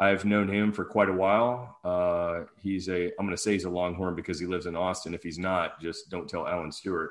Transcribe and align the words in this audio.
I've 0.00 0.24
known 0.24 0.48
him 0.48 0.72
for 0.72 0.86
quite 0.86 1.10
a 1.10 1.12
while. 1.12 1.76
Uh, 1.84 2.46
he's 2.62 2.88
a, 2.88 3.08
I'm 3.18 3.26
going 3.26 3.36
to 3.36 3.36
say 3.36 3.52
he's 3.52 3.64
a 3.64 3.70
Longhorn 3.70 4.14
because 4.14 4.40
he 4.40 4.46
lives 4.46 4.64
in 4.64 4.74
Austin. 4.74 5.12
If 5.12 5.22
he's 5.22 5.38
not, 5.38 5.78
just 5.78 6.08
don't 6.08 6.26
tell 6.26 6.48
Alan 6.48 6.72
Stewart. 6.72 7.10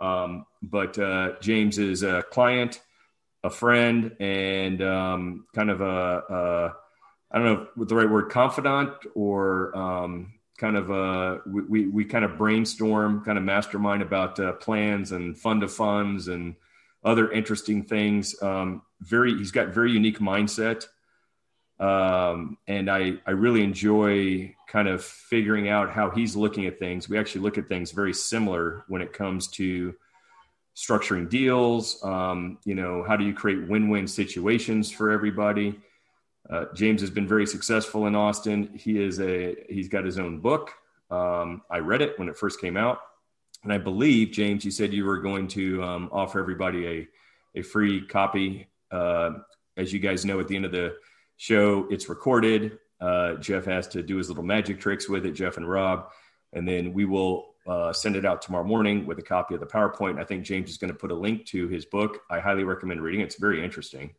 Um, 0.00 0.44
but 0.60 0.98
uh, 0.98 1.34
James 1.40 1.78
is 1.78 2.02
a 2.02 2.24
client, 2.24 2.80
a 3.44 3.48
friend, 3.48 4.16
and 4.18 4.82
um, 4.82 5.46
kind 5.54 5.70
of 5.70 5.80
a, 5.80 5.84
a, 6.28 6.74
I 7.30 7.38
don't 7.38 7.44
know 7.44 7.66
what 7.76 7.88
the 7.88 7.94
right 7.94 8.10
word, 8.10 8.28
confidant 8.28 8.90
or 9.14 9.76
um, 9.78 10.34
kind 10.58 10.76
of 10.76 10.90
a, 10.90 11.42
we, 11.46 11.86
we, 11.86 12.04
kind 12.04 12.24
of 12.24 12.36
brainstorm, 12.36 13.24
kind 13.24 13.38
of 13.38 13.44
mastermind 13.44 14.02
about 14.02 14.40
uh, 14.40 14.52
plans 14.54 15.12
and 15.12 15.38
fund 15.38 15.62
of 15.62 15.72
funds 15.72 16.26
and 16.26 16.56
other 17.04 17.30
interesting 17.30 17.84
things. 17.84 18.34
Um, 18.42 18.82
very, 19.00 19.38
he's 19.38 19.52
got 19.52 19.68
very 19.68 19.92
unique 19.92 20.18
mindset 20.18 20.86
um, 21.78 22.56
and 22.66 22.90
I, 22.90 23.14
I 23.26 23.32
really 23.32 23.62
enjoy 23.62 24.54
kind 24.68 24.88
of 24.88 25.04
figuring 25.04 25.68
out 25.68 25.90
how 25.90 26.10
he's 26.10 26.34
looking 26.34 26.66
at 26.66 26.78
things. 26.78 27.08
We 27.08 27.18
actually 27.18 27.42
look 27.42 27.58
at 27.58 27.68
things 27.68 27.90
very 27.90 28.14
similar 28.14 28.84
when 28.88 29.02
it 29.02 29.12
comes 29.12 29.48
to 29.48 29.94
structuring 30.74 31.28
deals. 31.28 32.02
Um, 32.04 32.58
you 32.64 32.74
know, 32.74 33.04
how 33.06 33.16
do 33.16 33.24
you 33.24 33.34
create 33.34 33.68
win-win 33.68 34.06
situations 34.06 34.90
for 34.90 35.10
everybody? 35.10 35.78
Uh, 36.48 36.66
James 36.74 37.00
has 37.00 37.10
been 37.10 37.26
very 37.26 37.46
successful 37.46 38.06
in 38.06 38.14
Austin. 38.14 38.70
He 38.74 39.02
is 39.02 39.20
a 39.20 39.56
he's 39.68 39.88
got 39.88 40.04
his 40.04 40.18
own 40.18 40.40
book. 40.40 40.72
Um, 41.10 41.62
I 41.70 41.78
read 41.78 42.02
it 42.02 42.18
when 42.18 42.28
it 42.28 42.36
first 42.36 42.60
came 42.60 42.76
out, 42.76 43.00
and 43.64 43.72
I 43.72 43.78
believe 43.78 44.30
James, 44.30 44.64
you 44.64 44.70
said 44.70 44.92
you 44.92 45.04
were 45.04 45.18
going 45.18 45.48
to 45.48 45.82
um, 45.82 46.08
offer 46.12 46.38
everybody 46.38 46.86
a 46.86 47.08
a 47.58 47.62
free 47.62 48.06
copy. 48.06 48.68
Uh, 48.90 49.30
as 49.76 49.92
you 49.92 49.98
guys 49.98 50.24
know, 50.24 50.40
at 50.40 50.48
the 50.48 50.56
end 50.56 50.64
of 50.64 50.72
the 50.72 50.96
show. 51.36 51.86
It's 51.90 52.08
recorded. 52.08 52.78
Uh, 53.00 53.34
Jeff 53.34 53.64
has 53.66 53.88
to 53.88 54.02
do 54.02 54.16
his 54.16 54.28
little 54.28 54.44
magic 54.44 54.80
tricks 54.80 55.08
with 55.08 55.26
it, 55.26 55.32
Jeff 55.32 55.56
and 55.56 55.68
Rob. 55.68 56.10
And 56.52 56.66
then 56.66 56.92
we 56.92 57.04
will 57.04 57.54
uh, 57.66 57.92
send 57.92 58.16
it 58.16 58.24
out 58.24 58.40
tomorrow 58.42 58.64
morning 58.64 59.06
with 59.06 59.18
a 59.18 59.22
copy 59.22 59.54
of 59.54 59.60
the 59.60 59.66
PowerPoint. 59.66 60.20
I 60.20 60.24
think 60.24 60.44
James 60.44 60.70
is 60.70 60.78
going 60.78 60.92
to 60.92 60.98
put 60.98 61.10
a 61.10 61.14
link 61.14 61.46
to 61.46 61.68
his 61.68 61.84
book. 61.84 62.20
I 62.30 62.40
highly 62.40 62.64
recommend 62.64 63.02
reading 63.02 63.20
it. 63.20 63.24
It's 63.24 63.38
very 63.38 63.62
interesting. 63.62 64.14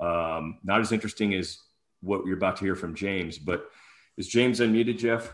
Um, 0.00 0.58
not 0.64 0.80
as 0.80 0.92
interesting 0.92 1.34
as 1.34 1.58
what 2.00 2.26
you're 2.26 2.36
about 2.36 2.56
to 2.56 2.64
hear 2.64 2.74
from 2.74 2.94
James, 2.94 3.38
but 3.38 3.70
is 4.16 4.28
James 4.28 4.60
unmuted, 4.60 4.98
Jeff? 4.98 5.32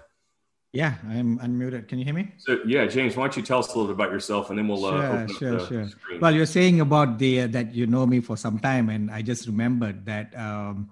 Yeah, 0.73 0.95
I'm 1.09 1.39
unmuted. 1.39 1.89
Can 1.89 1.99
you 1.99 2.05
hear 2.05 2.15
me? 2.15 2.33
So 2.39 2.59
yeah, 2.67 2.87
James, 2.87 3.15
why 3.15 3.25
don't 3.25 3.37
you 3.37 3.43
tell 3.43 3.59
us 3.59 3.67
a 3.67 3.79
little 3.79 3.87
bit 3.87 3.93
about 3.93 4.11
yourself, 4.11 4.49
and 4.49 4.59
then 4.59 4.69
we'll 4.69 4.87
uh, 4.87 5.27
sure, 5.27 5.59
sure, 5.59 5.67
sure. 5.67 5.89
Screen. 5.89 6.21
Well, 6.21 6.35
you're 6.35 6.47
saying 6.47 6.81
about 6.81 7.19
the 7.19 7.43
uh, 7.43 7.47
that 7.49 7.75
you 7.75 7.87
know 7.87 8.07
me 8.07 8.21
for 8.21 8.39
some 8.39 8.59
time, 8.59 8.89
and 8.89 9.11
I 9.11 9.21
just 9.21 9.47
remembered 9.47 10.07
that 10.07 10.35
um, 10.35 10.91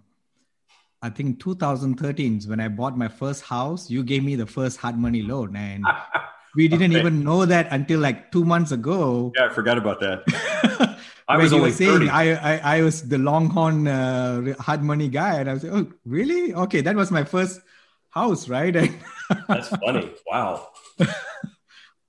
I 1.03 1.09
think 1.09 1.41
2013 1.41 2.43
when 2.47 2.61
I 2.61 2.69
bought 2.69 2.97
my 2.97 3.09
first 3.09 3.43
house. 3.43 3.89
You 3.89 4.03
gave 4.03 4.23
me 4.23 4.37
the 4.37 4.47
first 4.47 4.77
hard 4.79 4.99
money 4.99 5.23
loan, 5.23 5.57
and 5.57 5.85
we 6.55 6.69
didn't 6.69 6.93
okay. 6.93 7.01
even 7.01 7.25
know 7.25 7.47
that 7.47 7.69
until 7.71 8.01
like 8.01 8.31
two 8.31 8.45
months 8.45 8.71
ago. 8.71 9.33
Yeah, 9.37 9.47
I 9.47 9.49
forgot 9.49 9.79
about 9.79 10.01
that. 10.01 10.99
I 11.29 11.37
was 11.37 11.53
only 11.53 11.71
saying 11.71 12.11
I, 12.11 12.35
I, 12.35 12.79
I 12.79 12.83
was 12.83 13.09
the 13.09 13.17
Longhorn 13.17 13.87
uh, 13.87 14.55
hard 14.59 14.83
money 14.83 15.09
guy, 15.09 15.41
and 15.41 15.49
I 15.49 15.55
was 15.55 15.65
like, 15.65 15.73
oh 15.73 15.87
really? 16.05 16.53
Okay, 16.53 16.81
that 16.83 16.97
was 16.97 17.11
my 17.11 17.25
first 17.25 17.61
house, 18.11 18.49
right? 18.49 18.75
That's 19.49 19.69
funny. 19.69 20.11
Wow. 20.27 20.69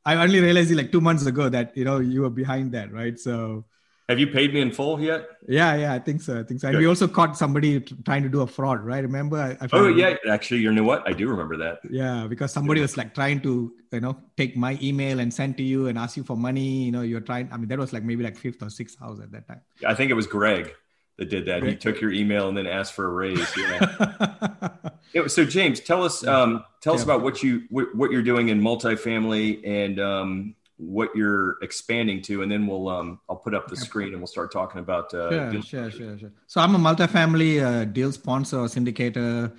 I 0.03 0.15
only 0.15 0.39
realized 0.39 0.71
like 0.71 0.91
two 0.91 1.01
months 1.01 1.25
ago 1.27 1.47
that 1.47 1.77
you 1.77 1.85
know 1.85 1.99
you 1.99 2.23
were 2.23 2.29
behind 2.29 2.73
that, 2.73 2.91
right? 2.91 3.17
So 3.17 3.65
have 4.11 4.19
you 4.19 4.27
paid 4.27 4.53
me 4.53 4.61
in 4.61 4.71
full 4.71 4.99
yet? 5.01 5.27
Yeah, 5.47 5.75
yeah, 5.75 5.93
I 5.93 5.99
think 5.99 6.21
so. 6.21 6.39
I 6.39 6.43
think 6.43 6.59
so. 6.59 6.67
And 6.67 6.77
we 6.77 6.85
also 6.85 7.07
caught 7.07 7.37
somebody 7.37 7.79
trying 7.79 8.23
to 8.23 8.29
do 8.29 8.41
a 8.41 8.47
fraud, 8.47 8.83
right? 8.83 9.03
Remember? 9.03 9.37
I, 9.37 9.57
I 9.63 9.69
oh 9.71 9.87
yeah, 9.87 10.15
actually, 10.29 10.59
you 10.59 10.71
know 10.71 10.83
what? 10.83 11.07
I 11.07 11.13
do 11.13 11.27
remember 11.29 11.57
that. 11.57 11.79
Yeah, 11.89 12.27
because 12.27 12.51
somebody 12.51 12.81
was 12.81 12.97
like 12.97 13.13
trying 13.13 13.41
to, 13.41 13.73
you 13.91 13.99
know, 13.99 14.17
take 14.37 14.55
my 14.55 14.77
email 14.81 15.19
and 15.19 15.33
send 15.33 15.57
to 15.57 15.63
you 15.63 15.87
and 15.87 15.97
ask 15.97 16.17
you 16.17 16.23
for 16.23 16.37
money. 16.37 16.83
You 16.83 16.91
know, 16.91 17.01
you're 17.01 17.21
trying. 17.21 17.49
I 17.51 17.57
mean, 17.57 17.69
that 17.69 17.79
was 17.79 17.93
like 17.93 18.03
maybe 18.03 18.23
like 18.23 18.37
fifth 18.37 18.61
or 18.61 18.69
sixth 18.69 18.99
house 18.99 19.19
at 19.19 19.31
that 19.31 19.47
time. 19.47 19.61
I 19.87 19.95
think 19.95 20.11
it 20.11 20.15
was 20.15 20.27
Greg 20.27 20.75
that 21.17 21.29
did 21.29 21.45
that. 21.45 21.61
Greg. 21.61 21.73
He 21.73 21.77
took 21.77 22.01
your 22.01 22.11
email 22.11 22.49
and 22.49 22.57
then 22.57 22.67
asked 22.67 22.93
for 22.93 23.05
a 23.05 23.09
raise. 23.09 23.57
Yeah. 23.57 24.69
yeah 25.13 25.27
so 25.27 25.45
James, 25.45 25.79
tell 25.79 26.03
us, 26.03 26.25
um, 26.25 26.65
tell 26.81 26.95
us 26.95 27.03
about 27.03 27.21
what 27.21 27.41
you 27.43 27.63
what, 27.69 27.95
what 27.95 28.11
you're 28.11 28.23
doing 28.23 28.49
in 28.49 28.61
multifamily 28.61 29.65
and 29.65 29.99
um, 29.99 30.55
what 30.81 31.15
you're 31.15 31.57
expanding 31.61 32.21
to, 32.23 32.41
and 32.41 32.51
then 32.51 32.65
we'll 32.65 32.89
um, 32.89 33.19
I'll 33.29 33.35
put 33.35 33.53
up 33.53 33.67
the 33.67 33.75
screen 33.75 34.09
and 34.09 34.17
we'll 34.17 34.27
start 34.27 34.51
talking 34.51 34.79
about. 34.79 35.13
Uh, 35.13 35.51
sure, 35.51 35.61
sure, 35.61 35.91
sure, 35.91 36.17
sure. 36.17 36.31
So 36.47 36.59
I'm 36.59 36.73
a 36.73 36.79
multifamily 36.79 37.61
uh, 37.61 37.85
deal 37.85 38.11
sponsor 38.11 38.59
or 38.59 38.65
syndicator, 38.65 39.55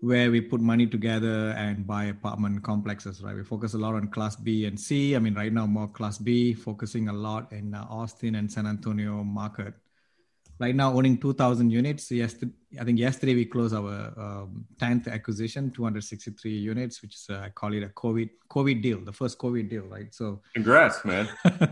where 0.00 0.30
we 0.30 0.40
put 0.40 0.60
money 0.60 0.86
together 0.86 1.50
and 1.56 1.84
buy 1.86 2.04
apartment 2.04 2.62
complexes. 2.62 3.20
Right, 3.20 3.34
we 3.34 3.42
focus 3.42 3.74
a 3.74 3.78
lot 3.78 3.94
on 3.94 4.08
Class 4.08 4.36
B 4.36 4.66
and 4.66 4.78
C. 4.78 5.16
I 5.16 5.18
mean, 5.18 5.34
right 5.34 5.52
now 5.52 5.66
more 5.66 5.88
Class 5.88 6.18
B, 6.18 6.54
focusing 6.54 7.08
a 7.08 7.12
lot 7.12 7.52
in 7.52 7.74
uh, 7.74 7.84
Austin 7.90 8.36
and 8.36 8.50
San 8.50 8.66
Antonio 8.66 9.24
market 9.24 9.74
right 10.64 10.74
now 10.74 10.92
owning 10.92 11.16
2000 11.18 11.70
units 11.70 12.10
yesterday 12.10 12.52
i 12.80 12.84
think 12.84 12.98
yesterday 12.98 13.34
we 13.40 13.44
closed 13.44 13.74
our 13.74 13.96
um, 14.24 14.64
10th 14.82 15.06
acquisition 15.16 15.70
263 15.70 16.50
units 16.50 17.02
which 17.02 17.14
is 17.14 17.26
uh, 17.30 17.46
i 17.46 17.48
call 17.48 17.72
it 17.74 17.82
a 17.82 17.88
covid 18.02 18.30
covid 18.48 18.82
deal 18.86 19.00
the 19.10 19.12
first 19.20 19.38
covid 19.38 19.68
deal 19.68 19.84
right 19.96 20.14
so 20.14 20.40
congrats 20.54 21.04
man 21.04 21.28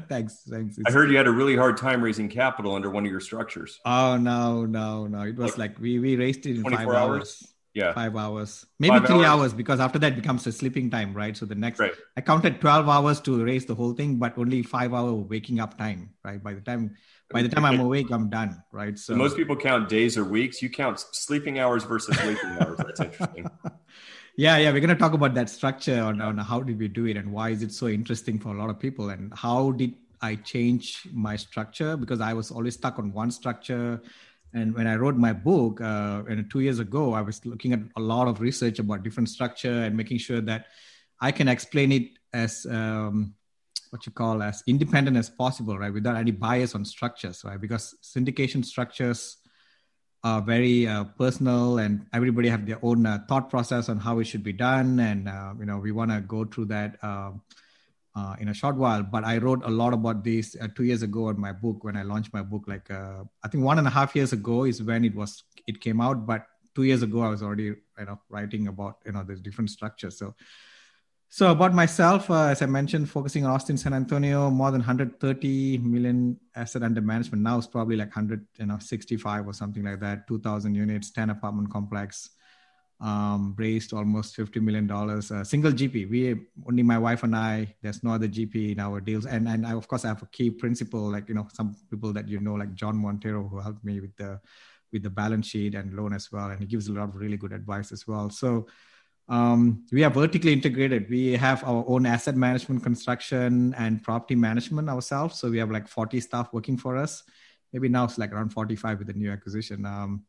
thanks 0.09 0.43
thanks 0.51 0.77
i 0.87 0.91
heard 0.91 1.11
you 1.11 1.17
had 1.17 1.27
a 1.27 1.37
really 1.41 1.57
hard 1.57 1.77
time 1.77 2.03
raising 2.03 2.29
capital 2.29 2.75
under 2.75 2.91
one 2.91 3.05
of 3.07 3.11
your 3.11 3.25
structures 3.31 3.81
oh 3.85 4.17
no 4.17 4.67
no 4.67 5.07
no 5.07 5.23
it 5.23 5.37
was 5.37 5.57
like, 5.59 5.73
like 5.73 5.81
we 5.81 5.99
we 5.99 6.17
raised 6.17 6.45
it 6.47 6.57
in 6.57 6.63
five 6.63 6.89
hours, 6.89 6.97
hours. 6.97 7.53
Yeah. 7.75 7.95
Five 7.95 8.17
hours. 8.17 8.67
Maybe 8.79 8.99
Five 8.99 9.07
three 9.07 9.25
hours. 9.25 9.41
hours. 9.41 9.53
because 9.55 9.81
after 9.81 9.99
that 10.01 10.15
becomes 10.15 10.47
a 10.47 10.53
sleeping 10.53 10.91
time, 10.91 11.15
right? 11.15 11.35
So 11.35 11.47
the 11.47 11.55
next 11.55 11.81
right. 11.81 11.95
I 12.17 12.21
counted 12.21 12.61
12 12.61 12.89
hours 12.89 13.21
to 13.23 13.43
raise 13.43 13.65
the 13.65 13.75
whole 13.75 13.95
thing, 13.95 14.19
but 14.19 14.37
only 14.37 14.63
five 14.63 14.93
hour 14.93 15.15
waking 15.15 15.59
up 15.59 15.79
time, 15.79 16.11
right? 16.23 16.43
By 16.43 16.53
the 16.53 16.61
time 16.61 16.97
by 17.33 17.43
the 17.43 17.49
time 17.49 17.65
I'm 17.65 17.81
awake, 17.81 18.11
I'm 18.11 18.29
done, 18.29 18.63
right? 18.73 18.99
So 18.99 19.15
most 19.15 19.37
people 19.37 19.57
count 19.57 19.89
days 19.89 20.19
or 20.19 20.25
weeks. 20.25 20.63
You 20.63 20.71
count 20.71 21.01
sleeping 21.13 21.59
hours 21.59 21.85
versus 21.85 22.17
waking 22.25 22.51
hours. 22.61 22.79
That's 22.79 23.01
interesting. 23.01 23.51
yeah, 24.37 24.59
yeah, 24.59 24.71
we're 24.73 24.81
gonna 24.81 24.95
talk 24.95 25.13
about 25.13 25.35
that 25.35 25.51
structure 25.51 26.01
on, 26.01 26.21
on 26.21 26.39
how 26.39 26.61
did 26.61 26.79
we 26.79 26.89
do 26.89 27.07
it 27.07 27.17
and 27.17 27.33
why 27.33 27.51
is 27.51 27.63
it 27.63 27.73
so 27.73 27.89
interesting 27.89 28.39
for 28.39 28.55
a 28.55 28.59
lot 28.59 28.71
of 28.71 28.79
people 28.79 29.11
and 29.11 29.33
how 29.35 29.73
did 29.73 29.95
I 30.23 30.37
change 30.37 31.07
my 31.13 31.37
structure 31.37 31.97
because 31.97 32.21
I 32.21 32.33
was 32.33 32.51
always 32.51 32.75
stuck 32.75 32.99
on 32.99 33.13
one 33.13 33.31
structure. 33.31 34.01
And 34.55 34.75
when 34.75 34.87
I 34.87 34.95
wrote 34.95 35.17
my 35.17 35.33
book, 35.33 35.81
uh, 35.81 36.23
and 36.29 36.49
two 36.49 36.61
years 36.61 36.79
ago, 36.79 37.15
I 37.15 37.23
was 37.23 37.45
looking 37.45 37.73
at 37.73 37.81
a 37.97 38.01
lot 38.01 38.29
of 38.29 38.41
research 38.41 38.79
about 38.79 39.03
different 39.03 39.29
structure 39.29 39.83
and 39.83 39.97
making 39.97 40.19
sure 40.19 40.41
that 40.43 40.67
I 41.21 41.33
can 41.33 41.49
explain 41.49 41.91
it 41.91 42.11
as 42.33 42.67
um, 42.71 43.35
what 43.93 44.07
you 44.07 44.13
call 44.13 44.43
as 44.43 44.63
independent 44.67 45.19
as 45.19 45.29
possible, 45.29 45.79
right? 45.79 45.93
Without 45.93 46.17
any 46.17 46.31
bias 46.31 46.75
on 46.75 46.83
structures, 46.83 47.45
right? 47.45 47.61
Because 47.61 47.95
syndication 48.03 48.65
structures 48.65 49.37
are 50.25 50.41
very 50.41 50.87
uh, 50.87 51.05
personal 51.05 51.77
and 51.77 52.07
everybody 52.15 52.49
have 52.49 52.65
their 52.65 52.79
own 52.83 53.05
uh, 53.05 53.19
thought 53.29 53.51
process 53.51 53.91
on 53.91 53.99
how 53.99 54.19
it 54.19 54.25
should 54.25 54.43
be 54.43 54.53
done. 54.53 54.99
And, 54.99 55.29
uh, 55.29 55.53
you 55.59 55.67
know, 55.67 55.77
we 55.77 55.93
want 55.93 56.11
to 56.11 56.23
go 56.23 56.47
through 56.47 56.67
that 56.67 56.97
uh, 57.03 57.33
uh, 58.17 58.37
in 58.41 58.49
a 58.49 58.55
short 58.55 58.77
while. 58.77 59.03
But 59.03 59.25
I 59.25 59.37
wrote 59.37 59.63
a 59.63 59.71
lot 59.71 59.93
about 59.93 60.25
this 60.25 60.57
uh, 60.59 60.69
two 60.75 60.85
years 60.85 61.03
ago 61.03 61.29
in 61.29 61.39
my 61.39 61.53
book 61.53 61.85
when 61.85 61.95
I 61.95 62.03
launched 62.03 62.33
my 62.33 62.43
book, 62.43 62.65
like 62.67 62.91
I 62.91 63.49
think 63.51 63.63
one 63.63 63.79
and 63.79 63.87
a 63.87 63.91
half 63.91 64.17
years 64.17 64.33
ago 64.33 64.65
is 64.65 64.83
when 64.83 65.05
it 65.05 65.15
was, 65.15 65.45
it 65.67 65.83
came 65.83 66.01
out. 66.01 66.25
But 66.25 66.47
two 66.75 66.85
years 66.85 67.03
ago, 67.03 67.21
I 67.21 67.29
was 67.29 67.43
already, 67.43 67.65
you 67.65 68.07
know, 68.07 68.19
writing 68.31 68.69
about, 68.69 68.99
you 69.05 69.13
know, 69.13 69.23
the 69.23 69.37
different 69.37 69.69
structures. 69.69 70.17
So, 70.17 70.35
so 71.35 71.51
about 71.51 71.73
myself, 71.73 72.31
uh, 72.31 72.49
as 72.49 72.61
I 72.61 72.67
mentioned, 72.67 73.09
focusing 73.09 73.47
on 73.47 73.53
Austin, 73.53 73.79
San 73.79 73.95
Antonio, 73.95 74.51
more 74.51 74.71
than 74.71 74.83
130 74.83 75.79
million 75.79 76.39
asset 76.55 76.83
under 76.83 77.01
management. 77.01 77.43
Now 77.43 77.57
it's 77.57 77.67
probably 77.67 77.97
like 77.97 78.09
100, 78.09 78.47
you 78.59 78.67
know, 78.67 78.77
65 78.79 79.47
or 79.47 79.55
something 79.55 79.83
like 79.83 79.99
that. 80.01 80.29
2,000 80.29 80.75
units, 80.75 81.11
10 81.11 81.31
apartment 81.31 81.71
complex. 81.71 82.29
Um, 83.01 83.55
raised 83.57 83.95
almost 83.95 84.37
50 84.37 84.61
million 84.61 84.87
dollars. 84.87 85.31
Uh, 85.31 85.43
single 85.43 85.73
GP. 85.73 86.11
We 86.11 86.37
only 86.69 86.83
my 86.83 86.99
wife 86.99 87.23
and 87.23 87.35
I. 87.35 87.77
There's 87.81 88.05
no 88.05 88.11
other 88.11 88.29
GP 88.29 88.73
in 88.73 88.79
our 88.79 89.01
deals. 89.01 89.25
And 89.25 89.49
and 89.49 89.67
I, 89.67 89.73
of 89.73 89.89
course 89.89 90.05
I 90.05 90.09
have 90.09 90.23
a 90.23 90.27
key 90.27 90.51
principle, 90.51 91.11
like 91.11 91.31
you 91.31 91.35
know 91.35 91.49
some 91.51 91.75
people 91.91 92.13
that 92.13 92.29
you 92.29 92.41
know, 92.41 92.57
like 92.57 92.75
John 92.75 92.99
Montero, 92.99 93.49
who 93.49 93.59
helped 93.59 93.83
me 93.83 94.01
with 94.01 94.15
the 94.17 94.39
with 94.93 95.03
the 95.03 95.11
balance 95.11 95.47
sheet 95.47 95.75
and 95.75 95.95
loan 95.95 96.13
as 96.13 96.31
well. 96.31 96.51
And 96.51 96.61
he 96.61 96.67
gives 96.67 96.89
a 96.89 96.93
lot 96.93 97.09
of 97.09 97.17
really 97.17 97.39
good 97.39 97.53
advice 97.53 97.91
as 97.91 98.07
well. 98.07 98.29
So 98.29 98.67
um, 99.33 99.87
we 99.91 100.05
are 100.05 100.11
vertically 100.11 100.53
integrated. 100.53 101.09
We 101.09 101.33
have 101.33 101.65
our 101.65 101.83
own 101.89 102.05
asset 102.05 102.37
management, 102.37 102.83
construction, 102.83 103.75
and 103.79 104.03
property 104.03 104.35
management 104.35 104.91
ourselves. 104.91 105.39
So 105.39 105.49
we 105.49 105.57
have 105.57 105.71
like 105.71 105.89
40 105.89 106.21
staff 106.21 106.53
working 106.53 106.77
for 106.77 106.99
us. 106.99 107.23
Maybe 107.73 107.89
now 107.89 108.05
it's 108.05 108.19
like 108.19 108.31
around 108.31 108.51
45 108.51 108.99
with 108.99 109.07
the 109.07 109.15
new 109.15 109.31
acquisition. 109.31 109.87
Um, 109.87 110.25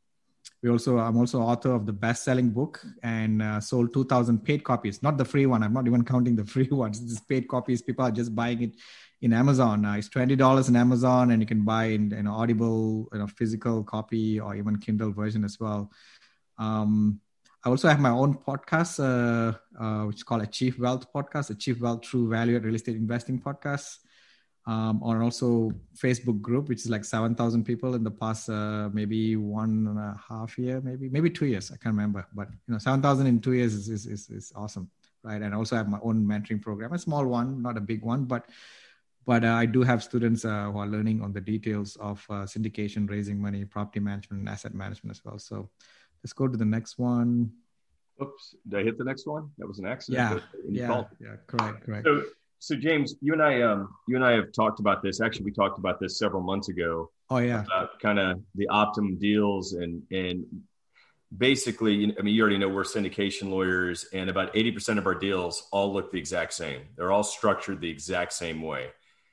we 0.61 0.69
also 0.69 0.97
i'm 0.97 1.17
also 1.17 1.41
author 1.41 1.73
of 1.73 1.85
the 1.85 1.93
best-selling 1.93 2.49
book 2.49 2.85
and 3.01 3.41
uh, 3.41 3.59
sold 3.61 3.93
2000 3.93 4.43
paid 4.43 4.61
copies 4.61 5.01
not 5.01 5.17
the 5.17 5.23
free 5.23 5.45
one 5.45 5.63
i'm 5.63 5.73
not 5.73 5.87
even 5.87 6.03
counting 6.03 6.35
the 6.35 6.45
free 6.53 6.67
ones 6.69 7.05
this 7.05 7.21
paid 7.21 7.47
copies 7.47 7.81
people 7.81 8.05
are 8.05 8.11
just 8.11 8.35
buying 8.35 8.61
it 8.61 8.71
in 9.21 9.31
amazon 9.31 9.85
uh, 9.85 9.93
it's 9.93 10.09
$20 10.09 10.69
in 10.69 10.75
amazon 10.75 11.31
and 11.31 11.41
you 11.41 11.45
can 11.45 11.63
buy 11.63 11.85
an 11.85 12.27
audible 12.27 13.07
you 13.13 13.19
know 13.19 13.27
physical 13.27 13.83
copy 13.83 14.39
or 14.39 14.53
even 14.55 14.77
kindle 14.77 15.11
version 15.13 15.45
as 15.45 15.59
well 15.61 15.89
um, 16.57 17.21
i 17.63 17.69
also 17.69 17.87
have 17.87 17.99
my 17.99 18.09
own 18.09 18.33
podcast 18.33 18.99
uh, 18.99 19.53
uh, 19.81 20.05
which 20.05 20.17
is 20.17 20.23
called 20.23 20.41
achieve 20.41 20.79
wealth 20.79 21.05
podcast 21.13 21.49
achieve 21.49 21.81
wealth 21.81 22.05
through 22.05 22.29
value 22.29 22.55
add 22.55 22.63
real 22.65 22.75
estate 22.75 22.95
investing 22.95 23.39
podcast 23.39 23.97
um, 24.65 25.01
or 25.03 25.21
also 25.21 25.71
Facebook 25.95 26.41
group, 26.41 26.69
which 26.69 26.79
is 26.79 26.89
like 26.89 27.03
7,000 27.03 27.63
people 27.63 27.95
in 27.95 28.03
the 28.03 28.11
past, 28.11 28.49
uh, 28.49 28.89
maybe 28.93 29.35
one 29.35 29.87
and 29.87 29.99
a 29.99 30.19
half 30.29 30.57
year, 30.57 30.81
maybe, 30.81 31.09
maybe 31.09 31.29
two 31.29 31.45
years. 31.45 31.71
I 31.71 31.77
can't 31.77 31.95
remember, 31.95 32.25
but 32.33 32.47
you 32.49 32.73
know, 32.73 32.77
7,000 32.77 33.27
in 33.27 33.41
two 33.41 33.53
years 33.53 33.73
is, 33.73 33.89
is, 33.89 34.05
is, 34.05 34.29
is, 34.29 34.53
awesome. 34.55 34.89
Right. 35.23 35.41
And 35.41 35.53
I 35.53 35.57
also 35.57 35.75
have 35.75 35.87
my 35.87 35.99
own 36.01 36.25
mentoring 36.25 36.61
program, 36.61 36.93
a 36.93 36.99
small 36.99 37.25
one, 37.25 37.61
not 37.61 37.77
a 37.77 37.81
big 37.81 38.03
one, 38.03 38.25
but, 38.25 38.45
but 39.25 39.45
uh, 39.45 39.53
I 39.53 39.65
do 39.65 39.81
have 39.83 40.03
students 40.03 40.43
uh, 40.43 40.69
who 40.71 40.79
are 40.79 40.87
learning 40.87 41.21
on 41.21 41.31
the 41.31 41.39
details 41.39 41.95
of 41.97 42.25
uh, 42.29 42.43
syndication, 42.43 43.09
raising 43.09 43.41
money, 43.41 43.63
property 43.63 44.01
management, 44.01 44.41
and 44.41 44.49
asset 44.49 44.73
management 44.73 45.15
as 45.15 45.23
well. 45.23 45.39
So 45.39 45.69
let's 46.23 46.33
go 46.33 46.47
to 46.47 46.57
the 46.57 46.65
next 46.65 46.97
one. 46.97 47.51
Oops, 48.21 48.55
did 48.67 48.79
I 48.79 48.83
hit 48.83 48.97
the 48.97 49.03
next 49.03 49.27
one? 49.27 49.49
That 49.57 49.67
was 49.67 49.79
an 49.79 49.87
accident. 49.87 50.43
Yeah, 50.69 50.87
yeah, 50.87 51.03
yeah, 51.19 51.35
correct, 51.47 51.85
correct. 51.85 52.05
So, 52.05 52.23
so 52.59 52.75
James, 52.75 53.15
you 53.21 53.33
and 53.33 53.41
I, 53.41 53.61
um, 53.61 53.89
you 54.07 54.15
and 54.15 54.23
I 54.23 54.33
have 54.33 54.51
talked 54.51 54.79
about 54.79 55.01
this. 55.01 55.19
Actually, 55.19 55.45
we 55.45 55.51
talked 55.51 55.79
about 55.79 55.99
this 55.99 56.17
several 56.17 56.43
months 56.43 56.69
ago. 56.69 57.11
Oh 57.29 57.39
yeah, 57.39 57.63
about 57.63 57.99
kind 57.99 58.19
of 58.19 58.39
the 58.55 58.67
optimum 58.67 59.17
deals 59.17 59.73
and 59.73 60.03
and 60.11 60.45
basically, 61.35 62.15
I 62.17 62.21
mean, 62.21 62.35
you 62.35 62.41
already 62.41 62.57
know 62.57 62.69
we're 62.69 62.83
syndication 62.83 63.49
lawyers, 63.49 64.05
and 64.13 64.29
about 64.29 64.55
eighty 64.55 64.71
percent 64.71 64.99
of 64.99 65.07
our 65.07 65.15
deals 65.15 65.67
all 65.71 65.91
look 65.91 66.11
the 66.11 66.19
exact 66.19 66.53
same. 66.53 66.83
They're 66.95 67.11
all 67.11 67.23
structured 67.23 67.81
the 67.81 67.89
exact 67.89 68.33
same 68.33 68.61
way, 68.61 68.89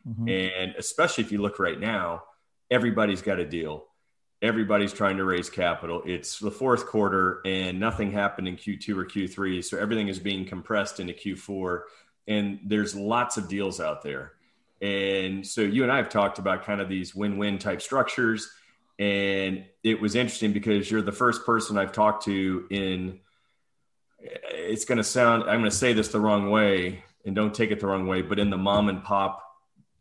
mm-hmm. 0.08 0.28
and 0.28 0.74
especially 0.78 1.24
if 1.24 1.32
you 1.32 1.38
look 1.38 1.58
right 1.58 1.78
now, 1.78 2.22
everybody's 2.70 3.22
got 3.22 3.38
a 3.38 3.44
deal. 3.44 3.84
Everybody's 4.42 4.92
trying 4.92 5.18
to 5.18 5.24
raise 5.24 5.50
capital. 5.50 6.02
It's 6.06 6.38
the 6.38 6.50
fourth 6.50 6.86
quarter, 6.86 7.40
and 7.44 7.78
nothing 7.78 8.10
happened 8.10 8.48
in 8.48 8.56
Q2 8.56 8.96
or 8.96 9.04
Q3, 9.04 9.62
so 9.62 9.76
everything 9.78 10.08
is 10.08 10.18
being 10.18 10.46
compressed 10.46 10.98
into 10.98 11.12
Q4 11.12 11.82
and 12.30 12.60
there's 12.64 12.94
lots 12.94 13.36
of 13.36 13.48
deals 13.48 13.80
out 13.80 14.02
there. 14.02 14.32
And 14.80 15.46
so 15.46 15.60
you 15.62 15.82
and 15.82 15.92
I 15.92 15.96
have 15.96 16.08
talked 16.08 16.38
about 16.38 16.64
kind 16.64 16.80
of 16.80 16.88
these 16.88 17.14
win-win 17.14 17.58
type 17.58 17.82
structures. 17.82 18.48
And 18.98 19.64
it 19.82 20.00
was 20.00 20.14
interesting 20.14 20.52
because 20.52 20.90
you're 20.90 21.02
the 21.02 21.12
first 21.12 21.44
person 21.44 21.76
I've 21.76 21.92
talked 21.92 22.24
to 22.24 22.66
in 22.70 23.20
it's 24.22 24.84
going 24.84 24.98
to 24.98 25.04
sound 25.04 25.44
I'm 25.44 25.60
going 25.60 25.64
to 25.64 25.70
say 25.70 25.94
this 25.94 26.08
the 26.08 26.20
wrong 26.20 26.50
way 26.50 27.02
and 27.24 27.34
don't 27.34 27.54
take 27.54 27.70
it 27.70 27.80
the 27.80 27.86
wrong 27.86 28.06
way, 28.06 28.22
but 28.22 28.38
in 28.38 28.50
the 28.50 28.58
mom 28.58 28.88
and 28.88 29.02
pop 29.02 29.42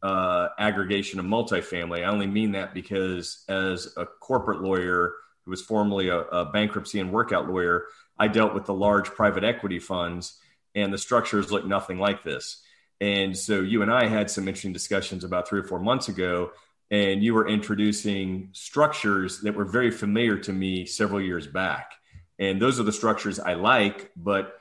uh, 0.02 0.50
aggregation 0.58 1.20
of 1.20 1.26
multifamily, 1.26 2.02
I 2.02 2.10
only 2.10 2.28
mean 2.28 2.54
that 2.54 2.74
because 2.74 3.44
as 3.50 3.94
a 3.98 4.06
corporate 4.06 4.62
lawyer 4.62 5.14
who 5.46 5.52
was 5.52 5.62
formerly 5.62 6.10
a, 6.10 6.20
a 6.20 6.46
bankruptcy 6.46 7.00
and 7.00 7.12
workout 7.12 7.50
lawyer, 7.50 7.86
I 8.18 8.28
dealt 8.28 8.54
with 8.54 8.66
the 8.66 8.74
large 8.74 9.10
private 9.10 9.44
equity 9.44 9.80
funds 9.80 10.40
and 10.76 10.94
the 10.94 10.98
structures 10.98 11.52
look 11.52 11.66
nothing 11.66 12.00
like 12.00 12.24
this. 12.24 12.62
And 13.02 13.38
so 13.38 13.62
you 13.62 13.82
and 13.82 13.92
I 13.92 14.08
had 14.08 14.30
some 14.30 14.48
interesting 14.48 14.74
discussions 14.74 15.24
about 15.24 15.48
three 15.48 15.60
or 15.60 15.64
four 15.64 15.80
months 15.80 16.10
ago, 16.10 16.52
and 16.92 17.24
you 17.24 17.34
were 17.34 17.48
introducing 17.48 18.50
structures 18.52 19.42
that 19.42 19.56
were 19.56 19.66
very 19.66 19.92
familiar 19.92 20.38
to 20.40 20.54
me 20.54 20.86
several 20.86 21.22
years 21.22 21.48
back. 21.48 21.94
And 22.40 22.62
those 22.62 22.80
are 22.80 22.84
the 22.84 22.92
structures 22.92 23.40
I 23.40 23.54
like, 23.54 24.12
but 24.16 24.60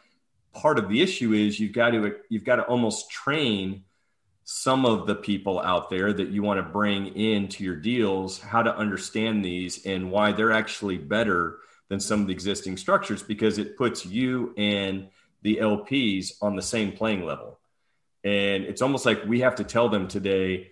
part 0.53 0.79
of 0.79 0.89
the 0.89 1.01
issue 1.01 1.33
is 1.33 1.59
you've 1.59 1.73
got 1.73 1.91
to 1.91 2.17
you've 2.29 2.45
got 2.45 2.57
to 2.57 2.63
almost 2.65 3.11
train 3.11 3.85
some 4.51 4.87
of 4.87 5.07
the 5.07 5.15
people 5.15 5.61
out 5.61 5.91
there 5.91 6.11
that 6.11 6.31
you 6.31 6.43
want 6.43 6.57
to 6.57 6.63
bring 6.63 7.15
into 7.15 7.63
your 7.63 7.77
deals 7.77 8.39
how 8.39 8.63
to 8.63 8.75
understand 8.75 9.45
these 9.45 9.85
and 9.85 10.11
why 10.11 10.33
they're 10.33 10.53
actually 10.53 10.97
better 10.97 11.59
than 11.91 12.01
some 12.01 12.23
of 12.23 12.29
the 12.29 12.33
existing 12.33 12.75
structures 12.75 13.23
because 13.23 13.59
it 13.59 13.77
puts 13.77 14.07
you 14.07 14.55
and 14.57 15.09
the 15.43 15.57
LPs 15.57 16.33
on 16.41 16.57
the 16.57 16.63
same 16.63 16.93
playing 16.93 17.27
level. 17.27 17.59
And 18.25 18.65
it's 18.65 18.81
almost 18.81 19.05
like 19.05 19.23
we 19.27 19.41
have 19.41 19.57
to 19.57 19.65
tell 19.65 19.91
them 19.91 20.09
today 20.09 20.71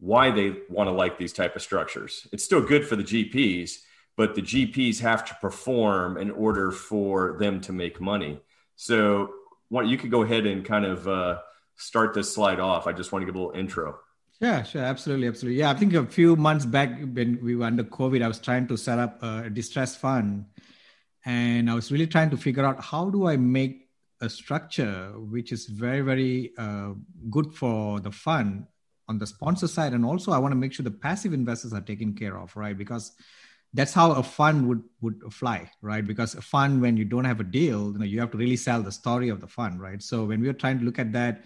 why 0.00 0.30
they 0.30 0.56
want 0.68 0.88
to 0.88 0.92
like 0.92 1.16
these 1.16 1.32
type 1.32 1.56
of 1.56 1.62
structures. 1.62 2.28
It's 2.30 2.44
still 2.44 2.60
good 2.60 2.86
for 2.86 2.94
the 2.94 3.02
GPs, 3.02 3.78
but 4.18 4.34
the 4.34 4.42
GPs 4.42 5.00
have 5.00 5.24
to 5.24 5.34
perform 5.40 6.18
in 6.18 6.30
order 6.30 6.70
for 6.70 7.38
them 7.38 7.62
to 7.62 7.72
make 7.72 8.02
money. 8.02 8.38
So 8.76 9.32
what 9.70 9.86
you 9.86 9.96
could 9.96 10.10
go 10.10 10.24
ahead 10.24 10.44
and 10.44 10.62
kind 10.62 10.84
of 10.84 11.08
uh, 11.08 11.38
start 11.76 12.14
this 12.14 12.34
slide 12.34 12.60
off. 12.60 12.86
I 12.86 12.92
just 12.92 13.12
want 13.12 13.22
to 13.22 13.26
give 13.26 13.34
a 13.34 13.38
little 13.38 13.56
intro. 13.56 13.98
Yeah, 14.40 14.62
sure, 14.62 14.82
absolutely, 14.82 15.28
absolutely. 15.28 15.60
Yeah, 15.60 15.70
I 15.70 15.74
think 15.74 15.94
a 15.94 16.04
few 16.04 16.36
months 16.36 16.66
back 16.66 16.98
when 17.00 17.38
we 17.42 17.54
were 17.56 17.64
under 17.64 17.84
COVID, 17.84 18.22
I 18.22 18.28
was 18.28 18.40
trying 18.40 18.66
to 18.68 18.76
set 18.76 18.98
up 18.98 19.22
a 19.22 19.48
distress 19.48 19.96
fund, 19.96 20.46
and 21.24 21.70
I 21.70 21.74
was 21.74 21.92
really 21.92 22.06
trying 22.06 22.30
to 22.30 22.36
figure 22.36 22.64
out 22.64 22.82
how 22.82 23.10
do 23.10 23.26
I 23.26 23.36
make 23.36 23.84
a 24.20 24.28
structure 24.28 25.12
which 25.16 25.52
is 25.52 25.66
very 25.66 26.00
very 26.00 26.52
uh, 26.58 26.92
good 27.30 27.52
for 27.52 28.00
the 28.00 28.10
fund 28.10 28.66
on 29.08 29.18
the 29.18 29.26
sponsor 29.26 29.68
side 29.68 29.92
and 29.92 30.04
also 30.04 30.32
i 30.32 30.38
want 30.38 30.52
to 30.52 30.56
make 30.56 30.72
sure 30.72 30.84
the 30.84 30.90
passive 30.90 31.32
investors 31.34 31.72
are 31.72 31.82
taken 31.82 32.14
care 32.14 32.38
of 32.38 32.54
right 32.56 32.78
because 32.78 33.12
that's 33.74 33.92
how 33.92 34.12
a 34.12 34.22
fund 34.22 34.66
would 34.68 34.82
would 35.00 35.20
fly 35.32 35.68
right? 35.82 36.06
Because 36.06 36.34
a 36.34 36.40
fund 36.40 36.80
when 36.80 36.96
you 36.96 37.04
don't 37.04 37.24
have 37.24 37.40
a 37.40 37.44
deal 37.44 37.92
you 37.92 37.98
know 37.98 38.04
you 38.04 38.20
have 38.20 38.30
to 38.30 38.38
really 38.38 38.56
sell 38.56 38.80
the 38.82 38.92
story 38.92 39.28
of 39.28 39.40
the 39.40 39.48
fund 39.48 39.80
right? 39.80 40.02
So 40.02 40.24
when 40.24 40.40
we 40.40 40.46
were 40.46 40.54
trying 40.54 40.78
to 40.78 40.84
look 40.84 40.98
at 40.98 41.12
that 41.12 41.44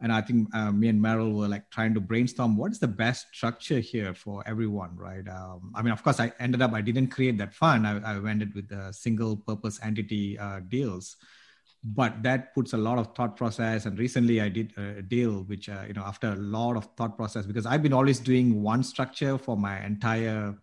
and 0.00 0.12
i 0.12 0.20
think 0.20 0.54
uh, 0.54 0.70
me 0.70 0.88
and 0.88 1.00
Merrill 1.00 1.32
were 1.32 1.48
like 1.48 1.70
trying 1.70 1.94
to 1.94 2.00
brainstorm 2.00 2.54
what 2.56 2.70
is 2.70 2.78
the 2.78 2.86
best 2.86 3.28
structure 3.32 3.80
here 3.80 4.12
for 4.12 4.42
everyone 4.46 4.94
right? 4.94 5.26
Um, 5.26 5.72
i 5.74 5.82
mean 5.82 5.92
of 5.92 6.02
course 6.04 6.20
i 6.20 6.30
ended 6.38 6.60
up 6.62 6.72
i 6.74 6.82
didn't 6.82 7.08
create 7.08 7.38
that 7.38 7.54
fund. 7.54 7.86
I, 7.86 7.98
I 8.04 8.18
went 8.18 8.54
with 8.54 8.68
the 8.68 8.92
single 8.92 9.36
purpose 9.36 9.80
entity 9.82 10.38
uh, 10.38 10.60
deals. 10.68 11.16
But 11.84 12.24
that 12.24 12.52
puts 12.52 12.72
a 12.72 12.76
lot 12.76 12.98
of 12.98 13.14
thought 13.14 13.36
process 13.36 13.86
and 13.86 13.96
recently 13.96 14.40
i 14.40 14.48
did 14.48 14.72
a 14.76 15.02
deal 15.02 15.44
which 15.44 15.68
uh, 15.68 15.84
you 15.86 15.94
know 15.94 16.02
after 16.02 16.28
a 16.32 16.34
lot 16.34 16.76
of 16.76 16.88
thought 16.96 17.16
process 17.16 17.46
because 17.46 17.64
i've 17.64 17.82
been 17.82 17.92
always 17.92 18.18
doing 18.18 18.60
one 18.60 18.82
structure 18.82 19.38
for 19.38 19.56
my 19.56 19.84
entire 19.86 20.56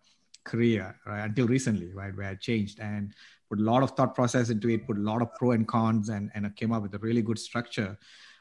career 0.44 0.94
right 1.06 1.24
until 1.24 1.46
recently 1.46 1.92
right 1.94 2.16
where 2.16 2.30
i 2.30 2.34
changed 2.34 2.78
and 2.80 3.14
put 3.48 3.58
a 3.58 3.62
lot 3.62 3.82
of 3.82 3.90
thought 3.92 4.14
process 4.14 4.50
into 4.50 4.68
it 4.68 4.86
put 4.86 4.98
a 4.98 5.00
lot 5.00 5.22
of 5.22 5.34
pro 5.34 5.52
and 5.52 5.66
cons 5.66 6.08
and 6.08 6.30
and 6.34 6.54
came 6.56 6.72
up 6.72 6.82
with 6.82 6.94
a 6.94 6.98
really 6.98 7.22
good 7.22 7.38
structure. 7.38 7.98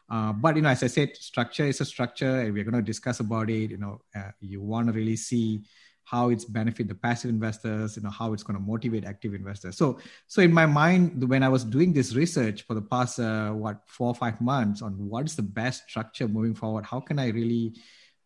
Uh, 0.09 0.33
but 0.33 0.55
you 0.55 0.61
know 0.61 0.69
as 0.69 0.83
i 0.83 0.87
said 0.87 1.15
structure 1.15 1.65
is 1.65 1.79
a 1.79 1.85
structure 1.85 2.41
and 2.41 2.53
we're 2.53 2.65
going 2.65 2.73
to 2.75 2.81
discuss 2.81 3.21
about 3.21 3.49
it 3.49 3.71
you 3.71 3.77
know 3.77 4.01
uh, 4.15 4.31
you 4.41 4.61
want 4.61 4.85
to 4.85 4.93
really 4.93 5.15
see 5.15 5.61
how 6.03 6.29
it's 6.29 6.43
benefit 6.43 6.89
the 6.89 6.95
passive 6.95 7.29
investors 7.29 7.95
you 7.95 8.03
know 8.03 8.09
how 8.09 8.33
it's 8.33 8.43
going 8.43 8.59
to 8.59 8.63
motivate 8.63 9.05
active 9.05 9.33
investors. 9.33 9.77
So 9.77 9.97
so 10.27 10.41
in 10.41 10.53
my 10.53 10.65
mind 10.65 11.29
when 11.29 11.41
i 11.41 11.49
was 11.49 11.63
doing 11.63 11.93
this 11.93 12.13
research 12.15 12.63
for 12.63 12.73
the 12.73 12.81
past 12.81 13.19
uh, 13.19 13.51
what 13.51 13.77
four 13.87 14.07
or 14.07 14.15
five 14.15 14.39
months 14.41 14.81
on 14.81 14.91
what's 15.09 15.35
the 15.35 15.41
best 15.41 15.83
structure 15.89 16.27
moving 16.27 16.53
forward 16.53 16.85
how 16.85 16.99
can 16.99 17.17
i 17.17 17.29
really 17.29 17.73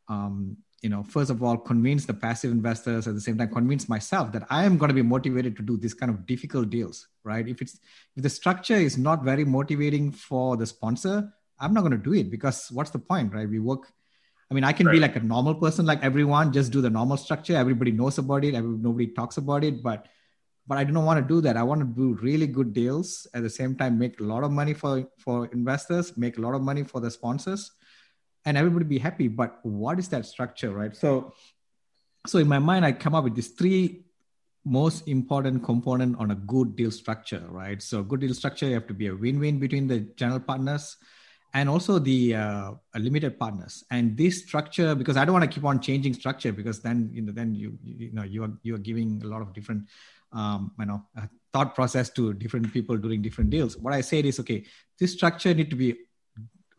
um, 0.09 0.57
you 0.81 0.89
know 0.89 1.03
first 1.03 1.29
of 1.29 1.41
all 1.41 1.57
convince 1.57 2.05
the 2.05 2.13
passive 2.13 2.51
investors 2.51 3.07
at 3.07 3.15
the 3.15 3.21
same 3.21 3.37
time 3.37 3.49
convince 3.49 3.89
myself 3.89 4.31
that 4.31 4.45
i 4.49 4.63
am 4.63 4.77
going 4.77 4.89
to 4.89 4.93
be 4.93 5.01
motivated 5.01 5.55
to 5.55 5.63
do 5.63 5.77
this 5.77 5.93
kind 5.93 6.11
of 6.11 6.25
difficult 6.25 6.69
deals 6.69 7.07
right 7.23 7.47
if 7.47 7.61
it's 7.61 7.79
if 8.15 8.23
the 8.23 8.29
structure 8.29 8.75
is 8.75 8.97
not 8.97 9.23
very 9.23 9.43
motivating 9.43 10.11
for 10.11 10.55
the 10.55 10.65
sponsor 10.65 11.33
i'm 11.59 11.73
not 11.73 11.81
going 11.81 11.91
to 11.91 11.97
do 11.97 12.13
it 12.13 12.29
because 12.29 12.67
what's 12.71 12.91
the 12.91 12.99
point 12.99 13.33
right 13.33 13.49
we 13.49 13.59
work 13.59 13.91
I 14.49 14.53
mean, 14.53 14.63
I 14.63 14.71
can 14.71 14.85
right. 14.85 14.93
be 14.93 14.99
like 14.99 15.15
a 15.17 15.19
normal 15.19 15.55
person, 15.55 15.85
like 15.85 16.01
everyone, 16.03 16.53
just 16.53 16.71
do 16.71 16.79
the 16.79 16.89
normal 16.89 17.17
structure. 17.17 17.57
Everybody 17.57 17.91
knows 17.91 18.17
about 18.17 18.45
it. 18.45 18.55
Every, 18.55 18.77
nobody 18.77 19.07
talks 19.07 19.37
about 19.37 19.63
it, 19.63 19.83
but 19.83 20.07
but 20.67 20.77
I 20.77 20.83
don't 20.83 21.05
want 21.05 21.19
to 21.21 21.27
do 21.27 21.39
that. 21.41 21.55
I 21.55 21.63
want 21.63 21.81
to 21.81 21.85
do 21.85 22.17
really 22.21 22.47
good 22.47 22.73
deals 22.73 23.25
at 23.33 23.41
the 23.41 23.49
same 23.49 23.75
time, 23.75 23.97
make 23.97 24.19
a 24.19 24.23
lot 24.23 24.43
of 24.43 24.51
money 24.51 24.73
for 24.73 25.05
for 25.17 25.47
investors, 25.47 26.15
make 26.17 26.37
a 26.37 26.41
lot 26.41 26.55
of 26.55 26.61
money 26.61 26.83
for 26.83 27.01
the 27.01 27.11
sponsors, 27.11 27.71
and 28.47 28.57
everybody 28.57 28.85
be 28.85 28.97
happy. 28.97 29.27
But 29.27 29.59
what 29.63 29.99
is 29.99 30.07
that 30.07 30.25
structure, 30.25 30.71
right? 30.71 30.95
So, 30.95 31.33
so 32.25 32.39
in 32.39 32.47
my 32.47 32.59
mind, 32.59 32.85
I 32.85 32.93
come 32.93 33.13
up 33.13 33.25
with 33.25 33.35
these 33.35 33.49
three 33.49 34.05
most 34.63 35.07
important 35.07 35.63
component 35.63 36.17
on 36.17 36.31
a 36.31 36.35
good 36.35 36.75
deal 36.77 36.89
structure, 36.89 37.43
right? 37.49 37.81
So, 37.81 38.01
good 38.03 38.21
deal 38.21 38.33
structure, 38.33 38.65
you 38.67 38.73
have 38.75 38.87
to 38.87 38.93
be 38.93 39.07
a 39.07 39.15
win-win 39.15 39.59
between 39.59 39.87
the 39.87 39.99
general 40.15 40.39
partners 40.39 40.95
and 41.53 41.67
also 41.67 41.99
the 41.99 42.35
uh, 42.35 42.71
limited 42.95 43.37
partners. 43.37 43.83
And 43.91 44.15
this 44.15 44.43
structure, 44.43 44.95
because 44.95 45.17
I 45.17 45.25
don't 45.25 45.33
want 45.33 45.43
to 45.43 45.53
keep 45.53 45.65
on 45.65 45.81
changing 45.81 46.13
structure, 46.13 46.53
because 46.53 46.81
then 46.81 47.09
you 47.11 47.23
know 47.23 47.33
then 47.33 47.53
you 47.53 47.77
you 47.83 48.13
know 48.13 48.23
you 48.23 48.43
are 48.43 48.51
you 48.63 48.75
are 48.75 48.83
giving 48.89 49.21
a 49.23 49.27
lot 49.27 49.41
of 49.41 49.53
different 49.53 49.83
um, 50.31 50.71
you 50.79 50.85
know 50.85 51.03
thought 51.53 51.75
process 51.75 52.09
to 52.11 52.33
different 52.33 52.71
people 52.71 52.95
during 52.95 53.21
different 53.21 53.49
deals. 53.49 53.75
What 53.77 53.93
I 53.93 54.01
said 54.01 54.25
is 54.25 54.39
okay, 54.39 54.63
this 54.99 55.11
structure 55.11 55.53
need 55.53 55.69
to 55.69 55.75
be 55.75 55.95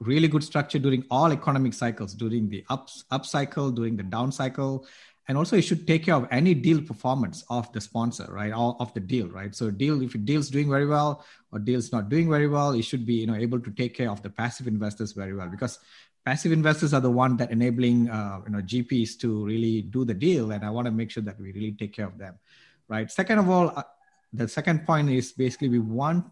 really 0.00 0.28
good 0.28 0.44
structure 0.44 0.78
during 0.78 1.04
all 1.10 1.32
economic 1.32 1.74
cycles, 1.74 2.14
during 2.14 2.48
the 2.48 2.64
up 2.68 2.88
up 3.10 3.26
cycle, 3.26 3.70
during 3.70 3.96
the 3.96 4.02
down 4.02 4.32
cycle, 4.32 4.86
and 5.26 5.36
also 5.36 5.56
it 5.56 5.62
should 5.62 5.86
take 5.86 6.04
care 6.04 6.14
of 6.14 6.26
any 6.30 6.54
deal 6.54 6.80
performance 6.80 7.44
of 7.50 7.70
the 7.72 7.80
sponsor 7.80 8.26
right? 8.30 8.52
Or 8.52 8.76
of 8.80 8.92
the 8.94 9.00
deal 9.00 9.28
right? 9.28 9.54
So 9.54 9.70
deal 9.70 10.02
if 10.02 10.14
a 10.14 10.18
deal's 10.18 10.48
doing 10.48 10.70
very 10.70 10.86
well 10.86 11.24
or 11.52 11.58
deal's 11.58 11.92
not 11.92 12.08
doing 12.08 12.30
very 12.30 12.48
well 12.48 12.72
it 12.72 12.82
should 12.82 13.04
be 13.04 13.14
you 13.14 13.26
know 13.26 13.34
able 13.34 13.60
to 13.60 13.70
take 13.70 13.94
care 13.94 14.10
of 14.10 14.22
the 14.22 14.30
passive 14.30 14.66
investors 14.66 15.12
very 15.12 15.34
well. 15.34 15.48
Because 15.48 15.78
passive 16.24 16.52
investors 16.52 16.94
are 16.94 17.00
the 17.00 17.10
one 17.10 17.36
that 17.36 17.50
enabling 17.50 18.08
uh, 18.10 18.40
you 18.46 18.52
know 18.52 18.58
gps 18.60 19.18
to 19.20 19.44
really 19.44 19.82
do 19.82 20.04
the 20.04 20.14
deal. 20.14 20.52
And 20.52 20.64
i 20.64 20.70
want 20.70 20.86
to 20.86 20.92
make 20.92 21.10
sure 21.10 21.22
that 21.22 21.38
we 21.40 21.52
really 21.52 21.72
take 21.72 21.92
care 21.92 22.06
of 22.06 22.18
them 22.18 22.38
right? 22.88 23.10
Second 23.10 23.38
of 23.38 23.48
all 23.48 23.72
uh, 23.76 23.82
the 24.32 24.48
second 24.48 24.86
point 24.86 25.10
is 25.10 25.32
basically 25.32 25.68
we 25.68 25.78
want 25.78 26.24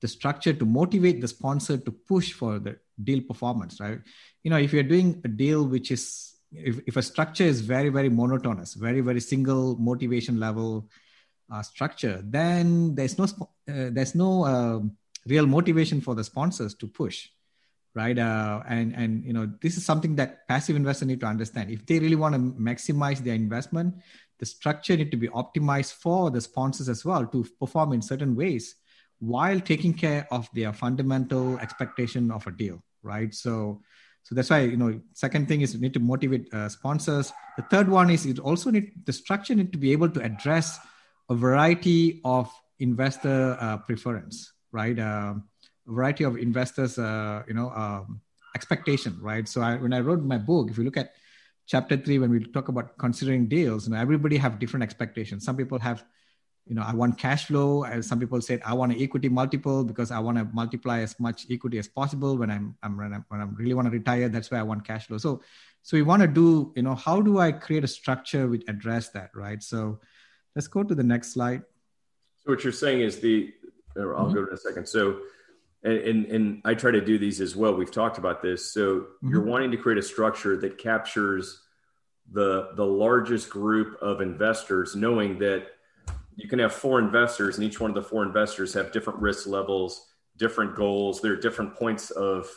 the 0.00 0.08
structure 0.08 0.52
to 0.52 0.64
motivate 0.64 1.20
the 1.20 1.28
sponsor 1.28 1.76
to 1.76 1.90
push 1.90 2.32
for 2.32 2.58
the 2.58 2.76
deal 3.02 3.20
performance 3.20 3.80
right? 3.80 4.00
You 4.42 4.50
know 4.50 4.58
if 4.58 4.72
you're 4.72 4.82
doing 4.82 5.20
a 5.24 5.28
deal 5.28 5.66
which 5.66 5.90
is 5.90 6.34
if, 6.52 6.80
if 6.86 6.96
a 6.96 7.02
structure 7.02 7.44
is 7.44 7.60
very 7.60 7.88
very 7.88 8.08
monotonous 8.08 8.74
very 8.74 9.00
very 9.00 9.20
single 9.20 9.76
motivation 9.76 10.40
level 10.40 10.88
uh, 11.52 11.62
structure 11.62 12.22
then 12.24 12.94
there's 12.94 13.18
no 13.18 13.24
uh, 13.24 13.90
there's 13.90 14.14
no 14.14 14.44
uh, 14.44 14.80
real 15.26 15.46
motivation 15.46 16.00
for 16.00 16.14
the 16.14 16.24
sponsors 16.24 16.74
to 16.74 16.86
push 16.86 17.28
right? 17.94 18.18
Uh, 18.18 18.62
and 18.68 18.94
and 18.94 19.24
you 19.24 19.32
know 19.32 19.50
this 19.60 19.76
is 19.76 19.84
something 19.84 20.14
that 20.14 20.46
passive 20.46 20.76
investors 20.76 21.08
need 21.08 21.18
to 21.18 21.26
understand. 21.26 21.72
If 21.72 21.84
they 21.86 21.98
really 21.98 22.14
want 22.14 22.36
to 22.36 22.40
maximize 22.40 23.18
their 23.18 23.34
investment 23.34 23.94
the 24.40 24.46
structure 24.46 24.96
need 24.96 25.10
to 25.10 25.16
be 25.16 25.28
optimized 25.28 25.92
for 25.92 26.30
the 26.30 26.40
sponsors 26.40 26.88
as 26.88 27.04
well 27.04 27.26
to 27.26 27.46
perform 27.60 27.92
in 27.92 28.02
certain 28.02 28.34
ways 28.34 28.76
while 29.20 29.60
taking 29.60 29.94
care 29.94 30.26
of 30.30 30.48
their 30.54 30.72
fundamental 30.72 31.58
expectation 31.58 32.30
of 32.30 32.46
a 32.46 32.50
deal 32.50 32.82
right? 33.02 33.34
So 33.34 33.82
so 34.22 34.34
that's 34.34 34.50
why 34.50 34.60
you 34.60 34.76
know 34.76 35.00
second 35.14 35.48
thing 35.48 35.62
is 35.62 35.74
you 35.74 35.80
need 35.80 35.94
to 35.94 36.00
motivate 36.00 36.52
uh, 36.52 36.68
sponsors. 36.68 37.32
The 37.56 37.62
third 37.64 37.88
one 37.88 38.10
is 38.10 38.26
it 38.26 38.38
also 38.38 38.70
need 38.70 38.92
the 39.04 39.12
structure 39.12 39.54
need 39.54 39.72
to 39.72 39.78
be 39.78 39.92
able 39.92 40.10
to 40.10 40.20
address 40.22 40.78
a 41.28 41.34
variety 41.34 42.20
of 42.24 42.50
investor 42.78 43.56
uh, 43.60 43.78
preference 43.78 44.52
right? 44.72 44.98
Uh, 44.98 45.34
a 45.88 45.92
variety 45.92 46.24
of 46.24 46.36
investors 46.36 46.98
uh, 46.98 47.42
you 47.48 47.54
know 47.54 47.70
um, 47.70 48.20
expectation 48.54 49.18
right? 49.20 49.48
So 49.48 49.62
I, 49.62 49.76
when 49.76 49.92
i 49.92 50.00
wrote 50.00 50.22
my 50.22 50.38
book 50.38 50.70
if 50.70 50.78
you 50.78 50.84
look 50.84 50.96
at 50.96 51.12
chapter 51.66 51.96
three 51.96 52.18
when 52.18 52.30
we 52.30 52.44
talk 52.44 52.68
about 52.68 52.98
considering 52.98 53.46
deals 53.46 53.86
you 53.86 53.94
know 53.94 54.00
everybody 54.00 54.36
have 54.36 54.58
different 54.58 54.82
expectations. 54.82 55.44
Some 55.44 55.56
people 55.56 55.78
have 55.78 56.04
you 56.70 56.76
know 56.76 56.82
i 56.82 56.94
want 56.94 57.18
cash 57.18 57.46
flow. 57.46 57.84
Some 58.00 58.20
people 58.20 58.40
said 58.40 58.62
i 58.64 58.72
want 58.72 58.92
an 58.92 59.02
equity 59.02 59.28
multiple 59.28 59.82
because 59.84 60.12
i 60.12 60.20
want 60.20 60.38
to 60.38 60.44
multiply 60.52 61.00
as 61.00 61.18
much 61.18 61.46
equity 61.50 61.78
as 61.78 61.88
possible 61.88 62.38
when 62.38 62.48
i'm, 62.48 62.76
I'm 62.82 62.96
when 62.96 63.12
i'm 63.12 63.24
when 63.28 63.40
i 63.40 63.44
really 63.44 63.74
want 63.74 63.86
to 63.86 63.90
retire. 63.90 64.28
That's 64.28 64.50
why 64.50 64.58
i 64.58 64.62
want 64.62 64.86
cash 64.86 65.08
flow. 65.08 65.18
So 65.18 65.42
so 65.82 65.96
we 65.96 66.02
want 66.02 66.22
to 66.22 66.28
do 66.28 66.72
you 66.76 66.82
know 66.82 66.94
how 66.94 67.20
do 67.20 67.40
i 67.40 67.50
create 67.50 67.82
a 67.82 67.88
structure 67.88 68.46
which 68.46 68.62
address 68.68 69.08
that 69.10 69.30
right? 69.34 69.60
So 69.60 69.98
let's 70.54 70.68
go 70.68 70.84
to 70.84 70.94
the 70.94 71.02
next 71.02 71.32
slide. 71.32 71.62
So 72.44 72.52
what 72.52 72.62
you're 72.62 72.72
saying 72.72 73.00
is 73.00 73.18
the 73.18 73.52
i'll 73.96 74.04
mm-hmm. 74.04 74.34
go 74.34 74.46
to 74.46 74.52
a 74.52 74.56
second. 74.56 74.88
So 74.88 75.22
and, 75.82 75.98
and, 75.98 76.26
and 76.26 76.62
i 76.64 76.74
try 76.74 76.92
to 76.92 77.00
do 77.00 77.18
these 77.18 77.40
as 77.40 77.56
well. 77.56 77.74
We've 77.74 77.90
talked 77.90 78.18
about 78.18 78.42
this. 78.42 78.72
So 78.72 78.84
mm-hmm. 78.84 79.30
you're 79.30 79.44
wanting 79.44 79.72
to 79.72 79.76
create 79.76 79.98
a 79.98 80.06
structure 80.14 80.56
that 80.58 80.78
captures 80.78 81.62
the 82.30 82.70
the 82.76 82.86
largest 82.86 83.50
group 83.50 84.00
of 84.00 84.20
investors 84.20 84.94
knowing 84.94 85.40
that 85.40 85.66
you 86.42 86.48
can 86.48 86.58
have 86.58 86.72
four 86.72 86.98
investors 86.98 87.56
and 87.56 87.66
each 87.66 87.80
one 87.80 87.90
of 87.90 87.94
the 87.94 88.02
four 88.02 88.22
investors 88.22 88.74
have 88.74 88.92
different 88.92 89.20
risk 89.20 89.46
levels 89.46 90.10
different 90.40 90.74
goals. 90.74 91.20
There 91.20 91.32
are 91.34 91.36
different 91.36 91.76
points 91.76 92.10
of 92.10 92.48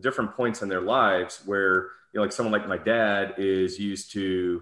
different 0.00 0.34
points 0.34 0.60
in 0.60 0.68
their 0.68 0.80
lives 0.80 1.40
where 1.46 1.84
you 2.12 2.18
know 2.18 2.22
like 2.22 2.32
someone 2.32 2.52
like 2.52 2.68
my 2.68 2.76
dad 2.76 3.34
is 3.38 3.78
used 3.78 4.12
to 4.12 4.60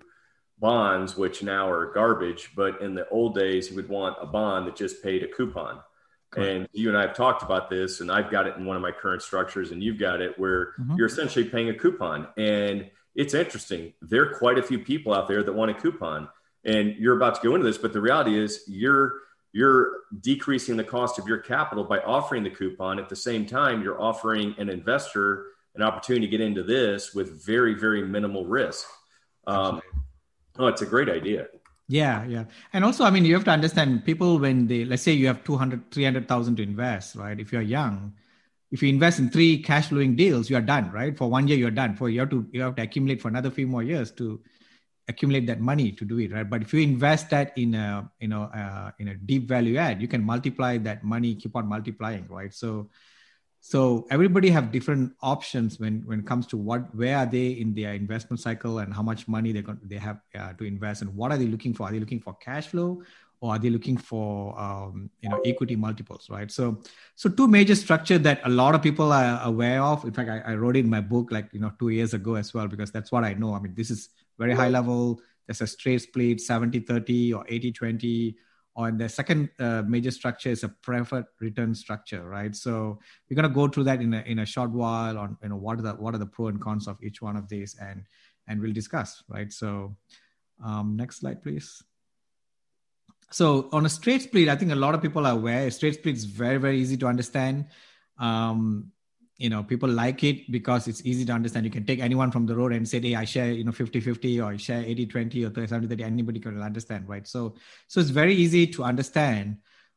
bonds 0.58 1.16
which 1.16 1.42
now 1.42 1.68
are 1.68 1.92
garbage 1.92 2.50
but 2.54 2.80
in 2.82 2.94
the 2.94 3.08
old 3.08 3.34
days 3.34 3.68
he 3.68 3.74
would 3.74 3.88
want 3.88 4.16
a 4.20 4.26
bond 4.26 4.66
that 4.66 4.76
just 4.76 5.02
paid 5.02 5.22
a 5.22 5.28
coupon. 5.28 5.80
Correct. 6.30 6.50
and 6.50 6.68
you 6.72 6.88
and 6.88 6.96
i 6.96 7.02
have 7.02 7.14
talked 7.14 7.42
about 7.42 7.68
this 7.68 8.00
and 8.00 8.10
i've 8.10 8.30
got 8.30 8.46
it 8.46 8.56
in 8.56 8.64
one 8.64 8.76
of 8.76 8.82
my 8.82 8.92
current 8.92 9.22
structures 9.22 9.70
and 9.70 9.82
you've 9.82 9.98
got 9.98 10.20
it 10.20 10.38
where 10.38 10.72
mm-hmm. 10.78 10.96
you're 10.96 11.06
essentially 11.06 11.46
paying 11.46 11.70
a 11.70 11.74
coupon. 11.74 12.28
And 12.36 12.90
it's 13.14 13.34
interesting. 13.34 13.92
There 14.02 14.22
are 14.22 14.34
quite 14.34 14.58
a 14.58 14.62
few 14.62 14.78
people 14.78 15.14
out 15.14 15.28
there 15.28 15.42
that 15.42 15.52
want 15.52 15.70
a 15.70 15.74
coupon 15.74 16.28
and 16.64 16.94
you're 16.96 17.16
about 17.16 17.34
to 17.34 17.40
go 17.46 17.54
into 17.54 17.66
this 17.66 17.78
but 17.78 17.92
the 17.92 18.00
reality 18.00 18.38
is 18.38 18.64
you're 18.66 19.22
you're 19.52 19.98
decreasing 20.20 20.76
the 20.76 20.84
cost 20.84 21.18
of 21.18 21.28
your 21.28 21.38
capital 21.38 21.84
by 21.84 21.98
offering 21.98 22.42
the 22.42 22.50
coupon. 22.50 22.98
At 22.98 23.08
the 23.08 23.16
same 23.16 23.46
time 23.46 23.82
you're 23.82 24.00
offering 24.00 24.54
an 24.58 24.68
investor 24.68 25.46
an 25.74 25.82
opportunity 25.82 26.26
to 26.26 26.30
get 26.30 26.40
into 26.40 26.62
this 26.62 27.14
with 27.14 27.44
very 27.44 27.74
very 27.74 28.02
minimal 28.02 28.46
risk. 28.46 28.86
Um, 29.46 29.80
oh 30.58 30.66
it's 30.66 30.82
a 30.82 30.86
great 30.86 31.08
idea. 31.08 31.48
Yeah 31.88 32.24
yeah. 32.24 32.44
And 32.72 32.84
also 32.84 33.04
i 33.04 33.10
mean 33.10 33.24
you 33.24 33.34
have 33.34 33.44
to 33.44 33.50
understand 33.50 34.04
people 34.04 34.38
when 34.38 34.66
they 34.66 34.84
let's 34.84 35.02
say 35.02 35.12
you 35.12 35.26
have 35.26 35.44
200 35.44 35.90
300000 35.90 36.56
to 36.56 36.62
invest 36.62 37.14
right? 37.14 37.38
If 37.38 37.52
you're 37.52 37.62
young 37.62 38.14
if 38.70 38.82
you 38.82 38.88
invest 38.88 39.18
in 39.18 39.28
three 39.28 39.62
cash 39.62 39.88
flowing 39.88 40.16
deals 40.16 40.48
you 40.48 40.56
are 40.56 40.62
done 40.62 40.90
right? 40.92 41.16
For 41.16 41.28
one 41.28 41.46
year 41.48 41.58
you're 41.58 41.70
done. 41.70 41.94
For 41.94 42.08
you 42.08 42.20
have 42.20 42.30
to 42.30 42.46
you 42.52 42.62
have 42.62 42.76
to 42.76 42.82
accumulate 42.82 43.20
for 43.20 43.28
another 43.28 43.50
few 43.50 43.66
more 43.66 43.82
years 43.82 44.10
to 44.12 44.40
accumulate 45.08 45.46
that 45.46 45.60
money 45.60 45.92
to 45.92 46.04
do 46.04 46.18
it 46.18 46.32
right? 46.32 46.48
But 46.48 46.62
if 46.62 46.72
you 46.72 46.80
invest 46.80 47.30
that 47.30 47.52
in 47.56 47.74
a 47.74 48.10
you 48.20 48.28
know 48.28 48.44
uh, 48.44 48.90
in 48.98 49.08
a 49.08 49.14
deep 49.14 49.48
value 49.48 49.76
add 49.76 50.00
you 50.00 50.08
can 50.08 50.22
multiply 50.22 50.78
that 50.78 51.04
money 51.04 51.34
keep 51.34 51.56
on 51.56 51.66
multiplying 51.66 52.26
right? 52.28 52.52
So 52.54 52.88
so 53.64 54.08
everybody 54.10 54.50
have 54.50 54.72
different 54.72 55.12
options 55.22 55.78
when 55.78 56.02
when 56.04 56.18
it 56.18 56.26
comes 56.26 56.46
to 56.48 56.56
what 56.56 56.92
where 56.96 57.16
are 57.18 57.26
they 57.26 57.50
in 57.50 57.74
their 57.74 57.94
investment 57.94 58.40
cycle 58.40 58.80
and 58.80 58.92
how 58.92 59.02
much 59.02 59.28
money 59.28 59.52
they 59.52 59.64
they 59.84 59.98
have 59.98 60.20
uh, 60.34 60.52
to 60.54 60.64
invest 60.64 61.02
and 61.02 61.14
what 61.14 61.30
are 61.30 61.38
they 61.38 61.46
looking 61.46 61.72
for? 61.72 61.86
Are 61.86 61.92
they 61.92 62.00
looking 62.00 62.20
for 62.20 62.34
cash 62.34 62.66
flow 62.66 63.02
or 63.40 63.52
are 63.54 63.58
they 63.60 63.70
looking 63.70 63.96
for 63.96 64.58
um, 64.58 65.10
you 65.20 65.28
know 65.28 65.40
equity 65.44 65.76
multiples 65.76 66.28
right? 66.28 66.50
So 66.50 66.82
so 67.14 67.28
two 67.28 67.46
major 67.46 67.76
structure 67.76 68.18
that 68.18 68.40
a 68.44 68.48
lot 68.48 68.74
of 68.74 68.82
people 68.82 69.12
are 69.12 69.40
aware 69.44 69.80
of. 69.80 70.04
In 70.04 70.12
fact 70.12 70.28
I, 70.28 70.52
I 70.52 70.54
wrote 70.56 70.76
it 70.76 70.80
in 70.80 70.90
my 70.90 71.00
book 71.00 71.30
like 71.30 71.48
you 71.52 71.60
know 71.60 71.72
two 71.78 71.90
years 71.90 72.14
ago 72.14 72.34
as 72.34 72.52
well 72.52 72.66
because 72.66 72.90
that's 72.90 73.12
what 73.12 73.22
i 73.22 73.32
know. 73.32 73.54
I 73.54 73.60
mean 73.60 73.74
this 73.76 73.92
is 73.92 74.08
very 74.38 74.54
high 74.54 74.68
level. 74.68 75.20
There's 75.46 75.60
a 75.60 75.66
straight 75.66 76.02
split 76.02 76.40
70 76.40 76.80
30 76.80 77.34
or 77.34 77.44
80 77.48 77.72
20. 77.72 78.36
Or 78.74 78.90
the 78.90 79.08
second 79.08 79.50
uh, 79.60 79.82
major 79.86 80.10
structure 80.10 80.48
is 80.48 80.64
a 80.64 80.68
preferred 80.70 81.26
return 81.40 81.74
structure, 81.74 82.26
right? 82.26 82.56
So 82.56 82.98
we're 83.28 83.36
going 83.36 83.48
to 83.48 83.54
go 83.54 83.68
through 83.68 83.84
that 83.84 84.00
in 84.00 84.14
a, 84.14 84.22
in 84.22 84.38
a 84.38 84.46
short 84.46 84.70
while 84.70 85.18
on 85.18 85.36
you 85.42 85.50
know 85.50 85.56
what 85.56 85.78
are 85.78 85.82
the 85.82 85.92
what 85.92 86.14
are 86.14 86.18
the 86.18 86.26
pro 86.26 86.46
and 86.46 86.58
cons 86.58 86.88
of 86.88 86.96
each 87.02 87.20
one 87.20 87.36
of 87.36 87.48
these, 87.50 87.76
and 87.78 88.06
and 88.48 88.62
we'll 88.62 88.72
discuss, 88.72 89.22
right? 89.28 89.52
So 89.52 89.94
um, 90.64 90.96
next 90.96 91.20
slide, 91.20 91.42
please. 91.42 91.82
So 93.30 93.68
on 93.72 93.84
a 93.84 93.90
straight 93.90 94.22
split, 94.22 94.48
I 94.48 94.56
think 94.56 94.72
a 94.72 94.76
lot 94.76 94.94
of 94.94 95.02
people 95.02 95.26
are 95.26 95.34
aware. 95.34 95.70
Straight 95.70 95.94
split 95.94 96.16
is 96.16 96.24
very 96.24 96.56
very 96.56 96.80
easy 96.80 96.96
to 96.96 97.06
understand. 97.06 97.66
Um, 98.18 98.92
you 99.42 99.50
know 99.50 99.62
people 99.64 99.88
like 99.88 100.22
it 100.22 100.50
because 100.52 100.86
it's 100.86 101.04
easy 101.04 101.24
to 101.24 101.32
understand. 101.32 101.66
You 101.66 101.72
can 101.72 101.84
take 101.84 101.98
anyone 101.98 102.30
from 102.30 102.46
the 102.46 102.54
road 102.54 102.72
and 102.72 102.88
say 102.88 103.00
hey 103.00 103.16
i 103.16 103.24
share 103.24 103.50
you 103.50 103.64
know 103.64 103.72
50 103.72 103.98
50 104.00 104.40
or 104.40 104.52
I 104.52 104.56
share 104.56 104.82
80 104.84 105.06
20 105.06 105.44
or 105.44 105.66
70 105.66 105.88
30 105.88 106.04
anybody 106.04 106.38
can 106.38 106.62
understand 106.62 107.08
right? 107.08 107.26
So 107.26 107.56
so 107.88 108.00
it's 108.00 108.10
very 108.10 108.34
easy 108.34 108.68
to 108.68 108.84
understand. 108.84 109.56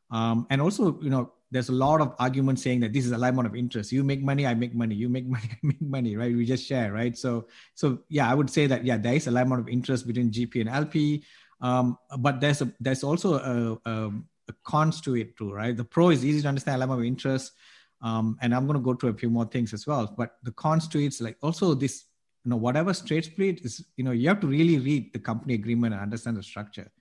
Um, 0.09 0.47
and 0.49 0.61
also 0.61 0.99
you 0.99 1.11
know 1.11 1.31
there's 1.51 1.69
a 1.69 1.77
lot 1.77 2.01
of 2.01 2.15
arguments 2.17 2.63
saying 2.63 2.79
that 2.79 2.91
this 2.91 3.05
is 3.05 3.11
alignment 3.11 3.47
of 3.47 3.55
interest. 3.55 3.91
You 3.91 4.03
make 4.03 4.23
money 4.23 4.47
i 4.47 4.55
make 4.55 4.73
money. 4.73 4.95
You 4.95 5.09
make 5.09 5.27
money 5.35 5.49
i 5.51 5.57
make 5.61 5.81
money 5.81 6.15
right? 6.15 6.35
We 6.35 6.45
just 6.45 6.65
share 6.65 6.91
right? 6.91 7.15
So 7.15 7.47
so 7.75 7.99
yeah 8.09 8.29
i 8.31 8.33
would 8.33 8.49
say 8.49 8.65
that 8.65 8.83
yeah 8.83 8.97
there 8.97 9.13
is 9.13 9.27
alignment 9.27 9.61
of 9.61 9.69
interest 9.69 10.07
between 10.07 10.31
gp 10.31 10.61
and 10.61 10.69
lp 10.69 11.23
um, 11.61 11.97
but 12.17 12.41
there's 12.41 12.61
a 12.61 12.73
there's 12.79 13.03
also 13.03 13.35
a, 13.35 13.89
a, 13.89 14.11
a 14.49 14.53
cons 14.63 15.01
to 15.01 15.15
it 15.15 15.37
too 15.37 15.53
right? 15.53 15.77
The 15.77 15.85
pro 15.85 16.09
is 16.09 16.25
easy 16.25 16.41
to 16.41 16.47
understand 16.47 16.77
alignment 16.77 17.01
of 17.01 17.05
interest 17.05 17.53
um, 18.01 18.37
and 18.41 18.53
I'm 18.53 18.67
going 18.67 18.79
to 18.79 18.83
go 18.83 18.93
through 18.93 19.09
a 19.09 19.17
few 19.17 19.29
more 19.29 19.45
things 19.45 19.73
as 19.73 19.87
well. 19.87 20.13
But 20.17 20.37
the 20.43 20.51
cons 20.51 20.87
to 20.89 21.03
it's 21.03 21.21
like 21.21 21.37
also 21.41 21.73
this, 21.73 22.05
you 22.43 22.49
know, 22.49 22.57
whatever 22.57 22.93
straight 22.93 23.25
split 23.25 23.61
is, 23.65 23.83
you 23.97 24.03
know, 24.03 24.11
you 24.11 24.27
have 24.27 24.39
to 24.41 24.47
really 24.47 24.77
read 24.79 25.13
the 25.13 25.19
company 25.19 25.53
agreement 25.53 25.93
and 25.93 26.01
understand 26.01 26.37
the 26.37 26.43
structure. 26.43 26.91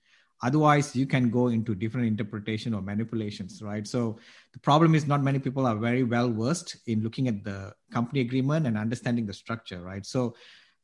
Otherwise, 0.43 0.95
you 0.95 1.05
can 1.05 1.29
go 1.29 1.47
into 1.47 1.73
different 1.73 2.07
interpretation 2.07 2.73
or 2.73 2.81
manipulations, 2.81 3.61
right? 3.61 3.87
So 3.87 4.19
the 4.51 4.59
problem 4.59 4.93
is 4.93 5.07
not 5.07 5.23
many 5.23 5.39
people 5.39 5.65
are 5.65 5.75
very 5.77 6.03
well 6.03 6.29
versed 6.31 6.77
in 6.87 7.03
looking 7.03 7.27
at 7.27 7.43
the 7.43 7.73
company 7.91 8.19
agreement 8.19 8.67
and 8.67 8.77
understanding 8.77 9.25
the 9.25 9.33
structure, 9.33 9.81
right? 9.81 10.05
So 10.05 10.35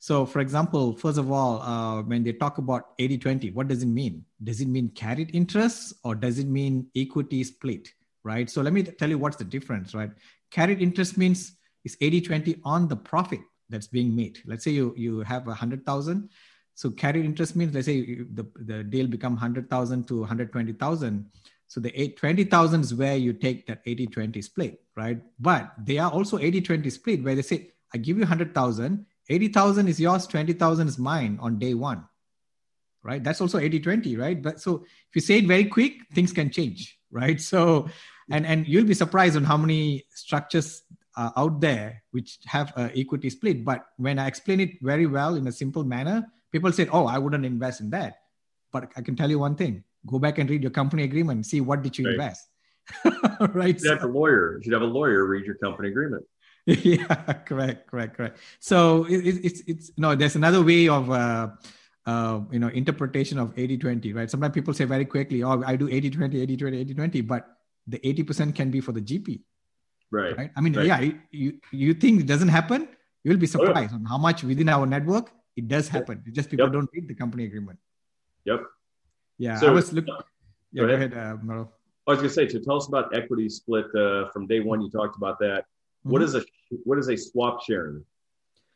so, 0.01 0.25
for 0.25 0.39
example, 0.39 0.95
first 0.95 1.19
of 1.19 1.31
all, 1.31 1.61
uh, 1.61 2.01
when 2.01 2.23
they 2.23 2.33
talk 2.33 2.57
about 2.57 2.93
80 2.97 3.19
20, 3.19 3.51
what 3.51 3.67
does 3.67 3.83
it 3.83 3.87
mean? 3.87 4.25
Does 4.43 4.59
it 4.59 4.67
mean 4.67 4.89
carried 4.89 5.29
interest 5.35 5.93
or 6.03 6.15
does 6.15 6.39
it 6.39 6.47
mean 6.47 6.87
equity 6.95 7.43
split? 7.43 7.87
Right? 8.23 8.49
So 8.49 8.61
let 8.61 8.73
me 8.73 8.83
tell 8.83 9.09
you 9.09 9.17
what's 9.17 9.37
the 9.37 9.43
difference, 9.43 9.93
right? 9.93 10.11
Carried 10.51 10.81
interest 10.81 11.17
means 11.17 11.53
is 11.83 11.97
80 11.99 12.21
20 12.21 12.61
on 12.63 12.87
the 12.87 12.95
profit 12.95 13.39
that's 13.69 13.87
being 13.87 14.15
made. 14.15 14.39
Let's 14.45 14.63
say 14.63 14.71
you, 14.71 14.93
you 14.97 15.21
have 15.21 15.43
a 15.43 15.51
100,000. 15.51 16.29
So 16.75 16.89
carried 16.91 17.25
interest 17.25 17.55
means, 17.55 17.73
let's 17.73 17.87
say 17.87 18.19
the, 18.33 18.45
the 18.55 18.83
deal 18.83 19.07
become 19.07 19.33
100,000 19.33 20.07
to 20.07 20.19
120,000. 20.19 21.25
So 21.67 21.79
the 21.79 22.09
20,000 22.17 22.81
is 22.81 22.93
where 22.93 23.15
you 23.15 23.33
take 23.33 23.65
that 23.67 23.81
80 23.85 24.07
20 24.07 24.41
split, 24.41 24.83
right? 24.95 25.21
But 25.39 25.71
they 25.81 25.97
are 25.97 26.11
also 26.11 26.37
80 26.37 26.61
20 26.61 26.89
split 26.89 27.23
where 27.23 27.35
they 27.35 27.41
say, 27.41 27.71
I 27.93 27.97
give 27.97 28.17
you 28.17 28.23
100,000, 28.23 29.05
80,000 29.29 29.87
is 29.87 29.99
yours, 29.99 30.27
20,000 30.27 30.87
is 30.87 30.97
mine 30.99 31.37
on 31.41 31.59
day 31.59 31.73
one, 31.73 32.05
right? 33.03 33.23
That's 33.23 33.41
also 33.41 33.57
80 33.57 33.79
20, 33.79 34.17
right? 34.17 34.41
But 34.41 34.59
so 34.59 34.83
if 34.83 35.15
you 35.15 35.21
say 35.21 35.37
it 35.37 35.45
very 35.45 35.65
quick, 35.65 35.93
things 36.13 36.33
can 36.33 36.49
change, 36.49 36.99
right? 37.11 37.39
So, 37.39 37.89
and, 38.29 38.45
and 38.45 38.67
you'll 38.67 38.85
be 38.85 38.93
surprised 38.93 39.35
on 39.35 39.43
how 39.43 39.57
many 39.57 40.05
structures 40.09 40.83
uh, 41.15 41.31
out 41.35 41.59
there 41.59 42.03
which 42.11 42.39
have 42.45 42.73
a 42.77 42.91
equity 42.97 43.29
split. 43.29 43.65
But 43.65 43.85
when 43.97 44.19
I 44.19 44.27
explain 44.27 44.59
it 44.59 44.81
very 44.81 45.05
well 45.05 45.35
in 45.35 45.47
a 45.47 45.51
simple 45.51 45.83
manner, 45.83 46.25
people 46.51 46.71
say, 46.71 46.87
"Oh, 46.91 47.05
I 47.05 47.17
wouldn't 47.17 47.45
invest 47.45 47.81
in 47.81 47.89
that." 47.91 48.15
But 48.71 48.91
I 48.95 49.01
can 49.01 49.15
tell 49.15 49.29
you 49.29 49.39
one 49.39 49.55
thing: 49.55 49.83
go 50.05 50.19
back 50.19 50.37
and 50.37 50.49
read 50.49 50.61
your 50.61 50.71
company 50.71 51.03
agreement. 51.03 51.45
See 51.45 51.61
what 51.61 51.81
did 51.81 51.97
you 51.97 52.05
right. 52.05 52.13
invest. 52.13 52.47
right. 53.53 53.79
You 53.81 53.89
have 53.89 54.03
a 54.03 54.07
lawyer. 54.07 54.57
You 54.57 54.63
should 54.63 54.73
have 54.73 54.81
a 54.81 54.85
lawyer 54.85 55.25
read 55.25 55.45
your 55.45 55.55
company 55.55 55.89
agreement. 55.89 56.25
yeah, 56.65 57.33
correct, 57.45 57.87
correct, 57.87 58.15
correct. 58.15 58.37
So 58.59 59.05
it, 59.05 59.25
it, 59.25 59.45
it's 59.45 59.61
it's 59.67 59.91
no. 59.97 60.15
There's 60.15 60.35
another 60.35 60.63
way 60.63 60.87
of. 60.87 61.09
Uh, 61.09 61.49
uh, 62.05 62.39
you 62.51 62.59
know 62.59 62.67
interpretation 62.69 63.37
of 63.37 63.53
80 63.57 63.77
20 63.77 64.13
right 64.13 64.29
sometimes 64.29 64.53
people 64.53 64.73
say 64.73 64.85
very 64.85 65.05
quickly 65.05 65.43
oh 65.43 65.61
i 65.65 65.75
do 65.75 65.87
80 65.87 66.09
20 66.09 66.41
80 66.41 66.57
20 66.57 66.77
80 66.77 66.93
20 66.95 67.21
but 67.21 67.47
the 67.87 67.97
80% 67.99 68.55
can 68.55 68.69
be 68.69 68.79
for 68.79 68.91
the 68.91 69.01
gp 69.01 69.41
Right. 70.11 70.37
Right. 70.37 70.51
I 70.55 70.61
mean, 70.61 70.73
right. 70.73 70.85
yeah, 70.85 71.11
you 71.31 71.59
you 71.71 71.93
think 71.93 72.19
it 72.19 72.27
doesn't 72.27 72.49
happen, 72.49 72.89
you'll 73.23 73.37
be 73.37 73.47
surprised 73.47 73.93
oh, 73.93 73.95
yeah. 73.95 73.95
on 73.95 74.05
how 74.05 74.17
much 74.17 74.43
within 74.43 74.67
our 74.67 74.85
network 74.85 75.31
it 75.55 75.69
does 75.69 75.87
happen. 75.87 76.21
It's 76.25 76.35
just 76.35 76.49
people 76.49 76.65
yep. 76.65 76.73
don't 76.73 76.89
read 76.93 77.07
the 77.07 77.15
company 77.15 77.45
agreement. 77.45 77.79
Yep. 78.43 78.61
Yeah. 79.37 79.55
So, 79.55 79.67
I 79.67 79.71
was 79.71 79.93
looking. 79.93 80.13
Yeah, 80.73 80.85
go 80.85 80.93
ahead, 80.93 81.11
go 81.11 81.17
ahead 81.17 81.37
uh, 81.49 81.65
I 82.07 82.11
was 82.11 82.19
going 82.19 82.29
to 82.29 82.33
say, 82.33 82.47
so 82.49 82.59
tell 82.59 82.77
us 82.77 82.87
about 82.87 83.15
equity 83.15 83.47
split 83.47 83.85
uh, 83.95 84.29
from 84.31 84.47
day 84.47 84.59
one. 84.59 84.81
You 84.81 84.89
talked 84.89 85.15
about 85.15 85.39
that. 85.39 85.63
Mm-hmm. 85.63 86.11
What 86.11 86.21
is 86.21 86.35
a 86.35 86.43
what 86.83 86.97
is 86.97 87.07
a 87.07 87.15
swap 87.15 87.63
sharing? 87.63 88.03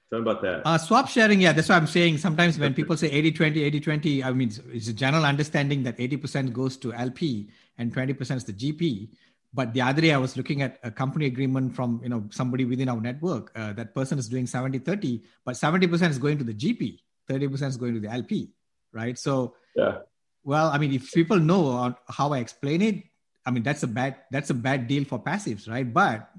Tell 0.10 0.22
me 0.22 0.30
about 0.30 0.42
that. 0.44 0.62
Uh, 0.66 0.78
swap 0.78 1.10
sharing, 1.10 1.42
yeah, 1.42 1.52
that's 1.52 1.70
what 1.70 1.76
I'm 1.76 1.88
saying. 1.88 2.20
Sometimes 2.20 2.60
when 2.60 2.74
people 2.74 2.96
say 2.96 3.10
80 3.10 3.32
20, 3.32 3.64
80 3.64 3.80
20, 3.80 4.24
I 4.24 4.32
mean, 4.32 4.52
it's 4.72 4.88
a 4.88 4.94
general 4.94 5.26
understanding 5.26 5.84
that 5.84 5.98
80% 5.98 6.54
goes 6.54 6.78
to 6.78 6.94
LP 6.94 7.50
and 7.78 7.94
20% 7.94 8.36
is 8.36 8.44
the 8.44 8.54
GP. 8.54 9.10
But 9.54 9.74
the 9.74 9.82
other 9.82 10.02
day, 10.02 10.12
I 10.12 10.18
was 10.18 10.38
looking 10.38 10.62
at 10.62 10.80
a 10.84 10.92
company 10.92 11.26
agreement 11.26 11.74
from 11.74 12.02
you 12.04 12.10
know 12.10 12.26
somebody 12.30 12.66
within 12.66 12.90
our 12.90 13.00
network. 13.00 13.52
Uh, 13.56 13.72
that 13.74 13.96
person 13.96 14.20
is 14.20 14.28
doing 14.28 14.46
70 14.46 14.80
30, 14.80 15.24
but 15.46 15.56
70% 15.56 16.10
is 16.10 16.20
going 16.20 16.38
to 16.38 16.44
the 16.44 16.54
GP, 16.54 17.00
30% 17.30 17.68
is 17.68 17.78
going 17.78 17.94
to 17.94 18.02
the 18.02 18.10
LP, 18.10 18.52
right? 18.92 19.18
So, 19.18 19.56
yeah. 19.76 20.00
Well, 20.44 20.68
I 20.68 20.78
mean, 20.78 20.94
if 20.94 21.12
people 21.12 21.40
know 21.40 21.96
how 22.10 22.34
I 22.34 22.40
explain 22.40 22.82
it, 22.82 23.04
I 23.46 23.52
mean 23.52 23.64
that's 23.64 23.84
a 23.84 23.88
bad 23.88 24.18
that's 24.30 24.50
a 24.50 24.54
bad 24.54 24.88
deal 24.88 25.06
for 25.06 25.24
passives, 25.24 25.70
right? 25.70 25.92
But 25.92 26.30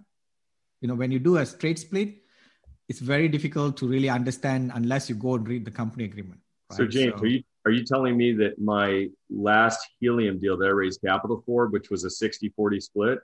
you 0.80 0.88
know, 0.88 0.94
when 0.94 1.10
you 1.10 1.18
do 1.18 1.38
a 1.38 1.46
straight 1.46 1.78
split, 1.78 2.18
it's 2.88 3.00
very 3.00 3.28
difficult 3.28 3.76
to 3.78 3.88
really 3.88 4.08
understand 4.08 4.72
unless 4.74 5.08
you 5.08 5.14
go 5.14 5.34
and 5.34 5.46
read 5.46 5.64
the 5.64 5.70
company 5.70 6.04
agreement. 6.04 6.40
Right? 6.70 6.76
So, 6.76 6.86
James, 6.86 7.14
so, 7.16 7.22
are 7.22 7.26
you 7.26 7.42
are 7.64 7.72
you 7.72 7.84
telling 7.84 8.16
me 8.16 8.32
that 8.34 8.60
my 8.60 9.08
last 9.28 9.80
helium 9.98 10.38
deal 10.38 10.56
that 10.56 10.66
I 10.66 10.70
raised 10.70 11.00
capital 11.04 11.42
for, 11.44 11.66
which 11.66 11.90
was 11.90 12.04
a 12.04 12.10
60 12.10 12.48
40 12.50 12.80
split, 12.80 13.18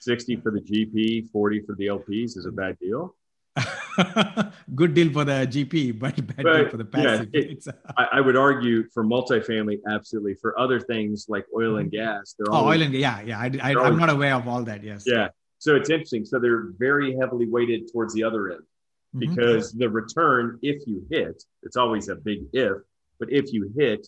60 0.00 0.36
for 0.36 0.52
the 0.52 0.60
GP, 0.60 1.30
40 1.30 1.62
for 1.62 1.74
the 1.76 1.86
LPs, 1.86 2.36
is 2.36 2.46
a 2.46 2.52
bad 2.52 2.78
deal? 2.78 3.14
Good 4.74 4.92
deal 4.92 5.10
for 5.10 5.24
the 5.24 5.48
GP, 5.48 5.98
but 5.98 6.14
bad 6.26 6.42
but, 6.42 6.52
deal 6.52 6.68
for 6.68 6.76
the 6.76 6.84
passive. 6.84 7.30
Yeah, 7.32 7.40
it, 7.40 7.64
I, 7.96 8.08
I, 8.12 8.20
would 8.20 8.36
argue 8.36 8.86
for 8.92 9.02
multifamily, 9.02 9.78
absolutely. 9.90 10.34
For 10.34 10.58
other 10.58 10.78
things 10.78 11.24
like 11.30 11.46
oil 11.56 11.78
and 11.78 11.90
gas, 11.90 12.34
they're 12.38 12.52
oh, 12.52 12.56
always, 12.56 12.80
oil 12.80 12.86
and 12.86 12.94
yeah, 12.94 13.22
yeah. 13.22 13.38
I, 13.38 13.50
I, 13.62 13.86
am 13.86 13.96
not 13.96 14.10
aware 14.10 14.34
of 14.34 14.46
all 14.46 14.62
that. 14.64 14.84
Yes. 14.84 15.04
Yeah. 15.06 15.28
So 15.58 15.74
it's 15.74 15.88
interesting. 15.88 16.26
So 16.26 16.38
they're 16.38 16.72
very 16.76 17.16
heavily 17.16 17.46
weighted 17.48 17.90
towards 17.90 18.12
the 18.12 18.24
other 18.24 18.50
end 18.50 18.60
mm-hmm. 18.60 18.75
Because 19.16 19.70
mm-hmm. 19.70 19.78
the 19.78 19.90
return, 19.90 20.58
if 20.62 20.86
you 20.86 21.06
hit, 21.10 21.42
it's 21.62 21.76
always 21.76 22.08
a 22.08 22.16
big 22.16 22.44
if 22.52 22.78
but 23.18 23.32
if 23.32 23.52
you 23.52 23.72
hit, 23.76 24.06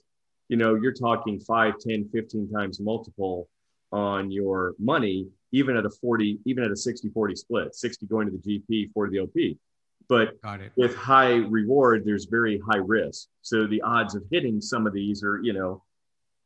you 0.48 0.56
know, 0.56 0.74
you're 0.74 0.92
talking 0.92 1.40
5, 1.40 1.74
10, 1.78 2.08
15 2.12 2.50
times 2.50 2.80
multiple 2.80 3.48
on 3.92 4.30
your 4.30 4.74
money, 4.78 5.28
even 5.52 5.76
at 5.76 5.86
a 5.86 5.90
40, 5.90 6.40
even 6.44 6.64
at 6.64 6.70
a 6.70 6.76
60 6.76 7.08
40 7.10 7.36
split, 7.36 7.74
60 7.74 8.06
going 8.06 8.30
to 8.30 8.38
the 8.38 8.60
GP, 8.60 8.92
40 8.92 9.12
the 9.12 9.22
OP. 9.22 9.56
But 10.08 10.36
with 10.76 10.96
high 10.96 11.34
reward, 11.34 12.04
there's 12.06 12.26
very 12.26 12.60
high 12.70 12.78
risk. 12.78 13.28
So 13.42 13.66
the 13.66 13.82
odds 13.82 14.14
of 14.14 14.22
hitting 14.30 14.60
some 14.60 14.86
of 14.86 14.94
these 14.94 15.22
are, 15.22 15.40
you 15.42 15.52
know, 15.52 15.82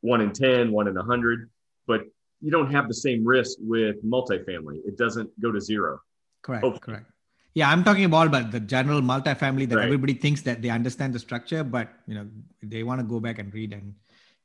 one 0.01 0.21
in 0.21 0.33
10, 0.33 0.73
one 0.73 0.89
in 0.89 0.95
100. 0.95 1.49
But 1.87 2.03
you 2.41 2.51
don't 2.51 2.73
have 2.73 2.89
the 2.89 2.95
same 2.95 3.25
risk 3.25 3.59
with 3.61 4.05
multifamily. 4.05 4.81
It 4.85 4.99
doesn't 4.99 5.31
go 5.41 5.53
to 5.53 5.61
zero. 5.61 6.01
Correct. 6.43 6.65
Hopefully. 6.65 6.97
Correct. 6.97 7.11
Yeah, 7.55 7.71
I'm 7.71 7.85
talking 7.85 8.05
about 8.05 8.31
but 8.31 8.51
the 8.51 8.61
general 8.61 9.03
multifamily 9.03 9.69
that 9.69 9.77
right. 9.77 9.85
everybody 9.85 10.15
thinks 10.15 10.43
that 10.43 10.63
they 10.63 10.71
understand 10.71 11.13
the 11.13 11.19
structure, 11.19 11.63
but 11.63 11.89
you 12.07 12.15
know 12.15 12.27
they 12.63 12.83
want 12.83 13.01
to 13.01 13.07
go 13.07 13.21
back 13.21 13.39
and 13.39 13.53
read 13.53 13.73
and 13.73 13.95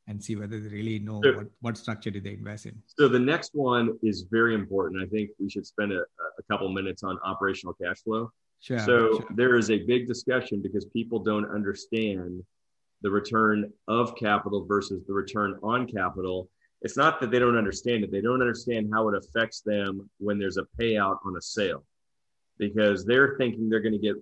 and 0.08 0.24
see 0.24 0.36
whether 0.36 0.60
they 0.60 0.70
really 0.70 1.00
know 1.00 1.22
so, 1.24 1.36
what, 1.36 1.48
what 1.62 1.78
structure 1.78 2.10
did 2.10 2.24
they 2.24 2.34
invest 2.34 2.66
in. 2.66 2.82
So 2.88 3.08
the 3.08 3.20
next 3.20 3.52
one 3.54 3.98
is 4.02 4.26
very 4.32 4.56
important. 4.56 5.04
I 5.04 5.06
think 5.08 5.32
we 5.38 5.50
should 5.50 5.66
spend 5.66 5.92
a, 5.92 6.00
a 6.00 6.44
couple 6.50 6.70
minutes 6.70 7.04
on 7.04 7.18
operational 7.26 7.74
cash 7.74 8.02
flow. 8.04 8.32
Sure. 8.60 8.80
So 8.80 8.86
sure. 8.86 9.26
there 9.36 9.56
is 9.56 9.70
a 9.70 9.80
big 9.80 10.08
discussion 10.08 10.62
because 10.62 10.86
people 10.86 11.20
don't 11.20 11.50
understand 11.50 12.44
the 13.02 13.12
return 13.12 13.72
of 13.88 14.16
capital 14.16 14.66
versus 14.66 15.04
the 15.06 15.14
return 15.14 15.60
on 15.62 15.88
capital. 15.88 16.50
It's 16.82 16.98
not 16.98 17.20
that 17.20 17.32
they 17.32 17.40
don't 17.40 17.58
understand 17.58 18.04
it; 18.04 18.12
they 18.12 18.22
don't 18.22 18.42
understand 18.42 18.90
how 18.94 19.10
it 19.10 19.16
affects 19.16 19.62
them 19.62 20.10
when 20.20 20.40
there's 20.40 20.58
a 20.58 20.68
payout 20.80 21.18
on 21.26 21.36
a 21.38 21.42
sale 21.42 21.84
because 22.58 23.06
they're 23.06 23.36
thinking 23.38 23.70
they're 23.70 23.82
going 23.82 23.94
to 23.94 24.00
get 24.00 24.16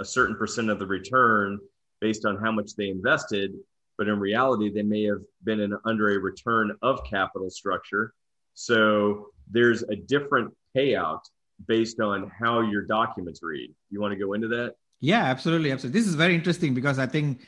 a 0.00 0.04
certain 0.04 0.36
percent 0.36 0.70
of 0.70 0.78
the 0.78 0.86
return 0.86 1.58
based 2.00 2.24
on 2.24 2.36
how 2.36 2.52
much 2.52 2.74
they 2.76 2.88
invested. 2.88 3.52
But 3.96 4.08
in 4.08 4.18
reality, 4.18 4.70
they 4.70 4.82
may 4.82 5.04
have 5.04 5.22
been 5.44 5.60
in, 5.60 5.76
under 5.84 6.10
a 6.10 6.18
return 6.18 6.76
of 6.82 7.04
capital 7.04 7.50
structure. 7.50 8.12
So 8.54 9.28
there's 9.50 9.82
a 9.84 9.96
different 9.96 10.52
payout 10.76 11.20
based 11.66 12.00
on 12.00 12.30
how 12.38 12.60
your 12.60 12.82
documents 12.82 13.40
read. 13.42 13.72
You 13.90 14.00
want 14.00 14.12
to 14.12 14.18
go 14.18 14.32
into 14.32 14.48
that? 14.48 14.74
Yeah, 15.00 15.24
absolutely. 15.24 15.70
Absolutely. 15.70 16.00
This 16.00 16.08
is 16.08 16.14
very 16.14 16.34
interesting 16.34 16.74
because 16.74 16.98
I 16.98 17.06
think 17.06 17.40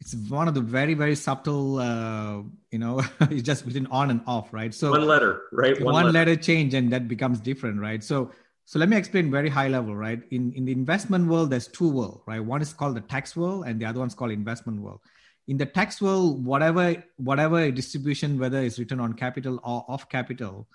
it's 0.00 0.14
one 0.14 0.48
of 0.48 0.54
the 0.54 0.60
very, 0.60 0.94
very 0.94 1.14
subtle, 1.14 1.78
uh, 1.78 2.42
you 2.70 2.78
know, 2.78 3.02
it's 3.22 3.42
just 3.42 3.66
between 3.66 3.86
on 3.88 4.10
and 4.10 4.22
off, 4.26 4.52
right? 4.52 4.72
So 4.72 4.90
one 4.90 5.06
letter, 5.06 5.42
right? 5.52 5.78
One, 5.80 5.92
one 5.92 6.04
letter. 6.06 6.30
letter 6.30 6.36
change 6.36 6.72
and 6.74 6.92
that 6.92 7.08
becomes 7.08 7.40
different, 7.40 7.80
right? 7.80 8.02
So 8.02 8.30
so 8.64 8.78
let 8.78 8.88
me 8.88 8.96
explain 8.96 9.30
very 9.30 9.48
high 9.48 9.68
level, 9.68 9.96
right? 9.96 10.22
In, 10.30 10.52
in 10.52 10.64
the 10.64 10.72
investment 10.72 11.26
world, 11.26 11.50
there's 11.50 11.66
two 11.66 11.88
world, 11.88 12.22
right? 12.26 12.40
One 12.40 12.62
is 12.62 12.72
called 12.72 12.96
the 12.96 13.00
tax 13.00 13.36
world 13.36 13.64
and 13.66 13.80
the 13.80 13.84
other 13.84 14.00
one's 14.00 14.14
called 14.14 14.30
investment 14.30 14.80
world. 14.80 15.00
In 15.48 15.56
the 15.56 15.66
tax 15.66 16.00
world, 16.00 16.44
whatever, 16.44 17.02
whatever 17.16 17.70
distribution, 17.70 18.38
whether 18.38 18.60
it's 18.60 18.78
return 18.78 19.00
on 19.00 19.14
capital 19.14 19.56
or 19.64 19.84
off 19.88 20.08
capital, 20.08 20.68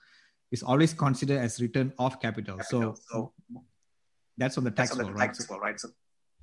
is 0.52 0.64
always 0.64 0.94
considered 0.94 1.40
as 1.40 1.62
return 1.62 1.94
off 1.98 2.20
capital. 2.22 2.58
capital. 2.58 2.96
So, 3.08 3.32
so 3.48 3.62
that's 4.38 4.58
on 4.58 4.66
the 4.66 4.72
tax, 4.72 4.92
on 4.92 4.98
the 4.98 5.06
world, 5.06 5.18
tax 5.18 5.40
right? 5.40 5.50
world, 5.50 5.62
right? 5.64 5.80
So, 5.80 5.90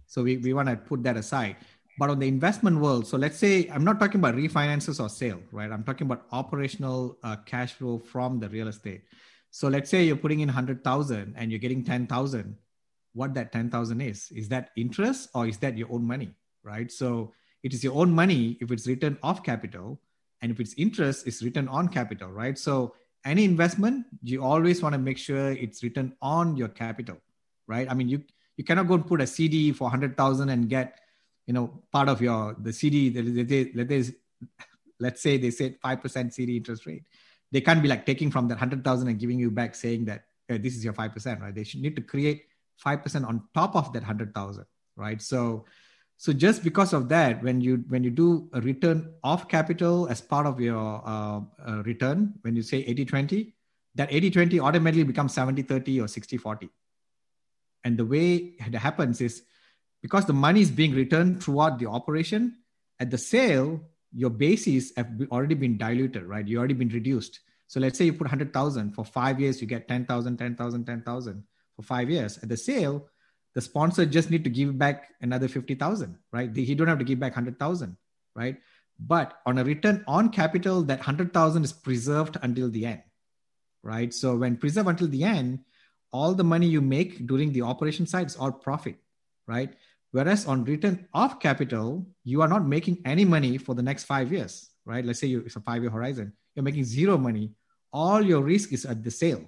so 0.06 0.22
we, 0.22 0.38
we 0.38 0.52
want 0.54 0.68
to 0.68 0.76
put 0.76 1.02
that 1.02 1.16
aside. 1.16 1.56
But 1.98 2.08
on 2.08 2.18
the 2.18 2.28
investment 2.28 2.80
world, 2.80 3.06
so 3.06 3.18
let's 3.18 3.36
say 3.36 3.68
I'm 3.68 3.84
not 3.84 4.00
talking 4.00 4.20
about 4.20 4.34
refinances 4.34 5.02
or 5.02 5.08
sale, 5.08 5.40
right? 5.52 5.70
I'm 5.70 5.84
talking 5.84 6.06
about 6.06 6.24
operational 6.32 7.18
uh, 7.22 7.36
cash 7.44 7.74
flow 7.74 7.98
from 7.98 8.40
the 8.40 8.48
real 8.48 8.68
estate. 8.68 9.02
So 9.54 9.68
let's 9.68 9.90
say 9.90 10.02
you're 10.02 10.16
putting 10.16 10.40
in 10.40 10.48
100,000 10.48 11.34
and 11.36 11.52
you're 11.52 11.58
getting 11.58 11.84
10,000. 11.84 12.56
What 13.12 13.34
that 13.34 13.52
10,000 13.52 14.00
is, 14.00 14.32
is 14.34 14.48
that 14.48 14.70
interest 14.78 15.28
or 15.34 15.46
is 15.46 15.58
that 15.58 15.76
your 15.76 15.92
own 15.92 16.06
money, 16.06 16.32
right? 16.64 16.90
So 16.90 17.34
it 17.62 17.74
is 17.74 17.84
your 17.84 17.94
own 17.94 18.10
money 18.10 18.56
if 18.62 18.72
it's 18.72 18.86
return 18.86 19.18
off 19.22 19.42
capital 19.42 20.00
and 20.40 20.50
if 20.50 20.58
it's 20.58 20.72
interest, 20.78 21.26
it's 21.26 21.42
return 21.42 21.68
on 21.68 21.88
capital, 21.88 22.30
right? 22.30 22.56
So 22.56 22.94
any 23.26 23.44
investment, 23.44 24.06
you 24.22 24.42
always 24.42 24.80
want 24.82 24.94
to 24.94 24.98
make 24.98 25.18
sure 25.18 25.50
it's 25.52 25.82
return 25.82 26.14
on 26.22 26.56
your 26.56 26.68
capital, 26.68 27.18
right? 27.66 27.86
I 27.90 27.92
mean, 27.92 28.08
you, 28.08 28.24
you 28.56 28.64
cannot 28.64 28.88
go 28.88 28.94
and 28.94 29.06
put 29.06 29.20
a 29.20 29.26
CD 29.26 29.72
for 29.72 29.84
100,000 29.84 30.48
and 30.48 30.66
get, 30.66 30.98
you 31.46 31.52
know, 31.52 31.82
part 31.92 32.08
of 32.08 32.22
your, 32.22 32.56
the 32.58 32.72
CD, 32.72 33.10
let's 34.98 35.20
say 35.20 35.36
they 35.36 35.50
said 35.50 35.78
5% 35.84 36.32
CD 36.32 36.56
interest 36.56 36.86
rate 36.86 37.04
they 37.52 37.60
can't 37.60 37.82
be 37.82 37.88
like 37.88 38.04
taking 38.04 38.30
from 38.30 38.48
that 38.48 38.54
100,000 38.54 39.08
and 39.08 39.18
giving 39.18 39.38
you 39.38 39.50
back 39.50 39.74
saying 39.74 40.06
that 40.06 40.24
hey, 40.48 40.58
this 40.58 40.74
is 40.74 40.84
your 40.84 40.92
5%, 40.92 41.40
right? 41.40 41.54
They 41.54 41.64
should 41.64 41.80
need 41.80 41.96
to 41.96 42.02
create 42.02 42.46
5% 42.84 43.26
on 43.26 43.42
top 43.54 43.76
of 43.76 43.92
that 43.92 44.00
100,000, 44.00 44.64
right? 44.96 45.20
So, 45.22 45.66
so 46.16 46.32
just 46.32 46.64
because 46.64 46.92
of 46.92 47.08
that, 47.08 47.42
when 47.42 47.60
you 47.60 47.84
when 47.88 48.04
you 48.04 48.10
do 48.10 48.48
a 48.52 48.60
return 48.60 49.12
of 49.24 49.48
capital 49.48 50.08
as 50.08 50.20
part 50.20 50.46
of 50.46 50.60
your 50.60 51.02
uh, 51.04 51.40
uh, 51.66 51.82
return, 51.84 52.34
when 52.42 52.54
you 52.54 52.62
say 52.62 52.84
80-20, 52.84 53.52
that 53.96 54.10
80-20 54.10 54.60
automatically 54.60 55.02
becomes 55.04 55.34
70-30 55.34 56.00
or 56.00 56.06
60-40. 56.06 56.68
And 57.84 57.98
the 57.98 58.04
way 58.04 58.54
it 58.58 58.74
happens 58.74 59.20
is 59.20 59.42
because 60.00 60.24
the 60.26 60.32
money 60.32 60.60
is 60.60 60.70
being 60.70 60.94
returned 60.94 61.42
throughout 61.42 61.78
the 61.78 61.86
operation, 61.86 62.56
at 63.00 63.10
the 63.10 63.18
sale, 63.18 63.80
your 64.14 64.30
bases 64.30 64.92
have 64.96 65.10
already 65.30 65.54
been 65.54 65.78
diluted, 65.78 66.24
right? 66.24 66.46
You 66.46 66.58
already 66.58 66.74
been 66.74 66.88
reduced. 66.88 67.40
So 67.66 67.80
let's 67.80 67.96
say 67.96 68.04
you 68.04 68.12
put 68.12 68.26
100,000 68.26 68.92
for 68.92 69.04
five 69.04 69.40
years, 69.40 69.60
you 69.60 69.66
get 69.66 69.88
10,000, 69.88 70.36
10,000, 70.36 70.84
10,000 70.84 71.44
for 71.76 71.82
five 71.82 72.10
years. 72.10 72.38
At 72.38 72.48
the 72.48 72.56
sale, 72.56 73.08
the 73.54 73.60
sponsor 73.60 74.04
just 74.04 74.30
need 74.30 74.44
to 74.44 74.50
give 74.50 74.78
back 74.78 75.10
another 75.20 75.48
50,000, 75.48 76.18
right? 76.32 76.54
He 76.54 76.74
don't 76.74 76.88
have 76.88 76.98
to 76.98 77.04
give 77.04 77.18
back 77.18 77.32
100,000, 77.32 77.96
right? 78.34 78.56
But 78.98 79.40
on 79.46 79.58
a 79.58 79.64
return 79.64 80.04
on 80.06 80.28
capital, 80.28 80.82
that 80.82 80.98
100,000 80.98 81.64
is 81.64 81.72
preserved 81.72 82.36
until 82.42 82.70
the 82.70 82.86
end, 82.86 83.02
right? 83.82 84.12
So 84.12 84.36
when 84.36 84.56
preserved 84.56 84.88
until 84.88 85.08
the 85.08 85.24
end, 85.24 85.60
all 86.12 86.34
the 86.34 86.44
money 86.44 86.66
you 86.66 86.82
make 86.82 87.26
during 87.26 87.52
the 87.52 87.62
operation 87.62 88.06
side 88.06 88.26
is 88.26 88.36
all 88.36 88.52
profit, 88.52 88.96
right? 89.46 89.72
Whereas 90.12 90.46
on 90.46 90.64
return 90.64 91.08
of 91.14 91.40
capital, 91.40 92.06
you 92.22 92.42
are 92.42 92.48
not 92.48 92.66
making 92.66 93.00
any 93.04 93.24
money 93.24 93.56
for 93.56 93.74
the 93.74 93.82
next 93.82 94.04
five 94.04 94.30
years, 94.30 94.70
right? 94.84 95.04
Let's 95.04 95.18
say 95.18 95.26
you, 95.26 95.40
it's 95.40 95.56
a 95.56 95.60
five 95.60 95.82
year 95.82 95.90
horizon, 95.90 96.34
you're 96.54 96.62
making 96.62 96.84
zero 96.84 97.16
money. 97.16 97.50
All 97.92 98.22
your 98.22 98.42
risk 98.42 98.72
is 98.72 98.84
at 98.84 99.02
the 99.02 99.10
sale, 99.10 99.44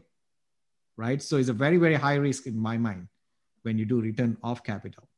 right? 0.97 1.21
So 1.23 1.37
it's 1.37 1.51
a 1.51 1.53
very, 1.53 1.77
very 1.77 1.95
high 1.95 2.17
risk 2.17 2.47
in 2.47 2.59
my 2.59 2.79
mind 2.79 3.09
when 3.63 3.79
you 3.79 3.85
do 3.85 4.01
return 4.01 4.37
of 4.43 4.65
capital. 4.65 5.09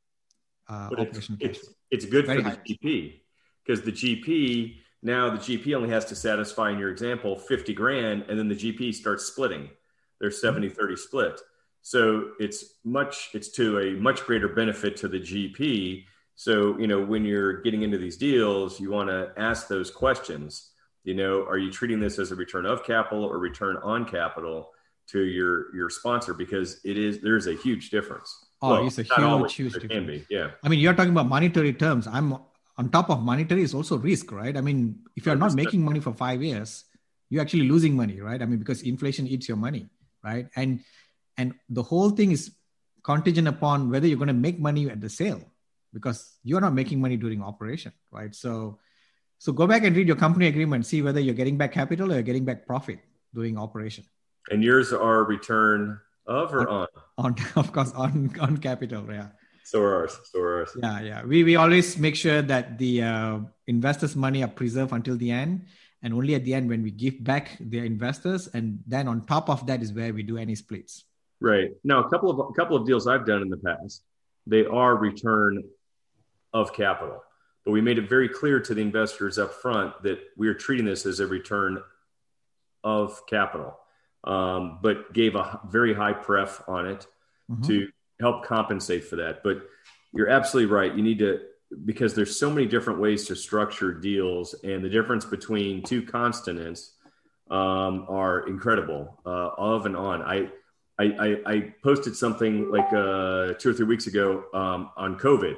Uh, 0.67 0.89
it's, 0.97 1.29
it's, 1.39 1.69
it's, 1.91 2.05
good 2.05 2.25
very 2.25 2.43
for 2.43 2.49
the 2.49 2.57
GP 2.57 3.21
because 3.65 3.83
the 3.83 3.91
GP 3.91 4.75
now 5.01 5.29
the 5.29 5.37
GP 5.37 5.73
only 5.73 5.89
has 5.89 6.03
to 6.05 6.15
satisfy 6.15 6.71
in 6.71 6.77
your 6.77 6.89
example 6.89 7.37
50 7.37 7.73
grand 7.73 8.23
and 8.27 8.37
then 8.37 8.49
the 8.49 8.55
GP 8.55 8.93
starts 8.93 9.25
splitting. 9.25 9.69
Their 10.19 10.31
70 10.31 10.69
30 10.69 10.95
split. 10.97 11.39
So 11.87 12.31
it's 12.37 12.65
much 12.83 13.29
it's 13.33 13.47
to 13.53 13.79
a 13.79 13.91
much 13.91 14.25
greater 14.25 14.49
benefit 14.49 14.97
to 14.97 15.07
the 15.07 15.21
GP. 15.21 16.03
So, 16.35 16.77
you 16.77 16.85
know, 16.85 17.01
when 17.01 17.23
you're 17.23 17.61
getting 17.61 17.83
into 17.83 17.97
these 17.97 18.17
deals, 18.17 18.77
you 18.77 18.91
want 18.91 19.07
to 19.07 19.31
ask 19.37 19.69
those 19.69 19.89
questions. 19.89 20.71
You 21.05 21.15
know, 21.15 21.45
are 21.45 21.57
you 21.57 21.71
treating 21.71 22.01
this 22.01 22.19
as 22.19 22.33
a 22.33 22.35
return 22.35 22.65
of 22.65 22.83
capital 22.83 23.23
or 23.23 23.39
return 23.39 23.77
on 23.77 24.03
capital 24.03 24.71
to 25.11 25.21
your 25.21 25.73
your 25.73 25.89
sponsor 25.89 26.33
because 26.33 26.81
it 26.83 26.97
is 26.97 27.21
there's 27.21 27.47
a 27.47 27.55
huge 27.55 27.89
difference. 27.89 28.35
Oh, 28.61 28.71
well, 28.71 28.87
it's 28.87 28.97
a 28.97 29.03
huge, 29.03 29.19
always, 29.19 29.53
huge 29.53 29.71
difference. 29.71 29.93
Can 29.93 30.07
be, 30.07 30.25
yeah. 30.29 30.51
I 30.65 30.67
mean, 30.67 30.79
you're 30.81 30.93
talking 30.93 31.13
about 31.13 31.29
monetary 31.29 31.71
terms. 31.71 32.05
I'm 32.05 32.35
on 32.77 32.89
top 32.89 33.09
of 33.09 33.21
monetary 33.21 33.61
is 33.61 33.73
also 33.73 33.97
risk, 33.97 34.33
right? 34.33 34.57
I 34.57 34.59
mean, 34.59 35.05
if 35.15 35.25
you're 35.25 35.37
not 35.37 35.53
making 35.53 35.85
money 35.85 36.01
for 36.01 36.11
five 36.11 36.43
years, 36.43 36.83
you're 37.29 37.41
actually 37.41 37.69
losing 37.69 37.95
money, 37.95 38.19
right? 38.19 38.41
I 38.41 38.45
mean, 38.45 38.59
because 38.59 38.81
inflation 38.81 39.25
eats 39.25 39.47
your 39.47 39.55
money, 39.55 39.87
right? 40.21 40.49
And 40.57 40.81
and 41.37 41.53
the 41.69 41.83
whole 41.83 42.09
thing 42.09 42.31
is 42.31 42.51
contingent 43.03 43.47
upon 43.47 43.89
whether 43.89 44.07
you're 44.07 44.17
going 44.17 44.27
to 44.27 44.33
make 44.33 44.59
money 44.59 44.89
at 44.89 44.99
the 44.99 45.09
sale, 45.09 45.41
because 45.93 46.37
you're 46.43 46.61
not 46.61 46.73
making 46.73 46.99
money 46.99 47.17
during 47.17 47.41
operation, 47.41 47.91
right? 48.11 48.33
So 48.35 48.79
so 49.39 49.53
go 49.53 49.67
back 49.67 49.83
and 49.83 49.95
read 49.95 50.07
your 50.07 50.15
company 50.15 50.47
agreement, 50.47 50.85
see 50.85 51.01
whether 51.01 51.19
you're 51.19 51.35
getting 51.35 51.57
back 51.57 51.71
capital 51.71 52.11
or 52.11 52.15
you're 52.15 52.23
getting 52.23 52.45
back 52.45 52.65
profit 52.65 52.99
doing 53.33 53.57
operation. 53.57 54.03
And 54.49 54.63
yours 54.63 54.93
are 54.93 55.23
return 55.23 55.99
of 56.25 56.53
or 56.53 56.67
on? 56.67 56.87
On, 57.17 57.35
of 57.55 57.71
course, 57.71 57.91
on 57.93 58.33
on 58.39 58.57
capital, 58.57 59.05
yeah. 59.09 59.29
So 59.63 59.81
are 59.81 59.95
ours. 59.95 60.17
So 60.31 60.39
are 60.39 60.59
ours. 60.59 60.71
Yeah, 60.81 60.99
yeah. 61.01 61.25
We 61.25 61.43
we 61.43 61.55
always 61.55 61.97
make 61.97 62.15
sure 62.15 62.41
that 62.41 62.77
the 62.77 63.03
uh, 63.03 63.39
investors' 63.67 64.15
money 64.15 64.43
are 64.43 64.51
preserved 64.51 64.93
until 64.93 65.17
the 65.17 65.31
end, 65.31 65.67
and 66.01 66.13
only 66.13 66.35
at 66.35 66.43
the 66.43 66.53
end 66.53 66.69
when 66.69 66.83
we 66.83 66.91
give 66.91 67.23
back 67.23 67.57
the 67.59 67.79
investors, 67.79 68.47
and 68.53 68.79
then 68.87 69.07
on 69.07 69.25
top 69.25 69.49
of 69.49 69.67
that 69.67 69.81
is 69.81 69.91
where 69.91 70.13
we 70.13 70.23
do 70.23 70.37
any 70.37 70.55
splits. 70.55 71.03
Right 71.39 71.71
now, 71.83 72.03
a 72.03 72.09
couple 72.09 72.29
of 72.31 72.39
a 72.49 72.53
couple 72.53 72.75
of 72.75 72.85
deals 72.85 73.07
I've 73.07 73.25
done 73.25 73.41
in 73.41 73.49
the 73.49 73.57
past, 73.57 74.01
they 74.47 74.65
are 74.65 74.95
return 74.95 75.63
of 76.53 76.73
capital, 76.73 77.23
but 77.63 77.71
we 77.71 77.81
made 77.81 77.99
it 77.99 78.09
very 78.09 78.27
clear 78.27 78.59
to 78.59 78.73
the 78.73 78.81
investors 78.81 79.37
up 79.37 79.53
front 79.53 80.01
that 80.03 80.19
we 80.35 80.47
are 80.47 80.55
treating 80.55 80.85
this 80.85 81.05
as 81.05 81.19
a 81.19 81.27
return 81.27 81.81
of 82.83 83.21
capital, 83.27 83.77
um, 84.23 84.79
but 84.81 85.13
gave 85.13 85.35
a 85.35 85.59
very 85.69 85.93
high 85.93 86.13
pref 86.13 86.61
on 86.67 86.87
it 86.87 87.05
mm-hmm. 87.51 87.61
to 87.67 87.89
help 88.19 88.45
compensate 88.45 89.03
for 89.03 89.17
that. 89.17 89.43
But 89.43 89.61
you're 90.13 90.29
absolutely 90.29 90.73
right. 90.73 90.95
You 90.95 91.03
need 91.03 91.19
to 91.19 91.41
because 91.85 92.15
there's 92.15 92.39
so 92.39 92.49
many 92.49 92.65
different 92.65 92.99
ways 92.99 93.27
to 93.27 93.35
structure 93.35 93.93
deals, 93.93 94.55
and 94.63 94.83
the 94.83 94.89
difference 94.89 95.25
between 95.25 95.83
two 95.83 96.01
consonants 96.01 96.93
um, 97.49 98.05
are 98.09 98.47
incredible. 98.47 99.19
Uh, 99.25 99.49
of 99.57 99.85
and 99.85 99.95
on. 99.95 100.21
I, 100.21 100.49
I 100.99 101.41
I 101.45 101.73
posted 101.83 102.15
something 102.15 102.71
like 102.71 102.91
uh, 102.91 103.53
two 103.53 103.69
or 103.69 103.73
three 103.73 103.85
weeks 103.85 104.07
ago 104.07 104.45
um, 104.53 104.89
on 104.97 105.17
COVID, 105.17 105.55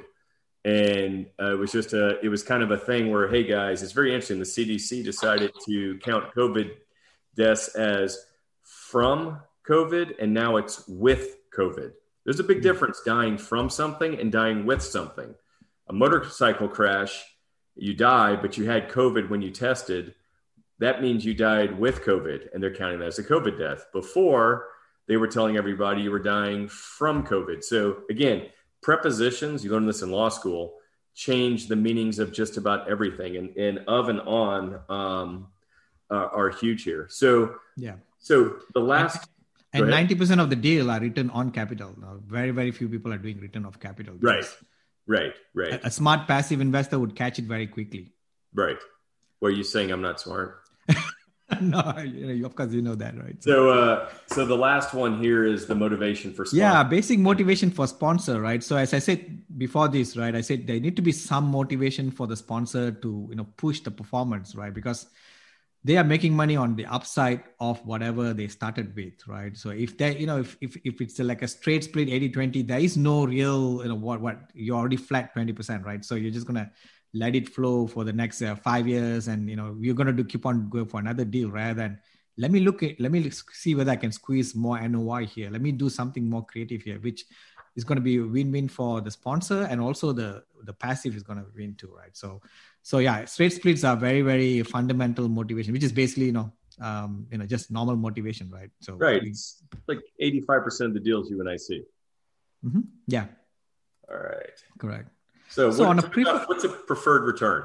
and 0.64 1.26
uh, 1.40 1.52
it 1.52 1.58
was 1.58 1.72
just 1.72 1.92
a 1.92 2.20
it 2.20 2.28
was 2.28 2.42
kind 2.42 2.62
of 2.62 2.70
a 2.70 2.78
thing 2.78 3.10
where 3.10 3.28
hey 3.28 3.44
guys, 3.44 3.82
it's 3.82 3.92
very 3.92 4.12
interesting. 4.12 4.38
The 4.38 4.44
CDC 4.44 5.02
decided 5.04 5.52
to 5.66 5.98
count 5.98 6.34
COVID 6.34 6.72
deaths 7.36 7.68
as 7.68 8.26
from 8.62 9.40
COVID, 9.66 10.14
and 10.20 10.34
now 10.34 10.56
it's 10.56 10.86
with 10.86 11.36
COVID. 11.56 11.92
There's 12.24 12.40
a 12.40 12.44
big 12.44 12.58
hmm. 12.58 12.62
difference 12.64 13.00
dying 13.04 13.38
from 13.38 13.70
something 13.70 14.18
and 14.20 14.30
dying 14.30 14.66
with 14.66 14.82
something. 14.82 15.34
A 15.88 15.92
motorcycle 15.92 16.68
crash, 16.68 17.24
you 17.74 17.94
die, 17.94 18.36
but 18.36 18.56
you 18.56 18.66
had 18.66 18.90
COVID 18.90 19.30
when 19.30 19.42
you 19.42 19.50
tested. 19.50 20.14
That 20.78 21.02
means 21.02 21.24
you 21.24 21.34
died 21.34 21.78
with 21.78 22.02
COVID, 22.02 22.52
and 22.52 22.62
they're 22.62 22.74
counting 22.74 23.00
that 23.00 23.08
as 23.08 23.18
a 23.18 23.24
COVID 23.24 23.58
death. 23.58 23.86
Before, 23.92 24.68
they 25.10 25.16
were 25.16 25.26
telling 25.26 25.56
everybody 25.56 26.02
you 26.02 26.10
were 26.12 26.20
dying 26.20 26.68
from 26.68 27.26
COVID. 27.26 27.64
So, 27.64 28.02
again, 28.08 28.46
prepositions, 28.80 29.64
you 29.64 29.72
learn 29.72 29.84
this 29.84 30.02
in 30.02 30.12
law 30.12 30.28
school, 30.28 30.74
change 31.16 31.66
the 31.66 31.74
meanings 31.74 32.20
of 32.20 32.32
just 32.32 32.56
about 32.56 32.88
everything. 32.88 33.36
And, 33.36 33.56
and 33.56 33.80
of 33.88 34.08
and 34.08 34.20
on 34.20 34.78
um, 34.88 35.48
uh, 36.12 36.28
are 36.38 36.50
huge 36.50 36.84
here. 36.84 37.08
So, 37.10 37.56
yeah. 37.76 37.96
So 38.20 38.60
the 38.72 38.78
last 38.78 39.28
and 39.72 39.90
ninety 39.90 40.14
percent 40.14 40.40
of 40.40 40.48
the 40.48 40.54
deal 40.54 40.88
are 40.92 41.00
return 41.00 41.30
on 41.30 41.50
capital. 41.50 41.92
Now, 42.00 42.20
very 42.24 42.52
very 42.52 42.70
few 42.70 42.88
people 42.88 43.12
are 43.12 43.18
doing 43.18 43.40
return 43.40 43.64
of 43.64 43.80
capital. 43.80 44.14
Right, 44.20 44.44
right, 45.08 45.34
right. 45.54 45.72
A, 45.72 45.86
a, 45.86 45.90
smart 45.90 46.28
passive 46.28 46.60
investor 46.60 47.00
would 47.00 47.16
catch 47.16 47.40
it 47.40 47.46
very 47.46 47.66
quickly. 47.66 48.12
Right. 48.54 48.78
Well, 49.40 49.50
are 49.50 49.54
you 49.54 49.64
saying 49.64 49.90
I'm 49.90 50.02
not 50.02 50.20
smart? 50.20 50.62
no, 51.60 51.98
you 51.98 52.26
know, 52.26 52.46
of 52.46 52.54
course 52.54 52.72
you 52.72 52.82
know 52.82 52.94
that, 52.94 53.16
right? 53.16 53.42
So, 53.42 53.50
so, 53.50 53.70
uh, 53.70 54.08
so 54.26 54.46
the 54.46 54.56
last 54.56 54.94
one 54.94 55.20
here 55.20 55.44
is 55.44 55.66
the 55.66 55.74
motivation 55.74 56.32
for 56.32 56.44
sponsor. 56.44 56.56
Yeah, 56.56 56.82
basic 56.84 57.18
motivation 57.18 57.70
for 57.70 57.86
sponsor, 57.86 58.40
right? 58.40 58.62
So, 58.62 58.76
as 58.76 58.94
I 58.94 58.98
said 58.98 59.42
before 59.58 59.88
this, 59.88 60.16
right, 60.16 60.34
I 60.34 60.42
said 60.42 60.66
there 60.66 60.78
need 60.78 60.96
to 60.96 61.02
be 61.02 61.12
some 61.12 61.44
motivation 61.44 62.10
for 62.10 62.26
the 62.26 62.36
sponsor 62.36 62.92
to 62.92 63.26
you 63.30 63.36
know 63.36 63.46
push 63.56 63.80
the 63.80 63.90
performance, 63.90 64.54
right? 64.54 64.72
Because 64.72 65.06
they 65.82 65.96
are 65.96 66.04
making 66.04 66.34
money 66.34 66.56
on 66.56 66.76
the 66.76 66.86
upside 66.86 67.42
of 67.58 67.84
whatever 67.86 68.34
they 68.34 68.48
started 68.48 68.94
with 68.94 69.26
right 69.26 69.56
so 69.56 69.70
if 69.70 69.96
they 69.96 70.16
you 70.18 70.26
know 70.26 70.38
if 70.38 70.56
if, 70.60 70.76
if 70.84 71.00
it's 71.00 71.18
like 71.18 71.42
a 71.42 71.48
straight 71.48 71.84
split 71.84 72.08
80 72.08 72.28
20 72.30 72.62
there 72.62 72.78
is 72.78 72.96
no 72.96 73.24
real 73.24 73.80
you 73.82 73.88
know 73.88 73.94
what 73.94 74.20
what 74.20 74.50
you're 74.54 74.76
already 74.76 74.96
flat 74.96 75.34
20% 75.34 75.84
right 75.84 76.04
so 76.04 76.14
you're 76.14 76.30
just 76.30 76.46
gonna 76.46 76.70
let 77.12 77.34
it 77.34 77.48
flow 77.48 77.86
for 77.86 78.04
the 78.04 78.12
next 78.12 78.40
uh, 78.42 78.54
five 78.54 78.86
years 78.86 79.28
and 79.28 79.48
you 79.50 79.56
know 79.56 79.76
you're 79.80 79.94
gonna 79.94 80.12
do 80.12 80.24
keep 80.24 80.46
on 80.46 80.68
going 80.68 80.86
for 80.86 81.00
another 81.00 81.24
deal 81.24 81.50
rather 81.50 81.74
than 81.74 81.98
let 82.38 82.50
me 82.50 82.60
look 82.60 82.82
at 82.82 83.00
let 83.00 83.10
me 83.10 83.30
see 83.30 83.74
whether 83.74 83.90
i 83.90 83.96
can 83.96 84.12
squeeze 84.12 84.54
more 84.54 84.80
noi 84.88 85.26
here. 85.26 85.50
Let 85.50 85.60
me 85.60 85.72
do 85.72 85.90
something 85.90 86.28
more 86.28 86.44
creative 86.44 86.82
here 86.82 86.98
which 86.98 87.24
is 87.76 87.84
going 87.84 87.96
to 87.96 88.02
be 88.02 88.16
a 88.16 88.24
win-win 88.24 88.68
for 88.68 89.00
the 89.00 89.10
sponsor 89.10 89.62
and 89.64 89.80
also 89.80 90.12
the 90.12 90.44
the 90.64 90.72
passive 90.72 91.16
is 91.16 91.22
going 91.22 91.38
to 91.38 91.46
win 91.56 91.74
too 91.74 91.92
right? 91.96 92.16
So 92.16 92.40
so 92.82 92.98
yeah 92.98 93.24
straight 93.24 93.52
splits 93.52 93.84
are 93.84 93.96
very 93.96 94.22
very 94.22 94.62
fundamental 94.62 95.28
motivation 95.28 95.72
which 95.72 95.84
is 95.84 95.92
basically 95.92 96.26
you 96.26 96.32
know 96.32 96.52
um, 96.80 97.26
you 97.30 97.38
know 97.38 97.46
just 97.46 97.70
normal 97.70 97.96
motivation 97.96 98.50
right? 98.50 98.70
So 98.80 98.94
right. 98.94 99.22
it's 99.22 99.62
like 99.88 100.00
85% 100.22 100.86
of 100.86 100.94
the 100.94 101.00
deals 101.00 101.30
you 101.30 101.40
and 101.40 101.48
i 101.48 101.56
see. 101.56 101.82
Mm-hmm. 102.64 102.80
yeah. 103.06 103.26
All 104.08 104.18
right. 104.18 104.58
Correct 104.78 105.10
so, 105.50 105.70
so 105.70 105.80
what, 105.80 105.88
on 105.88 105.98
a 105.98 106.02
prefer- 106.02 106.44
what's 106.46 106.64
a 106.64 106.68
preferred 106.68 107.24
return? 107.24 107.64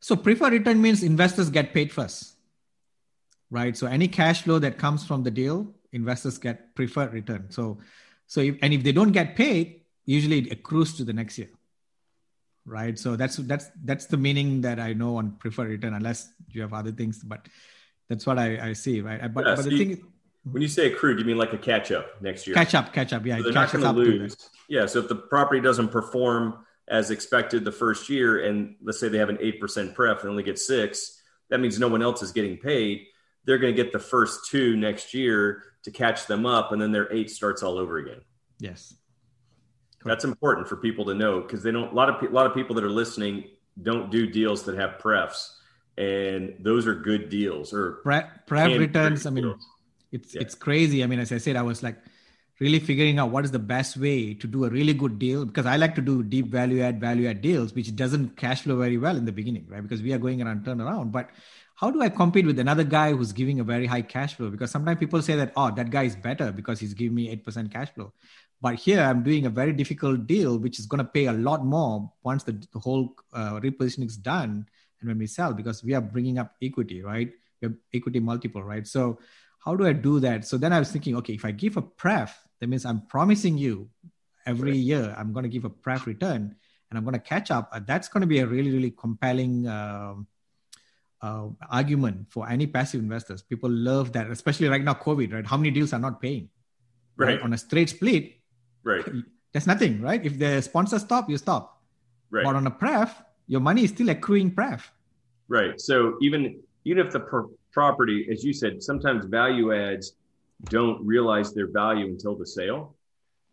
So 0.00 0.14
preferred 0.14 0.52
return 0.52 0.80
means 0.80 1.02
investors 1.02 1.50
get 1.50 1.74
paid 1.74 1.92
first 1.92 2.34
right? 3.50 3.76
So 3.76 3.86
any 3.86 4.08
cash 4.08 4.42
flow 4.42 4.58
that 4.58 4.78
comes 4.78 5.06
from 5.06 5.22
the 5.22 5.30
deal 5.30 5.72
investors 5.92 6.38
get 6.38 6.74
preferred 6.74 7.12
return. 7.12 7.46
So 7.50 7.78
so 8.26 8.40
if, 8.40 8.56
and 8.60 8.74
if 8.74 8.82
they 8.82 8.92
don't 8.92 9.12
get 9.12 9.36
paid 9.36 9.82
usually 10.04 10.38
it 10.40 10.52
accrues 10.52 10.96
to 10.96 11.04
the 11.04 11.12
next 11.12 11.38
year 11.38 11.48
right? 12.66 12.98
So 12.98 13.16
that's 13.16 13.36
that's 13.36 13.70
that's 13.84 14.06
the 14.06 14.16
meaning 14.16 14.60
that 14.62 14.78
i 14.78 14.92
know 14.92 15.16
on 15.16 15.32
preferred 15.32 15.68
return 15.68 15.94
unless 15.94 16.30
you 16.50 16.60
have 16.60 16.74
other 16.74 16.92
things 16.92 17.22
but 17.22 17.46
that's 18.08 18.26
what 18.26 18.38
i, 18.38 18.70
I 18.70 18.72
see 18.74 19.00
right? 19.00 19.32
But, 19.32 19.46
yeah, 19.46 19.54
but 19.54 19.64
so 19.64 19.70
the 19.70 19.76
you, 19.76 19.78
thing 19.96 20.04
when 20.44 20.62
you 20.62 20.68
say 20.68 20.92
accrued 20.92 21.18
you 21.18 21.24
mean 21.24 21.38
like 21.38 21.52
a 21.52 21.58
catch 21.58 21.90
up 21.90 22.22
next 22.22 22.46
year? 22.46 22.54
Catch 22.54 22.74
up 22.74 22.92
catch 22.92 23.12
up 23.12 23.24
yeah 23.24 23.38
so 23.38 23.44
they're 23.44 23.52
not 23.52 23.72
going 23.72 23.84
to 23.84 23.92
lose. 23.92 24.50
Yeah 24.68 24.84
so 24.86 24.98
if 24.98 25.08
the 25.08 25.16
property 25.16 25.60
doesn't 25.60 25.88
perform 25.88 26.66
as 26.90 27.10
expected 27.10 27.64
the 27.64 27.72
first 27.72 28.08
year 28.08 28.44
and 28.44 28.76
let's 28.82 28.98
say 28.98 29.08
they 29.08 29.18
have 29.18 29.28
an 29.28 29.36
8% 29.38 29.94
pref 29.94 30.20
and 30.20 30.30
only 30.30 30.42
get 30.42 30.58
six 30.58 31.22
that 31.50 31.60
means 31.60 31.78
no 31.78 31.88
one 31.88 32.02
else 32.02 32.22
is 32.22 32.32
getting 32.32 32.56
paid 32.56 33.02
they're 33.44 33.58
going 33.58 33.74
to 33.74 33.82
get 33.82 33.92
the 33.92 33.98
first 33.98 34.50
two 34.50 34.76
next 34.76 35.14
year 35.14 35.62
to 35.82 35.90
catch 35.90 36.26
them 36.26 36.46
up 36.46 36.72
and 36.72 36.80
then 36.80 36.92
their 36.92 37.12
eight 37.12 37.30
starts 37.30 37.62
all 37.62 37.78
over 37.78 37.98
again 37.98 38.20
yes 38.58 38.94
That's 40.04 40.24
important 40.24 40.68
for 40.68 40.76
people 40.76 41.04
to 41.06 41.14
know 41.14 41.40
because 41.40 41.62
they 41.62 41.72
don't. 41.72 41.92
A 41.92 41.94
lot 41.94 42.08
of 42.08 42.22
a 42.22 42.32
lot 42.32 42.46
of 42.46 42.54
people 42.54 42.74
that 42.76 42.84
are 42.84 42.90
listening 42.90 43.44
don't 43.82 44.10
do 44.10 44.26
deals 44.26 44.62
that 44.64 44.76
have 44.76 44.98
prefs, 44.98 45.56
and 45.96 46.54
those 46.60 46.86
are 46.86 46.94
good 46.94 47.28
deals 47.28 47.72
or 47.72 48.00
pref, 48.04 48.24
pref 48.46 48.78
returns. 48.78 49.26
I 49.26 49.30
mean, 49.30 49.44
deals. 49.44 49.66
it's 50.12 50.34
yeah. 50.34 50.42
it's 50.42 50.54
crazy. 50.54 51.02
I 51.02 51.06
mean, 51.06 51.18
as 51.18 51.32
I 51.32 51.38
said, 51.38 51.56
I 51.56 51.62
was 51.62 51.82
like 51.82 51.96
really 52.60 52.80
figuring 52.80 53.18
out 53.18 53.30
what 53.30 53.44
is 53.44 53.52
the 53.52 53.58
best 53.58 53.96
way 53.96 54.34
to 54.34 54.46
do 54.46 54.64
a 54.64 54.70
really 54.70 54.92
good 54.92 55.18
deal 55.18 55.44
because 55.44 55.66
I 55.66 55.76
like 55.76 55.94
to 55.94 56.00
do 56.00 56.22
deep 56.22 56.46
value 56.46 56.82
add 56.82 57.00
value 57.00 57.28
add 57.28 57.40
deals, 57.40 57.72
which 57.72 57.94
doesn't 57.94 58.36
cash 58.36 58.62
flow 58.62 58.76
very 58.76 58.98
well 58.98 59.16
in 59.16 59.24
the 59.24 59.32
beginning, 59.32 59.66
right? 59.68 59.82
Because 59.82 60.02
we 60.02 60.12
are 60.12 60.18
going 60.18 60.42
around 60.42 60.64
turn 60.64 60.80
around, 60.80 61.12
but 61.12 61.30
how 61.76 61.92
do 61.92 62.02
I 62.02 62.08
compete 62.08 62.44
with 62.44 62.58
another 62.58 62.82
guy 62.82 63.12
who's 63.12 63.32
giving 63.32 63.60
a 63.60 63.64
very 63.64 63.86
high 63.86 64.02
cash 64.02 64.34
flow? 64.34 64.50
Because 64.50 64.72
sometimes 64.72 64.98
people 64.98 65.22
say 65.22 65.36
that, 65.36 65.52
oh, 65.56 65.70
that 65.70 65.90
guy 65.90 66.02
is 66.02 66.16
better 66.16 66.50
because 66.50 66.80
he's 66.80 66.92
giving 66.92 67.14
me 67.14 67.34
8% 67.36 67.72
cash 67.72 67.90
flow. 67.94 68.12
But 68.60 68.74
here 68.74 69.00
I'm 69.00 69.22
doing 69.22 69.46
a 69.46 69.50
very 69.50 69.72
difficult 69.72 70.26
deal, 70.26 70.58
which 70.58 70.80
is 70.80 70.86
going 70.86 70.98
to 70.98 71.04
pay 71.04 71.26
a 71.26 71.32
lot 71.32 71.64
more 71.64 72.10
once 72.24 72.42
the, 72.42 72.60
the 72.72 72.80
whole 72.80 73.14
uh, 73.32 73.60
repositioning 73.60 74.06
is 74.06 74.16
done 74.16 74.66
and 75.00 75.08
when 75.08 75.18
we 75.18 75.28
sell, 75.28 75.54
because 75.54 75.84
we 75.84 75.94
are 75.94 76.00
bringing 76.00 76.38
up 76.38 76.56
equity, 76.60 77.02
right? 77.02 77.30
We 77.60 77.66
have 77.66 77.76
equity 77.94 78.18
multiple, 78.18 78.64
right? 78.64 78.84
So 78.84 79.20
how 79.64 79.76
do 79.76 79.86
I 79.86 79.92
do 79.92 80.18
that? 80.18 80.44
So 80.44 80.58
then 80.58 80.72
I 80.72 80.80
was 80.80 80.90
thinking, 80.90 81.16
okay, 81.18 81.34
if 81.34 81.44
I 81.44 81.52
give 81.52 81.76
a 81.76 81.82
pref, 81.82 82.36
that 82.60 82.68
means 82.68 82.84
I'm 82.84 83.02
promising 83.06 83.58
you 83.58 83.88
every 84.46 84.76
year 84.76 85.14
I'm 85.16 85.32
going 85.32 85.44
to 85.44 85.48
give 85.48 85.64
a 85.64 85.70
pref 85.70 86.06
return 86.06 86.56
and 86.90 86.98
I'm 86.98 87.04
going 87.04 87.14
to 87.14 87.20
catch 87.20 87.50
up. 87.50 87.72
That's 87.86 88.08
going 88.08 88.22
to 88.22 88.26
be 88.26 88.38
a 88.40 88.46
really, 88.46 88.70
really 88.70 88.90
compelling. 88.90 89.66
Uh, 89.66 90.14
uh, 91.20 91.48
argument 91.70 92.26
for 92.30 92.48
any 92.48 92.66
passive 92.66 93.00
investors. 93.00 93.42
People 93.42 93.70
love 93.70 94.12
that, 94.12 94.30
especially 94.30 94.68
right 94.68 94.82
now, 94.82 94.94
COVID, 94.94 95.32
right? 95.32 95.46
How 95.46 95.56
many 95.56 95.70
deals 95.70 95.92
are 95.92 95.98
not 95.98 96.20
paying? 96.20 96.48
Right. 97.16 97.34
right? 97.34 97.42
On 97.42 97.52
a 97.52 97.58
straight 97.58 97.88
split, 97.88 98.34
right? 98.84 99.04
There's 99.52 99.66
nothing, 99.66 100.00
right? 100.00 100.24
If 100.24 100.38
the 100.38 100.60
sponsor 100.60 100.98
stop, 100.98 101.28
you 101.28 101.38
stop. 101.38 101.82
Right. 102.30 102.44
But 102.44 102.54
on 102.54 102.66
a 102.66 102.70
pref, 102.70 103.22
your 103.46 103.60
money 103.60 103.84
is 103.84 103.90
still 103.90 104.08
accruing 104.10 104.54
pref. 104.54 104.92
Right. 105.48 105.80
So 105.80 106.16
even 106.20 106.60
even 106.84 107.04
if 107.04 107.12
the 107.12 107.20
per- 107.20 107.48
property, 107.72 108.28
as 108.30 108.44
you 108.44 108.52
said, 108.52 108.82
sometimes 108.82 109.24
value 109.24 109.74
adds 109.74 110.12
don't 110.64 111.04
realize 111.06 111.54
their 111.54 111.70
value 111.70 112.06
until 112.06 112.36
the 112.36 112.46
sale. 112.46 112.96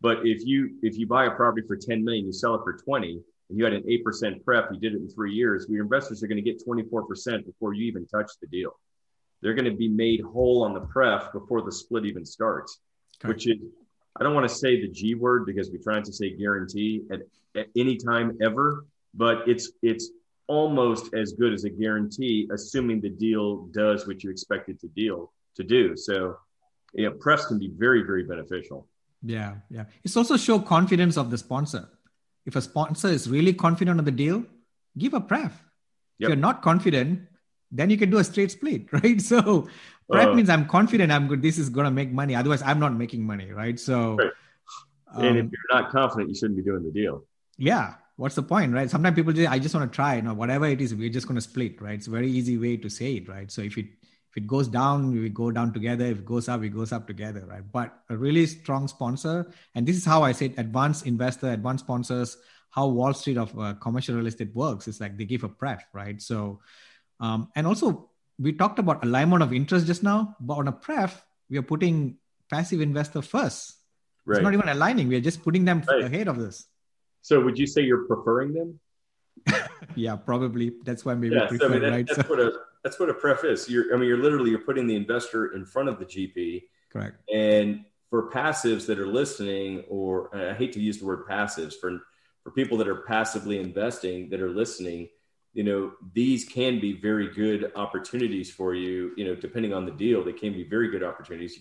But 0.02 0.20
if 0.24 0.46
you 0.46 0.78
if 0.82 0.98
you 0.98 1.08
buy 1.08 1.26
a 1.26 1.32
property 1.32 1.66
for 1.68 1.78
10 1.78 2.04
million, 2.04 2.26
you 2.26 2.34
sell 2.34 2.56
it 2.56 2.62
for 2.64 2.74
20, 2.74 3.22
and 3.50 3.58
you 3.58 3.64
had 3.64 3.74
an 3.74 3.84
8% 3.84 4.44
pref, 4.44 4.66
you 4.72 4.80
did 4.80 4.94
it 4.94 5.02
in 5.02 5.10
three 5.10 5.34
years, 5.34 5.66
your 5.70 5.84
investors 5.84 6.24
are 6.24 6.28
going 6.28 6.44
to 6.44 6.52
get 6.52 6.66
24% 6.66 7.46
before 7.46 7.74
you 7.74 7.86
even 7.86 8.06
touch 8.08 8.32
the 8.42 8.48
deal. 8.48 8.72
They're 9.42 9.54
going 9.54 9.70
to 9.70 9.76
be 9.76 9.88
made 9.88 10.22
whole 10.22 10.64
on 10.64 10.74
the 10.74 10.82
pref 10.82 11.32
before 11.32 11.62
the 11.62 11.72
split 11.72 12.06
even 12.06 12.26
starts, 12.26 12.80
okay. 13.20 13.28
which 13.28 13.48
is, 13.48 13.58
I 14.20 14.24
don't 14.24 14.34
want 14.34 14.50
to 14.50 14.56
say 14.56 14.82
the 14.82 14.88
G 14.88 15.14
word 15.14 15.46
because 15.46 15.70
we're 15.70 15.84
trying 15.84 16.04
to 16.04 16.14
say 16.14 16.36
guarantee 16.36 17.04
at, 17.12 17.20
at 17.56 17.68
any 17.76 17.98
time 17.98 18.38
ever, 18.42 18.86
but 19.14 19.48
it's, 19.48 19.72
it's 19.84 20.10
almost 20.48 21.14
as 21.14 21.34
good 21.34 21.54
as 21.54 21.64
a 21.64 21.70
guarantee, 21.70 22.50
assuming 22.52 23.02
the 23.02 23.10
deal 23.10 23.68
does 23.68 24.08
what 24.08 24.24
you 24.24 24.30
expect 24.32 24.70
it 24.70 24.80
to 24.82 24.88
deal 24.90 25.32
to 25.56 25.64
do. 25.64 25.96
So, 25.96 26.38
yeah, 26.96 27.10
prefs 27.20 27.46
can 27.46 27.60
be 27.60 27.72
very, 27.76 28.04
very 28.04 28.24
beneficial. 28.24 28.88
Yeah, 29.22 29.56
yeah. 29.70 29.86
It's 30.04 30.18
also 30.18 30.38
show 30.38 30.60
confidence 30.60 31.18
of 31.18 31.32
the 31.32 31.38
sponsor 31.38 31.90
if 32.46 32.56
a 32.56 32.62
sponsor 32.62 33.08
is 33.08 33.30
really 33.30 33.54
confident 33.54 34.00
on 34.00 34.06
the 34.06 34.12
deal, 34.12 34.44
give 34.98 35.14
a 35.14 35.22
pref. 35.22 35.52
Yep. 36.20 36.20
If 36.20 36.28
you're 36.30 36.36
not 36.36 36.62
confident, 36.62 37.22
then 37.72 37.90
you 37.90 37.98
can 37.98 38.10
do 38.10 38.18
a 38.18 38.24
straight 38.24 38.52
split, 38.52 38.92
right? 38.94 39.20
So 39.20 39.68
pref 40.12 40.28
uh, 40.28 40.34
means 40.34 40.50
I'm 40.50 40.68
confident 40.68 41.12
I'm 41.12 41.28
good. 41.28 41.42
This 41.42 41.58
is 41.58 41.70
going 41.70 41.86
to 41.86 41.92
make 41.92 42.12
money. 42.12 42.36
Otherwise, 42.36 42.62
I'm 42.62 42.80
not 42.80 42.94
making 42.96 43.26
money, 43.26 43.52
right? 43.52 43.80
So, 43.80 44.16
right. 44.16 44.32
and 45.16 45.28
um, 45.28 45.38
if 45.38 45.52
you're 45.52 45.82
not 45.82 45.92
confident, 45.92 46.30
you 46.30 46.36
shouldn't 46.36 46.58
be 46.58 46.64
doing 46.64 46.84
the 46.84 46.92
deal. 46.92 47.26
Yeah. 47.58 47.96
What's 48.18 48.36
the 48.36 48.44
point, 48.44 48.74
right? 48.74 48.90
Sometimes 48.90 49.16
people 49.16 49.36
say, 49.36 49.46
I 49.46 49.60
just 49.60 49.76
want 49.76 49.92
to 49.92 49.94
try, 49.94 50.16
you 50.16 50.22
know, 50.22 50.34
whatever 50.34 50.68
it 50.68 50.80
is, 50.80 50.96
we're 50.96 51.10
just 51.10 51.28
going 51.28 51.36
to 51.36 51.42
split, 51.42 51.82
right? 51.82 51.96
It's 51.96 52.08
a 52.08 52.12
very 52.12 52.32
easy 52.32 52.58
way 52.58 52.78
to 52.78 52.90
say 52.90 53.16
it, 53.16 53.28
right? 53.28 53.52
So 53.52 53.62
if 53.62 53.78
it 53.78 53.88
if 54.36 54.44
it 54.44 54.48
goes 54.48 54.68
down, 54.68 55.12
we 55.12 55.30
go 55.30 55.50
down 55.50 55.72
together. 55.72 56.06
If 56.06 56.20
it 56.20 56.26
goes 56.26 56.50
up, 56.50 56.62
it 56.62 56.70
goes 56.70 56.92
up 56.92 57.08
together, 57.08 57.46
right? 57.48 57.64
But 57.72 57.98
a 58.10 58.18
really 58.18 58.46
strong 58.46 58.90
sponsor, 58.90 59.50
and 59.74 59.88
this 59.88 59.96
is 59.96 60.04
how 60.04 60.24
I 60.24 60.34
said 60.34 60.56
advanced 60.58 61.06
investor, 61.06 61.52
advanced 61.52 61.86
sponsors, 61.86 62.36
how 62.70 62.88
Wall 62.90 63.14
Street 63.14 63.38
of 63.38 63.58
uh, 63.58 63.76
commercial 63.76 64.16
real 64.16 64.28
estate 64.28 64.54
works. 64.54 64.90
It's 64.90 65.00
like 65.00 65.18
they 65.18 65.24
give 65.24 65.46
a 65.46 65.50
pref, 65.50 65.86
right? 65.94 66.22
So, 66.22 66.60
um, 67.22 67.48
and 67.56 67.66
also 67.66 68.10
we 68.38 68.52
talked 68.52 68.78
about 68.78 69.06
alignment 69.06 69.42
of 69.42 69.54
interest 69.54 69.88
just 69.88 70.04
now, 70.04 70.36
but 70.42 70.56
on 70.56 70.68
a 70.68 70.74
pref, 70.74 71.26
we 71.50 71.58
are 71.58 71.64
putting 71.64 72.18
passive 72.50 72.82
investor 72.82 73.22
first. 73.22 73.78
Right. 74.26 74.38
It's 74.38 74.44
not 74.44 74.54
even 74.54 74.68
aligning. 74.68 75.08
We 75.08 75.16
are 75.16 75.22
just 75.22 75.44
putting 75.44 75.64
them 75.64 75.82
right. 75.88 76.04
ahead 76.04 76.28
of 76.28 76.38
this. 76.38 76.66
So 77.22 77.40
would 77.40 77.58
you 77.58 77.68
say 77.68 77.84
you're 77.84 78.06
preferring 78.06 78.54
them? 78.54 78.80
yeah, 79.96 80.18
probably. 80.18 80.74
That's 80.84 81.06
why 81.06 81.14
maybe 81.14 81.36
yeah, 81.36 81.48
prefer, 81.48 81.68
so 81.68 81.70
I 81.70 81.72
mean, 81.72 81.82
that, 81.84 81.92
right? 81.92 82.08
That's 82.08 82.28
so, 82.28 82.28
what 82.28 82.40
a 82.42 82.52
that's 82.86 83.00
what 83.00 83.10
a 83.10 83.16
pref 83.16 83.44
is. 83.44 83.68
You're, 83.68 83.92
I 83.92 83.98
mean, 83.98 84.08
you're 84.08 84.22
literally 84.22 84.52
you're 84.52 84.60
putting 84.60 84.86
the 84.86 84.96
investor 84.96 85.56
in 85.56 85.66
front 85.66 85.90
of 85.90 85.98
the 85.98 86.06
GP. 86.06 86.66
Correct. 86.94 87.18
And 87.34 87.84
for 88.12 88.30
passives 88.30 88.86
that 88.86 89.00
are 89.00 89.08
listening, 89.08 89.84
or 89.90 90.30
I 90.38 90.54
hate 90.54 90.72
to 90.74 90.80
use 90.80 91.00
the 91.00 91.06
word 91.06 91.26
passives 91.28 91.74
for 91.74 92.00
for 92.44 92.52
people 92.52 92.78
that 92.78 92.88
are 92.88 93.02
passively 93.02 93.58
investing 93.58 94.30
that 94.30 94.40
are 94.40 94.52
listening, 94.52 95.10
you 95.54 95.64
know, 95.64 95.94
these 96.14 96.46
can 96.46 96.80
be 96.80 96.94
very 96.94 97.34
good 97.34 97.72
opportunities 97.76 98.52
for 98.52 98.76
you. 98.76 99.14
You 99.18 99.26
know, 99.26 99.36
depending 99.36 99.74
on 99.74 99.86
the 99.86 99.92
deal, 99.92 100.24
they 100.24 100.32
can 100.32 100.54
be 100.54 100.64
very 100.64 100.92
good 100.92 101.02
opportunities. 101.02 101.60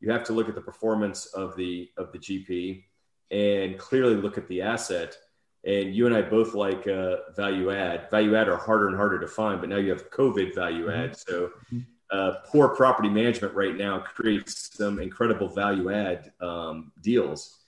You 0.00 0.10
have 0.10 0.24
to 0.24 0.32
look 0.32 0.48
at 0.48 0.54
the 0.54 0.62
performance 0.62 1.26
of 1.26 1.54
the 1.54 1.90
of 1.98 2.12
the 2.12 2.18
GP 2.18 2.84
and 3.30 3.78
clearly 3.78 4.16
look 4.16 4.38
at 4.38 4.48
the 4.48 4.62
asset 4.62 5.18
and 5.64 5.94
you 5.94 6.06
and 6.06 6.14
I 6.14 6.22
both 6.22 6.54
like 6.54 6.86
uh, 6.88 7.16
value 7.36 7.70
add. 7.70 8.10
Value 8.10 8.36
add 8.36 8.48
are 8.48 8.56
harder 8.56 8.88
and 8.88 8.96
harder 8.96 9.20
to 9.20 9.28
find, 9.28 9.60
but 9.60 9.68
now 9.68 9.76
you 9.76 9.90
have 9.90 10.10
COVID 10.10 10.54
value 10.54 10.86
mm-hmm. 10.86 11.00
add. 11.00 11.16
So 11.16 11.50
mm-hmm. 11.72 11.80
uh, 12.10 12.32
poor 12.46 12.68
property 12.70 13.08
management 13.08 13.54
right 13.54 13.76
now 13.76 14.00
creates 14.00 14.76
some 14.76 14.98
incredible 14.98 15.48
value 15.48 15.92
add 15.92 16.32
um, 16.40 16.92
deals. 17.00 17.58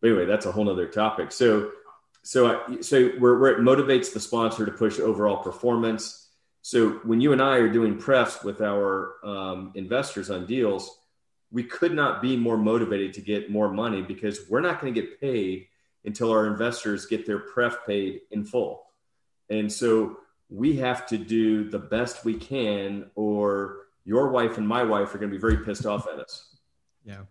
But 0.00 0.10
anyway, 0.10 0.24
that's 0.24 0.46
a 0.46 0.52
whole 0.52 0.64
nother 0.64 0.86
topic. 0.86 1.30
So, 1.30 1.72
so, 2.22 2.46
I, 2.46 2.80
so 2.80 3.10
where, 3.18 3.38
where 3.38 3.52
it 3.52 3.58
motivates 3.58 4.12
the 4.12 4.20
sponsor 4.20 4.64
to 4.64 4.72
push 4.72 4.98
overall 4.98 5.42
performance. 5.42 6.28
So 6.62 7.00
when 7.04 7.20
you 7.20 7.32
and 7.32 7.42
I 7.42 7.56
are 7.56 7.68
doing 7.68 7.98
prefs 7.98 8.42
with 8.42 8.62
our 8.62 9.16
um, 9.24 9.72
investors 9.74 10.30
on 10.30 10.46
deals, 10.46 10.98
we 11.50 11.64
could 11.64 11.92
not 11.92 12.22
be 12.22 12.36
more 12.36 12.56
motivated 12.56 13.12
to 13.14 13.20
get 13.20 13.50
more 13.50 13.70
money 13.70 14.00
because 14.00 14.48
we're 14.48 14.60
not 14.60 14.80
going 14.80 14.94
to 14.94 15.00
get 15.00 15.20
paid 15.20 15.66
until 16.04 16.30
our 16.30 16.46
investors 16.46 17.06
get 17.06 17.26
their 17.26 17.38
pref 17.38 17.86
paid 17.86 18.20
in 18.30 18.44
full. 18.44 18.84
And 19.50 19.70
so 19.72 20.18
we 20.48 20.76
have 20.76 21.06
to 21.06 21.18
do 21.18 21.68
the 21.68 21.78
best 21.78 22.24
we 22.24 22.34
can, 22.34 23.10
or 23.14 23.78
your 24.04 24.28
wife 24.28 24.58
and 24.58 24.66
my 24.66 24.82
wife 24.82 25.14
are 25.14 25.18
going 25.18 25.30
to 25.30 25.36
be 25.36 25.40
very 25.40 25.64
pissed 25.64 25.86
off 25.86 26.06
at 26.12 26.18
us. 26.18 26.56
Yeah. 27.04 27.22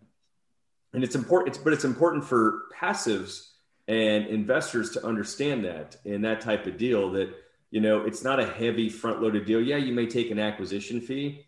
And 0.93 1.03
it's 1.03 1.15
important, 1.15 1.55
it's, 1.55 1.63
but 1.63 1.73
it's 1.73 1.86
important 1.86 2.25
for 2.25 2.63
passives 2.79 3.49
and 3.88 4.27
investors 4.27 4.91
to 4.91 5.05
understand 5.05 5.65
that 5.65 5.97
in 6.05 6.21
that 6.21 6.41
type 6.41 6.65
of 6.65 6.77
deal 6.77 7.12
that, 7.12 7.34
you 7.71 7.81
know, 7.81 8.01
it's 8.01 8.23
not 8.23 8.39
a 8.39 8.45
heavy 8.45 8.89
front 8.89 9.21
loaded 9.21 9.45
deal. 9.45 9.62
Yeah, 9.62 9.77
you 9.77 9.93
may 9.93 10.05
take 10.05 10.31
an 10.31 10.39
acquisition 10.39 10.99
fee, 10.99 11.45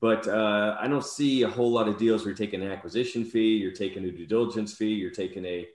but 0.00 0.28
uh, 0.28 0.76
I 0.78 0.86
don't 0.86 1.04
see 1.04 1.42
a 1.42 1.48
whole 1.48 1.72
lot 1.72 1.88
of 1.88 1.98
deals 1.98 2.22
where 2.22 2.30
you're 2.30 2.36
taking 2.36 2.62
an 2.62 2.70
acquisition 2.70 3.24
fee, 3.24 3.56
you're 3.56 3.72
taking 3.72 4.04
a 4.04 4.10
due 4.10 4.26
diligence 4.26 4.74
fee, 4.74 4.94
you're 4.94 5.10
taking 5.10 5.44
a 5.44 5.66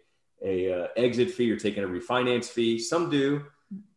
a 0.44 0.74
uh, 0.74 0.88
exit 0.98 1.32
fee 1.32 1.52
or 1.52 1.58
taking 1.58 1.84
a 1.84 1.88
refinance 1.88 2.46
fee. 2.46 2.80
Some 2.80 3.10
do, 3.10 3.46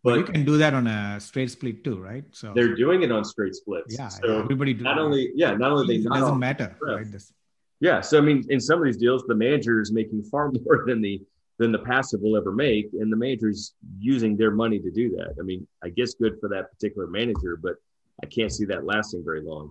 but 0.02 0.18
you 0.18 0.24
can 0.24 0.44
do 0.44 0.58
that 0.58 0.74
on 0.74 0.86
a 0.86 1.18
straight 1.20 1.50
split 1.50 1.82
too, 1.82 1.98
right? 1.98 2.24
So 2.32 2.52
they're 2.54 2.74
doing 2.74 3.02
it 3.02 3.10
on 3.10 3.24
straight 3.24 3.54
splits. 3.54 3.96
Yeah, 3.98 4.08
so 4.08 4.40
everybody 4.40 4.74
do 4.74 4.84
not 4.84 4.98
only 4.98 5.30
yeah, 5.34 5.54
not 5.54 5.72
only 5.72 5.98
they 5.98 6.04
not 6.04 6.20
doesn't 6.20 6.38
matter, 6.38 6.76
right? 6.80 7.10
This. 7.10 7.32
Yeah, 7.80 8.00
so 8.00 8.18
I 8.18 8.20
mean, 8.20 8.44
in 8.50 8.60
some 8.60 8.78
of 8.78 8.84
these 8.84 8.96
deals, 8.96 9.24
the 9.26 9.34
manager 9.34 9.80
is 9.80 9.92
making 9.92 10.22
far 10.24 10.50
more 10.64 10.84
than 10.86 11.00
the 11.00 11.20
than 11.58 11.72
the 11.72 11.78
passive 11.78 12.20
will 12.20 12.36
ever 12.36 12.52
make, 12.52 12.90
and 12.92 13.12
the 13.12 13.16
manager's 13.16 13.74
using 13.98 14.36
their 14.36 14.50
money 14.50 14.78
to 14.78 14.90
do 14.90 15.10
that. 15.16 15.34
I 15.38 15.42
mean, 15.42 15.66
I 15.82 15.88
guess 15.88 16.14
good 16.14 16.38
for 16.40 16.48
that 16.50 16.70
particular 16.70 17.06
manager, 17.06 17.58
but 17.60 17.76
I 18.22 18.26
can't 18.26 18.52
see 18.52 18.64
that 18.66 18.84
lasting 18.84 19.24
very 19.24 19.40
long. 19.40 19.70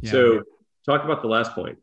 Yeah, 0.00 0.10
so, 0.10 0.42
talk 0.84 1.04
about 1.04 1.22
the 1.22 1.28
last 1.28 1.52
point. 1.52 1.78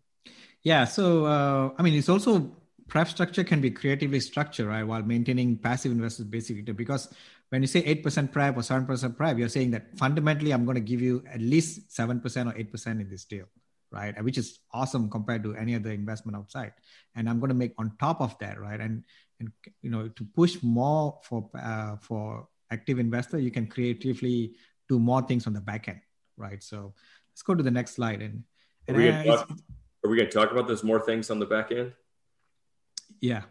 Yeah, 0.64 0.86
so 0.86 1.26
uh, 1.26 1.72
I 1.78 1.84
mean, 1.84 1.94
it's 1.94 2.10
also 2.10 2.56
pref 2.88 3.10
structure 3.10 3.44
can 3.44 3.62
be 3.62 3.72
creatively 3.72 4.20
structured, 4.20 4.68
right, 4.68 4.84
while 4.84 5.04
maintaining 5.04 5.58
passive 5.58 5.92
investors 5.92 6.26
basic 6.26 6.58
return. 6.58 6.76
Because 6.76 7.14
when 7.50 7.62
you 7.62 7.68
say 7.68 7.84
8% 7.84 8.32
pref 8.32 8.56
or 8.58 8.62
7% 8.62 9.18
pref, 9.18 9.38
you're 9.38 9.50
saying 9.50 9.72
that 9.72 9.98
fundamentally 9.98 10.52
I'm 10.52 10.66
going 10.66 10.76
to 10.76 10.82
give 10.82 11.02
you 11.02 11.24
at 11.32 11.42
least 11.42 11.90
7% 11.90 12.24
or 12.24 12.54
8% 12.58 12.88
in 12.88 13.10
this 13.10 13.26
deal, 13.26 13.46
right? 13.92 14.22
Which 14.24 14.38
is 14.38 14.60
awesome 14.74 15.10
compared 15.10 15.44
to 15.44 15.56
any 15.56 15.76
other 15.76 15.92
investment 15.92 16.36
outside. 16.36 16.74
And 17.16 17.30
I'm 17.30 17.40
going 17.40 17.50
to 17.50 17.56
make 17.56 17.74
on 17.78 17.94
top 18.00 18.22
of 18.22 18.38
that, 18.40 18.60
right? 18.60 18.80
And, 18.80 19.04
and 19.40 19.52
you 19.82 19.90
know, 19.90 20.08
to 20.08 20.24
push 20.36 20.58
more 20.62 21.20
for, 21.24 21.50
uh, 21.62 21.98
for 21.98 22.48
active 22.72 23.00
investor, 23.00 23.40
you 23.40 23.52
can 23.52 23.68
creatively 23.68 24.56
do 24.90 25.00
more 25.00 25.22
things 25.22 25.48
on 25.48 25.54
the 25.54 25.62
back 25.62 25.88
end, 25.88 26.02
right? 26.38 26.62
So 26.64 26.94
let's 27.32 27.44
go 27.44 27.56
to 27.56 27.64
the 27.64 27.72
next 27.72 27.96
slide. 27.96 28.22
And, 28.22 28.44
and 28.88 28.98
are 30.04 30.10
we 30.10 30.18
going 30.18 30.30
to 30.30 30.34
talk 30.34 30.52
about 30.52 30.68
those 30.68 30.84
more 30.84 31.00
things 31.00 31.30
on 31.30 31.40
the 31.40 31.46
back 31.46 31.72
end? 31.72 31.94
Yeah. 33.20 33.44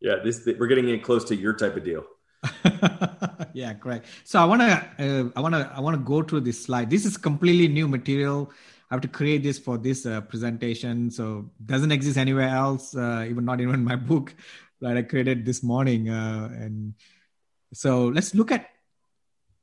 Yeah, 0.00 0.16
this 0.22 0.46
we're 0.46 0.68
getting 0.68 0.88
in 0.88 1.00
close 1.00 1.24
to 1.24 1.36
your 1.36 1.54
type 1.54 1.76
of 1.76 1.84
deal. 1.84 2.04
yeah, 3.52 3.74
correct. 3.74 4.06
So 4.24 4.38
I 4.38 4.44
want 4.44 4.60
to, 4.62 4.72
uh, 4.98 5.30
I 5.34 5.40
want 5.40 5.54
to, 5.54 5.70
I 5.74 5.80
want 5.80 5.96
to 5.96 6.02
go 6.02 6.22
through 6.22 6.40
this 6.40 6.62
slide. 6.64 6.88
This 6.88 7.04
is 7.04 7.16
completely 7.16 7.66
new 7.68 7.88
material. 7.88 8.52
I 8.90 8.94
have 8.94 9.00
to 9.02 9.08
create 9.08 9.42
this 9.42 9.58
for 9.58 9.76
this 9.76 10.06
uh, 10.06 10.20
presentation, 10.22 11.10
so 11.10 11.50
doesn't 11.66 11.92
exist 11.92 12.16
anywhere 12.16 12.48
else, 12.48 12.96
uh, 12.96 13.26
even 13.28 13.44
not 13.44 13.60
even 13.60 13.84
my 13.84 13.96
book 14.10 14.34
that 14.80 14.96
I 14.96 15.02
created 15.02 15.44
this 15.44 15.62
morning. 15.62 16.08
Uh, 16.08 16.48
and 16.52 16.94
so 17.74 18.06
let's 18.06 18.34
look 18.34 18.52
at 18.52 18.70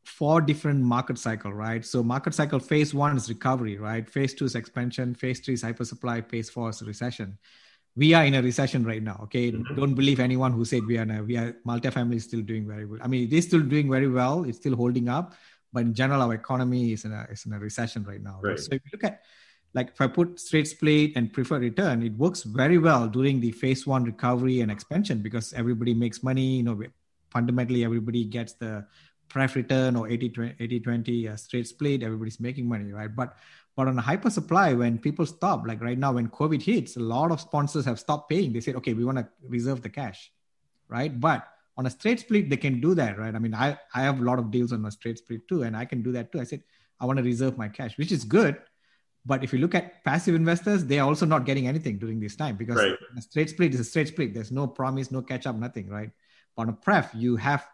four 0.04 0.42
different 0.42 0.84
market 0.84 1.18
cycle, 1.18 1.52
right? 1.52 1.84
So 1.84 2.04
market 2.04 2.36
cycle 2.36 2.60
phase 2.60 2.94
one 2.94 3.16
is 3.16 3.30
recovery, 3.30 3.78
right? 3.78 4.08
Phase 4.08 4.34
two 4.34 4.46
is 4.46 4.56
expansion. 4.56 5.16
Phase 5.16 5.40
three 5.40 5.56
is 5.56 5.64
hypersupply. 5.64 6.30
Phase 6.30 6.50
four 6.50 6.70
is 6.70 6.84
recession 6.84 7.38
we 7.96 8.14
are 8.14 8.26
in 8.26 8.34
a 8.34 8.42
recession 8.42 8.84
right 8.84 9.02
now. 9.02 9.20
Okay, 9.24 9.52
mm-hmm. 9.52 9.76
don't 9.76 9.94
believe 9.94 10.20
anyone 10.20 10.52
who 10.52 10.66
said 10.66 10.86
we 10.86 10.98
are. 10.98 11.04
In 11.04 11.12
a, 11.12 11.24
we 11.24 11.38
are 11.38 11.56
multifamily 11.66 12.16
is 12.16 12.24
still 12.26 12.42
doing 12.42 12.68
very 12.68 12.86
well. 12.86 13.00
I 13.02 13.08
mean, 13.08 13.24
it 13.24 13.34
is 13.34 13.46
still 13.46 13.62
doing 13.62 13.90
very 13.90 14.10
well. 14.10 14.44
It's 14.44 14.58
still 14.58 14.76
holding 14.76 15.08
up, 15.10 15.34
but 15.72 15.84
in 15.84 15.94
general, 15.94 16.22
our 16.22 16.34
economy 16.34 16.94
is 16.94 17.06
in 17.06 17.14
a 17.14 17.28
is 17.32 17.46
in 17.46 17.54
a 17.54 17.60
recession 17.60 18.04
right 18.04 18.22
now. 18.22 18.40
Right. 18.44 18.60
So 18.60 18.70
if 18.74 18.82
you 18.86 18.92
look 18.94 19.04
at 19.04 19.22
like 19.74 19.90
if 19.90 20.02
I 20.02 20.08
put 20.08 20.40
straight 20.40 20.68
split 20.68 21.12
and 21.16 21.32
preferred 21.32 21.62
return, 21.62 22.04
it 22.04 22.14
works 22.14 22.44
very 22.44 22.78
well 22.78 23.08
during 23.08 23.40
the 23.40 23.52
phase 23.52 23.88
one 23.88 24.04
recovery 24.04 24.62
and 24.62 24.72
expansion 24.72 25.20
because 25.20 25.54
everybody 25.54 25.94
makes 25.94 26.24
money. 26.24 26.58
You 26.58 26.64
know, 26.64 26.82
fundamentally 27.30 27.84
everybody 27.84 28.26
gets 28.26 28.54
the 28.54 28.86
pref 29.28 29.56
return 29.56 29.96
or 29.96 30.08
80 30.08 30.30
20, 30.30 30.56
80 30.60 30.80
20 30.80 31.28
uh, 31.28 31.36
straight 31.36 31.68
split. 31.68 32.04
Everybody's 32.04 32.40
making 32.40 32.68
money, 32.68 32.92
right? 32.92 33.14
But 33.14 33.38
but 33.76 33.88
on 33.88 33.98
a 33.98 34.02
hyper 34.02 34.30
supply, 34.30 34.74
when 34.74 34.98
people 34.98 35.26
stop, 35.26 35.68
like 35.68 35.82
right 35.82 35.98
now, 35.98 36.14
when 36.14 36.30
COVID 36.30 36.62
hits, 36.62 36.96
a 36.96 37.02
lot 37.02 37.32
of 37.32 37.42
sponsors 37.42 37.84
have 37.86 38.00
stopped 38.00 38.30
paying. 38.30 38.54
They 38.54 38.62
said, 38.62 38.76
okay, 38.78 38.94
we 38.94 39.04
want 39.04 39.18
to 39.18 39.28
reserve 39.48 39.82
the 39.82 39.90
cash, 39.90 40.32
right? 40.88 41.20
But 41.20 41.46
on 41.78 41.86
a 41.86 41.90
straight 41.90 42.22
split, 42.22 42.50
they 42.50 42.58
can 42.58 42.80
do 42.80 42.96
that, 42.96 43.18
right? 43.20 43.36
I 43.36 43.40
mean, 43.40 43.54
I, 43.54 43.78
I 43.94 44.02
have 44.04 44.22
a 44.22 44.24
lot 44.24 44.40
of 44.40 44.50
deals 44.50 44.72
on 44.72 44.86
a 44.86 44.92
straight 44.92 45.18
split 45.18 45.46
too, 45.50 45.64
and 45.64 45.76
I 45.76 45.84
can 45.84 46.02
do 46.04 46.14
that 46.14 46.32
too. 46.32 46.40
I 46.40 46.46
said, 46.46 46.64
I 47.02 47.06
want 47.06 47.18
to 47.18 47.24
reserve 47.24 47.58
my 47.58 47.68
cash, 47.68 47.98
which 47.98 48.14
is 48.14 48.24
good. 48.24 48.58
But 49.26 49.44
if 49.44 49.52
you 49.52 49.60
look 49.60 49.76
at 49.76 50.06
passive 50.06 50.36
investors, 50.36 50.86
they 50.86 51.00
are 51.00 51.08
also 51.08 51.26
not 51.26 51.46
getting 51.46 51.68
anything 51.68 51.98
during 51.98 52.20
this 52.20 52.36
time 52.36 52.56
because 52.56 52.78
right. 52.78 52.96
a 53.18 53.22
straight 53.22 53.50
split 53.50 53.74
is 53.74 53.80
a 53.80 53.84
straight 53.84 54.08
split. 54.08 54.34
There's 54.34 54.52
no 54.52 54.68
promise, 54.68 55.12
no 55.12 55.22
catch 55.22 55.48
up, 55.48 55.56
nothing, 55.56 55.90
right? 55.90 56.12
But 56.56 56.64
on 56.64 56.70
a 56.70 56.74
pref, 56.74 57.10
you 57.14 57.36
have 57.36 57.68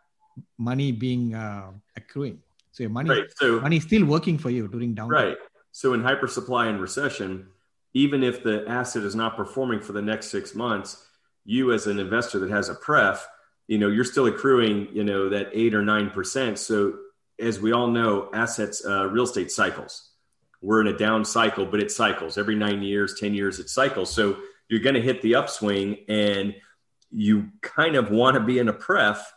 money 0.58 0.92
being 0.92 1.36
uh, 1.36 1.72
accruing. 1.96 2.40
So 2.72 2.84
your 2.84 2.90
money, 2.90 3.10
right. 3.10 3.26
so, 3.36 3.60
money 3.60 3.78
is 3.78 3.84
still 3.84 4.06
working 4.06 4.38
for 4.38 4.50
you 4.50 4.70
during 4.70 4.96
down. 4.96 5.10
Right. 5.10 5.38
So 5.72 5.94
in 5.94 6.02
hypersupply 6.02 6.70
and 6.70 6.82
recession, 6.82 7.48
even 7.94 8.24
if 8.24 8.44
the 8.44 8.66
asset 8.68 9.04
is 9.04 9.16
not 9.16 9.36
performing 9.36 9.82
for 9.82 9.94
the 9.94 10.02
next 10.02 10.30
six 10.30 10.56
months, 10.56 11.06
you 11.44 11.74
as 11.74 11.88
an 11.88 12.00
investor 12.00 12.40
that 12.40 12.52
has 12.52 12.70
a 12.70 12.76
pref, 12.76 13.28
you 13.68 13.78
know, 13.78 13.88
you're 13.88 14.04
still 14.04 14.28
accruing, 14.28 14.88
you 14.94 15.04
know, 15.04 15.30
that 15.30 15.50
eight 15.54 15.74
or 15.74 15.82
nine 15.82 16.10
percent. 16.10 16.60
So 16.60 16.94
as 17.40 17.60
we 17.60 17.72
all 17.72 17.88
know, 17.88 18.30
assets, 18.34 18.86
uh, 18.86 19.08
real 19.08 19.24
estate 19.24 19.52
cycles. 19.52 20.10
We're 20.62 20.82
in 20.82 20.88
a 20.88 20.98
down 20.98 21.26
cycle, 21.26 21.66
but 21.66 21.82
it 21.82 21.92
cycles 21.92 22.38
every 22.38 22.56
nine 22.56 22.84
years, 22.84 23.20
ten 23.20 23.34
years, 23.34 23.60
it 23.60 23.70
cycles. 23.70 24.14
So 24.14 24.38
you're 24.70 24.82
going 24.82 24.96
to 24.96 25.02
hit 25.02 25.22
the 25.22 25.36
upswing, 25.36 26.06
and 26.08 26.54
you 27.10 27.50
kind 27.62 27.96
of 27.96 28.12
want 28.12 28.36
to 28.36 28.40
be 28.42 28.60
in 28.60 28.70
a 28.70 28.74
pref 28.74 29.34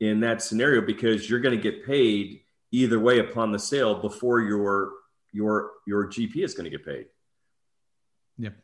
in 0.00 0.20
that 0.20 0.40
scenario 0.40 0.80
because 0.80 1.28
you're 1.28 1.40
going 1.40 1.56
to 1.56 1.62
get 1.62 1.84
paid 1.84 2.40
either 2.70 3.00
way 3.00 3.18
upon 3.18 3.50
the 3.50 3.58
sale 3.58 4.00
before 4.00 4.40
your 4.40 4.92
your 5.38 5.54
your 5.86 6.02
GP 6.14 6.34
is 6.46 6.52
going 6.54 6.68
to 6.68 6.74
get 6.76 6.84
paid. 6.84 7.06
Yep, 8.38 8.54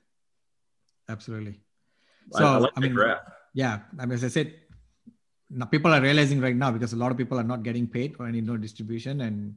absolutely. 1.09 1.57
So 2.33 2.45
I, 2.45 2.55
I, 2.55 2.57
like 2.65 2.73
I 2.77 2.81
mean, 2.81 2.95
graph. 2.95 3.21
yeah, 3.63 3.75
I 3.99 4.07
mean, 4.07 4.15
as 4.19 4.25
I 4.25 4.33
said, 4.37 4.55
now 5.51 5.67
people 5.67 5.93
are 5.95 6.01
realizing 6.01 6.41
right 6.41 6.59
now 6.65 6.71
because 6.77 6.93
a 6.93 7.01
lot 7.03 7.13
of 7.13 7.19
people 7.23 7.39
are 7.39 7.49
not 7.53 7.63
getting 7.63 7.87
paid 7.87 8.17
for 8.17 8.27
any 8.27 8.41
no 8.41 8.57
distribution, 8.57 9.21
and 9.21 9.55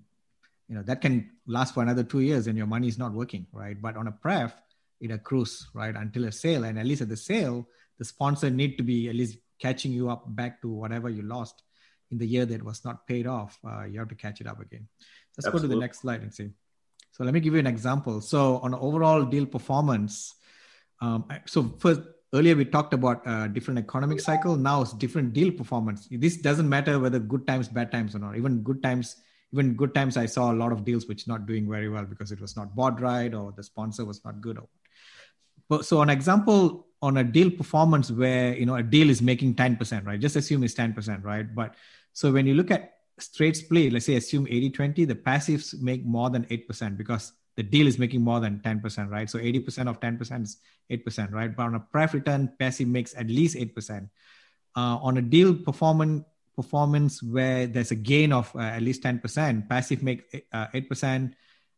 you 0.70 0.76
know 0.76 0.84
that 0.84 1.02
can 1.02 1.16
last 1.48 1.74
for 1.74 1.82
another 1.82 2.04
two 2.04 2.24
years, 2.30 2.46
and 2.48 2.56
your 2.58 2.70
money 2.76 2.88
is 2.88 3.00
not 3.04 3.14
working, 3.14 3.48
right? 3.52 3.82
But 3.82 3.98
on 3.98 4.08
a 4.08 4.12
pref, 4.12 4.54
it 5.02 5.12
accrues 5.12 5.68
right 5.74 5.96
until 5.96 6.26
a 6.26 6.32
sale, 6.32 6.66
and 6.66 6.78
at 6.78 6.86
least 6.86 7.02
at 7.02 7.10
the 7.10 7.18
sale, 7.18 7.68
the 7.98 8.06
sponsor 8.06 8.50
need 8.52 8.78
to 8.78 8.84
be 8.84 9.10
at 9.10 9.16
least 9.16 9.40
catching 9.60 9.92
you 9.92 10.10
up 10.14 10.24
back 10.42 10.62
to 10.62 10.70
whatever 10.70 11.10
you 11.10 11.24
lost 11.24 11.64
in 12.12 12.18
the 12.20 12.28
year 12.28 12.46
that 12.46 12.64
was 12.64 12.86
not 12.86 13.08
paid 13.08 13.26
off. 13.26 13.58
Uh, 13.68 13.86
you 13.86 13.98
have 14.00 14.10
to 14.10 14.22
catch 14.26 14.40
it 14.40 14.48
up 14.48 14.60
again. 14.62 14.88
Let's 15.36 15.48
Absolutely. 15.48 15.62
go 15.62 15.74
to 15.74 15.76
the 15.76 15.82
next 15.86 16.02
slide 16.02 16.22
and 16.22 16.34
see. 16.34 16.52
So 17.12 17.24
let 17.24 17.34
me 17.34 17.40
give 17.40 17.54
you 17.54 17.60
an 17.60 17.68
example. 17.68 18.22
So 18.22 18.58
on 18.58 18.74
overall 18.74 19.24
deal 19.24 19.46
performance, 19.46 20.36
um, 21.02 21.26
so 21.46 21.76
first 21.80 22.02
earlier 22.34 22.56
we 22.56 22.66
talked 22.66 22.94
about 22.94 23.22
a 23.26 23.48
different 23.48 23.80
economic 23.80 24.20
cycle. 24.20 24.56
Now 24.56 24.82
it's 24.82 24.94
different 24.94 25.34
deal 25.34 25.52
performance. 25.52 26.08
This 26.12 26.38
doesn't 26.38 26.68
matter 26.68 27.00
whether 27.00 27.20
good 27.20 27.48
times, 27.48 27.68
bad 27.68 27.92
times 27.92 28.16
or 28.16 28.20
not. 28.20 28.38
Even 28.38 28.62
good 28.62 28.84
times, 28.84 29.16
even 29.54 29.76
good 29.76 29.94
times, 29.94 30.18
I 30.18 30.26
saw 30.26 30.52
a 30.52 30.56
lot 30.56 30.72
of 30.72 30.84
deals 30.84 31.08
which 31.08 31.28
not 31.28 31.46
doing 31.46 31.70
very 31.70 31.90
well 31.90 32.06
because 32.06 32.32
it 32.32 32.42
was 32.42 32.56
not 32.56 32.76
bought 32.76 33.00
right 33.00 33.34
or 33.34 33.54
the 33.56 33.64
sponsor 33.64 34.06
was 34.06 34.24
not 34.26 34.42
good. 34.42 34.60
But 35.70 35.86
so 35.86 36.02
an 36.02 36.10
example 36.10 36.88
on 37.02 37.18
a 37.18 37.24
deal 37.24 37.50
performance 37.52 38.12
where 38.12 38.56
you 38.58 38.66
know 38.66 38.76
a 38.76 38.84
deal 38.84 39.10
is 39.10 39.22
making 39.22 39.56
10%, 39.56 40.06
right? 40.06 40.20
Just 40.20 40.36
assume 40.36 40.64
it's 40.64 40.74
10%, 40.74 41.24
right? 41.24 41.54
But 41.54 41.76
so 42.14 42.32
when 42.32 42.46
you 42.48 42.56
look 42.56 42.72
at 42.72 42.97
straight 43.20 43.56
split, 43.56 43.94
let's 43.94 44.06
say 44.06 44.16
assume 44.16 44.48
80 44.48 44.70
20, 44.72 45.06
the 45.06 45.16
passives 45.16 45.80
make 45.82 46.06
more 46.06 46.30
than 46.30 46.46
8% 46.46 46.98
because 46.98 47.34
the 47.56 47.64
deal 47.64 47.88
is 47.88 47.98
making 47.98 48.22
more 48.22 48.40
than 48.40 48.60
10%, 48.60 49.10
right? 49.10 49.30
So 49.30 49.40
80% 49.40 49.90
of 49.90 50.00
10% 50.00 50.44
is 50.44 50.58
8%, 50.92 51.32
right? 51.34 51.56
But 51.56 51.64
on 51.64 51.76
a 51.76 51.80
pref 51.80 52.14
return, 52.14 52.52
passive 52.60 52.88
makes 52.88 53.16
at 53.16 53.28
least 53.28 53.58
8%. 53.58 54.10
Uh, 54.76 54.98
on 55.02 55.18
a 55.18 55.22
deal 55.22 55.56
performance, 55.56 56.24
performance 56.56 57.22
where 57.22 57.66
there's 57.68 57.92
a 57.92 57.96
gain 57.96 58.32
of 58.32 58.56
uh, 58.56 58.60
at 58.60 58.82
least 58.82 59.02
10%, 59.04 59.68
passive 59.68 60.04
make 60.04 60.46
uh, 60.54 60.68
8%, 60.74 61.34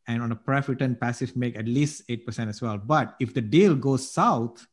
and 0.08 0.22
on 0.22 0.32
a 0.32 0.36
pref 0.36 0.68
return, 0.68 0.96
passive 0.96 1.36
make 1.36 1.58
at 1.58 1.66
least 1.66 2.08
8% 2.08 2.50
as 2.50 2.62
well. 2.62 2.78
But 2.78 3.16
if 3.20 3.34
the 3.34 3.42
deal 3.42 3.76
goes 3.76 4.12
south, 4.12 4.68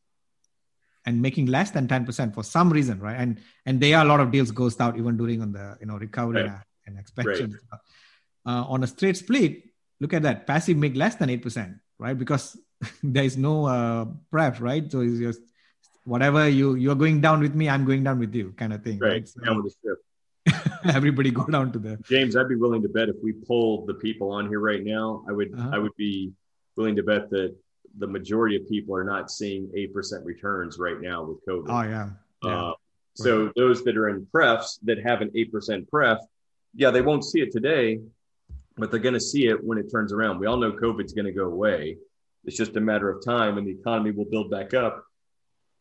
and 1.07 1.21
making 1.21 1.45
less 1.45 1.71
than 1.71 1.87
10% 1.87 2.33
for 2.35 2.43
some 2.43 2.69
reason 2.69 2.99
right 2.99 3.17
and 3.23 3.39
and 3.65 3.79
there 3.81 3.97
are 3.97 4.05
a 4.05 4.09
lot 4.11 4.19
of 4.19 4.29
deals 4.29 4.51
goes 4.51 4.79
out 4.79 4.97
even 4.97 5.17
during 5.17 5.41
on 5.41 5.51
the 5.53 5.65
you 5.79 5.87
know 5.87 5.97
recovery 5.97 6.43
right. 6.43 6.61
and 6.85 6.99
expansion 6.99 7.57
right. 7.71 7.79
uh, 8.45 8.63
on 8.73 8.83
a 8.83 8.87
straight 8.87 9.17
split 9.17 9.63
look 10.01 10.13
at 10.13 10.21
that 10.23 10.45
passive 10.45 10.77
make 10.77 10.95
less 10.95 11.15
than 11.15 11.29
8% 11.29 11.79
right 11.97 12.17
because 12.23 12.57
there 13.03 13.23
is 13.23 13.37
no 13.37 13.65
uh, 13.65 14.05
pref 14.29 14.61
right 14.61 14.91
so 14.91 14.99
it's 14.99 15.19
just 15.19 15.41
whatever 16.03 16.47
you 16.47 16.75
you're 16.75 17.01
going 17.03 17.21
down 17.21 17.39
with 17.39 17.55
me 17.55 17.69
i'm 17.69 17.85
going 17.85 18.03
down 18.03 18.19
with 18.19 18.35
you 18.35 18.53
kind 18.57 18.73
of 18.73 18.83
thing 18.83 18.99
right, 18.99 19.11
right? 19.11 19.27
So, 19.27 19.41
down 19.41 19.63
with 19.63 19.73
the 19.73 19.75
ship 19.81 19.99
everybody 20.95 21.31
go 21.31 21.45
down 21.45 21.71
to 21.71 21.79
the 21.79 21.97
james 22.09 22.35
i'd 22.35 22.49
be 22.49 22.55
willing 22.55 22.81
to 22.81 22.89
bet 22.89 23.09
if 23.09 23.17
we 23.23 23.31
pulled 23.33 23.87
the 23.87 23.95
people 24.05 24.31
on 24.31 24.47
here 24.47 24.59
right 24.59 24.83
now 24.83 25.23
i 25.29 25.31
would 25.31 25.53
uh-huh. 25.53 25.71
i 25.73 25.77
would 25.77 25.95
be 25.97 26.31
willing 26.77 26.95
to 26.95 27.03
bet 27.03 27.29
that 27.29 27.55
the 27.97 28.07
majority 28.07 28.55
of 28.55 28.67
people 28.69 28.95
are 28.95 29.03
not 29.03 29.31
seeing 29.31 29.67
8% 29.75 30.23
returns 30.23 30.77
right 30.77 30.99
now 30.99 31.23
with 31.23 31.45
COVID. 31.45 31.65
Oh, 31.69 31.81
yeah. 31.81 32.09
yeah. 32.43 32.69
Uh, 32.69 32.73
so 33.15 33.45
right. 33.45 33.53
those 33.55 33.83
that 33.83 33.97
are 33.97 34.09
in 34.09 34.27
prefs 34.27 34.79
that 34.83 34.99
have 35.03 35.21
an 35.21 35.31
8% 35.31 35.89
pref, 35.89 36.19
yeah, 36.75 36.91
they 36.91 37.01
won't 37.01 37.25
see 37.25 37.41
it 37.41 37.51
today, 37.51 37.99
but 38.77 38.91
they're 38.91 38.99
going 38.99 39.15
to 39.15 39.19
see 39.19 39.47
it 39.47 39.63
when 39.63 39.77
it 39.77 39.91
turns 39.91 40.13
around. 40.13 40.39
We 40.39 40.45
all 40.45 40.57
know 40.57 40.71
COVID's 40.71 41.13
going 41.13 41.25
to 41.25 41.31
go 41.31 41.45
away. 41.45 41.97
It's 42.45 42.55
just 42.55 42.75
a 42.75 42.79
matter 42.79 43.09
of 43.09 43.25
time 43.25 43.57
and 43.57 43.65
the 43.65 43.71
economy 43.71 44.11
will 44.11 44.25
build 44.25 44.51
back 44.51 44.73
up. 44.73 45.03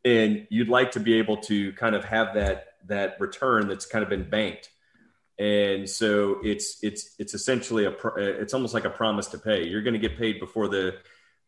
And 0.04 0.46
you'd 0.50 0.68
like 0.68 0.92
to 0.92 1.00
be 1.00 1.18
able 1.18 1.36
to 1.38 1.72
kind 1.74 1.94
of 1.94 2.04
have 2.04 2.34
that 2.34 2.68
that 2.86 3.16
return 3.20 3.68
that's 3.68 3.86
kind 3.86 4.02
of 4.04 4.08
been 4.08 4.28
banked. 4.28 4.70
And 5.38 5.88
so 5.88 6.38
it's 6.42 6.78
it's 6.82 7.14
it's 7.18 7.34
essentially 7.34 7.84
a 7.84 7.94
it's 8.16 8.54
almost 8.54 8.72
like 8.72 8.84
a 8.84 8.90
promise 8.90 9.26
to 9.28 9.38
pay. 9.38 9.66
You're 9.66 9.82
going 9.82 9.94
to 9.94 10.00
get 10.00 10.16
paid 10.16 10.40
before 10.40 10.68
the 10.68 10.96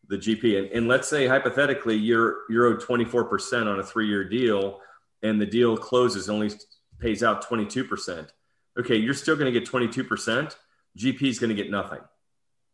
the 0.07 0.17
GP. 0.17 0.57
And, 0.57 0.67
and 0.71 0.87
let's 0.87 1.07
say 1.07 1.27
hypothetically 1.27 1.95
you're 1.95 2.39
you're 2.49 2.65
owed 2.65 2.81
24% 2.81 3.67
on 3.67 3.79
a 3.79 3.83
three-year 3.83 4.27
deal 4.27 4.79
and 5.21 5.39
the 5.39 5.45
deal 5.45 5.77
closes 5.77 6.29
only 6.29 6.51
pays 6.99 7.23
out 7.23 7.47
22%. 7.47 8.27
Okay, 8.79 8.95
you're 8.95 9.13
still 9.13 9.35
going 9.35 9.51
to 9.51 9.59
get 9.59 9.69
22%. 9.69 10.55
GP 10.97 11.23
is 11.23 11.39
going 11.39 11.49
to 11.49 11.55
get 11.55 11.71
nothing. 11.71 11.99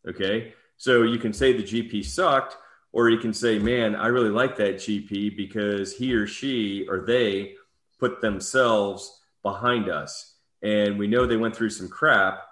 Okay, 0.08 0.54
so 0.78 1.04
you 1.04 1.18
can 1.18 1.34
say 1.34 1.54
the 1.54 1.64
GP 1.64 2.06
sucked, 2.06 2.58
or 2.92 3.10
you 3.10 3.18
can 3.18 3.34
say, 3.34 3.58
man, 3.58 3.96
I 3.96 4.08
really 4.08 4.30
like 4.30 4.56
that 4.58 4.76
GP 4.76 5.36
because 5.36 5.96
he 5.96 6.14
or 6.14 6.28
she 6.28 6.88
or 6.88 7.02
they 7.02 7.56
put 8.00 8.22
themselves 8.22 9.22
behind 9.42 9.90
us. 9.90 10.36
And 10.62 10.98
we 10.98 11.08
know 11.08 11.26
they 11.26 11.38
went 11.38 11.56
through 11.56 11.72
some 11.72 11.90
crap. 11.90 12.44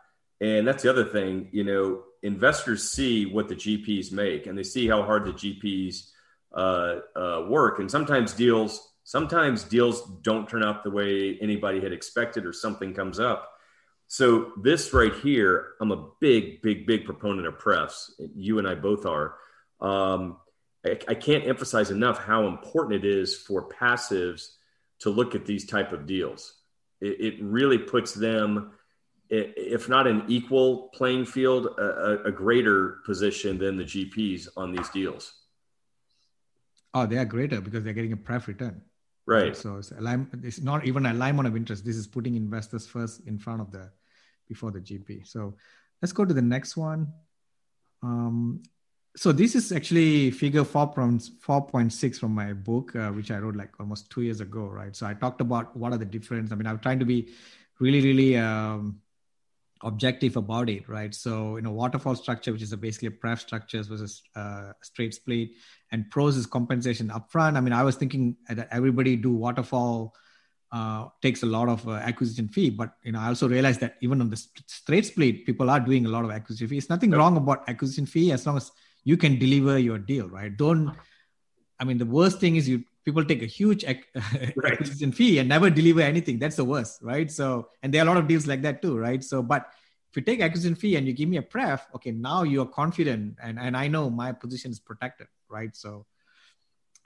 And 0.42 0.68
that's 0.68 0.84
the 0.84 0.90
other 0.90 1.06
thing, 1.06 1.50
you 1.52 1.64
know, 1.64 2.04
investors 2.24 2.90
see 2.90 3.26
what 3.26 3.48
the 3.48 3.56
GPs 3.56 4.12
make 4.12 4.48
and 4.48 4.58
they 4.58 4.64
see 4.64 4.88
how 4.88 5.04
hard 5.04 5.26
the 5.26 5.34
GPs 5.34 6.10
uh, 6.54 7.00
uh, 7.16 7.46
work. 7.48 7.80
And 7.80 7.92
sometimes 7.92 8.34
deals, 8.34 8.94
sometimes 9.04 9.64
deals 9.64 10.02
don't 10.22 10.50
turn 10.50 10.64
out 10.64 10.84
the 10.84 10.90
way 10.90 11.38
anybody 11.42 11.82
had 11.82 11.92
expected, 11.92 12.46
or 12.46 12.54
something 12.54 12.94
comes 12.94 13.20
up. 13.20 13.50
So 14.08 14.52
this 14.62 14.94
right 14.94 15.14
here, 15.16 15.74
I'm 15.82 15.92
a 15.92 16.08
big, 16.20 16.62
big, 16.62 16.86
big 16.86 17.06
proponent 17.06 17.48
of 17.48 17.60
prefs. 17.60 18.12
You 18.36 18.60
and 18.60 18.68
I 18.68 18.76
both 18.76 19.06
are. 19.06 19.36
Um, 19.82 20.38
I, 20.86 21.00
I 21.08 21.14
can't 21.16 21.48
emphasize 21.48 21.92
enough 21.92 22.20
how 22.20 22.48
important 22.48 23.04
it 23.04 23.10
is 23.10 23.36
for 23.36 23.68
passives 23.70 24.50
to 25.00 25.10
look 25.10 25.36
at 25.36 25.46
these 25.46 25.66
type 25.66 25.92
of 25.92 26.06
deals. 26.06 26.54
It, 27.02 27.20
it 27.20 27.44
really 27.44 27.78
puts 27.78 28.14
them, 28.14 28.74
if 29.34 29.90
not 29.90 30.06
an 30.06 30.24
equal 30.28 30.90
playing 30.94 31.26
field, 31.26 31.68
a, 31.80 32.24
a 32.26 32.32
greater 32.32 33.00
position 33.06 33.58
than 33.58 33.78
the 33.78 33.84
GPs 33.84 34.48
on 34.56 34.72
these 34.72 34.90
deals. 34.90 35.34
Oh, 36.94 37.08
they 37.08 37.18
are 37.18 37.26
greater 37.26 37.60
because 37.60 37.84
they're 37.84 37.94
getting 37.94 38.14
a 38.14 38.18
pref 38.18 38.48
return. 38.48 38.82
Right. 39.26 39.56
So 39.56 39.78
it's, 39.78 39.92
alignment, 39.92 40.46
it's 40.46 40.62
not 40.62 40.86
even 40.86 41.06
alignment 41.06 41.48
of 41.48 41.56
interest. 41.56 41.84
This 41.84 41.96
is 41.96 42.06
putting 42.06 42.36
investors 42.36 42.86
first 42.86 43.26
in 43.26 43.40
front 43.40 43.62
of 43.62 43.72
the 43.72 43.90
before 44.48 44.70
the 44.70 44.80
GP. 44.80 45.26
So 45.26 45.56
let's 46.02 46.12
go 46.12 46.26
to 46.26 46.34
the 46.34 46.42
next 46.42 46.78
one. 46.78 47.12
Um, 48.04 48.62
so 49.16 49.32
this 49.32 49.56
is 49.56 49.72
actually 49.72 50.32
figure 50.32 50.64
4.6 50.64 52.20
from 52.20 52.36
my 52.36 52.54
book, 52.54 52.96
uh, 52.96 53.10
which 53.10 53.32
I 53.32 53.38
wrote 53.38 53.56
like 53.56 53.72
almost 53.80 54.10
two 54.10 54.22
years 54.22 54.42
ago, 54.42 54.66
right? 54.66 54.96
So 54.96 55.06
I 55.06 55.14
talked 55.14 55.40
about 55.40 55.76
what 55.78 55.94
are 55.94 55.98
the 55.98 56.06
difference. 56.06 56.52
I 56.52 56.56
mean, 56.56 56.68
I'm 56.68 56.80
trying 56.80 57.00
to 57.00 57.06
be 57.06 57.30
really, 57.80 58.02
really 58.02 58.38
um, 58.38 59.00
objective 59.84 60.36
about 60.38 60.70
it, 60.70 60.88
right? 60.88 61.14
So, 61.14 61.58
you 61.58 61.62
know, 61.62 61.72
waterfall 61.72 62.16
structure, 62.16 62.52
which 62.52 62.62
is 62.62 62.72
a 62.72 62.78
basically 62.78 63.10
a 63.10 63.12
pref 63.12 63.42
structures 63.42 63.88
versus 63.88 64.24
uh, 64.36 64.72
straight 64.82 65.14
split, 65.14 65.50
and 65.92 66.10
pros 66.10 66.38
is 66.38 66.46
compensation 66.46 67.10
upfront. 67.10 67.58
I 67.58 67.62
mean, 67.62 67.74
I 67.74 67.84
was 67.84 67.96
thinking 67.96 68.38
that 68.50 68.68
everybody 68.72 69.16
do 69.16 69.32
waterfall 69.32 70.16
uh, 70.72 71.08
takes 71.22 71.44
a 71.44 71.46
lot 71.46 71.70
of 71.70 71.88
uh, 71.88 71.92
acquisition 71.92 72.48
fee, 72.48 72.70
but 72.70 72.96
you 73.04 73.12
know, 73.12 73.20
I 73.20 73.28
also 73.28 73.48
realized 73.48 73.80
that 73.82 73.98
even 74.02 74.22
on 74.22 74.30
the 74.30 74.38
straight 74.66 75.06
split, 75.06 75.46
people 75.46 75.70
are 75.70 75.80
doing 75.80 76.06
a 76.06 76.10
lot 76.10 76.26
of 76.26 76.32
acquisition 76.32 76.68
fee. 76.68 76.78
It's 76.78 76.90
nothing 76.90 77.12
yep. 77.12 77.20
wrong 77.20 77.38
about 77.38 77.70
acquisition 77.70 78.06
fee 78.06 78.32
as 78.32 78.46
long 78.48 78.58
as 78.58 78.72
you 79.04 79.18
can 79.18 79.38
deliver 79.38 79.78
your 79.78 80.00
deal, 80.00 80.28
right? 80.30 80.56
Don't. 80.56 80.96
I 81.80 81.84
mean, 81.84 81.98
the 81.98 82.06
worst 82.06 82.40
thing 82.40 82.56
is 82.56 82.70
you 82.70 82.84
people 83.06 83.24
take 83.26 83.42
a 83.42 83.48
huge 83.48 83.84
ac- 83.84 84.06
right. 84.56 84.74
acquisition 84.74 85.12
fee 85.12 85.40
and 85.40 85.50
never 85.50 85.70
deliver 85.70 86.02
anything. 86.02 86.40
That's 86.40 86.56
the 86.56 86.66
worst, 86.66 87.02
right? 87.02 87.30
So, 87.30 87.70
and 87.82 87.94
there 87.94 88.02
are 88.02 88.08
a 88.08 88.08
lot 88.08 88.18
of 88.18 88.28
deals 88.28 88.48
like 88.48 88.62
that 88.64 88.82
too, 88.82 88.98
right? 88.98 89.24
So, 89.24 89.42
but 89.44 89.68
if 90.10 90.18
you 90.18 90.22
take 90.22 90.42
acquisition 90.42 90.76
fee 90.76 90.96
and 90.96 91.08
you 91.08 91.14
give 91.14 91.28
me 91.28 91.38
a 91.38 91.42
pref, 91.42 91.88
okay, 91.96 92.12
now 92.12 92.44
you 92.44 92.62
are 92.62 92.68
confident, 92.68 93.38
and 93.42 93.60
and 93.60 93.76
I 93.76 93.88
know 93.88 94.10
my 94.10 94.32
position 94.32 94.72
is 94.72 94.80
protected, 94.80 95.28
right? 95.50 95.76
So, 95.76 96.06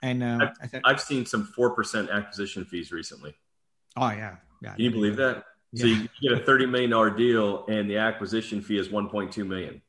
and 0.02 0.22
uh, 0.22 0.50
I've, 0.60 0.70
said, 0.70 0.82
I've 0.84 1.00
seen 1.00 1.24
some 1.26 1.44
four 1.44 1.70
percent 1.70 2.10
acquisition 2.10 2.64
fees 2.64 2.92
recently. 2.92 3.34
Oh 3.96 4.10
yeah, 4.10 4.36
yeah. 4.62 4.74
Can 4.74 4.84
you 4.84 4.90
believe 4.90 5.16
that? 5.16 5.44
Yeah. 5.72 5.80
So 5.80 5.86
you 5.86 6.08
get 6.22 6.32
a 6.32 6.44
thirty 6.44 6.66
million 6.66 6.90
dollar 6.90 7.10
deal, 7.10 7.64
and 7.66 7.88
the 7.88 7.96
acquisition 7.96 8.60
fee 8.60 8.78
is 8.78 8.90
one 8.90 9.08
point 9.08 9.32
two 9.32 9.44
million. 9.46 9.80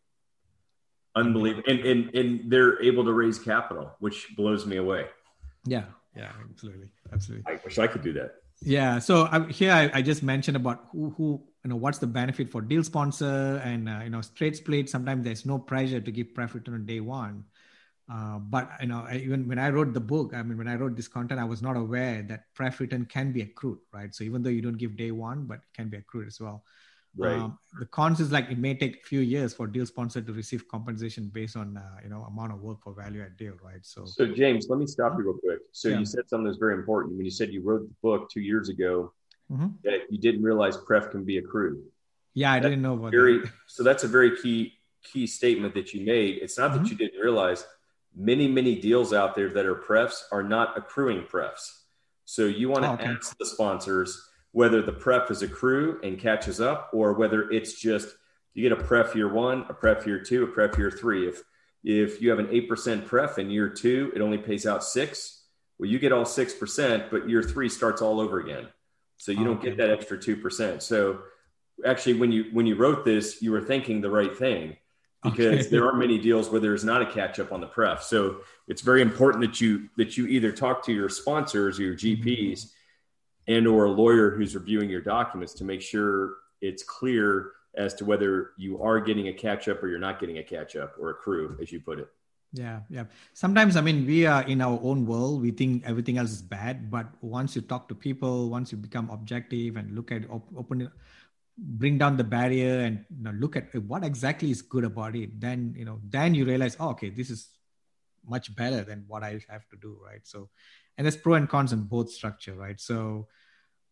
Unbelievable, 1.16 1.64
and, 1.68 1.80
and 1.82 2.16
and 2.16 2.52
they're 2.52 2.82
able 2.82 3.04
to 3.04 3.12
raise 3.12 3.38
capital, 3.38 3.92
which 4.00 4.34
blows 4.38 4.66
me 4.66 4.78
away. 4.78 5.08
Yeah, 5.66 5.84
yeah, 6.20 6.32
absolutely, 6.50 6.90
absolutely. 7.14 7.52
I 7.52 7.60
wish 7.64 7.80
I 7.80 7.88
could 7.88 8.02
do 8.02 8.14
that. 8.14 8.36
Yeah. 8.62 9.00
So 9.00 9.28
I, 9.32 9.46
here 9.48 9.72
I, 9.72 9.90
I, 9.94 10.02
just 10.02 10.22
mentioned 10.22 10.58
about 10.58 10.88
who 10.92 11.12
who 11.12 11.42
you 11.64 11.70
know 11.70 11.78
what's 11.78 12.00
the 12.00 12.08
benefit 12.08 12.52
for 12.52 12.62
deal 12.62 12.84
sponsor 12.84 13.62
and 13.64 13.88
uh, 13.88 14.02
you 14.04 14.10
know 14.10 14.22
straight 14.22 14.58
split. 14.58 14.90
Sometimes 14.90 15.24
there's 15.24 15.46
no 15.46 15.58
pressure 15.58 16.02
to 16.02 16.12
give 16.12 16.34
pref 16.34 16.56
return 16.56 16.76
on 16.76 16.86
day 16.86 17.00
one. 17.00 17.46
Uh, 18.12 18.40
but 18.40 18.70
you 18.82 18.88
know, 18.88 19.08
even 19.14 19.48
when 19.48 19.60
I 19.60 19.70
wrote 19.70 19.94
the 19.94 20.02
book, 20.02 20.34
I 20.34 20.42
mean, 20.44 20.58
when 20.58 20.68
I 20.68 20.76
wrote 20.76 20.96
this 20.96 21.08
content, 21.08 21.40
I 21.40 21.46
was 21.46 21.62
not 21.62 21.78
aware 21.78 22.24
that 22.24 22.54
pref 22.56 22.80
return 22.80 23.06
can 23.06 23.32
be 23.32 23.42
accrued, 23.42 23.80
right? 23.94 24.14
So 24.14 24.24
even 24.24 24.42
though 24.42 24.50
you 24.50 24.62
don't 24.62 24.78
give 24.78 24.98
day 24.98 25.12
one, 25.12 25.46
but 25.46 25.60
it 25.60 25.74
can 25.74 25.90
be 25.90 25.98
accrued 25.98 26.28
as 26.28 26.42
well. 26.42 26.64
Right. 27.20 27.38
Um, 27.38 27.60
the 27.78 27.86
cons 27.86 28.20
is 28.22 28.32
like 28.32 28.50
it 28.50 28.58
may 28.58 28.74
take 28.74 28.98
a 28.98 29.04
few 29.04 29.20
years 29.20 29.54
for 29.54 29.68
deal 29.68 29.86
sponsor 29.86 30.22
to 30.22 30.34
receive 30.34 30.68
compensation 30.70 31.30
based 31.34 31.58
on 31.58 31.76
uh, 31.76 31.98
you 32.02 32.10
know 32.10 32.24
amount 32.24 32.54
of 32.54 32.62
work 32.62 32.82
for 32.82 32.94
value 32.94 33.22
add 33.22 33.36
deal, 33.36 33.54
right? 33.62 33.84
So, 33.84 34.06
so 34.06 34.26
James, 34.26 34.68
let 34.70 34.80
me 34.80 34.88
stop 34.88 35.14
you 35.18 35.26
real 35.26 35.38
quick. 35.38 35.60
So 35.74 35.90
yeah. 35.90 36.00
you 36.00 36.06
said 36.06 36.30
something 36.30 36.46
that's 36.46 36.58
very 36.58 36.76
important 36.76 37.18
when 37.18 37.26
you 37.26 37.32
said 37.32 37.50
you 37.52 37.62
wrote 37.62 37.82
the 37.82 37.96
book 38.02 38.30
two 38.30 38.40
years 38.40 38.70
ago 38.70 39.12
mm-hmm. 39.52 39.68
that 39.84 40.04
you 40.10 40.18
didn't 40.18 40.44
realize 40.44 40.78
pref 40.78 41.12
can 41.12 41.26
be 41.26 41.38
accrued. 41.38 41.84
Yeah, 42.34 42.54
I 42.54 42.60
that's 42.60 42.72
didn't 42.72 42.84
know 42.84 42.94
about 42.94 43.12
very, 43.12 43.40
that. 43.40 43.52
So 43.68 43.84
that's 43.84 44.06
a 44.06 44.08
very 44.08 44.38
key 44.38 44.76
key 45.04 45.28
statement 45.28 45.74
that 45.74 45.94
you 45.94 46.06
made. 46.06 46.40
It's 46.42 46.58
not 46.58 46.72
mm-hmm. 46.72 46.84
that 46.84 46.90
you 46.90 46.98
didn't 46.98 47.20
realize 47.20 47.66
many 48.16 48.48
many 48.48 48.76
deals 48.80 49.14
out 49.14 49.36
there 49.36 49.50
that 49.50 49.66
are 49.66 49.76
prefs 49.76 50.24
are 50.32 50.44
not 50.44 50.78
accruing 50.78 51.24
prefs. 51.24 51.84
So 52.26 52.46
you 52.46 52.70
want 52.70 52.84
to 52.84 52.92
oh, 52.92 52.94
okay. 52.94 53.06
ask 53.06 53.38
the 53.38 53.46
sponsors 53.46 54.29
whether 54.52 54.82
the 54.82 54.92
pref 54.92 55.30
is 55.32 55.42
accrue 55.42 56.00
and 56.04 56.20
catches 56.20 56.60
up 56.60 56.90
or 56.94 57.14
whether 57.14 57.50
it's 57.52 57.80
just 57.80 58.10
you 58.54 58.68
get 58.68 58.78
a 58.78 58.84
pref 58.84 59.16
year 59.16 59.32
one, 59.32 59.66
a 59.70 59.74
pref 59.74 60.06
year 60.06 60.20
two, 60.20 60.44
a 60.44 60.48
pref 60.48 60.78
year 60.78 60.92
three. 60.92 61.28
If 61.28 61.44
if 61.84 62.22
you 62.22 62.30
have 62.30 62.40
an 62.40 62.50
eight 62.52 62.68
percent 62.68 63.06
pref 63.06 63.38
in 63.38 63.50
year 63.50 63.70
two, 63.70 64.12
it 64.16 64.22
only 64.22 64.38
pays 64.38 64.66
out 64.66 64.84
six. 64.84 65.44
Well, 65.78 65.90
you 65.90 66.00
get 66.00 66.12
all 66.12 66.26
six 66.26 66.54
percent, 66.54 67.10
but 67.10 67.30
year 67.30 67.44
three 67.44 67.70
starts 67.70 68.02
all 68.02 68.20
over 68.20 68.40
again. 68.40 68.68
So 69.18 69.32
you 69.32 69.42
oh, 69.42 69.46
don't 69.46 69.62
get 69.62 69.78
that 69.78 69.92
extra 69.92 70.20
two 70.20 70.36
percent. 70.36 70.84
So 70.84 71.20
actually, 71.86 72.16
when 72.16 72.32
you 72.32 72.46
when 72.52 72.66
you 72.66 72.76
wrote 72.76 73.06
this, 73.06 73.42
you 73.42 73.52
were 73.52 73.62
thinking 73.62 74.02
the 74.02 74.10
right 74.10 74.36
thing 74.36 74.78
because 75.24 75.60
okay. 75.60 75.70
there 75.70 75.86
are 75.88 75.94
many 75.94 76.18
deals 76.18 76.50
where 76.50 76.62
there's 76.62 76.84
not 76.84 77.02
a 77.02 77.06
catch 77.06 77.40
up 77.40 77.52
on 77.52 77.60
the 77.62 77.68
pref. 77.68 78.04
So 78.04 78.42
it's 78.68 78.82
very 78.82 79.02
important 79.02 79.44
that 79.44 79.62
you 79.62 79.90
that 79.98 80.18
you 80.18 80.28
either 80.28 80.52
talk 80.52 80.86
to 80.86 80.94
your 80.94 81.10
sponsors 81.10 81.80
or 81.80 81.84
your 81.84 81.96
mm-hmm. 81.96 82.24
GPs. 82.24 82.72
And 83.50 83.68
or 83.68 83.86
a 83.86 83.92
lawyer 83.92 84.30
who's 84.30 84.56
reviewing 84.56 84.90
your 84.90 85.02
documents 85.02 85.54
to 85.56 85.64
make 85.66 85.82
sure 85.82 86.36
it's 86.62 86.84
clear 86.84 87.52
as 87.76 87.94
to 87.96 88.06
whether 88.06 88.52
you 88.58 88.82
are 88.82 89.00
getting 89.00 89.28
a 89.28 89.34
catch 89.34 89.68
up 89.68 89.82
or 89.84 89.88
you're 89.88 90.00
not 90.00 90.20
getting 90.20 90.38
a 90.38 90.44
catch 90.44 90.76
up 90.76 90.96
or 91.00 91.10
accrue 91.10 91.58
as 91.62 91.72
you 91.72 91.80
put 91.80 92.00
it. 92.00 92.10
Yeah 92.54 92.80
yeah. 92.90 93.06
Sometimes 93.34 93.76
i 93.76 93.82
mean 93.82 94.06
we 94.08 94.26
are 94.26 94.42
in 94.44 94.62
our 94.62 94.80
own 94.82 95.06
world. 95.06 95.42
We 95.42 95.52
think 95.52 95.84
everything 95.86 96.18
else 96.18 96.32
is 96.32 96.42
bad 96.42 96.90
but 96.90 97.08
once 97.22 97.56
you 97.56 97.62
talk 97.62 97.88
to 97.90 97.96
people 97.96 98.50
once 98.50 98.72
you 98.72 98.78
become 98.78 99.10
objective 99.12 99.78
and 99.78 99.96
look 99.96 100.12
at 100.12 100.24
open 100.30 100.90
bring 101.58 101.98
down 101.98 102.18
the 102.18 102.24
barrier 102.24 102.80
and 102.80 103.06
you 103.16 103.24
know, 103.24 103.32
look 103.32 103.56
at 103.56 103.76
what 103.84 104.04
exactly 104.04 104.50
is 104.50 104.62
good 104.62 104.84
about 104.84 105.16
it 105.16 105.40
then 105.40 105.76
you 105.78 105.86
know 105.86 106.00
then 106.10 106.34
you 106.34 106.46
realize 106.46 106.76
oh, 106.80 106.90
okay 106.90 107.10
this 107.10 107.30
is 107.30 107.50
much 108.28 108.56
better 108.56 108.84
than 108.84 109.04
what 109.08 109.24
i 109.24 109.40
have 109.50 109.68
to 109.70 109.78
do 109.82 110.00
right? 110.04 110.22
So 110.24 110.50
and 111.00 111.06
there's 111.06 111.18
pro 111.18 111.34
and 111.34 111.50
cons 111.50 111.74
in 111.74 111.82
both 111.82 112.12
structure 112.12 112.54
right 112.54 112.80
so 112.80 113.28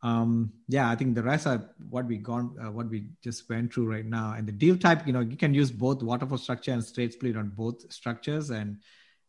um, 0.03 0.53
yeah, 0.68 0.89
I 0.89 0.95
think 0.95 1.16
the 1.16 1.24
rest 1.24 1.47
are 1.47 1.70
what 1.89 2.05
we 2.05 2.18
gone, 2.18 2.55
uh, 2.62 2.72
what 2.72 2.88
we 2.89 3.10
just 3.24 3.49
went 3.49 3.74
through 3.74 3.91
right 3.91 4.05
now. 4.05 4.34
And 4.34 4.47
the 4.47 4.51
deal 4.51 4.78
type, 4.78 5.08
you 5.08 5.14
know, 5.14 5.22
you 5.22 5.36
can 5.36 5.53
use 5.53 5.72
both 5.72 6.03
waterfall 6.03 6.38
structure 6.38 6.72
and 6.72 6.84
straight 6.84 7.14
split 7.14 7.36
on 7.36 7.49
both 7.49 7.91
structures, 7.91 8.51
and 8.51 8.78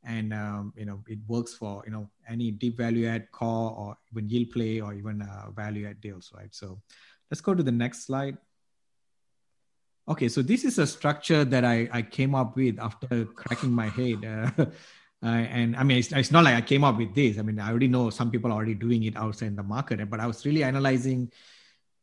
and 0.05 0.35
um, 0.35 0.73
you 0.77 0.85
know 0.85 1.03
it 1.09 1.19
works 1.27 1.55
for 1.55 1.83
you 1.87 1.93
know 1.93 2.09
any 2.29 2.51
deep 2.51 2.77
value 2.77 3.07
add 3.07 3.31
core 3.33 3.73
or 3.77 3.97
even 4.13 4.29
yield 4.29 4.51
play 4.51 4.81
or 4.81 4.93
even 4.93 5.23
uh, 5.23 5.51
value 5.53 5.89
add 5.89 6.01
deals, 6.01 6.31
right? 6.37 6.55
So 6.55 6.81
let's 7.31 7.41
go 7.41 7.55
to 7.55 7.63
the 7.63 7.73
next 7.73 8.05
slide. 8.05 8.37
Okay, 10.07 10.29
so 10.29 10.41
this 10.43 10.65
is 10.65 10.79
a 10.79 10.87
structure 10.87 11.45
that 11.45 11.65
I, 11.67 11.89
I 11.93 12.01
came 12.01 12.35
up 12.35 12.57
with 12.57 12.79
after 12.79 13.25
cracking 13.27 13.73
my 13.73 13.89
head. 13.89 14.25
Uh, 14.59 14.67
Uh, 15.23 15.27
and 15.27 15.77
I 15.77 15.83
mean, 15.83 15.99
it's, 15.99 16.13
it's, 16.13 16.31
not 16.31 16.45
like 16.45 16.55
I 16.55 16.61
came 16.61 16.85
up 16.85 16.97
with 16.97 17.15
this. 17.15 17.39
I 17.39 17.43
mean, 17.43 17.59
I 17.59 17.71
already 17.71 17.89
know 17.89 18.09
some 18.11 18.31
people 18.31 18.53
are 18.53 18.55
already 18.55 18.75
doing 18.75 19.03
it 19.03 19.17
outside 19.17 19.47
in 19.47 19.57
the 19.57 19.65
market, 19.65 20.09
but 20.09 20.21
I 20.21 20.27
was 20.27 20.47
really 20.47 20.63
analyzing 20.63 21.33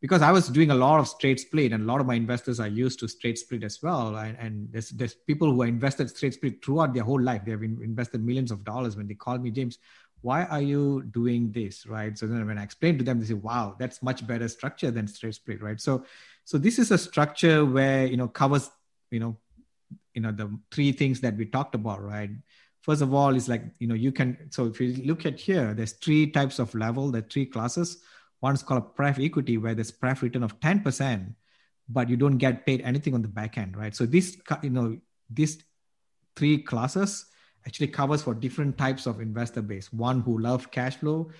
because 0.01 0.21
I 0.21 0.31
was 0.31 0.49
doing 0.49 0.69
a 0.69 0.75
lot 0.75 0.99
of 0.99 1.07
straight 1.07 1.39
split, 1.39 1.71
and 1.71 1.83
a 1.83 1.85
lot 1.85 2.01
of 2.01 2.05
my 2.05 2.15
investors 2.15 2.59
are 2.59 2.67
used 2.67 2.99
to 2.99 3.07
straight 3.07 3.39
split 3.39 3.63
as 3.63 3.81
well. 3.81 4.17
And, 4.17 4.37
and 4.37 4.67
there's, 4.71 4.89
there's 4.89 5.13
people 5.13 5.51
who 5.51 5.61
are 5.63 5.67
invested 5.67 6.09
straight 6.09 6.33
split 6.33 6.63
throughout 6.63 6.93
their 6.93 7.03
whole 7.03 7.21
life. 7.21 7.43
They've 7.45 7.63
invested 7.63 8.23
millions 8.23 8.51
of 8.51 8.63
dollars. 8.63 8.97
When 8.97 9.07
they 9.07 9.13
call 9.13 9.37
me, 9.37 9.49
James, 9.49 9.79
why 10.21 10.43
are 10.45 10.61
you 10.61 11.03
doing 11.11 11.51
this, 11.51 11.85
right? 11.85 12.17
So 12.17 12.27
then 12.27 12.45
when 12.45 12.57
I 12.57 12.63
explain 12.63 12.97
to 12.97 13.03
them, 13.03 13.19
they 13.19 13.27
say, 13.27 13.33
"Wow, 13.33 13.75
that's 13.79 14.03
much 14.03 14.27
better 14.27 14.47
structure 14.47 14.91
than 14.91 15.07
straight 15.07 15.35
split, 15.35 15.61
right?" 15.61 15.79
So, 15.79 16.03
so 16.43 16.57
this 16.57 16.79
is 16.79 16.91
a 16.91 16.97
structure 16.97 17.63
where 17.63 18.05
you 18.05 18.17
know 18.17 18.27
covers 18.27 18.69
you 19.11 19.19
know 19.19 19.37
you 20.13 20.21
know 20.21 20.31
the 20.31 20.49
three 20.71 20.91
things 20.91 21.21
that 21.21 21.37
we 21.37 21.45
talked 21.45 21.75
about, 21.75 22.03
right? 22.03 22.31
First 22.85 23.01
of 23.01 23.13
all 23.13 23.35
is 23.35 23.49
like 23.49 23.63
you 23.79 23.87
know 23.87 23.95
you 23.95 24.11
can 24.11 24.37
so 24.51 24.67
if 24.67 24.79
you 24.79 24.93
look 25.05 25.25
at 25.25 25.39
here 25.39 25.73
there's 25.73 25.93
three 25.93 26.29
types 26.29 26.59
of 26.59 26.73
level 26.75 27.11
there 27.11 27.25
three 27.29 27.45
classes. 27.45 28.03
One 28.41 28.53
is 28.53 28.61
called 28.61 28.83
a 28.83 28.89
pref 28.97 29.17
equity 29.19 29.57
where 29.57 29.73
there's 29.73 29.91
pref 29.91 30.21
return 30.21 30.43
of 30.43 30.59
10% 30.59 31.33
but 31.89 32.09
you 32.09 32.17
don't 32.17 32.37
get 32.37 32.65
paid 32.65 32.81
anything 32.81 33.15
on 33.15 33.23
the 33.23 33.27
back 33.27 33.57
end 33.57 33.75
right? 33.75 33.95
So 33.95 34.05
this 34.05 34.37
you 34.61 34.69
know 34.69 34.97
these 35.29 35.63
three 36.35 36.59
classes 36.59 37.25
actually 37.65 37.87
covers 37.87 38.21
for 38.21 38.35
different 38.35 38.77
types 38.77 39.07
of 39.07 39.19
investor 39.19 39.63
base. 39.63 39.91
One 39.91 40.21
who 40.21 40.37
love 40.37 40.69
cash 40.69 40.97
flow 40.97 41.31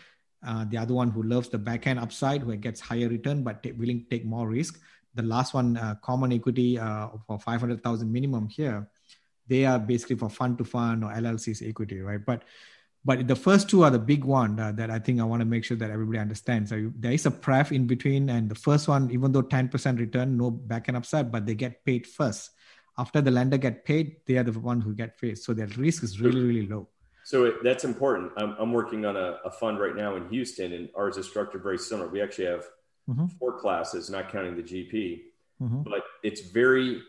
uh, 0.46 0.66
the 0.66 0.78
other 0.78 0.94
one 0.94 1.10
who 1.12 1.24
loves 1.24 1.50
the 1.50 1.58
back 1.58 1.86
end 1.86 2.00
upside 2.00 2.42
who 2.42 2.56
gets 2.56 2.82
higher 2.82 3.10
return 3.10 3.44
but 3.44 3.62
t- 3.62 3.72
willing 3.74 4.00
to 4.02 4.10
take 4.10 4.26
more 4.26 4.48
risk. 4.48 4.80
The 5.14 5.24
last 5.24 5.54
one 5.54 5.78
uh, 5.78 5.96
common 6.02 6.34
equity 6.34 6.80
uh, 6.80 7.10
for 7.28 7.40
500000 7.40 8.12
minimum 8.12 8.50
here 8.50 8.88
they 9.48 9.66
are 9.66 9.80
basically 9.80 10.16
for 10.16 10.30
fund 10.30 10.58
to 10.58 10.64
fund 10.64 11.04
or 11.04 11.12
LLCs 11.12 11.68
equity, 11.68 12.00
right? 12.00 12.24
But 12.24 12.44
but 13.06 13.28
the 13.28 13.36
first 13.36 13.70
two 13.70 13.84
are 13.84 13.92
the 13.92 14.00
big 14.00 14.24
one 14.24 14.60
uh, 14.60 14.72
that 14.74 14.90
I 14.90 14.98
think 14.98 15.22
I 15.22 15.24
want 15.24 15.42
to 15.42 15.46
make 15.46 15.64
sure 15.64 15.78
that 15.78 15.92
everybody 15.92 16.18
understands. 16.18 16.72
So 16.72 16.92
there 16.98 17.12
is 17.12 17.28
a 17.28 17.32
pref 17.32 17.72
in 17.72 17.86
between, 17.86 18.30
and 18.32 18.50
the 18.50 18.56
first 18.56 18.88
one, 18.88 19.12
even 19.12 19.32
though 19.32 19.44
10% 19.44 20.00
return, 20.00 20.36
no 20.36 20.50
back 20.50 20.90
end 20.90 20.98
upside, 20.98 21.32
but 21.32 21.46
they 21.46 21.54
get 21.54 21.86
paid 21.86 22.08
first. 22.08 22.50
After 22.98 23.22
the 23.22 23.30
lender 23.30 23.58
get 23.58 23.86
paid, 23.86 24.18
they 24.26 24.38
are 24.38 24.44
the 24.44 24.60
one 24.60 24.82
who 24.82 24.96
get 24.96 25.22
paid. 25.22 25.38
So 25.38 25.54
their 25.54 25.68
risk 25.78 26.02
is 26.04 26.20
really, 26.20 26.42
really 26.42 26.66
low. 26.66 26.88
So 27.26 27.46
it, 27.46 27.64
that's 27.64 27.84
important. 27.84 28.32
I'm, 28.38 28.56
I'm 28.58 28.74
working 28.74 29.06
on 29.06 29.16
a, 29.16 29.38
a, 29.46 29.52
fund 29.52 29.80
right 29.80 29.96
now 29.96 30.16
in 30.16 30.28
Houston, 30.30 30.74
and 30.74 30.90
ours 30.96 31.18
is 31.18 31.28
structured 31.28 31.62
very 31.62 31.78
similar. 31.78 32.08
We 32.08 32.22
actually 32.22 32.46
have 32.46 32.66
mm-hmm. 33.10 33.28
four 33.40 33.60
classes, 33.60 34.10
not 34.10 34.32
counting 34.32 34.56
the 34.56 34.64
GP, 34.64 35.22
mm-hmm. 35.62 35.82
but 35.84 36.02
it's 36.24 36.42
very, 36.42 37.02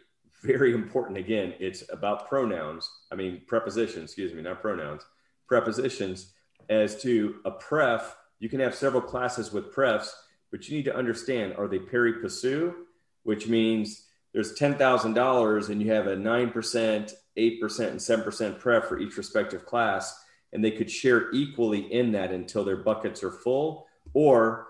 very 0.43 0.75
important. 0.75 1.19
Again, 1.19 1.55
it's 1.59 1.85
about 1.91 2.29
pronouns. 2.29 2.89
I 3.11 3.15
mean, 3.15 3.43
prepositions, 3.47 4.11
excuse 4.11 4.35
me, 4.35 4.43
not 4.43 4.61
pronouns, 4.61 5.03
prepositions 5.49 6.33
as 6.69 7.01
to 7.03 7.37
a 7.45 7.51
pref. 7.51 8.17
You 8.39 8.49
can 8.49 8.61
have 8.61 8.75
several 8.75 9.03
classes 9.03 9.53
with 9.53 9.73
prefs, 9.73 10.11
but 10.51 10.69
you 10.69 10.77
need 10.77 10.85
to 10.85 10.97
understand 10.97 11.55
are 11.57 11.69
they 11.69 11.79
pari 11.79 12.15
passu, 12.15 12.75
which 13.23 13.49
means 13.49 14.07
there's 14.33 14.59
$10,000 14.59 15.69
and 15.69 15.83
you 15.83 15.91
have 15.93 16.07
a 16.07 16.17
9%, 16.17 16.53
8%, 16.53 17.11
and 17.39 18.01
7% 18.01 18.59
pref 18.59 18.85
for 18.85 18.99
each 18.99 19.17
respective 19.17 19.65
class, 19.65 20.23
and 20.53 20.65
they 20.65 20.71
could 20.71 20.91
share 20.91 21.33
equally 21.33 21.93
in 21.93 22.13
that 22.13 22.33
until 22.33 22.65
their 22.65 22.77
buckets 22.77 23.23
are 23.23 23.31
full, 23.31 23.87
or 24.13 24.67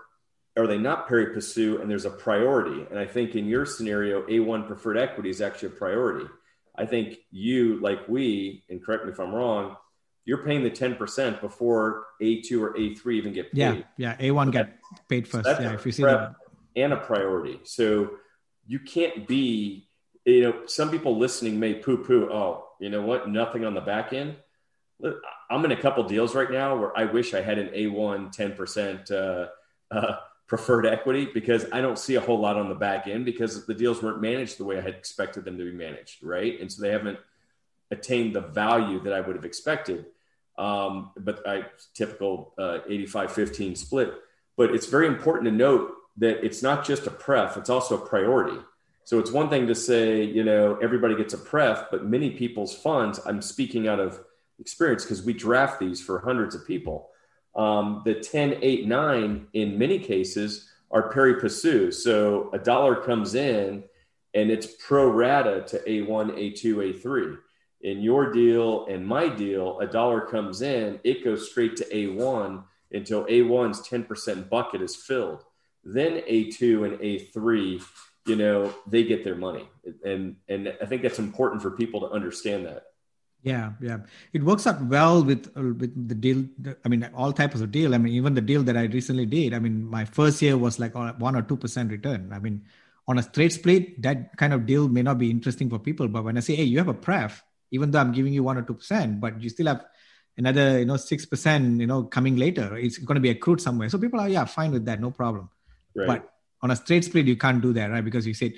are 0.57 0.67
they 0.67 0.77
not 0.77 1.07
pari 1.07 1.33
passu 1.33 1.79
and 1.81 1.89
there's 1.89 2.05
a 2.05 2.09
priority? 2.09 2.85
And 2.89 2.99
I 2.99 3.05
think 3.05 3.35
in 3.35 3.45
your 3.45 3.65
scenario, 3.65 4.23
A1 4.23 4.67
preferred 4.67 4.97
equity 4.97 5.29
is 5.29 5.41
actually 5.41 5.69
a 5.69 5.71
priority. 5.71 6.25
I 6.75 6.85
think 6.85 7.17
you, 7.31 7.79
like 7.79 8.07
we, 8.07 8.63
and 8.69 8.83
correct 8.83 9.05
me 9.05 9.11
if 9.11 9.19
I'm 9.19 9.33
wrong, 9.33 9.75
you're 10.25 10.43
paying 10.43 10.63
the 10.63 10.71
10% 10.71 11.41
before 11.41 12.05
A2 12.21 12.61
or 12.61 12.73
A3 12.73 13.13
even 13.13 13.33
get 13.33 13.51
paid. 13.51 13.85
Yeah, 13.97 14.15
yeah. 14.19 14.29
A1 14.29 14.51
get 14.51 14.77
paid 15.07 15.27
first. 15.27 15.45
So 15.45 15.59
yeah, 15.59 15.73
if 15.73 15.85
you 15.85 15.91
see 15.91 16.03
that. 16.03 16.35
And 16.75 16.93
a 16.93 16.97
priority. 16.97 17.59
So 17.63 18.17
you 18.67 18.79
can't 18.79 19.27
be, 19.27 19.87
you 20.25 20.41
know, 20.41 20.65
some 20.65 20.91
people 20.91 21.17
listening 21.17 21.59
may 21.59 21.75
poo 21.75 22.03
poo, 22.03 22.29
oh, 22.31 22.67
you 22.79 22.89
know 22.89 23.01
what, 23.01 23.29
nothing 23.29 23.63
on 23.63 23.73
the 23.73 23.81
back 23.81 24.11
end. 24.11 24.35
I'm 25.49 25.63
in 25.63 25.71
a 25.71 25.81
couple 25.81 26.03
deals 26.03 26.35
right 26.35 26.51
now 26.51 26.75
where 26.75 26.97
I 26.97 27.05
wish 27.05 27.33
I 27.33 27.41
had 27.41 27.57
an 27.57 27.69
A1 27.69 28.35
10% 28.35 29.11
uh, 29.11 29.95
uh, 29.95 30.17
preferred 30.47 30.85
equity 30.85 31.27
because 31.33 31.65
I 31.71 31.81
don't 31.81 31.99
see 31.99 32.15
a 32.15 32.21
whole 32.21 32.39
lot 32.39 32.55
on 32.55 32.69
the 32.69 32.75
back 32.75 33.07
end 33.07 33.25
because 33.25 33.65
the 33.65 33.73
deals 33.73 34.01
weren't 34.01 34.21
managed 34.21 34.57
the 34.57 34.63
way 34.63 34.77
I 34.77 34.81
had 34.81 34.95
expected 34.95 35.43
them 35.43 35.57
to 35.57 35.65
be 35.65 35.73
managed, 35.73 36.23
right? 36.23 36.59
And 36.59 36.71
so 36.71 36.81
they 36.81 36.91
haven't 36.91 37.19
attained 37.91 38.33
the 38.33 38.41
value 38.41 39.01
that 39.03 39.13
I 39.13 39.19
would 39.19 39.35
have 39.35 39.45
expected. 39.45 40.05
Um, 40.57 41.11
but 41.17 41.47
I 41.47 41.65
typical 41.93 42.53
uh, 42.57 42.79
85 42.87 43.31
15 43.31 43.75
split. 43.75 44.13
But 44.55 44.73
it's 44.73 44.87
very 44.87 45.07
important 45.07 45.45
to 45.45 45.51
note 45.51 45.93
that 46.17 46.43
it's 46.43 46.63
not 46.63 46.83
just 46.83 47.05
a 47.05 47.11
pref, 47.11 47.57
it's 47.57 47.69
also 47.69 47.95
a 47.95 48.05
priority. 48.05 48.57
So 49.03 49.19
it's 49.19 49.31
one 49.31 49.49
thing 49.49 49.67
to 49.67 49.75
say, 49.75 50.23
you 50.23 50.43
know, 50.43 50.77
everybody 50.81 51.15
gets 51.15 51.33
a 51.33 51.37
pref, 51.37 51.91
but 51.91 52.05
many 52.05 52.31
people's 52.31 52.75
funds, 52.75 53.19
I'm 53.25 53.41
speaking 53.41 53.87
out 53.87 53.99
of 53.99 54.19
experience 54.59 55.03
because 55.03 55.23
we 55.23 55.33
draft 55.33 55.79
these 55.79 56.01
for 56.01 56.19
hundreds 56.19 56.55
of 56.55 56.65
people. 56.65 57.09
Um, 57.57 58.03
the 58.05 58.13
10, 58.13 58.59
8, 58.61 58.87
9 58.87 59.47
in 59.53 59.77
many 59.77 59.99
cases 59.99 60.69
are 60.91 61.11
pari 61.11 61.35
passu. 61.35 61.91
So 61.91 62.49
a 62.53 62.59
dollar 62.59 62.95
comes 62.95 63.35
in 63.35 63.83
and 64.33 64.51
it's 64.51 64.67
pro 64.85 65.09
rata 65.09 65.63
to 65.67 65.79
A1, 65.79 66.37
A2, 66.37 67.01
A3 67.01 67.37
in 67.81 68.01
your 68.01 68.31
deal 68.31 68.85
and 68.87 69.05
my 69.05 69.29
deal, 69.29 69.79
a 69.79 69.87
dollar 69.87 70.21
comes 70.21 70.61
in, 70.61 70.99
it 71.03 71.23
goes 71.23 71.49
straight 71.49 71.75
to 71.77 71.85
A1 71.85 72.63
until 72.91 73.25
A1's 73.25 73.87
10% 73.87 74.49
bucket 74.49 74.81
is 74.81 74.95
filled. 74.95 75.43
Then 75.83 76.21
A2 76.29 76.85
and 76.85 76.99
A3, 76.99 77.83
you 78.25 78.35
know, 78.35 78.73
they 78.87 79.03
get 79.03 79.23
their 79.23 79.35
money. 79.35 79.69
And 80.03 80.35
and 80.49 80.73
I 80.81 80.85
think 80.85 81.01
that's 81.01 81.19
important 81.19 81.61
for 81.61 81.71
people 81.71 82.01
to 82.01 82.07
understand 82.07 82.65
that. 82.65 82.86
Yeah, 83.47 83.71
yeah, 83.81 83.99
it 84.33 84.43
works 84.43 84.67
out 84.67 84.81
well 84.81 85.23
with 85.23 85.47
uh, 85.55 85.61
with 85.61 85.93
the 86.07 86.15
deal. 86.15 86.43
I 86.83 86.89
mean, 86.89 87.09
all 87.15 87.31
types 87.31 87.61
of 87.61 87.71
deal. 87.71 87.95
I 87.95 87.97
mean, 87.97 88.13
even 88.13 88.33
the 88.33 88.41
deal 88.41 88.63
that 88.63 88.75
I 88.75 88.83
recently 88.83 89.25
did. 89.25 89.53
I 89.53 89.59
mean, 89.59 89.85
my 89.85 90.05
first 90.05 90.41
year 90.41 90.57
was 90.57 90.79
like 90.79 90.93
one 90.95 91.35
or 91.35 91.41
two 91.41 91.57
percent 91.57 91.91
return. 91.91 92.31
I 92.33 92.39
mean, 92.39 92.63
on 93.07 93.17
a 93.17 93.23
straight 93.23 93.53
split, 93.53 94.01
that 94.01 94.35
kind 94.37 94.53
of 94.53 94.65
deal 94.65 94.89
may 94.89 95.01
not 95.01 95.17
be 95.17 95.31
interesting 95.31 95.69
for 95.69 95.79
people. 95.79 96.07
But 96.07 96.23
when 96.25 96.37
I 96.37 96.41
say, 96.41 96.55
hey, 96.55 96.63
you 96.63 96.77
have 96.77 96.89
a 96.89 96.93
pref, 96.93 97.41
even 97.71 97.91
though 97.91 97.99
I'm 97.99 98.11
giving 98.11 98.33
you 98.33 98.43
one 98.43 98.57
or 98.57 98.63
two 98.63 98.73
percent, 98.73 99.21
but 99.21 99.41
you 99.41 99.49
still 99.49 99.67
have 99.67 99.85
another, 100.37 100.79
you 100.79 100.85
know, 100.85 100.97
six 100.97 101.25
percent, 101.25 101.79
you 101.79 101.87
know, 101.87 102.03
coming 102.03 102.35
later. 102.35 102.75
It's 102.77 102.97
going 102.97 103.15
to 103.15 103.21
be 103.21 103.29
accrued 103.29 103.61
somewhere. 103.61 103.89
So 103.89 103.97
people 103.97 104.19
are, 104.19 104.29
yeah, 104.29 104.45
fine 104.45 104.71
with 104.71 104.85
that, 104.85 104.99
no 104.99 105.11
problem. 105.11 105.49
Right. 105.95 106.07
But 106.07 106.33
on 106.61 106.71
a 106.71 106.75
straight 106.75 107.05
split, 107.05 107.25
you 107.25 107.37
can't 107.37 107.61
do 107.61 107.73
that, 107.73 107.91
right? 107.91 108.03
Because 108.03 108.27
you 108.27 108.33
said, 108.33 108.53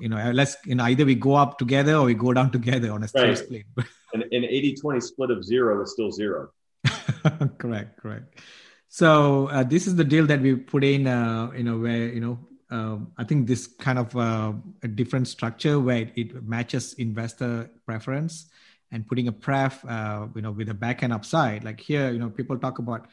you 0.00 0.08
know, 0.08 0.32
let's, 0.32 0.56
you 0.64 0.74
know, 0.74 0.84
either 0.84 1.04
we 1.04 1.14
go 1.14 1.34
up 1.34 1.58
together 1.58 1.94
or 1.94 2.04
we 2.06 2.14
go 2.14 2.32
down 2.32 2.50
together 2.58 2.92
on 2.92 3.02
a 3.04 3.08
straight 3.08 3.28
right. 3.28 3.38
split. 3.38 3.64
an, 4.14 4.22
an 4.22 4.44
80 4.44 4.76
20 4.76 5.00
split 5.00 5.30
of 5.30 5.44
zero 5.44 5.82
is 5.82 5.92
still 5.92 6.10
zero. 6.10 6.50
correct, 7.58 8.00
correct. 8.00 8.40
So 8.88 9.48
uh, 9.48 9.64
this 9.64 9.86
is 9.86 9.96
the 9.96 10.04
deal 10.04 10.24
that 10.26 10.40
we 10.40 10.54
put 10.54 10.84
in, 10.84 11.06
uh, 11.06 11.50
you 11.56 11.64
know, 11.64 11.78
where, 11.78 12.08
you 12.08 12.20
know, 12.20 12.38
uh, 12.70 12.98
I 13.18 13.24
think 13.24 13.46
this 13.46 13.66
kind 13.66 13.98
of 13.98 14.16
uh, 14.16 14.52
a 14.82 14.88
different 14.88 15.28
structure 15.28 15.80
where 15.80 16.10
it 16.14 16.42
matches 16.44 16.94
investor 16.94 17.70
preference 17.84 18.46
and 18.92 19.06
putting 19.06 19.28
a 19.28 19.32
pref, 19.32 19.84
uh, 19.84 20.28
you 20.34 20.42
know, 20.42 20.52
with 20.52 20.68
a 20.68 20.74
back 20.74 21.02
end 21.02 21.12
upside. 21.12 21.64
Like 21.64 21.80
here, 21.80 22.10
you 22.10 22.18
know, 22.18 22.30
people 22.30 22.58
talk 22.58 22.78
about, 22.78 23.08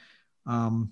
um, 0.45 0.91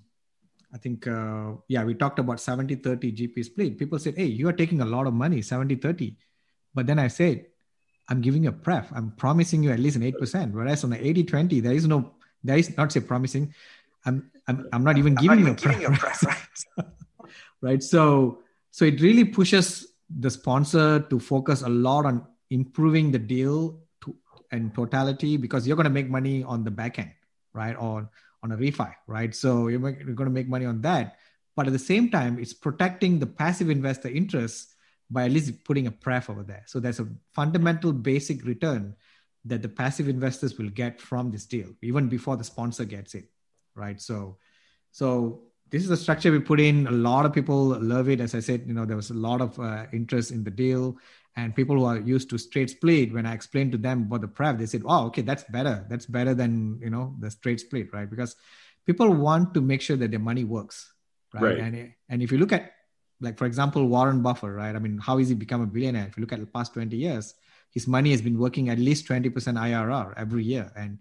I 0.73 0.77
think, 0.77 1.07
uh, 1.07 1.53
yeah, 1.67 1.83
we 1.83 1.93
talked 1.93 2.19
about 2.19 2.39
70 2.39 2.75
30 2.75 3.11
GP 3.11 3.45
split. 3.45 3.77
People 3.77 3.99
said, 3.99 4.17
hey, 4.17 4.25
you 4.25 4.47
are 4.49 4.53
taking 4.53 4.81
a 4.81 4.85
lot 4.85 5.07
of 5.07 5.13
money, 5.13 5.41
70 5.41 5.75
30. 5.75 6.15
But 6.73 6.87
then 6.87 6.99
I 6.99 7.07
said, 7.07 7.45
I'm 8.09 8.21
giving 8.21 8.43
you 8.43 8.49
a 8.49 8.53
pref. 8.53 8.91
I'm 8.93 9.11
promising 9.11 9.63
you 9.63 9.71
at 9.71 9.79
least 9.79 9.95
an 9.95 10.01
8%. 10.01 10.51
Whereas 10.51 10.83
on 10.83 10.89
the 10.89 11.05
80 11.05 11.23
20, 11.25 11.59
there 11.59 11.73
is 11.73 11.87
no, 11.87 12.11
there 12.43 12.57
is 12.57 12.75
not 12.75 12.91
say 12.91 12.99
promising. 12.99 13.53
I'm, 14.05 14.31
I'm, 14.47 14.67
I'm 14.73 14.83
not 14.83 14.97
even 14.97 15.15
giving, 15.15 15.43
not 15.43 15.63
even 15.63 15.81
you, 15.81 15.87
a 15.87 15.91
pref, 15.91 16.23
right? 16.23 16.87
right. 17.61 17.83
So, 17.83 18.39
so 18.71 18.85
it 18.85 18.99
really 19.01 19.25
pushes 19.25 19.93
the 20.09 20.29
sponsor 20.29 21.01
to 21.01 21.19
focus 21.19 21.61
a 21.61 21.69
lot 21.69 22.05
on 22.05 22.25
improving 22.49 23.11
the 23.11 23.19
deal 23.19 23.79
to, 24.03 24.15
and 24.51 24.73
totality 24.73 25.37
because 25.37 25.67
you're 25.67 25.75
going 25.75 25.83
to 25.83 25.91
make 25.91 26.09
money 26.09 26.43
on 26.43 26.63
the 26.63 26.71
back 26.71 26.97
end, 26.97 27.11
right? 27.53 27.75
Or 27.77 28.09
on 28.41 28.51
a 28.51 28.57
refi, 28.57 28.91
right? 29.05 29.35
So 29.35 29.67
you're, 29.67 29.81
you're 29.81 30.15
going 30.15 30.29
to 30.29 30.33
make 30.33 30.47
money 30.47 30.65
on 30.65 30.81
that. 30.81 31.17
But 31.55 31.67
at 31.67 31.73
the 31.73 31.79
same 31.79 32.09
time, 32.09 32.39
it's 32.39 32.53
protecting 32.53 33.19
the 33.19 33.27
passive 33.27 33.69
investor 33.69 34.07
interests 34.07 34.73
by 35.09 35.25
at 35.25 35.31
least 35.31 35.63
putting 35.63 35.87
a 35.87 35.91
pref 35.91 36.29
over 36.29 36.43
there. 36.43 36.63
So 36.67 36.79
there's 36.79 36.99
a 36.99 37.07
fundamental 37.33 37.91
basic 37.91 38.45
return 38.45 38.95
that 39.45 39.61
the 39.61 39.69
passive 39.69 40.07
investors 40.07 40.57
will 40.57 40.69
get 40.69 41.01
from 41.01 41.31
this 41.31 41.45
deal, 41.45 41.69
even 41.81 42.09
before 42.09 42.37
the 42.37 42.43
sponsor 42.43 42.85
gets 42.85 43.15
it, 43.15 43.25
right? 43.75 43.99
So, 44.01 44.37
so 44.91 45.43
this 45.69 45.83
is 45.83 45.89
a 45.89 45.97
structure 45.97 46.31
we 46.31 46.39
put 46.39 46.59
in. 46.59 46.87
A 46.87 46.91
lot 46.91 47.25
of 47.25 47.33
people 47.33 47.79
love 47.79 48.09
it. 48.09 48.19
As 48.19 48.35
I 48.35 48.39
said, 48.39 48.63
you 48.67 48.73
know, 48.73 48.85
there 48.85 48.95
was 48.95 49.09
a 49.09 49.15
lot 49.15 49.41
of 49.41 49.59
uh, 49.59 49.85
interest 49.93 50.31
in 50.31 50.43
the 50.43 50.51
deal, 50.51 50.97
and 51.35 51.55
people 51.55 51.77
who 51.77 51.85
are 51.85 51.99
used 51.99 52.29
to 52.31 52.37
straight 52.37 52.71
split, 52.71 53.13
when 53.13 53.25
I 53.25 53.33
explained 53.33 53.71
to 53.73 53.77
them 53.77 54.03
about 54.03 54.21
the 54.21 54.27
pref, 54.27 54.57
they 54.57 54.65
said, 54.65 54.81
"Oh, 54.85 55.05
okay, 55.07 55.21
that's 55.21 55.43
better. 55.45 55.85
That's 55.89 56.05
better 56.05 56.33
than 56.33 56.79
you 56.81 56.89
know 56.89 57.15
the 57.19 57.31
straight 57.31 57.59
split, 57.59 57.93
right?" 57.93 58.09
Because 58.09 58.35
people 58.85 59.09
want 59.13 59.53
to 59.53 59.61
make 59.61 59.81
sure 59.81 59.95
that 59.97 60.11
their 60.11 60.19
money 60.19 60.43
works, 60.43 60.91
right? 61.33 61.43
right. 61.43 61.59
And 61.59 61.93
and 62.09 62.21
if 62.23 62.31
you 62.31 62.39
look 62.39 62.51
at, 62.51 62.73
like 63.21 63.37
for 63.37 63.45
example, 63.45 63.85
Warren 63.85 64.21
Buffett, 64.21 64.51
right? 64.51 64.75
I 64.75 64.79
mean, 64.79 64.97
how 64.97 65.17
is 65.17 65.29
he 65.29 65.35
become 65.35 65.61
a 65.61 65.65
billionaire? 65.65 66.07
If 66.07 66.17
you 66.17 66.21
look 66.21 66.33
at 66.33 66.39
the 66.39 66.45
past 66.45 66.73
twenty 66.73 66.97
years, 66.97 67.35
his 67.71 67.87
money 67.87 68.11
has 68.11 68.21
been 68.21 68.37
working 68.37 68.69
at 68.69 68.79
least 68.79 69.05
twenty 69.07 69.29
percent 69.29 69.57
IRR 69.57 70.13
every 70.17 70.43
year, 70.43 70.71
and 70.75 70.99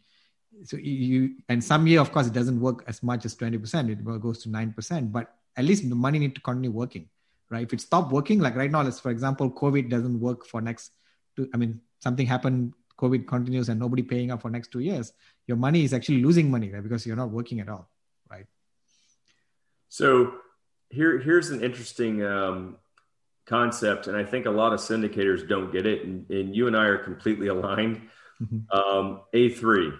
so 0.64 0.77
you 0.77 1.37
and 1.49 1.62
some 1.62 1.87
year 1.87 2.01
of 2.01 2.12
course 2.12 2.27
it 2.27 2.33
doesn't 2.33 2.61
work 2.61 2.85
as 2.87 3.03
much 3.03 3.25
as 3.25 3.37
20% 3.37 3.91
it 3.91 4.05
goes 4.21 4.43
to 4.43 4.49
9% 4.49 5.12
but 5.12 5.35
at 5.57 5.64
least 5.64 5.89
the 5.89 5.95
money 5.95 6.19
need 6.19 6.35
to 6.35 6.41
continue 6.41 6.71
working 6.71 7.09
right? 7.51 7.62
If 7.62 7.73
it 7.73 7.81
stopped 7.81 8.12
working 8.12 8.41
like 8.41 8.57
right 8.57 8.71
now 8.71 8.83
let's 8.83 9.01
for 9.01 9.11
example 9.11 9.51
covid 9.51 9.89
doesn't 9.89 10.21
work 10.21 10.47
for 10.47 10.61
next 10.61 10.93
two 11.37 11.49
i 11.55 11.57
mean 11.57 11.81
something 12.01 12.27
happened 12.27 12.75
covid 12.99 13.27
continues 13.27 13.69
and 13.69 13.79
nobody 13.79 14.03
paying 14.03 14.31
up 14.31 14.43
for 14.43 14.51
next 14.51 14.73
two 14.73 14.81
years 14.81 15.12
your 15.47 15.57
money 15.57 15.85
is 15.85 15.95
actually 15.95 16.23
losing 16.23 16.51
money 16.51 16.71
right? 16.71 16.83
Because 16.83 17.07
you're 17.07 17.16
not 17.16 17.31
working 17.31 17.61
at 17.61 17.69
all 17.69 17.89
right? 18.31 18.47
So 19.89 20.35
here 20.91 21.18
here's 21.18 21.51
an 21.51 21.62
interesting 21.62 22.24
um, 22.24 22.76
concept 23.47 24.07
and 24.07 24.16
i 24.16 24.24
think 24.24 24.47
a 24.47 24.51
lot 24.51 24.72
of 24.72 24.80
syndicators 24.80 25.49
don't 25.49 25.72
get 25.72 25.86
it 25.86 26.05
and, 26.05 26.28
and 26.30 26.55
you 26.55 26.66
and 26.66 26.76
i 26.76 26.84
are 26.84 26.99
completely 26.99 27.49
aligned 27.49 28.01
mm-hmm. 28.41 28.78
um, 28.78 29.20
a3 29.34 29.97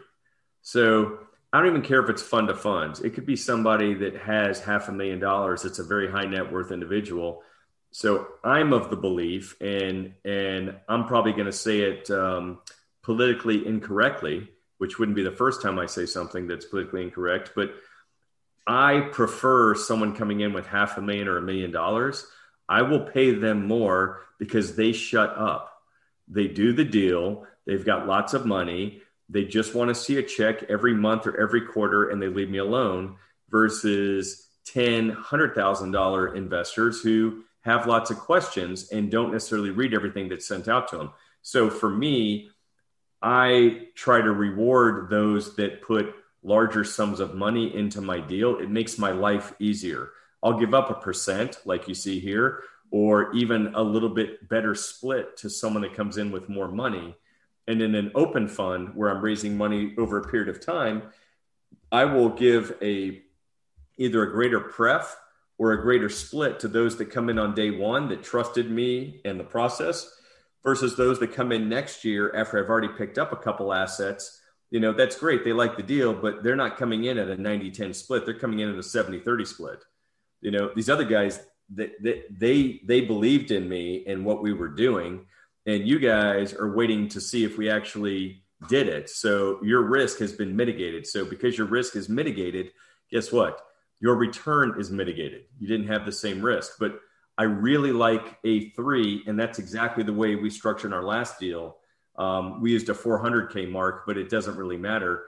so 0.63 1.19
I 1.53 1.61
don't 1.61 1.69
even 1.69 1.83
care 1.83 2.03
if 2.03 2.11
it's 2.11 2.23
fund 2.23 2.49
to 2.49 2.55
funds. 2.55 3.01
It 3.01 3.15
could 3.15 3.25
be 3.25 3.37
somebody 3.37 3.95
that 3.95 4.17
has 4.17 4.61
half 4.61 4.89
a 4.89 4.93
million 4.93 5.19
dollars. 5.19 5.65
It's 5.65 5.79
a 5.79 5.85
very 5.85 6.11
high 6.11 6.27
net 6.27 6.53
worth 6.53 6.71
individual. 6.71 7.43
So 7.91 8.29
I'm 8.45 8.75
of 8.75 8.91
the 8.91 8.97
belief, 8.97 9.57
and 9.61 10.13
and 10.25 10.77
I'm 10.89 11.07
probably 11.07 11.33
going 11.33 11.47
to 11.47 11.53
say 11.53 11.81
it 11.81 12.11
um, 12.11 12.59
politically 13.03 13.67
incorrectly, 13.67 14.51
which 14.77 14.99
wouldn't 14.99 15.17
be 15.17 15.23
the 15.23 15.33
first 15.33 15.63
time 15.63 15.79
I 15.79 15.87
say 15.87 16.05
something 16.05 16.47
that's 16.47 16.67
politically 16.67 17.03
incorrect. 17.03 17.53
But 17.57 17.73
I 18.69 19.09
prefer 19.13 19.75
someone 19.75 20.15
coming 20.15 20.41
in 20.41 20.53
with 20.53 20.67
half 20.67 20.99
a 20.99 21.03
million 21.03 21.27
or 21.27 21.39
a 21.39 21.43
million 21.43 21.73
dollars. 21.73 22.27
I 22.69 22.83
will 22.83 23.01
pay 23.01 23.33
them 23.33 23.67
more 23.67 24.21
because 24.39 24.77
they 24.77 24.93
shut 24.93 25.37
up. 25.37 25.73
They 26.29 26.47
do 26.47 26.73
the 26.73 26.85
deal. 26.85 27.47
They've 27.67 27.85
got 27.85 28.07
lots 28.07 28.35
of 28.35 28.47
money 28.47 29.03
they 29.29 29.45
just 29.45 29.75
want 29.75 29.89
to 29.89 29.95
see 29.95 30.17
a 30.19 30.23
check 30.23 30.65
every 30.65 30.95
month 30.95 31.27
or 31.27 31.39
every 31.41 31.63
quarter 31.63 32.11
and 32.11 32.21
they 32.21 32.29
leave 32.29 32.51
me 32.51 32.59
alone 32.59 33.17
versus 33.51 34.49
10 34.67 35.09
100000 35.09 35.91
dollar 35.91 36.35
investors 36.35 37.01
who 37.01 37.43
have 37.63 37.87
lots 37.87 38.11
of 38.11 38.19
questions 38.19 38.91
and 38.91 39.11
don't 39.11 39.33
necessarily 39.33 39.71
read 39.71 39.95
everything 39.95 40.29
that's 40.29 40.47
sent 40.47 40.69
out 40.69 40.89
to 40.89 40.97
them 40.97 41.11
so 41.43 41.69
for 41.69 41.91
me 41.91 42.51
i 43.23 43.87
try 43.95 44.21
to 44.21 44.33
reward 44.33 45.11
those 45.11 45.57
that 45.57 45.83
put 45.83 46.15
larger 46.43 46.85
sums 46.85 47.21
of 47.21 47.35
money 47.35 47.75
into 47.75 48.01
my 48.01 48.21
deal 48.21 48.59
it 48.59 48.71
makes 48.71 48.99
my 48.99 49.11
life 49.11 49.53
easier 49.59 50.11
i'll 50.43 50.59
give 50.59 50.75
up 50.75 50.91
a 50.91 50.95
percent 50.95 51.59
like 51.65 51.89
you 51.89 51.95
see 51.95 52.21
here 52.21 52.63
or 52.91 53.35
even 53.35 53.75
a 53.75 53.83
little 53.83 54.09
bit 54.09 54.49
better 54.49 54.75
split 54.75 55.37
to 55.37 55.51
someone 55.51 55.83
that 55.83 55.95
comes 55.95 56.17
in 56.17 56.31
with 56.31 56.49
more 56.49 56.69
money 56.69 57.15
and 57.67 57.83
in 57.83 57.95
an 57.95 58.11
open 58.15 58.47
fund 58.49 58.95
where 58.95 59.11
i'm 59.11 59.23
raising 59.23 59.57
money 59.57 59.95
over 59.99 60.19
a 60.19 60.29
period 60.29 60.49
of 60.49 60.65
time 60.65 61.03
i 61.91 62.05
will 62.05 62.29
give 62.29 62.77
a 62.83 63.21
either 63.97 64.23
a 64.23 64.33
greater 64.33 64.61
pref 64.61 65.17
or 65.59 65.73
a 65.73 65.83
greater 65.83 66.09
split 66.09 66.61
to 66.61 66.69
those 66.69 66.97
that 66.97 67.11
come 67.11 67.29
in 67.29 67.39
on 67.39 67.55
day 67.55 67.71
one 67.71 68.09
that 68.09 68.23
trusted 68.23 68.71
me 68.71 69.21
and 69.25 69.39
the 69.39 69.45
process 69.45 70.15
versus 70.63 70.97
those 70.97 71.19
that 71.19 71.33
come 71.33 71.53
in 71.53 71.69
next 71.69 72.05
year 72.05 72.35
after 72.35 72.63
I've 72.63 72.71
already 72.71 72.89
picked 72.89 73.19
up 73.19 73.33
a 73.33 73.37
couple 73.37 73.73
assets. 73.73 74.41
You 74.71 74.81
know, 74.81 74.93
that's 74.93 75.19
great. 75.19 75.45
They 75.45 75.53
like 75.53 75.77
the 75.77 75.83
deal, 75.83 76.13
but 76.13 76.43
they're 76.43 76.57
not 76.57 76.77
coming 76.77 77.05
in 77.05 77.19
at 77.19 77.29
a 77.29 77.37
90 77.37 77.71
10 77.71 77.95
split. 77.95 78.25
They're 78.25 78.39
coming 78.39 78.61
in 78.61 78.71
at 78.71 78.79
a 78.79 78.83
70 78.83 79.21
30 79.21 79.45
split. 79.45 79.85
You 80.41 80.51
know, 80.51 80.71
these 80.75 80.91
other 80.91 81.05
guys, 81.05 81.41
they, 81.69 81.91
they, 82.01 82.25
they, 82.31 82.81
they 82.85 83.01
believed 83.01 83.51
in 83.51 83.69
me 83.69 84.05
and 84.07 84.25
what 84.25 84.43
we 84.43 84.53
were 84.53 84.69
doing. 84.69 85.27
And 85.67 85.87
you 85.87 85.99
guys 85.99 86.55
are 86.55 86.75
waiting 86.75 87.09
to 87.09 87.21
see 87.21 87.45
if 87.45 87.59
we 87.59 87.71
actually 87.71 88.43
did 88.69 88.89
it. 88.89 89.09
So 89.11 89.59
your 89.63 89.83
risk 89.83 90.19
has 90.19 90.33
been 90.33 90.55
mitigated. 90.55 91.07
So 91.07 91.25
because 91.25 91.57
your 91.57 91.67
risk 91.67 91.97
is 91.97 92.09
mitigated, 92.09 92.71
guess 93.11 93.33
what? 93.33 93.65
your 94.01 94.15
return 94.15 94.75
is 94.79 94.91
mitigated. 94.91 95.45
You 95.59 95.69
didn't 95.69 95.89
have 95.89 96.07
the 96.07 96.13
same 96.13 96.41
risk. 96.41 96.77
But 96.79 97.01
I 97.37 97.45
really 97.45 97.93
like 97.93 98.41
A3, 98.43 99.27
and 99.27 99.39
that's 99.39 99.59
exactly 99.59 100.05
the 100.05 100.13
way 100.13 100.37
we 100.37 100.51
structured 100.51 100.93
our 100.93 101.05
last 101.05 101.39
deal. 101.39 101.77
Um, 102.19 102.61
we 102.61 102.73
used 102.73 102.89
a 102.89 102.95
400K 102.95 103.71
mark, 103.71 104.05
but 104.07 104.19
it 104.19 104.29
doesn't 104.29 104.57
really 104.57 104.77
matter. 104.77 105.27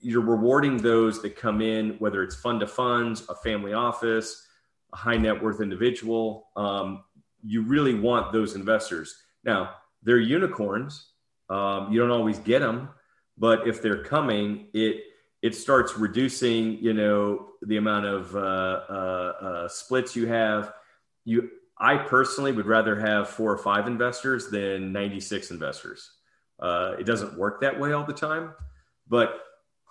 You're 0.00 0.22
rewarding 0.22 0.76
those 0.76 1.22
that 1.22 1.36
come 1.36 1.60
in, 1.62 1.90
whether 1.98 2.22
it's 2.22 2.34
fund 2.34 2.60
to 2.60 2.66
funds, 2.66 3.26
a 3.28 3.34
family 3.34 3.72
office, 3.72 4.46
a 4.92 4.96
high 4.96 5.16
net 5.16 5.40
worth 5.42 5.60
individual. 5.60 6.48
Um, 6.56 7.04
you 7.42 7.62
really 7.62 7.94
want 7.94 8.32
those 8.32 8.54
investors. 8.54 9.14
Now, 9.44 9.74
they're 10.02 10.18
unicorns. 10.18 11.10
Um, 11.48 11.92
you 11.92 12.00
don't 12.00 12.10
always 12.10 12.38
get 12.38 12.60
them, 12.60 12.88
but 13.38 13.68
if 13.68 13.82
they're 13.82 14.02
coming, 14.02 14.68
it 14.72 15.04
it 15.42 15.54
starts 15.54 15.98
reducing, 15.98 16.78
you 16.78 16.94
know, 16.94 17.48
the 17.60 17.76
amount 17.76 18.06
of 18.06 18.34
uh, 18.34 18.38
uh, 18.38 19.32
uh, 19.42 19.68
splits 19.68 20.16
you 20.16 20.26
have. 20.26 20.72
You, 21.26 21.50
I 21.78 21.96
personally 21.96 22.52
would 22.52 22.66
rather 22.66 22.98
have 22.98 23.28
four 23.28 23.52
or 23.52 23.58
five 23.58 23.86
investors 23.86 24.48
than 24.50 24.92
96 24.92 25.50
investors. 25.50 26.10
Uh, 26.60 26.94
it 26.98 27.04
doesn't 27.04 27.36
work 27.36 27.60
that 27.60 27.78
way 27.78 27.92
all 27.92 28.04
the 28.04 28.12
time, 28.12 28.52
but 29.08 29.40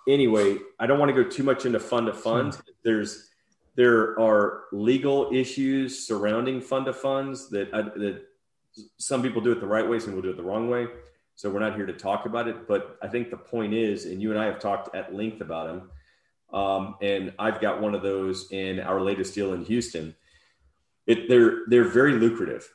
anyway, 0.08 0.56
I 0.78 0.86
don't 0.86 0.98
want 0.98 1.14
to 1.14 1.22
go 1.22 1.28
too 1.28 1.42
much 1.42 1.66
into 1.66 1.78
fund 1.78 2.06
to 2.06 2.14
fund. 2.14 2.58
There's 2.82 3.30
there 3.76 4.18
are 4.20 4.64
legal 4.72 5.30
issues 5.32 6.06
surrounding 6.06 6.60
fund 6.60 6.86
to 6.86 6.92
funds 6.92 7.48
that 7.50 7.74
I, 7.74 7.82
that 7.82 8.22
some 8.98 9.22
people 9.22 9.40
do 9.40 9.52
it 9.52 9.60
the 9.60 9.66
right 9.66 9.88
way, 9.88 9.98
some 9.98 10.10
people 10.10 10.22
do 10.22 10.30
it 10.30 10.36
the 10.36 10.42
wrong 10.42 10.68
way. 10.68 10.86
So 11.36 11.50
we're 11.50 11.60
not 11.60 11.74
here 11.74 11.86
to 11.86 11.92
talk 11.92 12.26
about 12.26 12.46
it, 12.46 12.68
but 12.68 12.96
I 13.02 13.08
think 13.08 13.30
the 13.30 13.36
point 13.36 13.74
is, 13.74 14.06
and 14.06 14.22
you 14.22 14.30
and 14.30 14.40
I 14.40 14.44
have 14.44 14.60
talked 14.60 14.94
at 14.94 15.14
length 15.14 15.40
about 15.40 15.66
them. 15.66 15.90
Um, 16.52 16.94
and 17.02 17.32
I've 17.38 17.60
got 17.60 17.80
one 17.80 17.94
of 17.94 18.02
those 18.02 18.52
in 18.52 18.78
our 18.78 19.00
latest 19.00 19.34
deal 19.34 19.52
in 19.54 19.64
Houston. 19.64 20.14
It, 21.06 21.28
they're 21.28 21.62
they're 21.68 21.84
very 21.84 22.12
lucrative, 22.12 22.66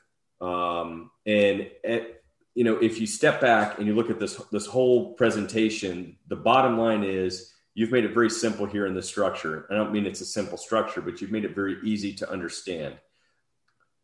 um, 0.41 1.11
and 1.25 1.69
at, 1.83 2.21
you 2.55 2.63
know 2.63 2.77
if 2.77 2.99
you 2.99 3.07
step 3.07 3.41
back 3.41 3.77
and 3.77 3.87
you 3.87 3.95
look 3.95 4.09
at 4.09 4.19
this 4.19 4.35
this 4.51 4.65
whole 4.67 5.13
presentation, 5.13 6.17
the 6.27 6.35
bottom 6.35 6.77
line 6.77 7.03
is 7.03 7.53
you've 7.73 7.91
made 7.91 8.05
it 8.05 8.13
very 8.13 8.29
simple 8.29 8.65
here 8.65 8.85
in 8.85 8.93
the 8.93 9.01
structure. 9.01 9.65
I 9.71 9.75
don't 9.75 9.91
mean 9.91 10.05
it's 10.05 10.21
a 10.21 10.25
simple 10.25 10.57
structure, 10.57 11.01
but 11.01 11.21
you've 11.21 11.31
made 11.31 11.45
it 11.45 11.55
very 11.55 11.77
easy 11.83 12.13
to 12.15 12.29
understand. 12.29 12.95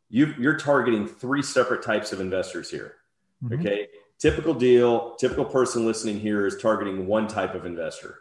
you 0.10 0.34
you're 0.38 0.58
targeting 0.58 1.08
three 1.08 1.42
separate 1.42 1.84
types 1.84 2.12
of 2.14 2.20
investors 2.20 2.70
here. 2.70 2.96
Mm-hmm. 3.44 3.60
Okay, 3.60 3.88
typical 4.20 4.54
deal, 4.54 5.16
typical 5.16 5.46
person 5.46 5.86
listening 5.86 6.20
here 6.20 6.46
is 6.46 6.58
targeting 6.58 7.08
one 7.08 7.28
type 7.28 7.56
of 7.56 7.66
investor. 7.66 8.20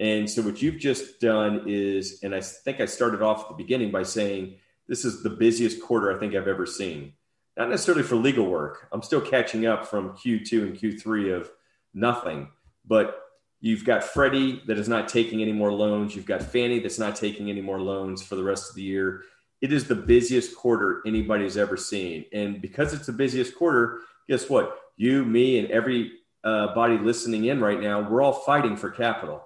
And 0.00 0.30
so 0.30 0.42
what 0.42 0.62
you've 0.62 0.78
just 0.78 1.20
done 1.20 1.64
is, 1.66 2.20
and 2.22 2.34
I 2.34 2.40
think 2.40 2.80
I 2.80 2.86
started 2.86 3.20
off 3.20 3.42
at 3.42 3.48
the 3.48 3.54
beginning 3.54 3.90
by 3.90 4.04
saying 4.04 4.56
this 4.88 5.04
is 5.04 5.22
the 5.22 5.30
busiest 5.30 5.82
quarter 5.82 6.14
I 6.14 6.18
think 6.18 6.34
I've 6.34 6.48
ever 6.48 6.66
seen. 6.66 7.12
Not 7.56 7.70
necessarily 7.70 8.02
for 8.02 8.16
legal 8.16 8.46
work. 8.46 8.88
I'm 8.92 9.02
still 9.02 9.20
catching 9.20 9.66
up 9.66 9.86
from 9.86 10.10
Q2 10.10 10.62
and 10.62 10.76
Q3 10.76 11.36
of 11.36 11.50
nothing, 11.92 12.48
but 12.86 13.20
you've 13.60 13.84
got 13.84 14.04
Freddie 14.04 14.62
that 14.66 14.78
is 14.78 14.88
not 14.88 15.08
taking 15.08 15.42
any 15.42 15.52
more 15.52 15.72
loans. 15.72 16.14
You've 16.14 16.26
got 16.26 16.42
Fannie 16.42 16.78
that's 16.78 16.98
not 16.98 17.16
taking 17.16 17.50
any 17.50 17.60
more 17.60 17.80
loans 17.80 18.22
for 18.22 18.36
the 18.36 18.44
rest 18.44 18.70
of 18.70 18.76
the 18.76 18.82
year. 18.82 19.22
It 19.60 19.72
is 19.72 19.88
the 19.88 19.96
busiest 19.96 20.56
quarter 20.56 21.02
anybody's 21.04 21.56
ever 21.56 21.76
seen. 21.76 22.24
And 22.32 22.62
because 22.62 22.94
it's 22.94 23.06
the 23.06 23.12
busiest 23.12 23.56
quarter, 23.56 24.00
guess 24.28 24.48
what? 24.48 24.78
you, 24.98 25.24
me, 25.24 25.58
and 25.58 25.70
every 25.70 26.12
uh, 26.44 26.74
body 26.74 26.98
listening 26.98 27.44
in 27.44 27.60
right 27.60 27.80
now, 27.80 28.06
we're 28.06 28.20
all 28.20 28.32
fighting 28.32 28.76
for 28.76 28.90
capital. 28.90 29.42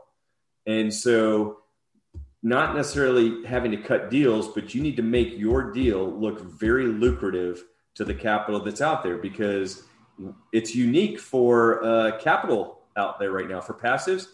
And 0.67 0.93
so, 0.93 1.59
not 2.43 2.75
necessarily 2.75 3.45
having 3.45 3.71
to 3.71 3.77
cut 3.77 4.11
deals, 4.11 4.49
but 4.49 4.75
you 4.75 4.83
need 4.83 4.97
to 4.97 5.03
make 5.03 5.39
your 5.39 5.73
deal 5.73 6.11
look 6.11 6.41
very 6.41 6.87
lucrative 6.87 7.65
to 7.95 8.05
the 8.05 8.15
capital 8.15 8.61
that's 8.61 8.81
out 8.81 9.03
there 9.03 9.19
because 9.19 9.85
it's 10.53 10.75
unique 10.75 11.21
for 11.21 11.85
uh, 11.85 12.19
capital 12.19 12.81
out 12.97 13.19
there 13.19 13.31
right 13.31 13.49
now. 13.49 13.61
For 13.61 13.75
passives, 13.75 14.29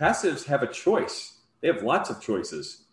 passives 0.00 0.46
have 0.46 0.62
a 0.62 0.66
choice, 0.66 1.38
they 1.60 1.68
have 1.68 1.82
lots 1.82 2.10
of 2.10 2.20
choices. 2.20 2.84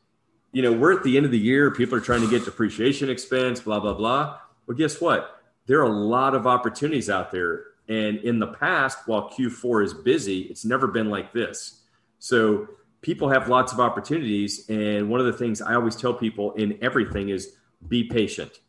You 0.52 0.64
know, 0.64 0.74
we're 0.74 0.98
at 0.98 1.04
the 1.04 1.16
end 1.16 1.26
of 1.26 1.32
the 1.32 1.40
year, 1.40 1.72
people 1.72 1.98
are 1.98 2.02
trying 2.02 2.22
to 2.22 2.30
get 2.30 2.44
depreciation 2.44 3.10
expense, 3.10 3.60
blah, 3.60 3.80
blah, 3.80 3.94
blah. 3.94 4.40
Well, 4.66 4.78
guess 4.78 5.00
what? 5.00 5.42
There 5.68 5.80
are 5.80 5.84
a 5.84 5.90
lot 5.90 6.34
of 6.34 6.48
opportunities 6.48 7.10
out 7.10 7.32
there 7.32 7.66
and 7.90 8.20
in 8.20 8.38
the 8.38 8.48
past, 8.48 9.00
while 9.08 9.32
Q4 9.32 9.84
is 9.84 9.94
busy, 9.96 10.42
it's 10.42 10.64
never 10.64 10.88
been 10.88 11.10
like 11.10 11.34
this. 11.34 11.82
So 12.20 12.68
people 13.02 13.30
have 13.30 13.48
lots 13.48 13.72
of 13.74 13.80
opportunities. 13.80 14.70
And 14.70 15.10
one 15.10 15.20
of 15.20 15.26
the 15.26 15.34
things 15.34 15.62
I 15.62 15.76
always 15.76 15.96
tell 15.96 16.14
people 16.14 16.54
in 16.54 16.78
everything 16.82 17.30
is 17.30 17.56
be 17.88 18.04
patient. 18.04 18.60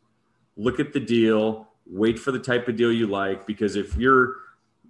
Look 0.57 0.79
at 0.79 0.93
the 0.93 0.99
deal, 0.99 1.67
wait 1.85 2.19
for 2.19 2.31
the 2.31 2.39
type 2.39 2.67
of 2.67 2.75
deal 2.75 2.91
you 2.91 3.07
like, 3.07 3.45
because 3.45 3.75
if 3.75 3.95
you're 3.95 4.35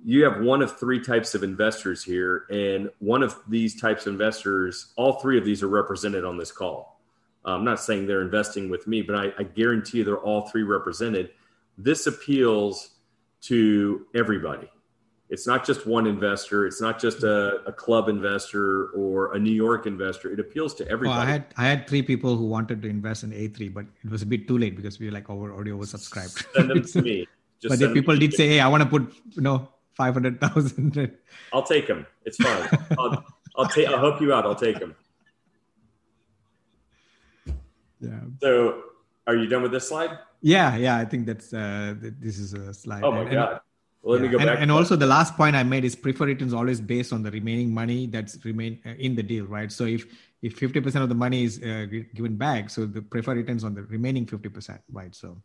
you 0.03 0.23
have 0.23 0.41
one 0.41 0.63
of 0.63 0.79
three 0.79 0.99
types 0.99 1.35
of 1.35 1.43
investors 1.43 2.03
here, 2.03 2.47
and 2.49 2.89
one 2.97 3.21
of 3.21 3.37
these 3.47 3.79
types 3.79 4.07
of 4.07 4.13
investors, 4.13 4.93
all 4.95 5.19
three 5.19 5.37
of 5.37 5.45
these 5.45 5.61
are 5.61 5.67
represented 5.67 6.25
on 6.25 6.37
this 6.37 6.51
call. 6.51 6.99
I'm 7.45 7.63
not 7.63 7.79
saying 7.79 8.07
they're 8.07 8.21
investing 8.21 8.69
with 8.69 8.87
me, 8.87 9.01
but 9.03 9.15
I, 9.15 9.31
I 9.37 9.43
guarantee 9.43 10.01
they're 10.03 10.17
all 10.17 10.47
three 10.47 10.63
represented. 10.63 11.31
This 11.77 12.07
appeals 12.07 12.95
to 13.41 14.05
everybody. 14.15 14.69
It's 15.32 15.47
not 15.47 15.65
just 15.65 15.88
one 15.88 16.07
investor. 16.07 16.67
It's 16.67 16.82
not 16.82 16.99
just 16.99 17.23
a, 17.23 17.63
a 17.65 17.71
club 17.71 18.09
investor 18.09 18.88
or 18.88 19.34
a 19.34 19.39
New 19.39 19.53
York 19.53 19.86
investor. 19.86 20.29
It 20.29 20.41
appeals 20.41 20.75
to 20.75 20.88
everybody. 20.89 21.21
I 21.21 21.25
had 21.25 21.45
I 21.55 21.67
had 21.67 21.88
three 21.88 22.01
people 22.01 22.36
who 22.36 22.45
wanted 22.45 22.82
to 22.82 22.89
invest 22.89 23.23
in 23.23 23.32
A3, 23.32 23.73
but 23.73 23.86
it 24.03 24.11
was 24.11 24.21
a 24.21 24.25
bit 24.25 24.45
too 24.45 24.57
late 24.57 24.75
because 24.75 24.99
we 24.99 25.05
were 25.05 25.13
like 25.13 25.29
over 25.29 25.53
already 25.53 25.71
oversubscribed. 25.71 26.53
Send 26.53 26.69
them 26.69 26.84
to 26.84 27.01
me. 27.01 27.27
Just 27.61 27.79
but 27.79 27.93
people 27.93 28.17
did 28.17 28.34
say, 28.34 28.49
"Hey, 28.49 28.59
I 28.59 28.67
want 28.67 28.84
to 28.84 28.89
put 28.89 29.13
you 29.32 29.41
know 29.41 29.69
five 29.93 30.13
hundred 30.13 30.41
thousand. 30.41 31.17
I'll 31.53 31.63
take 31.63 31.88
them. 31.88 32.05
It's 32.25 32.38
fine. 32.38 32.67
I'll, 32.99 33.23
I'll 33.55 33.67
take. 33.67 33.88
I'll 33.88 33.99
help 33.99 34.19
you 34.19 34.34
out. 34.34 34.45
I'll 34.45 34.55
take 34.55 34.79
them. 34.79 34.95
Yeah. 38.01 38.19
So, 38.41 38.84
are 39.27 39.36
you 39.36 39.47
done 39.47 39.61
with 39.61 39.71
this 39.71 39.88
slide? 39.88 40.17
Yeah, 40.41 40.75
yeah, 40.75 40.97
I 40.97 41.05
think 41.05 41.25
that's 41.27 41.53
uh, 41.53 41.93
this 42.01 42.38
is 42.38 42.53
a 42.53 42.73
slide. 42.73 43.03
Oh 43.03 43.11
my 43.11 43.21
and, 43.21 43.32
god. 43.32 43.61
Well, 44.01 44.13
let 44.13 44.23
yeah. 44.23 44.27
me 44.27 44.31
go 44.31 44.37
back. 44.39 44.55
And, 44.55 44.63
and 44.63 44.71
also, 44.71 44.95
the 44.95 45.05
last 45.05 45.37
point 45.37 45.55
I 45.55 45.63
made 45.63 45.85
is 45.85 45.95
preferred 45.95 46.27
returns 46.27 46.53
always 46.53 46.81
based 46.81 47.13
on 47.13 47.23
the 47.23 47.31
remaining 47.31 47.73
money 47.73 48.07
that's 48.07 48.43
remain 48.43 48.79
uh, 48.85 48.89
in 48.97 49.15
the 49.15 49.23
deal, 49.23 49.45
right? 49.45 49.71
So 49.71 49.85
if 49.85 50.05
if 50.41 50.57
fifty 50.57 50.81
percent 50.81 51.03
of 51.03 51.09
the 51.09 51.15
money 51.15 51.43
is 51.43 51.61
uh, 51.61 51.85
given 52.13 52.35
back, 52.35 52.69
so 52.69 52.85
the 52.85 53.01
preferred 53.01 53.37
returns 53.37 53.63
on 53.63 53.75
the 53.75 53.83
remaining 53.83 54.25
fifty 54.25 54.49
percent, 54.49 54.81
right? 54.91 55.13
So, 55.13 55.37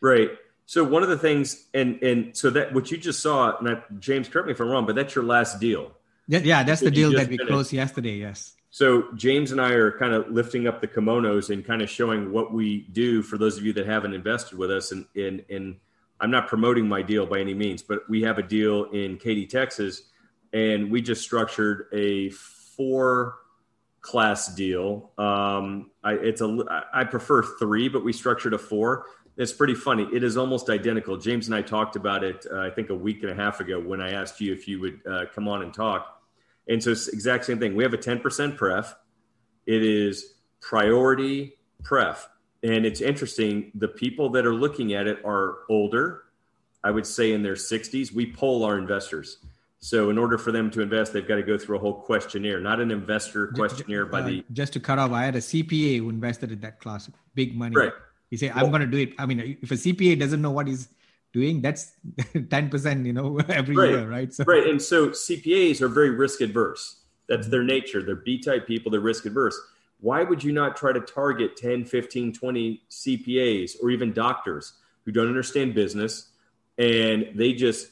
right. 0.00 0.30
So 0.66 0.84
one 0.84 1.02
of 1.02 1.08
the 1.08 1.18
things, 1.18 1.66
and 1.74 2.02
and 2.02 2.36
so 2.36 2.50
that 2.50 2.72
what 2.74 2.90
you 2.90 2.98
just 2.98 3.20
saw, 3.20 3.56
and 3.58 3.68
I, 3.68 3.82
James, 3.98 4.28
correct 4.28 4.46
me 4.46 4.52
if 4.52 4.60
I'm 4.60 4.68
wrong, 4.68 4.86
but 4.86 4.94
that's 4.94 5.14
your 5.14 5.24
last 5.24 5.58
deal. 5.60 5.92
Yeah, 6.28 6.40
yeah, 6.40 6.62
that's 6.64 6.80
the 6.80 6.90
deal 6.90 7.10
that 7.12 7.28
we 7.28 7.36
finished. 7.36 7.48
closed 7.48 7.72
yesterday. 7.72 8.16
Yes. 8.16 8.52
So 8.70 9.08
James 9.14 9.52
and 9.52 9.60
I 9.60 9.70
are 9.70 9.96
kind 9.96 10.12
of 10.12 10.28
lifting 10.28 10.66
up 10.66 10.80
the 10.80 10.88
kimonos 10.88 11.50
and 11.50 11.64
kind 11.64 11.82
of 11.82 11.88
showing 11.88 12.30
what 12.30 12.52
we 12.52 12.82
do 12.92 13.22
for 13.22 13.38
those 13.38 13.56
of 13.56 13.64
you 13.64 13.72
that 13.74 13.86
haven't 13.86 14.12
invested 14.12 14.58
with 14.58 14.70
us. 14.70 14.92
And 14.92 15.06
in, 15.14 15.44
in, 15.48 15.76
I'm 16.20 16.30
not 16.30 16.48
promoting 16.48 16.88
my 16.88 17.02
deal 17.02 17.26
by 17.26 17.40
any 17.40 17.54
means, 17.54 17.82
but 17.82 18.08
we 18.08 18.22
have 18.22 18.38
a 18.38 18.42
deal 18.42 18.84
in 18.84 19.18
Katy, 19.18 19.46
Texas, 19.46 20.02
and 20.52 20.90
we 20.90 21.02
just 21.02 21.22
structured 21.22 21.86
a 21.92 22.30
four 22.30 23.36
class 24.00 24.54
deal. 24.54 25.10
Um, 25.18 25.90
I, 26.02 26.12
it's 26.14 26.40
a 26.40 26.84
I 26.94 27.04
prefer 27.04 27.42
three, 27.42 27.88
but 27.88 28.04
we 28.04 28.12
structured 28.12 28.54
a 28.54 28.58
four. 28.58 29.06
It's 29.36 29.52
pretty 29.52 29.74
funny. 29.74 30.08
It 30.14 30.24
is 30.24 30.38
almost 30.38 30.70
identical. 30.70 31.18
James 31.18 31.46
and 31.48 31.54
I 31.54 31.60
talked 31.60 31.96
about 31.96 32.24
it. 32.24 32.46
Uh, 32.50 32.60
I 32.60 32.70
think 32.70 32.88
a 32.88 32.94
week 32.94 33.22
and 33.22 33.30
a 33.30 33.34
half 33.34 33.60
ago 33.60 33.78
when 33.78 34.00
I 34.00 34.12
asked 34.12 34.40
you 34.40 34.52
if 34.52 34.66
you 34.66 34.80
would 34.80 35.00
uh, 35.06 35.24
come 35.34 35.46
on 35.48 35.62
and 35.62 35.74
talk. 35.74 36.22
And 36.68 36.82
so 36.82 36.92
it's 36.92 37.08
exact 37.08 37.44
same 37.44 37.58
thing. 37.58 37.76
We 37.76 37.82
have 37.82 37.92
a 37.92 37.98
ten 37.98 38.20
percent 38.20 38.56
pref. 38.56 38.94
It 39.66 39.82
is 39.82 40.36
priority 40.60 41.54
pref, 41.82 42.28
and 42.62 42.86
it's 42.86 43.00
interesting. 43.00 43.70
The 43.74 43.88
people 43.88 44.30
that 44.30 44.46
are 44.46 44.54
looking 44.54 44.94
at 44.94 45.06
it 45.06 45.18
are 45.24 45.58
older. 45.68 46.22
I 46.84 46.90
would 46.90 47.06
say 47.06 47.32
in 47.32 47.42
their 47.42 47.54
60s. 47.54 48.12
We 48.12 48.32
poll 48.32 48.64
our 48.64 48.78
investors. 48.78 49.38
So 49.80 50.10
in 50.10 50.18
order 50.18 50.38
for 50.38 50.52
them 50.52 50.70
to 50.72 50.80
invest, 50.80 51.12
they've 51.12 51.26
got 51.26 51.36
to 51.36 51.42
go 51.42 51.58
through 51.58 51.76
a 51.76 51.78
whole 51.78 51.94
questionnaire, 51.94 52.60
not 52.60 52.80
an 52.80 52.90
investor 52.90 53.48
questionnaire 53.48 54.06
by 54.06 54.22
the. 54.22 54.44
Just 54.52 54.72
to 54.72 54.80
cut 54.80 54.98
off, 54.98 55.12
I 55.12 55.24
had 55.24 55.36
a 55.36 55.40
CPA 55.40 55.98
who 55.98 56.08
invested 56.08 56.50
in 56.50 56.60
that 56.60 56.80
class, 56.80 57.10
big 57.34 57.56
money. 57.56 57.76
Right. 57.76 57.92
He 58.30 58.36
said, 58.36 58.52
"I'm 58.54 58.70
going 58.70 58.80
to 58.80 58.86
do 58.86 58.98
it." 58.98 59.12
I 59.18 59.26
mean, 59.26 59.58
if 59.62 59.70
a 59.70 59.74
CPA 59.74 60.18
doesn't 60.18 60.40
know 60.40 60.50
what 60.50 60.66
he's 60.66 60.88
doing, 61.32 61.60
that's 61.60 61.92
ten 62.50 62.68
percent, 62.70 63.06
you 63.06 63.12
know, 63.12 63.38
every 63.48 63.76
right. 63.76 63.90
year, 63.90 64.08
right? 64.08 64.32
So, 64.32 64.44
right. 64.44 64.66
And 64.66 64.80
so 64.80 65.10
CPAs 65.10 65.80
are 65.82 65.88
very 65.88 66.10
risk 66.10 66.40
adverse. 66.40 66.96
That's 67.28 67.48
their 67.48 67.62
nature. 67.62 68.02
They're 68.02 68.16
B 68.16 68.40
type 68.40 68.66
people. 68.66 68.90
They're 68.90 69.00
risk 69.00 69.26
adverse. 69.26 69.60
Why 70.00 70.22
would 70.22 70.44
you 70.44 70.52
not 70.52 70.76
try 70.76 70.92
to 70.92 71.00
target 71.00 71.56
10, 71.56 71.84
15, 71.84 72.32
20 72.32 72.82
CPAs 72.90 73.82
or 73.82 73.90
even 73.90 74.12
doctors 74.12 74.74
who 75.04 75.12
don't 75.12 75.28
understand 75.28 75.74
business 75.74 76.32
and 76.78 77.30
they 77.34 77.52
just 77.52 77.88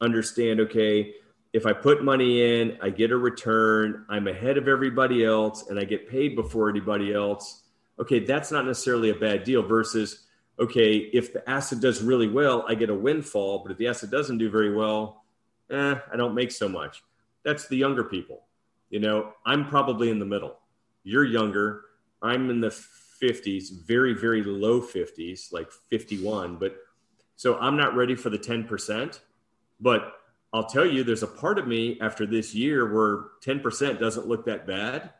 understand, 0.00 0.60
okay, 0.60 1.14
if 1.52 1.64
I 1.64 1.72
put 1.72 2.04
money 2.04 2.60
in, 2.60 2.76
I 2.82 2.90
get 2.90 3.12
a 3.12 3.16
return, 3.16 4.04
I'm 4.08 4.28
ahead 4.28 4.58
of 4.58 4.68
everybody 4.68 5.24
else, 5.24 5.68
and 5.70 5.78
I 5.78 5.84
get 5.84 6.08
paid 6.08 6.36
before 6.36 6.68
anybody 6.68 7.14
else. 7.14 7.62
Okay, 7.98 8.20
that's 8.20 8.50
not 8.50 8.66
necessarily 8.66 9.10
a 9.10 9.14
bad 9.14 9.44
deal 9.44 9.62
versus, 9.62 10.26
okay, 10.58 10.96
if 10.96 11.32
the 11.32 11.48
asset 11.48 11.80
does 11.80 12.02
really 12.02 12.28
well, 12.28 12.64
I 12.68 12.74
get 12.74 12.90
a 12.90 12.94
windfall, 12.94 13.60
but 13.60 13.72
if 13.72 13.78
the 13.78 13.86
asset 13.86 14.10
doesn't 14.10 14.36
do 14.38 14.50
very 14.50 14.74
well, 14.74 15.24
eh, 15.70 15.94
I 16.12 16.16
don't 16.16 16.34
make 16.34 16.50
so 16.50 16.68
much. 16.68 17.02
That's 17.42 17.68
the 17.68 17.76
younger 17.76 18.04
people. 18.04 18.42
You 18.90 19.00
know, 19.00 19.32
I'm 19.46 19.66
probably 19.66 20.10
in 20.10 20.18
the 20.18 20.26
middle. 20.26 20.58
You're 21.06 21.24
younger. 21.24 21.82
I'm 22.20 22.50
in 22.50 22.60
the 22.60 22.76
50s, 23.22 23.70
very, 23.86 24.12
very 24.12 24.42
low 24.42 24.80
50s, 24.80 25.52
like 25.52 25.70
51. 25.70 26.56
But 26.56 26.76
so 27.36 27.56
I'm 27.58 27.76
not 27.76 27.94
ready 27.94 28.16
for 28.16 28.28
the 28.28 28.38
10%. 28.38 29.20
But 29.80 30.14
I'll 30.52 30.66
tell 30.66 30.84
you, 30.84 31.04
there's 31.04 31.22
a 31.22 31.28
part 31.28 31.60
of 31.60 31.68
me 31.68 31.96
after 32.00 32.26
this 32.26 32.56
year 32.56 32.92
where 32.92 33.26
10% 33.44 34.00
doesn't 34.00 34.26
look 34.26 34.46
that 34.46 34.66
bad 34.66 35.10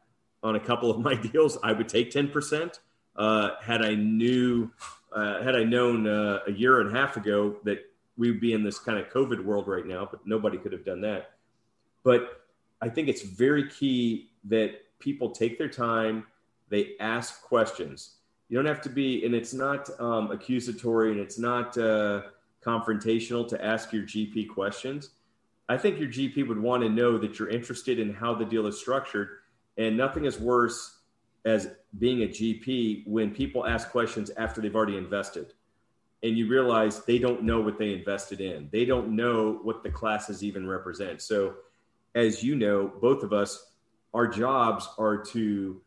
on 0.42 0.56
a 0.56 0.60
couple 0.60 0.90
of 0.90 0.98
my 1.04 1.14
deals. 1.14 1.56
I 1.62 1.70
would 1.70 1.88
take 1.88 2.10
10% 2.10 2.80
uh, 3.14 3.50
had 3.62 3.80
I 3.84 3.94
knew, 3.94 4.72
uh, 5.12 5.40
had 5.44 5.54
I 5.54 5.62
known 5.62 6.08
uh, 6.08 6.40
a 6.48 6.52
year 6.52 6.80
and 6.80 6.90
a 6.90 6.98
half 6.98 7.16
ago 7.16 7.58
that 7.62 7.78
we 8.16 8.32
would 8.32 8.40
be 8.40 8.54
in 8.54 8.64
this 8.64 8.80
kind 8.80 8.98
of 8.98 9.08
COVID 9.10 9.44
world 9.44 9.68
right 9.68 9.86
now, 9.86 10.08
but 10.10 10.26
nobody 10.26 10.58
could 10.58 10.72
have 10.72 10.84
done 10.84 11.02
that. 11.02 11.30
But 12.02 12.42
I 12.82 12.88
think 12.88 13.06
it's 13.06 13.22
very 13.22 13.68
key 13.70 14.30
that 14.46 14.80
people 14.98 15.30
take 15.30 15.58
their 15.58 15.68
time, 15.68 16.26
they 16.68 16.92
ask 17.00 17.42
questions. 17.42 18.16
You 18.48 18.56
don't 18.56 18.66
have 18.66 18.82
to 18.82 18.88
be, 18.88 19.24
and 19.24 19.34
it's 19.34 19.54
not 19.54 19.88
um, 20.00 20.30
accusatory 20.30 21.12
and 21.12 21.20
it's 21.20 21.38
not 21.38 21.76
uh, 21.78 22.22
confrontational 22.64 23.46
to 23.48 23.64
ask 23.64 23.92
your 23.92 24.04
GP 24.04 24.48
questions 24.48 25.10
I 25.68 25.76
think 25.76 25.98
your 25.98 26.08
GP 26.08 26.46
would 26.46 26.60
want 26.60 26.82
to 26.84 26.88
know 26.88 27.18
that 27.18 27.38
you're 27.38 27.48
interested 27.48 27.98
in 27.98 28.14
how 28.14 28.34
the 28.34 28.44
deal 28.44 28.66
is 28.66 28.78
structured. 28.78 29.28
And 29.76 29.96
nothing 29.96 30.24
is 30.24 30.38
worse 30.38 31.00
as 31.44 31.70
being 31.98 32.22
a 32.22 32.28
GP 32.28 33.06
when 33.06 33.32
people 33.32 33.66
ask 33.66 33.90
questions 33.90 34.30
after 34.36 34.60
they've 34.60 34.74
already 34.74 34.96
invested 34.96 35.52
and 36.22 36.36
you 36.36 36.48
realize 36.48 37.04
they 37.04 37.18
don't 37.18 37.42
know 37.42 37.60
what 37.60 37.78
they 37.78 37.92
invested 37.92 38.40
in. 38.40 38.68
They 38.72 38.84
don't 38.84 39.14
know 39.14 39.60
what 39.62 39.82
the 39.82 39.90
classes 39.90 40.42
even 40.42 40.66
represent. 40.66 41.20
So, 41.20 41.56
as 42.14 42.42
you 42.42 42.56
know, 42.56 42.90
both 43.00 43.22
of 43.22 43.32
us, 43.34 43.72
our 44.14 44.26
jobs 44.26 44.88
are 44.98 45.18
to 45.18 45.80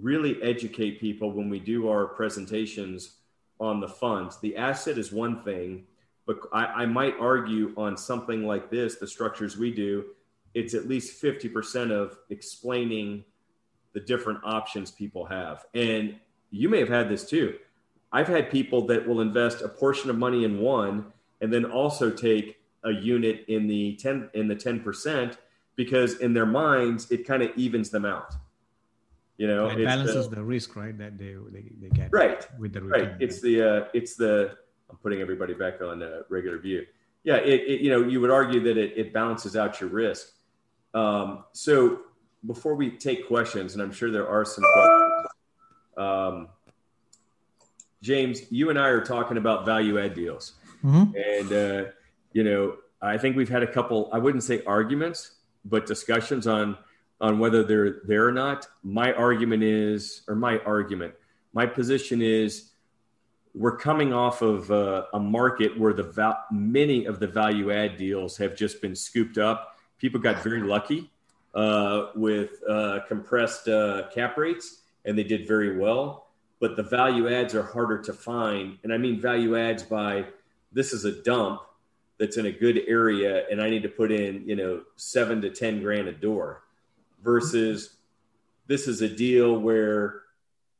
really 0.00 0.40
educate 0.42 1.00
people 1.00 1.32
when 1.32 1.48
we 1.48 1.58
do 1.58 1.88
our 1.88 2.06
presentations 2.06 3.16
on 3.60 3.80
the 3.80 3.88
funds. 3.88 4.38
The 4.38 4.56
asset 4.56 4.98
is 4.98 5.12
one 5.12 5.42
thing, 5.42 5.84
but 6.26 6.38
I, 6.52 6.64
I 6.66 6.86
might 6.86 7.14
argue 7.18 7.74
on 7.76 7.96
something 7.96 8.46
like 8.46 8.70
this, 8.70 8.96
the 8.96 9.06
structures 9.06 9.56
we 9.56 9.72
do, 9.72 10.04
it's 10.54 10.74
at 10.74 10.88
least 10.88 11.22
50% 11.22 11.90
of 11.90 12.18
explaining 12.30 13.24
the 13.92 14.00
different 14.00 14.40
options 14.44 14.90
people 14.90 15.24
have. 15.26 15.64
And 15.74 16.16
you 16.50 16.68
may 16.68 16.78
have 16.78 16.88
had 16.88 17.08
this 17.08 17.28
too. 17.28 17.56
I've 18.12 18.28
had 18.28 18.50
people 18.50 18.86
that 18.86 19.06
will 19.06 19.20
invest 19.20 19.62
a 19.62 19.68
portion 19.68 20.10
of 20.10 20.16
money 20.16 20.44
in 20.44 20.60
one 20.60 21.12
and 21.40 21.52
then 21.52 21.64
also 21.64 22.10
take 22.10 22.58
a 22.84 22.90
unit 22.90 23.44
in 23.48 23.66
the 23.66 23.96
10 23.96 24.30
in 24.34 24.48
the 24.48 24.54
10% 24.54 25.36
because 25.78 26.18
in 26.18 26.34
their 26.34 26.44
minds 26.44 27.10
it 27.10 27.24
kind 27.26 27.42
of 27.42 27.56
evens 27.56 27.88
them 27.88 28.04
out. 28.04 28.34
You 29.38 29.46
know, 29.46 29.68
it 29.68 29.84
balances 29.84 30.28
the, 30.28 30.36
the, 30.36 30.42
risk, 30.42 30.74
right? 30.74 30.98
That 30.98 31.16
they, 31.16 31.36
they, 31.52 31.64
they 31.80 31.88
get 31.90 32.12
right 32.12 32.46
with 32.58 32.72
the 32.72 32.82
return. 32.82 33.10
Right. 33.10 33.16
It's 33.20 33.40
the 33.40 33.62
uh, 33.62 33.84
it's 33.94 34.16
the 34.16 34.56
I'm 34.90 34.96
putting 34.96 35.20
everybody 35.20 35.54
back 35.54 35.80
on 35.80 36.02
a 36.02 36.22
regular 36.28 36.58
view. 36.58 36.84
Yeah, 37.22 37.36
it, 37.36 37.60
it, 37.60 37.80
you 37.80 37.90
know 37.90 38.02
you 38.02 38.20
would 38.20 38.32
argue 38.32 38.60
that 38.64 38.76
it, 38.76 38.98
it 38.98 39.12
balances 39.12 39.54
out 39.54 39.80
your 39.80 39.90
risk. 39.90 40.32
Um, 40.92 41.44
so 41.52 42.00
before 42.44 42.74
we 42.74 42.90
take 42.90 43.28
questions, 43.28 43.74
and 43.74 43.82
I'm 43.82 43.92
sure 43.92 44.10
there 44.10 44.28
are 44.28 44.44
some 44.44 44.64
questions, 44.74 45.26
um, 45.96 46.48
James, 48.02 48.50
you 48.50 48.70
and 48.70 48.78
I 48.78 48.88
are 48.88 49.04
talking 49.04 49.36
about 49.36 49.64
value 49.64 50.00
add 50.00 50.14
deals, 50.14 50.54
mm-hmm. 50.84 51.14
and 51.16 51.52
uh, 51.52 51.90
you 52.32 52.42
know 52.42 52.78
I 53.00 53.18
think 53.18 53.36
we've 53.36 53.48
had 53.48 53.62
a 53.62 53.72
couple. 53.72 54.10
I 54.12 54.18
wouldn't 54.18 54.42
say 54.42 54.64
arguments, 54.64 55.37
but 55.64 55.86
discussions 55.86 56.46
on 56.46 56.76
on 57.20 57.38
whether 57.38 57.64
they're 57.64 58.00
there 58.04 58.26
or 58.28 58.32
not. 58.32 58.68
My 58.84 59.12
argument 59.12 59.62
is, 59.64 60.22
or 60.28 60.36
my 60.36 60.58
argument, 60.60 61.14
my 61.52 61.66
position 61.66 62.22
is 62.22 62.70
we're 63.54 63.76
coming 63.76 64.12
off 64.12 64.40
of 64.40 64.70
a 64.70 65.18
market 65.18 65.78
where 65.78 65.92
the 65.92 66.04
val- 66.04 66.44
many 66.52 67.06
of 67.06 67.18
the 67.18 67.26
value 67.26 67.72
add 67.72 67.96
deals 67.96 68.36
have 68.36 68.54
just 68.54 68.80
been 68.80 68.94
scooped 68.94 69.36
up. 69.36 69.76
People 69.98 70.20
got 70.20 70.42
very 70.44 70.62
lucky 70.62 71.10
uh, 71.54 72.10
with 72.14 72.62
uh, 72.68 73.00
compressed 73.08 73.66
uh, 73.68 74.04
cap 74.14 74.36
rates, 74.36 74.82
and 75.04 75.18
they 75.18 75.24
did 75.24 75.48
very 75.48 75.76
well. 75.76 76.28
But 76.60 76.76
the 76.76 76.82
value 76.82 77.28
adds 77.28 77.54
are 77.54 77.62
harder 77.62 77.98
to 78.02 78.12
find, 78.12 78.78
and 78.84 78.92
I 78.92 78.98
mean 78.98 79.20
value 79.20 79.56
adds 79.56 79.82
by 79.82 80.26
this 80.72 80.92
is 80.92 81.04
a 81.04 81.22
dump 81.22 81.62
that's 82.18 82.36
in 82.36 82.46
a 82.46 82.52
good 82.52 82.82
area, 82.86 83.44
and 83.50 83.62
I 83.62 83.70
need 83.70 83.82
to 83.82 83.88
put 83.88 84.10
in 84.10 84.46
you 84.46 84.56
know 84.56 84.82
seven 84.96 85.40
to 85.42 85.50
ten 85.50 85.82
grand 85.82 86.08
a 86.08 86.12
door, 86.12 86.62
versus 87.22 87.96
this 88.66 88.86
is 88.86 89.02
a 89.02 89.08
deal 89.08 89.58
where 89.58 90.22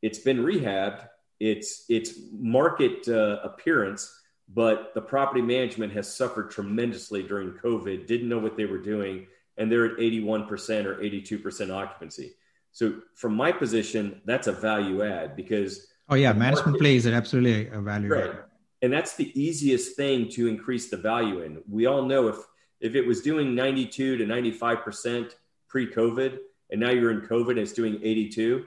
it's 0.02 0.18
been 0.18 0.38
rehabbed 0.38 1.08
its 1.40 1.84
its 1.88 2.14
market 2.32 3.08
uh, 3.08 3.40
appearance, 3.42 4.22
but 4.54 4.92
the 4.94 5.00
property 5.00 5.42
management 5.42 5.92
has 5.92 6.12
suffered 6.12 6.50
tremendously 6.50 7.22
during 7.22 7.52
COVID. 7.52 8.06
Didn't 8.06 8.28
know 8.28 8.38
what 8.38 8.56
they 8.56 8.64
were 8.64 8.78
doing, 8.78 9.26
and 9.56 9.70
they're 9.70 9.86
at 9.86 9.98
81% 9.98 10.84
or 10.86 10.96
82% 10.96 11.74
occupancy. 11.74 12.34
So 12.72 13.00
from 13.14 13.34
my 13.34 13.52
position, 13.52 14.20
that's 14.24 14.46
a 14.46 14.52
value 14.52 15.04
add 15.04 15.36
because 15.36 15.88
oh 16.08 16.14
yeah, 16.14 16.32
management 16.32 16.66
market, 16.66 16.80
plays 16.80 17.06
are 17.06 17.14
absolutely 17.14 17.68
a 17.68 17.80
value 17.80 18.08
right. 18.08 18.30
add. 18.30 18.36
And 18.82 18.92
that's 18.92 19.16
the 19.16 19.32
easiest 19.40 19.96
thing 19.96 20.28
to 20.30 20.46
increase 20.46 20.88
the 20.88 20.96
value 20.96 21.42
in. 21.42 21.62
We 21.68 21.86
all 21.86 22.02
know 22.02 22.28
if 22.28 22.36
if 22.80 22.94
it 22.94 23.06
was 23.06 23.22
doing 23.22 23.56
92 23.56 24.18
to 24.18 24.24
95% 24.24 25.32
pre-COVID, 25.68 26.38
and 26.70 26.80
now 26.80 26.90
you're 26.90 27.10
in 27.10 27.22
COVID 27.22 27.50
and 27.50 27.58
it's 27.58 27.72
doing 27.72 27.98
82, 28.00 28.66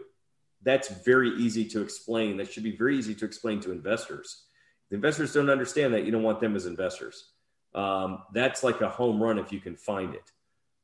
that's 0.63 0.89
very 0.89 1.29
easy 1.37 1.65
to 1.69 1.81
explain. 1.81 2.37
That 2.37 2.51
should 2.51 2.63
be 2.63 2.75
very 2.75 2.97
easy 2.97 3.15
to 3.15 3.25
explain 3.25 3.61
to 3.61 3.71
investors. 3.71 4.43
The 4.89 4.95
investors 4.95 5.33
don't 5.33 5.49
understand 5.49 5.93
that. 5.93 6.03
You 6.03 6.11
don't 6.11 6.23
want 6.23 6.41
them 6.41 6.55
as 6.55 6.65
investors. 6.65 7.29
Um, 7.73 8.23
that's 8.33 8.63
like 8.63 8.81
a 8.81 8.89
home 8.89 9.23
run 9.23 9.39
if 9.39 9.51
you 9.53 9.61
can 9.61 9.77
find 9.77 10.13
it. 10.13 10.31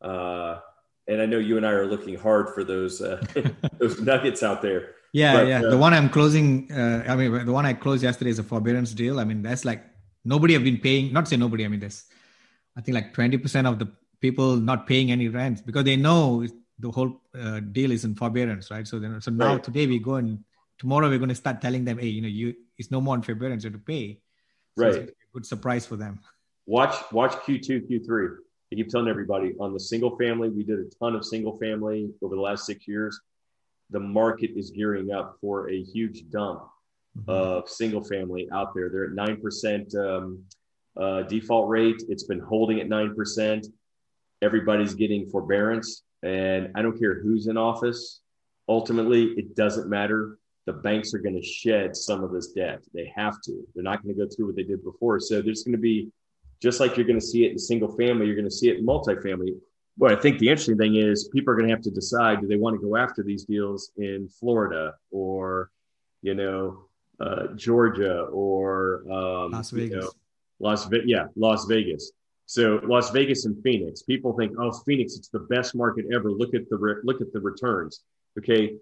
Uh, 0.01 0.59
and 1.07 1.21
I 1.21 1.25
know 1.25 1.37
you 1.37 1.57
and 1.57 1.65
I 1.65 1.71
are 1.71 1.85
looking 1.85 2.15
hard 2.15 2.49
for 2.53 2.63
those 2.63 3.01
uh, 3.01 3.21
those 3.77 3.99
nuggets 3.99 4.43
out 4.43 4.61
there. 4.61 4.95
Yeah, 5.13 5.33
but, 5.33 5.47
yeah. 5.47 5.61
Uh, 5.63 5.69
the 5.69 5.77
one 5.77 5.93
I'm 5.93 6.09
closing, 6.09 6.71
uh, 6.71 7.03
I 7.07 7.15
mean, 7.15 7.45
the 7.45 7.53
one 7.53 7.65
I 7.65 7.73
closed 7.73 8.03
yesterday 8.03 8.31
is 8.31 8.39
a 8.39 8.43
forbearance 8.43 8.93
deal. 8.93 9.19
I 9.19 9.23
mean, 9.23 9.41
that's 9.41 9.65
like 9.65 9.83
nobody 10.25 10.53
have 10.53 10.63
been 10.63 10.77
paying. 10.77 11.13
Not 11.13 11.27
say 11.27 11.37
nobody. 11.37 11.65
I 11.65 11.67
mean, 11.67 11.79
there's, 11.79 12.05
I 12.75 12.81
think 12.81 12.95
like 12.95 13.13
20 13.13 13.37
percent 13.37 13.67
of 13.67 13.79
the 13.79 13.91
people 14.19 14.55
not 14.57 14.87
paying 14.87 15.11
any 15.11 15.27
rent 15.27 15.65
because 15.65 15.83
they 15.83 15.95
know 15.95 16.45
the 16.79 16.91
whole 16.91 17.21
uh, 17.39 17.59
deal 17.59 17.91
is 17.91 18.05
in 18.05 18.15
forbearance, 18.15 18.69
right? 18.69 18.87
So 18.87 18.99
then, 18.99 19.19
so 19.21 19.31
now 19.31 19.53
right. 19.53 19.63
today 19.63 19.87
we 19.87 19.99
go 19.99 20.15
and 20.15 20.43
tomorrow 20.77 21.09
we're 21.09 21.17
going 21.17 21.29
to 21.29 21.35
start 21.35 21.61
telling 21.61 21.85
them, 21.85 21.97
hey, 21.97 22.07
you 22.07 22.21
know, 22.21 22.27
you 22.27 22.55
it's 22.77 22.91
no 22.91 23.01
more 23.01 23.15
in 23.15 23.21
forbearance, 23.21 23.63
you 23.63 23.71
have 23.71 23.79
to 23.79 23.85
pay. 23.85 24.19
So 24.77 24.85
right. 24.85 25.09
good 25.33 25.45
surprise 25.45 25.85
for 25.85 25.95
them. 25.95 26.19
Watch 26.65 26.95
watch 27.11 27.43
Q 27.45 27.59
two 27.59 27.81
Q 27.81 28.03
three. 28.03 28.27
I 28.71 28.75
keep 28.75 28.89
telling 28.89 29.07
everybody 29.07 29.55
on 29.59 29.73
the 29.73 29.79
single 29.79 30.17
family, 30.17 30.49
we 30.49 30.63
did 30.63 30.79
a 30.79 30.85
ton 30.99 31.15
of 31.15 31.25
single 31.25 31.57
family 31.57 32.11
over 32.21 32.35
the 32.35 32.41
last 32.41 32.65
six 32.65 32.87
years. 32.87 33.19
The 33.89 33.99
market 33.99 34.51
is 34.55 34.71
gearing 34.71 35.11
up 35.11 35.37
for 35.39 35.69
a 35.69 35.81
huge 35.81 36.29
dump 36.29 36.63
mm-hmm. 37.17 37.29
of 37.29 37.69
single 37.69 38.03
family 38.03 38.47
out 38.51 38.73
there. 38.73 38.89
They're 38.89 39.05
at 39.05 39.11
9% 39.11 39.95
um, 39.95 40.43
uh, 40.99 41.23
default 41.23 41.69
rate. 41.69 42.03
It's 42.09 42.23
been 42.23 42.39
holding 42.39 42.79
at 42.79 42.87
9%. 42.87 43.65
Everybody's 44.41 44.93
getting 44.93 45.29
forbearance. 45.29 46.03
And 46.23 46.71
I 46.75 46.81
don't 46.81 46.97
care 46.99 47.21
who's 47.21 47.47
in 47.47 47.57
office. 47.57 48.21
Ultimately, 48.67 49.25
it 49.37 49.55
doesn't 49.55 49.89
matter. 49.89 50.37
The 50.65 50.73
banks 50.73 51.13
are 51.13 51.19
going 51.19 51.39
to 51.39 51.47
shed 51.47 51.95
some 51.95 52.23
of 52.23 52.31
this 52.31 52.51
debt. 52.51 52.83
They 52.93 53.11
have 53.15 53.41
to. 53.43 53.65
They're 53.73 53.83
not 53.83 54.03
going 54.03 54.13
to 54.15 54.25
go 54.25 54.29
through 54.29 54.47
what 54.47 54.55
they 54.55 54.63
did 54.63 54.83
before. 54.83 55.19
So 55.19 55.41
there's 55.41 55.63
going 55.63 55.73
to 55.73 55.81
be, 55.81 56.09
just 56.61 56.79
like 56.79 56.97
you're 56.97 57.05
going 57.05 57.19
to 57.19 57.25
see 57.25 57.45
it 57.45 57.51
in 57.51 57.59
single 57.59 57.95
family, 57.95 58.25
you're 58.25 58.35
going 58.35 58.45
to 58.45 58.51
see 58.51 58.69
it 58.69 58.77
in 58.79 58.85
multifamily. 58.85 59.57
Well, 59.97 60.15
I 60.15 60.19
think 60.19 60.39
the 60.39 60.49
interesting 60.49 60.77
thing 60.77 60.95
is 60.95 61.27
people 61.29 61.51
are 61.51 61.55
going 61.55 61.67
to 61.67 61.73
have 61.73 61.83
to 61.83 61.91
decide 61.91 62.41
do 62.41 62.47
they 62.47 62.57
want 62.57 62.79
to 62.79 62.87
go 62.87 62.95
after 62.95 63.23
these 63.23 63.45
deals 63.45 63.91
in 63.97 64.29
Florida 64.29 64.93
or, 65.11 65.71
you 66.21 66.35
know, 66.35 66.85
uh, 67.19 67.47
Georgia 67.55 68.21
or 68.25 69.03
um, 69.11 69.51
Las 69.51 69.71
Vegas. 69.71 69.95
You 69.95 70.01
know, 70.01 70.11
Las 70.59 70.85
Vegas, 70.85 71.07
yeah, 71.07 71.25
Las 71.35 71.65
Vegas. 71.65 72.11
So 72.45 72.79
Las 72.83 73.11
Vegas 73.11 73.45
and 73.45 73.61
Phoenix. 73.63 74.03
People 74.03 74.33
think, 74.37 74.53
oh, 74.59 74.71
Phoenix, 74.85 75.15
it's 75.17 75.29
the 75.29 75.39
best 75.39 75.75
market 75.75 76.05
ever. 76.13 76.31
Look 76.31 76.53
at 76.53 76.69
the 76.69 76.77
re- 76.77 77.01
look 77.03 77.21
at 77.21 77.33
the 77.33 77.39
returns. 77.39 78.01
Okay, 78.37 78.75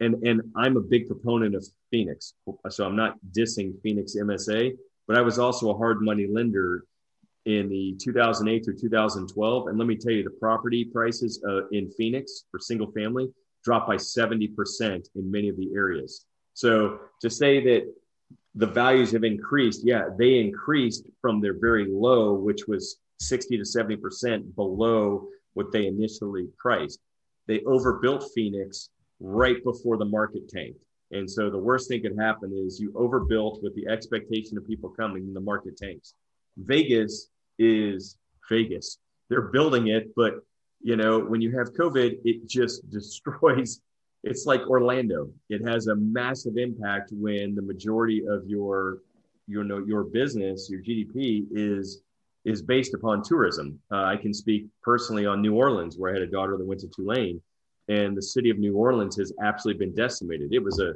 and 0.00 0.14
and 0.26 0.42
I'm 0.56 0.76
a 0.76 0.80
big 0.80 1.06
proponent 1.06 1.54
of 1.54 1.64
Phoenix, 1.90 2.34
so 2.70 2.84
I'm 2.84 2.96
not 2.96 3.16
dissing 3.36 3.80
Phoenix 3.82 4.16
MSA, 4.16 4.76
but 5.06 5.16
I 5.16 5.20
was 5.20 5.38
also 5.38 5.70
a 5.70 5.76
hard 5.76 6.00
money 6.00 6.26
lender 6.26 6.84
in 7.46 7.68
the 7.68 7.96
2008 8.00 8.64
through 8.64 8.78
2012, 8.78 9.68
and 9.68 9.78
let 9.78 9.86
me 9.86 9.96
tell 9.96 10.12
you, 10.12 10.24
the 10.24 10.30
property 10.30 10.84
prices 10.84 11.42
uh, 11.46 11.66
in 11.68 11.90
Phoenix 11.90 12.44
for 12.50 12.58
single 12.58 12.90
family 12.92 13.28
dropped 13.64 13.86
by 13.86 13.96
70% 13.96 14.50
in 15.14 15.30
many 15.30 15.48
of 15.48 15.56
the 15.56 15.70
areas. 15.74 16.26
So 16.54 17.00
to 17.20 17.30
say 17.30 17.62
that 17.64 17.92
the 18.54 18.66
values 18.66 19.10
have 19.12 19.24
increased, 19.24 19.82
yeah, 19.84 20.04
they 20.16 20.38
increased 20.38 21.06
from 21.20 21.40
their 21.40 21.58
very 21.58 21.86
low, 21.90 22.34
which 22.34 22.66
was 22.68 22.98
60 23.20 23.58
to 23.58 23.64
70% 23.64 24.54
below 24.54 25.28
what 25.54 25.72
they 25.72 25.86
initially 25.86 26.48
priced. 26.58 27.00
They 27.46 27.60
overbuilt 27.64 28.30
Phoenix 28.34 28.90
right 29.20 29.62
before 29.64 29.96
the 29.96 30.04
market 30.04 30.48
tanked. 30.48 30.78
And 31.10 31.30
so 31.30 31.50
the 31.50 31.58
worst 31.58 31.88
thing 31.88 32.02
could 32.02 32.18
happen 32.18 32.52
is 32.66 32.80
you 32.80 32.92
overbuilt 32.96 33.62
with 33.62 33.74
the 33.74 33.86
expectation 33.88 34.58
of 34.58 34.66
people 34.66 34.90
coming 34.90 35.24
and 35.24 35.36
the 35.36 35.40
market 35.40 35.76
tanks. 35.76 36.14
Vegas 36.56 37.30
is 37.58 38.16
Vegas. 38.48 38.98
They're 39.28 39.48
building 39.48 39.88
it, 39.88 40.14
but 40.14 40.34
you 40.82 40.96
know, 40.96 41.18
when 41.18 41.40
you 41.40 41.56
have 41.56 41.72
COVID, 41.72 42.18
it 42.24 42.46
just 42.46 42.88
destroys 42.90 43.80
it's 44.24 44.46
like 44.46 44.62
Orlando. 44.62 45.30
It 45.50 45.66
has 45.68 45.86
a 45.86 45.96
massive 45.96 46.56
impact 46.56 47.10
when 47.12 47.54
the 47.54 47.62
majority 47.62 48.26
of 48.26 48.46
your 48.46 48.98
you 49.46 49.62
know 49.62 49.84
your 49.86 50.04
business, 50.04 50.68
your 50.70 50.80
GDP 50.80 51.46
is 51.52 52.00
is 52.46 52.62
based 52.62 52.94
upon 52.94 53.22
tourism. 53.22 53.78
Uh, 53.92 54.04
I 54.04 54.16
can 54.16 54.34
speak 54.34 54.66
personally 54.82 55.26
on 55.26 55.42
New 55.42 55.54
Orleans, 55.54 55.96
where 55.98 56.10
I 56.10 56.14
had 56.14 56.22
a 56.22 56.30
daughter 56.30 56.56
that 56.56 56.66
went 56.66 56.80
to 56.80 56.88
Tulane, 56.88 57.40
and 57.88 58.16
the 58.16 58.22
city 58.22 58.50
of 58.50 58.58
New 58.58 58.74
Orleans 58.74 59.16
has 59.16 59.32
absolutely 59.42 59.86
been 59.86 59.94
decimated. 59.94 60.52
It 60.52 60.62
was 60.62 60.80
a 60.80 60.94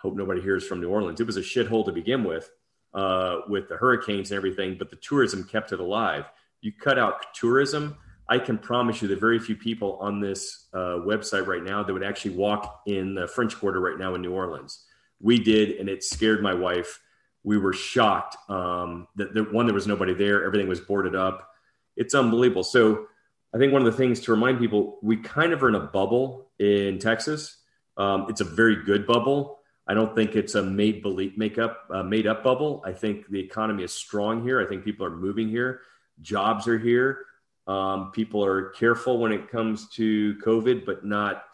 hope 0.00 0.16
nobody 0.16 0.40
hears 0.40 0.66
from 0.66 0.80
New 0.80 0.88
Orleans. 0.88 1.20
It 1.20 1.26
was 1.26 1.36
a 1.36 1.42
shithole 1.42 1.84
to 1.84 1.92
begin 1.92 2.24
with, 2.24 2.48
uh, 2.94 3.40
with 3.48 3.68
the 3.68 3.76
hurricanes 3.76 4.30
and 4.30 4.36
everything, 4.36 4.76
but 4.78 4.90
the 4.90 4.96
tourism 4.96 5.44
kept 5.44 5.72
it 5.72 5.80
alive. 5.80 6.24
You 6.60 6.72
cut 6.72 6.98
out 6.98 7.34
tourism, 7.34 7.96
I 8.28 8.38
can 8.38 8.58
promise 8.58 9.00
you 9.00 9.08
that 9.08 9.20
very 9.20 9.38
few 9.38 9.56
people 9.56 9.96
on 10.00 10.20
this 10.20 10.66
uh, 10.74 11.00
website 11.00 11.46
right 11.46 11.62
now 11.62 11.82
that 11.82 11.92
would 11.92 12.04
actually 12.04 12.36
walk 12.36 12.82
in 12.86 13.14
the 13.14 13.26
French 13.26 13.56
Quarter 13.58 13.80
right 13.80 13.98
now 13.98 14.14
in 14.14 14.20
New 14.20 14.32
Orleans. 14.32 14.84
We 15.20 15.38
did, 15.38 15.76
and 15.78 15.88
it 15.88 16.04
scared 16.04 16.42
my 16.42 16.52
wife. 16.52 17.00
We 17.42 17.56
were 17.56 17.72
shocked 17.72 18.36
um, 18.50 19.08
that 19.16 19.32
the, 19.32 19.44
one 19.44 19.66
there 19.66 19.74
was 19.74 19.86
nobody 19.86 20.12
there. 20.12 20.44
Everything 20.44 20.68
was 20.68 20.80
boarded 20.80 21.16
up. 21.16 21.48
It's 21.96 22.14
unbelievable. 22.14 22.64
So 22.64 23.06
I 23.54 23.58
think 23.58 23.72
one 23.72 23.80
of 23.80 23.90
the 23.90 23.96
things 23.96 24.20
to 24.20 24.32
remind 24.32 24.58
people, 24.58 24.98
we 25.02 25.16
kind 25.16 25.54
of 25.54 25.62
are 25.62 25.68
in 25.68 25.74
a 25.74 25.80
bubble 25.80 26.50
in 26.58 26.98
Texas. 26.98 27.56
Um, 27.96 28.26
it's 28.28 28.42
a 28.42 28.44
very 28.44 28.84
good 28.84 29.06
bubble. 29.06 29.57
I 29.88 29.94
don't 29.94 30.14
think 30.14 30.36
it's 30.36 30.54
a 30.54 30.62
made 30.62 31.02
believe 31.02 31.38
make 31.38 31.58
up 31.58 31.86
uh, 31.90 32.02
made 32.02 32.26
up 32.26 32.44
bubble. 32.44 32.82
I 32.84 32.92
think 32.92 33.28
the 33.28 33.40
economy 33.40 33.84
is 33.84 33.92
strong 33.92 34.42
here. 34.42 34.60
I 34.60 34.66
think 34.66 34.84
people 34.84 35.06
are 35.06 35.16
moving 35.16 35.48
here. 35.48 35.80
Jobs 36.20 36.68
are 36.68 36.78
here 36.78 37.26
um, 37.68 38.10
people 38.12 38.42
are 38.42 38.70
careful 38.70 39.18
when 39.18 39.30
it 39.30 39.50
comes 39.50 39.88
to 39.90 40.34
COVID, 40.36 40.86
but 40.86 41.04
not 41.04 41.44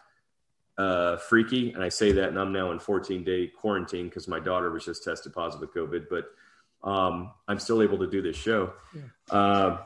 uh, 0.77 1.17
freaky. 1.17 1.73
And 1.73 1.83
I 1.83 1.89
say 1.89 2.13
that, 2.13 2.29
and 2.29 2.39
I'm 2.39 2.53
now 2.53 2.71
in 2.71 2.79
14 2.79 3.23
day 3.23 3.47
quarantine 3.47 4.07
because 4.07 4.27
my 4.27 4.39
daughter 4.39 4.71
was 4.71 4.85
just 4.85 5.03
tested 5.03 5.33
positive 5.33 5.69
with 5.75 5.75
COVID, 5.75 6.07
but 6.09 6.89
um, 6.89 7.31
I'm 7.49 7.59
still 7.59 7.81
able 7.81 7.97
to 7.99 8.07
do 8.07 8.21
this 8.21 8.37
show. 8.37 8.73
Yeah. 8.95 9.37
Uh, 9.37 9.77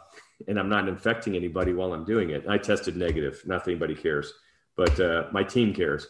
and 0.47 0.60
I'm 0.60 0.70
not 0.70 0.88
infecting 0.88 1.36
anybody 1.36 1.74
while 1.74 1.93
I'm 1.93 2.06
doing 2.06 2.30
it. 2.30 2.45
I 2.47 2.60
tested 2.60 2.95
negative. 2.95 3.41
Not 3.45 3.66
that 3.66 3.72
anybody 3.72 3.95
cares, 3.95 4.32
but 4.78 4.97
uh, 5.00 5.26
my 5.32 5.43
team 5.43 5.74
cares. 5.74 6.08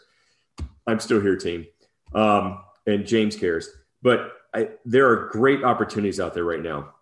I'm 0.86 1.00
still 1.00 1.22
here, 1.22 1.38
team. 1.38 1.66
Um, 2.14 2.62
and 2.86 3.05
James 3.05 3.36
cares. 3.36 3.70
But 4.01 4.32
I, 4.53 4.70
there 4.86 5.10
are 5.10 5.30
great 5.30 5.64
opportunities 5.64 6.20
out 6.20 6.34
there 6.34 6.43
right 6.43 6.62
now 6.62 6.93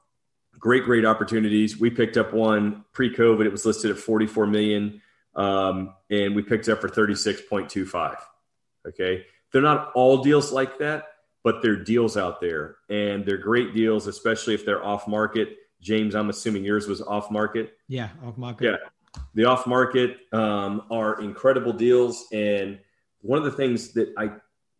great, 0.59 0.83
great 0.83 1.05
opportunities. 1.05 1.79
We 1.79 1.89
picked 1.89 2.17
up 2.17 2.33
one 2.33 2.85
pre-COVID. 2.93 3.45
It 3.45 3.51
was 3.51 3.65
listed 3.65 3.91
at 3.91 3.97
44 3.97 4.47
million, 4.47 5.01
um, 5.35 5.93
and 6.09 6.35
we 6.35 6.41
picked 6.41 6.67
up 6.69 6.81
for 6.81 6.89
36.25. 6.89 8.17
Okay, 8.87 9.25
they're 9.51 9.61
not 9.61 9.91
all 9.93 10.23
deals 10.23 10.51
like 10.51 10.79
that, 10.79 11.05
but 11.43 11.61
they're 11.61 11.83
deals 11.83 12.15
out 12.17 12.39
there, 12.39 12.77
and 12.89 13.25
they're 13.25 13.37
great 13.37 13.73
deals, 13.73 14.07
especially 14.07 14.53
if 14.53 14.65
they're 14.65 14.83
off 14.83 15.07
market. 15.07 15.57
James, 15.81 16.15
I'm 16.15 16.29
assuming 16.29 16.63
yours 16.63 16.87
was 16.87 17.01
off 17.01 17.29
market. 17.29 17.73
Yeah, 17.87 18.09
off 18.25 18.37
market. 18.37 18.65
Yeah, 18.65 19.21
the 19.35 19.45
off 19.45 19.67
market 19.67 20.17
um, 20.31 20.83
are 20.89 21.21
incredible 21.21 21.73
deals, 21.73 22.25
and 22.31 22.79
one 23.21 23.37
of 23.37 23.43
the 23.43 23.51
things 23.51 23.91
that 23.93 24.13
I 24.17 24.31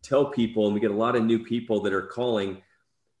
tell 0.08 0.26
people, 0.26 0.66
and 0.66 0.74
we 0.74 0.80
get 0.80 0.90
a 0.90 0.94
lot 0.94 1.16
of 1.16 1.24
new 1.24 1.38
people 1.38 1.82
that 1.82 1.92
are 1.92 2.02
calling, 2.02 2.62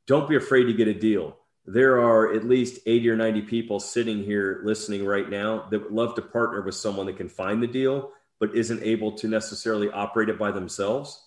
don't 0.06 0.28
be 0.28 0.36
afraid 0.36 0.64
to 0.64 0.72
get 0.72 0.88
a 0.88 0.94
deal. 0.94 1.36
There 1.66 2.00
are 2.00 2.32
at 2.32 2.44
least 2.44 2.80
80 2.86 3.10
or 3.10 3.16
90 3.16 3.42
people 3.42 3.78
sitting 3.78 4.22
here 4.22 4.62
listening 4.64 5.04
right 5.04 5.28
now 5.28 5.66
that 5.70 5.82
would 5.82 5.92
love 5.92 6.14
to 6.14 6.22
partner 6.22 6.62
with 6.62 6.74
someone 6.74 7.06
that 7.06 7.18
can 7.18 7.28
find 7.28 7.62
the 7.62 7.66
deal 7.66 8.12
but 8.40 8.54
isn't 8.54 8.82
able 8.82 9.12
to 9.12 9.26
necessarily 9.26 9.90
operate 9.90 10.28
it 10.28 10.38
by 10.38 10.50
themselves. 10.50 11.24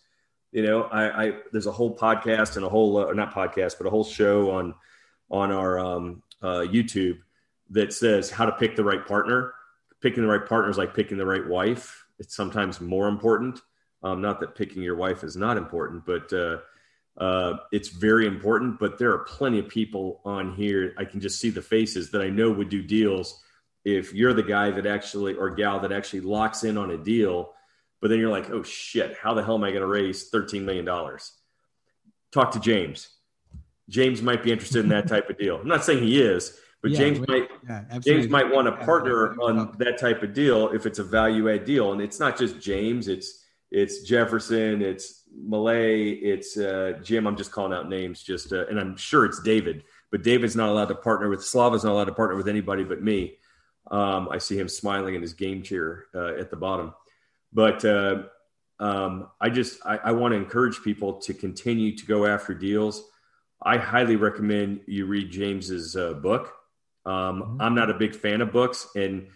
You 0.52 0.64
know 0.64 0.84
i, 0.84 1.26
I 1.26 1.34
there's 1.54 1.68
a 1.68 1.72
whole 1.72 1.96
podcast 1.96 2.58
and 2.58 2.66
a 2.66 2.70
whole 2.70 2.98
uh, 2.98 3.14
not 3.14 3.34
podcast 3.34 3.78
but 3.78 3.88
a 3.88 3.90
whole 3.90 4.04
show 4.04 4.52
on 4.52 4.76
on 5.30 5.50
our 5.50 5.80
um, 5.80 6.24
uh, 6.42 6.66
youtube 6.68 7.20
that 7.72 7.94
says 7.94 8.30
how 8.30 8.46
to 8.46 8.52
pick 8.52 8.76
the 8.76 8.84
right 8.84 9.06
partner. 9.06 9.54
Picking 10.02 10.24
the 10.24 10.30
right 10.30 10.46
partner 10.46 10.70
is 10.70 10.78
like 10.78 10.94
picking 10.94 11.18
the 11.18 11.26
right 11.26 11.48
wife. 11.48 12.06
It's 12.20 12.36
sometimes 12.36 12.82
more 12.82 13.08
important 13.08 13.62
um, 14.04 14.22
not 14.22 14.40
that 14.40 14.56
picking 14.56 14.82
your 14.82 14.96
wife 14.96 15.24
is 15.24 15.36
not 15.36 15.58
important 15.58 16.06
but 16.06 16.32
uh, 16.34 16.58
uh, 17.18 17.58
it's 17.72 17.90
very 17.90 18.26
important, 18.26 18.80
but 18.80 18.98
there 18.98 19.12
are 19.12 19.20
plenty 19.20 19.60
of 19.60 19.68
people 19.68 20.22
on 20.24 20.56
here. 20.56 20.94
I 20.98 21.06
can 21.06 21.20
just 21.20 21.40
see 21.40 21.50
the 21.50 21.62
faces 21.62 22.12
that 22.12 22.22
I 22.22 22.30
know 22.30 22.52
would 22.52 22.70
do 22.70 22.82
deals. 22.82 23.42
If 23.84 24.14
you're 24.14 24.34
the 24.34 24.44
guy 24.44 24.72
that 24.72 24.86
actually 24.86 25.36
or 25.36 25.50
gal 25.50 25.80
that 25.82 25.92
actually 25.92 26.22
locks 26.22 26.64
in 26.64 26.78
on 26.78 26.92
a 26.92 26.98
deal, 26.98 27.54
but 28.00 28.10
then 28.10 28.20
you're 28.20 28.32
like, 28.32 28.50
oh 28.50 28.64
shit, 28.64 29.18
how 29.18 29.34
the 29.34 29.44
hell 29.44 29.56
am 29.56 29.64
I 29.64 29.70
going 29.70 29.82
to 29.82 29.88
raise 29.88 30.32
$13 30.32 30.64
million? 30.64 30.86
Talk 30.86 32.52
to 32.52 32.60
James. 32.60 33.10
James 33.90 34.22
might 34.22 34.42
be 34.42 34.52
interested 34.52 34.84
in 34.84 34.90
that 34.90 35.08
type 35.08 35.30
of 35.30 35.38
deal. 35.38 35.58
I'm 35.58 35.68
not 35.68 35.84
saying 35.84 36.04
he 36.04 36.22
is, 36.22 36.58
but 36.82 36.92
yeah, 36.92 36.98
James 36.98 37.28
might 37.28 37.50
yeah, 37.68 38.00
James 38.00 38.30
might 38.30 38.50
want 38.50 38.68
to 38.68 38.86
partner 38.86 39.34
on 39.42 39.76
that 39.80 40.00
type 40.00 40.24
of 40.24 40.34
deal 40.34 40.70
if 40.70 40.86
it's 40.86 41.00
a 41.00 41.04
value 41.04 41.54
add 41.54 41.66
deal. 41.66 41.92
And 41.92 42.02
it's 42.02 42.20
not 42.20 42.38
just 42.38 42.60
James, 42.60 43.10
it's 43.10 43.41
it's 43.72 44.02
Jefferson, 44.02 44.82
it's 44.82 45.24
Malay, 45.34 46.10
it's 46.10 46.58
uh, 46.58 47.00
Jim. 47.02 47.26
I'm 47.26 47.38
just 47.38 47.52
calling 47.52 47.74
out 47.74 47.90
names, 47.90 48.22
just 48.22 48.52
uh, 48.52 48.68
and 48.68 48.80
I'm 48.80 48.98
sure 48.98 49.26
it's 49.26 49.42
David, 49.42 49.86
but 50.12 50.24
David's 50.24 50.56
not 50.56 50.70
allowed 50.70 50.90
to 50.90 50.96
partner 50.96 51.30
with 51.30 51.44
Slava's 51.44 51.84
not 51.84 51.94
allowed 51.94 52.06
to 52.06 52.14
partner 52.14 52.36
with 52.36 52.50
anybody 52.50 52.84
but 52.84 53.02
me. 53.02 53.38
Um, 53.90 54.30
I 54.30 54.38
see 54.38 54.58
him 54.58 54.68
smiling 54.68 55.16
in 55.16 55.22
his 55.22 55.34
game 55.34 55.64
chair 55.64 56.06
uh, 56.14 56.36
at 56.36 56.50
the 56.50 56.58
bottom, 56.58 56.94
but 57.54 57.84
uh, 57.86 58.24
um, 58.80 59.30
I 59.40 59.50
just 59.50 59.80
I, 59.86 59.98
I 59.98 60.12
want 60.12 60.34
to 60.34 60.38
encourage 60.38 60.82
people 60.84 61.14
to 61.22 61.34
continue 61.34 61.96
to 61.96 62.06
go 62.06 62.26
after 62.26 62.54
deals. 62.54 63.04
I 63.64 63.78
highly 63.78 64.18
recommend 64.18 64.82
you 64.86 65.06
read 65.06 65.32
James's 65.32 65.96
uh, 65.96 66.14
book. 66.14 66.54
Um, 67.06 67.14
mm-hmm. 67.14 67.62
I'm 67.62 67.76
not 67.76 67.90
a 67.90 67.94
big 67.94 68.16
fan 68.16 68.42
of 68.42 68.52
books, 68.52 68.88
and 68.96 69.28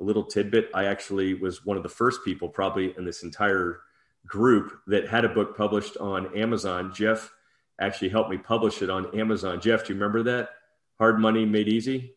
a 0.00 0.04
little 0.04 0.24
tidbit: 0.24 0.70
I 0.74 0.84
actually 0.86 1.34
was 1.34 1.64
one 1.64 1.76
of 1.76 1.82
the 1.82 1.88
first 1.88 2.24
people, 2.24 2.48
probably 2.48 2.94
in 2.96 3.04
this 3.04 3.22
entire 3.22 3.80
group 4.26 4.80
that 4.86 5.08
had 5.08 5.24
a 5.24 5.28
book 5.28 5.56
published 5.56 5.96
on 5.98 6.36
Amazon. 6.36 6.92
Jeff 6.94 7.32
actually 7.80 8.08
helped 8.08 8.30
me 8.30 8.38
publish 8.38 8.82
it 8.82 8.90
on 8.90 9.18
Amazon. 9.18 9.60
Jeff, 9.60 9.84
do 9.84 9.92
you 9.92 9.98
remember 9.98 10.22
that? 10.22 10.50
Hard 10.98 11.18
Money 11.18 11.44
Made 11.44 11.68
Easy? 11.68 12.14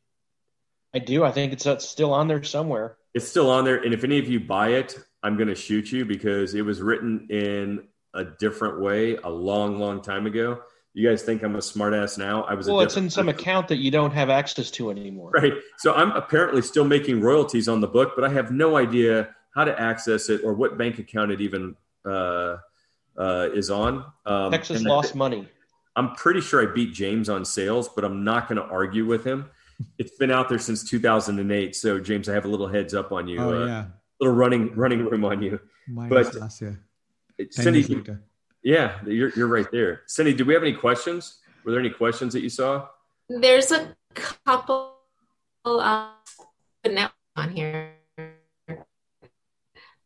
I 0.93 0.99
do. 0.99 1.23
I 1.23 1.31
think 1.31 1.53
it's, 1.53 1.65
it's 1.65 1.87
still 1.87 2.13
on 2.13 2.27
there 2.27 2.43
somewhere. 2.43 2.97
It's 3.13 3.27
still 3.27 3.49
on 3.49 3.65
there. 3.65 3.77
And 3.83 3.93
if 3.93 4.03
any 4.03 4.19
of 4.19 4.27
you 4.27 4.39
buy 4.39 4.69
it, 4.69 4.97
I'm 5.23 5.35
going 5.35 5.49
to 5.49 5.55
shoot 5.55 5.91
you 5.91 6.05
because 6.05 6.53
it 6.53 6.61
was 6.61 6.81
written 6.81 7.27
in 7.29 7.87
a 8.13 8.23
different 8.23 8.81
way 8.81 9.17
a 9.17 9.29
long, 9.29 9.79
long 9.79 10.01
time 10.01 10.25
ago. 10.25 10.61
You 10.97 11.07
guys 11.07 11.21
think 11.21 11.43
I'm 11.43 11.53
a 11.55 11.59
smartass 11.59 12.17
now? 12.17 12.41
I 12.45 12.55
was. 12.55 12.67
Well, 12.67 12.79
it's 12.79 12.97
in 12.97 13.07
some 13.11 13.27
person. 13.27 13.39
account 13.39 13.67
that 13.67 13.77
you 13.77 13.91
don't 13.91 14.09
have 14.13 14.31
access 14.31 14.71
to 14.71 14.89
anymore. 14.89 15.29
Right. 15.29 15.53
So 15.77 15.93
I'm 15.93 16.09
apparently 16.13 16.63
still 16.63 16.85
making 16.85 17.21
royalties 17.21 17.69
on 17.69 17.81
the 17.81 17.87
book, 17.87 18.13
but 18.15 18.23
I 18.23 18.29
have 18.29 18.49
no 18.49 18.77
idea 18.77 19.35
how 19.53 19.63
to 19.63 19.79
access 19.79 20.27
it 20.27 20.41
or 20.43 20.55
what 20.55 20.75
bank 20.75 20.97
account 20.97 21.29
it 21.29 21.39
even 21.39 21.75
uh, 22.03 22.57
uh, 23.15 23.47
is 23.53 23.69
on. 23.69 24.05
Um, 24.25 24.49
Texas 24.51 24.81
lost 24.81 25.13
I, 25.13 25.19
money. 25.19 25.47
I'm 25.95 26.15
pretty 26.15 26.41
sure 26.41 26.67
I 26.67 26.73
beat 26.73 26.95
James 26.95 27.29
on 27.29 27.45
sales, 27.45 27.87
but 27.89 28.03
I'm 28.03 28.23
not 28.23 28.47
going 28.47 28.59
to 28.59 28.67
argue 28.67 29.05
with 29.05 29.23
him. 29.23 29.51
It's 29.99 30.17
been 30.17 30.31
out 30.31 30.49
there 30.49 30.57
since 30.57 30.83
2008. 30.89 31.75
So 31.75 31.99
James, 31.99 32.27
I 32.27 32.33
have 32.33 32.45
a 32.45 32.47
little 32.47 32.67
heads 32.67 32.95
up 32.95 33.11
on 33.11 33.27
you. 33.27 33.39
Oh, 33.39 33.61
uh, 33.61 33.65
yeah. 33.67 33.85
Little 34.19 34.35
running 34.35 34.73
running 34.73 35.05
room 35.05 35.23
on 35.25 35.43
you. 35.43 35.59
Mine 35.87 36.09
but 36.09 36.33
last 36.33 36.59
year. 36.59 36.79
Cindy, 37.51 37.83
yeah, 38.67 38.99
you're 39.05 39.31
you're 39.37 39.47
right 39.47 39.71
there. 39.71 40.01
Cindy, 40.07 40.33
do 40.33 40.43
we 40.43 40.53
have 40.53 40.61
any 40.61 40.73
questions? 40.73 41.39
Were 41.63 41.71
there 41.71 41.79
any 41.79 41.89
questions 41.89 42.33
that 42.33 42.41
you 42.41 42.49
saw? 42.49 42.89
There's 43.29 43.71
a 43.71 43.95
couple 44.13 44.93
uh, 45.63 46.09
now 46.85 47.11
on 47.37 47.49
here. 47.55 47.93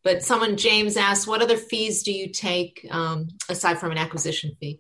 But 0.03 0.22
someone, 0.22 0.57
James 0.57 0.95
asked, 0.95 1.28
what 1.28 1.41
other 1.41 1.57
fees 1.57 2.03
do 2.03 2.12
you 2.12 2.30
take 2.30 2.88
um, 2.91 3.30
aside 3.49 3.80
from 3.80 3.91
an 3.91 3.97
acquisition 3.97 4.55
fee? 4.59 4.80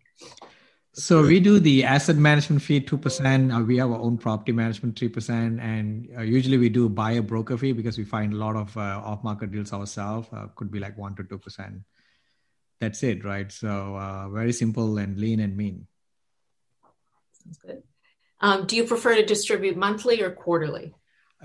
So 0.93 1.23
we 1.23 1.39
do 1.39 1.59
the 1.59 1.83
asset 1.83 2.17
management 2.17 2.61
fee 2.61 2.81
two 2.81 2.99
percent. 2.99 3.51
Uh, 3.51 3.61
we 3.61 3.77
have 3.77 3.89
our 3.89 3.99
own 3.99 4.17
property 4.17 4.51
management 4.51 4.99
three 4.99 5.09
percent, 5.09 5.59
and 5.59 6.07
uh, 6.15 6.21
usually 6.21 6.59
we 6.59 6.69
do 6.69 6.87
buyer 6.87 7.23
broker 7.23 7.57
fee 7.57 7.71
because 7.71 7.97
we 7.97 8.03
find 8.03 8.33
a 8.33 8.35
lot 8.35 8.55
of 8.55 8.77
uh, 8.77 9.01
off-market 9.03 9.51
deals 9.51 9.73
ourselves. 9.73 10.27
Uh, 10.31 10.47
could 10.55 10.69
be 10.69 10.79
like 10.79 10.95
one 10.99 11.15
to 11.15 11.23
two 11.23 11.39
percent. 11.39 11.81
That's 12.81 13.03
it, 13.03 13.23
right? 13.23 13.51
So 13.51 13.95
uh, 13.95 14.27
very 14.29 14.51
simple 14.51 14.97
and 14.97 15.17
lean 15.17 15.39
and 15.39 15.55
mean. 15.55 15.85
Sounds 17.43 17.59
good. 17.59 17.83
Um, 18.41 18.65
do 18.65 18.75
you 18.75 18.85
prefer 18.85 19.15
to 19.15 19.23
distribute 19.23 19.77
monthly 19.77 20.21
or 20.23 20.31
quarterly? 20.31 20.95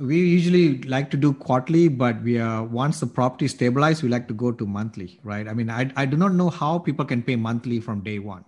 We 0.01 0.19
usually 0.19 0.83
like 0.83 1.11
to 1.11 1.19
do 1.19 1.35
quarterly, 1.35 1.89
but 1.89 2.23
we 2.23 2.39
are 2.39 2.65
once 2.65 3.01
the 3.01 3.07
property 3.07 3.49
stabilized, 3.49 4.03
we 4.03 4.09
like 4.09 4.29
to 4.29 4.35
go 4.35 4.51
to 4.51 4.67
monthly, 4.67 5.21
right? 5.23 5.47
I 5.47 5.53
mean, 5.53 5.71
I 5.71 5.91
I 5.97 6.07
do 6.07 6.17
not 6.17 6.35
know 6.35 6.49
how 6.49 6.79
people 6.79 7.05
can 7.05 7.23
pay 7.23 7.37
monthly 7.37 7.81
from 7.81 8.03
day 8.03 8.19
one. 8.19 8.45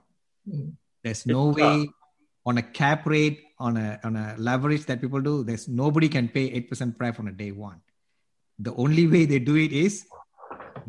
Mm. 0.49 0.73
There's 1.05 1.25
no 1.27 1.49
way 1.49 1.89
on 2.45 2.59
a 2.59 2.63
cap 2.63 3.07
rate 3.07 3.41
on 3.59 3.77
a 3.77 4.01
on 4.05 4.17
a 4.17 4.35
leverage 4.39 4.85
that 4.87 5.01
people 5.01 5.21
do. 5.21 5.45
There's 5.45 5.69
nobody 5.69 6.09
can 6.09 6.29
pay 6.29 6.51
eight 6.51 6.69
percent 6.69 6.99
pref 6.99 7.21
on 7.21 7.29
a 7.29 7.33
day 7.33 7.53
one. 7.53 7.81
The 8.59 8.75
only 8.75 9.07
way 9.07 9.25
they 9.25 9.39
do 9.39 9.57
it 9.57 9.73
is 9.73 10.05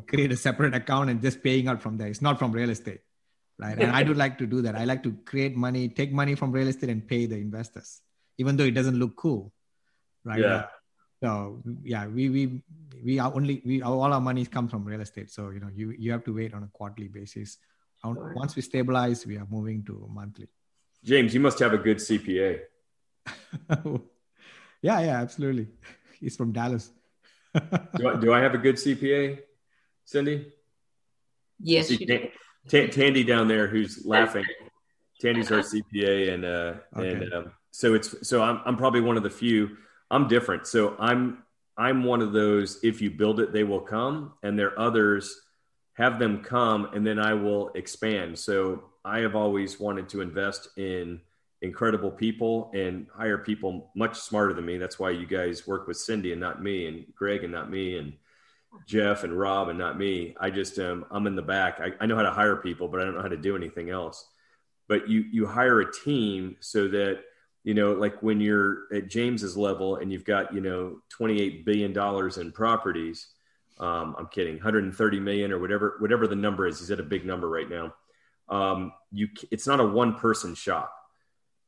create 0.09 0.31
a 0.31 0.35
separate 0.35 0.75
account 0.75 1.09
and 1.09 1.21
just 1.21 1.43
paying 1.43 1.67
out 1.67 1.81
from 1.81 1.97
there. 1.97 2.07
It's 2.07 2.21
not 2.21 2.39
from 2.39 2.51
real 2.51 2.69
estate, 2.69 3.01
right? 3.57 3.77
And 3.77 3.91
I 3.91 4.03
do 4.03 4.13
like 4.13 4.37
to 4.39 4.47
do 4.47 4.61
that. 4.63 4.75
I 4.75 4.85
like 4.85 5.03
to 5.03 5.13
create 5.25 5.55
money, 5.55 5.87
take 5.89 6.11
money 6.11 6.35
from 6.35 6.51
real 6.51 6.67
estate, 6.67 6.89
and 6.89 7.07
pay 7.07 7.25
the 7.25 7.37
investors, 7.37 8.01
even 8.37 8.57
though 8.57 8.65
it 8.65 8.75
doesn't 8.75 8.99
look 8.99 9.15
cool, 9.15 9.53
right? 10.25 10.39
Yeah. 10.39 10.65
So 11.23 11.61
yeah, 11.83 12.07
we 12.07 12.29
we 12.29 12.63
we 13.03 13.19
are 13.19 13.31
only 13.33 13.61
we 13.65 13.81
all 13.81 14.13
our 14.13 14.21
money 14.21 14.45
comes 14.45 14.71
from 14.71 14.83
real 14.83 15.01
estate. 15.01 15.29
So 15.31 15.49
you 15.51 15.59
know 15.59 15.69
you 15.73 15.91
you 15.91 16.11
have 16.11 16.23
to 16.25 16.33
wait 16.33 16.53
on 16.53 16.63
a 16.63 16.67
quarterly 16.67 17.07
basis 17.07 17.57
once 18.03 18.55
we 18.55 18.61
stabilize, 18.61 19.25
we 19.25 19.37
are 19.37 19.47
moving 19.49 19.83
to 19.83 20.07
monthly. 20.11 20.47
James, 21.03 21.33
you 21.33 21.39
must 21.39 21.59
have 21.59 21.73
a 21.73 21.77
good 21.77 21.97
CPA. 21.97 22.59
yeah, 24.81 24.99
yeah, 24.99 25.21
absolutely. 25.21 25.67
He's 26.19 26.35
from 26.35 26.51
Dallas. 26.51 26.89
do, 27.97 28.09
I, 28.09 28.15
do 28.19 28.33
I 28.33 28.39
have 28.39 28.53
a 28.53 28.57
good 28.57 28.75
CPA, 28.75 29.39
Cindy? 30.09 30.51
Yes. 31.59 31.87
See, 31.87 31.97
T- 31.97 32.31
T- 32.67 32.87
Tandy 32.87 33.23
down 33.23 33.47
there 33.47 33.67
who's 33.67 34.05
laughing. 34.07 34.43
Tandy's 35.21 35.51
our 35.51 35.59
CPA, 35.59 36.33
and 36.33 36.45
uh, 36.45 36.73
okay. 36.97 37.11
and 37.11 37.33
um, 37.33 37.51
so 37.69 37.93
it's 37.93 38.27
so 38.27 38.41
I'm 38.41 38.59
I'm 38.65 38.75
probably 38.75 39.01
one 39.01 39.17
of 39.17 39.23
the 39.23 39.29
few. 39.29 39.77
I'm 40.09 40.27
different. 40.27 40.65
So 40.65 40.95
I'm 40.97 41.43
I'm 41.77 42.03
one 42.03 42.21
of 42.21 42.33
those. 42.33 42.79
If 42.81 43.01
you 43.01 43.11
build 43.11 43.39
it, 43.39 43.53
they 43.53 43.63
will 43.63 43.81
come, 43.81 44.33
and 44.41 44.57
there 44.57 44.69
are 44.69 44.79
others 44.79 45.41
have 45.93 46.17
them 46.17 46.41
come 46.41 46.85
and 46.93 47.05
then 47.05 47.19
I 47.19 47.33
will 47.33 47.71
expand. 47.75 48.39
So 48.39 48.85
I 49.03 49.19
have 49.19 49.35
always 49.35 49.81
wanted 49.81 50.07
to 50.09 50.21
invest 50.21 50.69
in 50.77 51.19
incredible 51.61 52.09
people 52.09 52.71
and 52.73 53.05
hire 53.13 53.37
people 53.37 53.91
much 53.97 54.17
smarter 54.17 54.53
than 54.53 54.65
me. 54.65 54.77
That's 54.77 54.97
why 54.97 55.09
you 55.09 55.27
guys 55.27 55.67
work 55.67 55.87
with 55.87 55.97
Cindy 55.97 56.31
and 56.31 56.39
not 56.39 56.63
me, 56.63 56.87
and 56.87 57.05
Greg 57.15 57.43
and 57.43 57.51
not 57.51 57.69
me, 57.69 57.97
and 57.97 58.13
Jeff 58.85 59.23
and 59.23 59.37
Rob 59.37 59.69
and 59.69 59.79
not 59.79 59.97
me. 59.97 60.35
I 60.39 60.49
just 60.49 60.79
um, 60.79 61.05
I'm 61.11 61.27
in 61.27 61.35
the 61.35 61.41
back. 61.41 61.79
I, 61.79 61.91
I 61.99 62.05
know 62.05 62.15
how 62.15 62.23
to 62.23 62.31
hire 62.31 62.55
people, 62.55 62.87
but 62.87 63.01
I 63.01 63.05
don't 63.05 63.15
know 63.15 63.21
how 63.21 63.27
to 63.27 63.37
do 63.37 63.55
anything 63.55 63.89
else. 63.89 64.27
But 64.87 65.09
you 65.09 65.25
you 65.31 65.45
hire 65.45 65.81
a 65.81 65.91
team 65.91 66.57
so 66.59 66.87
that 66.89 67.21
you 67.63 67.73
know, 67.73 67.93
like 67.93 68.23
when 68.23 68.39
you're 68.39 68.83
at 68.93 69.09
James's 69.09 69.57
level 69.57 69.97
and 69.97 70.11
you've 70.11 70.23
got 70.25 70.53
you 70.53 70.61
know 70.61 71.01
28 71.09 71.65
billion 71.65 71.93
dollars 71.93 72.37
in 72.37 72.51
properties 72.51 73.27
um, 73.79 74.15
I'm 74.17 74.27
kidding, 74.27 74.55
130 74.55 75.19
million 75.19 75.51
or 75.51 75.59
whatever, 75.59 75.95
whatever 75.99 76.27
the 76.27 76.35
number 76.35 76.67
is. 76.67 76.79
He's 76.79 76.91
at 76.91 76.99
a 76.99 77.03
big 77.03 77.25
number 77.25 77.47
right 77.49 77.69
now. 77.69 77.93
Um, 78.49 78.91
you, 79.11 79.29
it's 79.51 79.67
not 79.67 79.79
a 79.79 79.85
one 79.85 80.15
person 80.15 80.53
shop, 80.53 80.93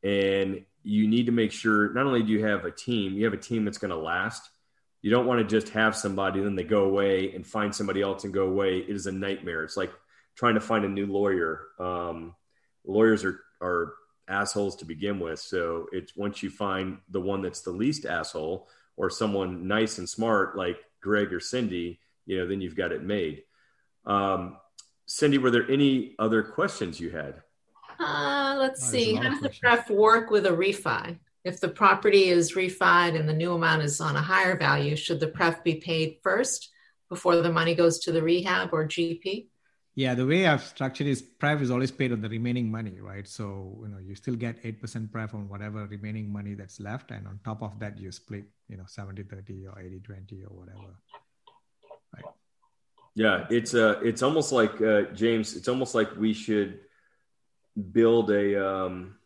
and 0.04 0.66
you 0.84 1.08
need 1.08 1.28
to 1.28 1.32
make 1.32 1.52
sure 1.52 1.94
not 1.94 2.06
only 2.06 2.24
do 2.24 2.32
you 2.32 2.44
have 2.44 2.66
a 2.66 2.72
team, 2.72 3.14
you 3.14 3.24
have 3.26 3.34
a 3.34 3.38
team 3.38 3.64
that's 3.64 3.78
going 3.78 3.92
to 3.92 3.98
last. 3.98 4.50
You 5.02 5.10
don't 5.10 5.26
want 5.26 5.40
to 5.40 5.62
just 5.62 5.74
have 5.74 5.96
somebody 5.96 6.40
and 6.40 6.48
then 6.48 6.56
they 6.56 6.64
go 6.64 6.86
away 6.86 7.34
and 7.34 7.46
find 7.46 7.74
somebody 7.74 8.02
else 8.02 8.24
and 8.24 8.34
go 8.34 8.48
away. 8.48 8.78
It 8.78 8.96
is 8.96 9.08
a 9.08 9.12
nightmare. 9.12 9.64
It's 9.64 9.78
like 9.78 9.92
trying 10.36 10.56
to 10.56 10.62
find 10.62 10.86
a 10.86 10.90
new 10.90 11.08
lawyer. 11.08 11.68
Um, 11.80 12.36
lawyers 12.86 13.24
are 13.24 13.40
are 13.62 13.94
assholes 14.28 14.76
to 14.78 14.86
begin 14.86 15.20
with. 15.20 15.40
So 15.40 15.88
it's 15.92 16.16
once 16.16 16.42
you 16.42 16.50
find 16.50 16.98
the 17.10 17.22
one 17.22 17.42
that's 17.42 17.62
the 17.62 17.72
least 17.72 18.06
asshole 18.06 18.68
or 18.96 19.10
someone 19.10 19.68
nice 19.68 19.98
and 19.98 20.08
smart 20.08 20.56
like 20.56 20.78
Greg 21.02 21.34
or 21.34 21.40
Cindy, 21.40 22.00
you 22.26 22.40
know, 22.40 22.48
then 22.48 22.62
you've 22.62 22.76
got 22.76 22.92
it 22.92 23.04
made. 23.04 23.44
Um, 24.06 24.58
Cindy, 25.06 25.38
were 25.38 25.52
there 25.52 25.70
any 25.70 26.16
other 26.20 26.44
questions 26.44 27.00
you 27.00 27.10
had? 27.10 27.42
Uh, 28.00 28.56
let's 28.58 28.88
oh, 28.88 28.92
see. 28.92 29.16
How 29.16 29.30
does 29.30 29.42
the 29.42 29.50
pref 29.50 29.90
work 29.90 30.32
with 30.32 30.46
a 30.46 30.52
refi? 30.52 31.18
If 31.44 31.60
the 31.60 31.70
property 31.70 32.30
is 32.30 32.54
refied 32.54 33.20
and 33.20 33.28
the 33.28 33.34
new 33.34 33.54
amount 33.54 33.82
is 33.82 34.00
on 34.00 34.16
a 34.16 34.22
higher 34.22 34.58
value, 34.58 34.96
should 34.96 35.20
the 35.20 35.28
pref 35.28 35.64
be 35.64 35.76
paid 35.76 36.18
first 36.22 36.70
before 37.10 37.38
the 37.38 37.52
money 37.52 37.74
goes 37.74 38.00
to 38.00 38.12
the 38.12 38.22
rehab 38.22 38.70
or 38.74 38.88
GP? 38.88 39.48
Yeah, 39.96 40.16
the 40.16 40.26
way 40.26 40.48
I've 40.48 40.64
structured 40.64 41.08
is 41.08 41.22
pref 41.22 41.62
is 41.62 41.70
always 41.70 41.92
paid 41.92 42.14
on 42.14 42.22
the 42.22 42.30
remaining 42.30 42.72
money, 42.72 43.02
right? 43.02 43.28
So 43.28 43.78
you 43.82 43.90
know 43.90 43.98
you 43.98 44.16
still 44.16 44.36
get 44.36 44.58
eight 44.64 44.80
percent 44.80 45.12
pref 45.12 45.34
on 45.34 45.50
whatever 45.50 45.86
remaining 45.86 46.32
money 46.32 46.54
that's 46.54 46.80
left, 46.80 47.12
and 47.12 47.28
on 47.28 47.40
top 47.44 47.62
of 47.62 47.78
that 47.80 48.00
you 48.00 48.12
split, 48.12 48.46
you 48.70 48.78
know, 48.78 48.86
70-30 48.86 49.68
or 49.68 49.76
80-20 49.82 50.44
or 50.46 50.56
whatever. 50.56 50.96
Right. 52.16 52.26
Yeah, 53.16 53.48
it's 53.50 53.74
uh 53.74 54.00
it's 54.02 54.22
almost 54.22 54.54
like 54.54 54.80
uh, 54.82 55.12
James. 55.14 55.56
It's 55.58 55.68
almost 55.68 55.94
like 55.94 56.16
we 56.16 56.34
should 56.34 56.80
build 57.92 58.32
a 58.32 58.66
um, 58.66 59.18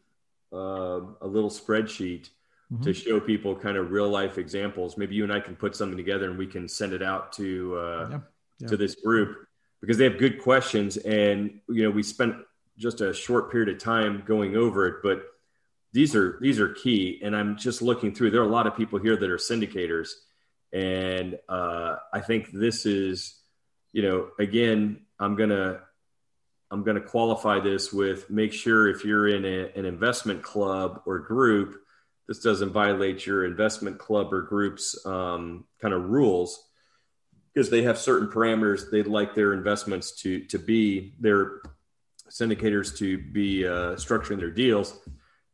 uh, 0.56 1.02
a 1.22 1.28
little 1.28 1.50
spreadsheet 1.50 2.30
mm-hmm. 2.72 2.82
to 2.84 2.94
show 2.94 3.20
people 3.20 3.56
kind 3.56 3.78
of 3.78 3.92
real 3.92 4.10
life 4.10 4.38
examples. 4.38 4.98
Maybe 4.98 5.16
you 5.16 5.24
and 5.24 5.34
I 5.34 5.40
can 5.40 5.56
put 5.56 5.76
something 5.76 5.98
together 5.98 6.30
and 6.30 6.38
we 6.38 6.48
can 6.48 6.68
send 6.68 6.94
it 6.94 7.04
out 7.04 7.34
to 7.34 7.78
uh, 7.78 8.08
yeah. 8.10 8.20
Yeah. 8.60 8.68
to 8.70 8.78
this 8.78 8.96
group 8.96 9.48
because 9.82 9.98
they 9.98 10.06
have 10.06 10.18
good 10.18 10.42
questions. 10.42 10.98
And 10.98 11.60
you 11.70 11.84
know, 11.84 11.92
we 11.92 12.04
spent 12.04 12.36
just 12.78 13.02
a 13.02 13.14
short 13.14 13.52
period 13.52 13.70
of 13.70 13.82
time 13.82 14.24
going 14.26 14.56
over 14.56 14.88
it, 14.88 14.96
but 15.04 15.26
these 15.94 16.16
are 16.16 16.38
these 16.42 16.60
are 16.60 16.70
key. 16.70 17.22
And 17.24 17.36
I'm 17.36 17.58
just 17.58 17.82
looking 17.82 18.14
through. 18.14 18.32
There 18.32 18.42
are 18.42 18.46
a 18.46 18.52
lot 18.52 18.68
of 18.68 18.76
people 18.76 19.00
here 19.00 19.16
that 19.16 19.30
are 19.30 19.38
syndicators, 19.38 20.10
and 20.74 21.40
uh, 21.48 21.96
I 22.14 22.20
think 22.20 22.52
this 22.52 22.86
is, 22.86 23.40
you 23.94 24.02
know, 24.02 24.30
again, 24.40 25.02
I'm 25.20 25.36
gonna 25.36 25.82
I'm 26.76 26.84
going 26.84 27.02
to 27.02 27.08
qualify 27.08 27.62
this 27.62 27.94
with 27.94 28.30
make 28.30 28.52
sure 28.52 28.90
if 28.90 29.06
you're 29.06 29.30
in 29.30 29.46
a, 29.46 29.72
an 29.80 29.86
investment 29.86 30.44
club 30.44 31.02
or 31.06 31.20
group, 31.20 31.82
this 32.28 32.40
doesn't 32.40 32.74
violate 32.74 33.26
your 33.26 33.46
investment 33.46 33.98
club 33.98 34.34
or 34.34 34.42
group's 34.42 35.06
um, 35.06 35.64
kind 35.82 35.94
of 35.94 36.10
rules 36.10 36.68
because 37.54 37.70
they 37.70 37.84
have 37.84 37.98
certain 37.98 38.28
parameters 38.28 38.92
they'd 38.92 39.08
like 39.08 39.34
their 39.34 39.54
investments 39.54 40.12
to 40.24 40.44
to 40.48 40.60
be 40.60 41.14
their 41.18 41.62
syndicators 42.30 42.98
to 42.98 43.20
be 43.20 43.66
uh, 43.66 43.96
structuring 43.96 44.40
their 44.40 44.52
deals. 44.52 45.00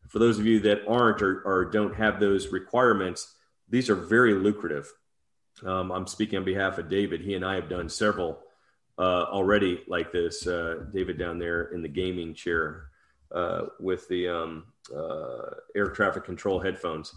For 0.08 0.18
those 0.18 0.40
of 0.40 0.48
you 0.48 0.60
that 0.62 0.88
aren't 0.88 1.22
or, 1.22 1.44
or 1.44 1.66
don't 1.66 1.94
have 1.94 2.20
those 2.20 2.48
requirements, 2.48 3.36
these 3.70 3.92
are 3.92 3.96
very 3.96 4.34
lucrative. 4.34 4.92
Um, 5.64 5.92
I'm 5.92 6.08
speaking 6.08 6.40
on 6.40 6.46
behalf 6.46 6.80
of 6.80 6.90
David. 6.90 7.22
He 7.22 7.36
and 7.36 7.46
I 7.46 7.54
have 7.54 7.70
done 7.70 7.90
several 7.90 8.40
uh, 8.98 9.24
already 9.30 9.84
like 9.88 10.12
this. 10.12 10.46
Uh, 10.48 10.86
David 10.94 11.18
down 11.18 11.39
there 11.39 11.66
in 11.74 11.82
the 11.82 11.88
gaming 11.88 12.34
chair 12.34 12.88
uh, 13.34 13.64
with 13.80 14.08
the 14.08 14.28
um, 14.28 14.66
uh, 14.96 15.56
air 15.76 15.88
traffic 15.88 16.24
control 16.24 16.60
headphones. 16.60 17.14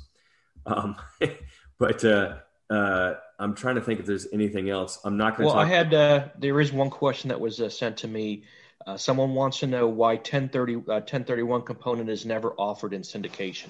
Um, 0.67 0.97
but 1.79 2.05
uh, 2.05 2.37
uh, 2.71 3.15
I'm 3.39 3.55
trying 3.55 3.75
to 3.77 3.81
think 3.81 4.01
if 4.01 4.07
there's 4.07 4.27
anything 4.33 4.71
else. 4.71 4.99
I'm 5.05 5.17
not 5.17 5.37
going 5.37 5.49
to. 5.49 5.55
Well, 5.55 5.65
talk- 5.65 5.67
I 5.67 5.77
had 5.77 5.95
uh, 5.95 6.29
there 6.39 6.61
is 6.61 6.73
one 6.73 6.91
question 6.91 7.29
that 7.29 7.41
was 7.41 7.61
uh, 7.61 7.69
sent 7.69 7.99
to 7.99 8.09
me. 8.09 8.45
Uh, 8.87 8.97
someone 8.97 9.35
wants 9.35 9.61
to 9.61 9.67
know 9.67 9.89
why 9.89 10.15
1030 10.15 10.77
1031 10.77 11.61
uh, 11.61 11.65
component 11.65 12.11
is 12.11 12.27
never 12.27 12.53
offered 12.53 12.93
in 12.93 13.03
syndication. 13.03 13.69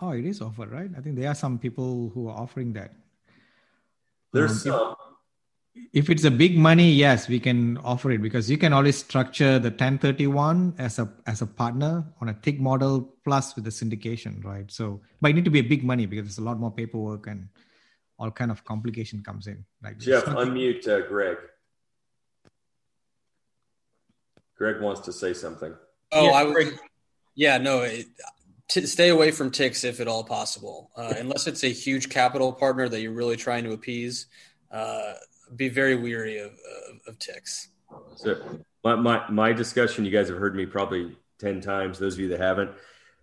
Oh, 0.00 0.10
it 0.10 0.26
is 0.26 0.42
offered, 0.42 0.70
right? 0.70 0.90
I 0.96 1.00
think 1.00 1.16
there 1.16 1.28
are 1.28 1.34
some 1.34 1.58
people 1.58 2.10
who 2.12 2.28
are 2.28 2.36
offering 2.36 2.74
that. 2.74 2.92
There's 4.32 4.66
um, 4.66 4.72
some. 4.72 4.94
If, 5.74 6.04
if 6.04 6.10
it's 6.10 6.24
a 6.24 6.30
big 6.30 6.56
money, 6.56 6.90
yes, 6.92 7.28
we 7.28 7.40
can 7.40 7.78
offer 7.78 8.10
it 8.10 8.22
because 8.22 8.50
you 8.50 8.58
can 8.58 8.72
always 8.72 8.96
structure 8.96 9.58
the 9.58 9.70
1031 9.70 10.74
as 10.78 10.98
a 10.98 11.08
as 11.26 11.42
a 11.42 11.46
partner 11.46 12.04
on 12.20 12.28
a 12.28 12.34
TIC 12.34 12.60
model 12.60 13.14
plus 13.24 13.54
with 13.54 13.64
the 13.64 13.70
syndication, 13.70 14.44
right? 14.44 14.70
So, 14.70 15.00
but 15.20 15.30
it 15.30 15.34
need 15.34 15.44
to 15.44 15.50
be 15.50 15.60
a 15.60 15.68
big 15.68 15.84
money 15.84 16.06
because 16.06 16.24
there's 16.24 16.38
a 16.38 16.44
lot 16.44 16.58
more 16.58 16.70
paperwork 16.70 17.26
and 17.26 17.48
all 18.18 18.30
kind 18.30 18.50
of 18.50 18.64
complication 18.64 19.22
comes 19.22 19.46
in. 19.46 19.64
Like 19.82 19.98
Jeff, 19.98 20.24
unmute 20.26 20.86
uh, 20.88 21.06
Greg. 21.08 21.38
Greg 24.56 24.80
wants 24.80 25.00
to 25.02 25.12
say 25.12 25.32
something. 25.32 25.74
Oh, 26.12 26.26
yeah, 26.26 26.30
I 26.32 26.44
would 26.44 26.78
Yeah, 27.34 27.58
no. 27.58 27.82
It, 27.82 28.06
t- 28.68 28.86
stay 28.86 29.08
away 29.08 29.32
from 29.32 29.50
TICs 29.50 29.84
if 29.84 30.00
at 30.00 30.06
all 30.06 30.24
possible, 30.24 30.90
uh, 30.96 31.14
unless 31.18 31.46
it's 31.46 31.64
a 31.64 31.72
huge 31.72 32.08
capital 32.08 32.52
partner 32.52 32.88
that 32.88 33.00
you're 33.00 33.12
really 33.12 33.36
trying 33.36 33.64
to 33.64 33.72
appease. 33.72 34.26
Uh, 34.70 35.14
be 35.56 35.68
very 35.68 35.96
weary 35.96 36.38
of, 36.38 36.52
of, 36.52 37.00
of 37.08 37.18
TICs. 37.18 37.68
So 38.16 38.60
my, 38.82 38.96
my, 38.96 39.30
my 39.30 39.52
discussion, 39.52 40.04
you 40.04 40.10
guys 40.10 40.28
have 40.28 40.38
heard 40.38 40.54
me 40.54 40.66
probably 40.66 41.16
10 41.38 41.60
times, 41.60 41.98
those 41.98 42.14
of 42.14 42.20
you 42.20 42.28
that 42.28 42.40
haven't. 42.40 42.70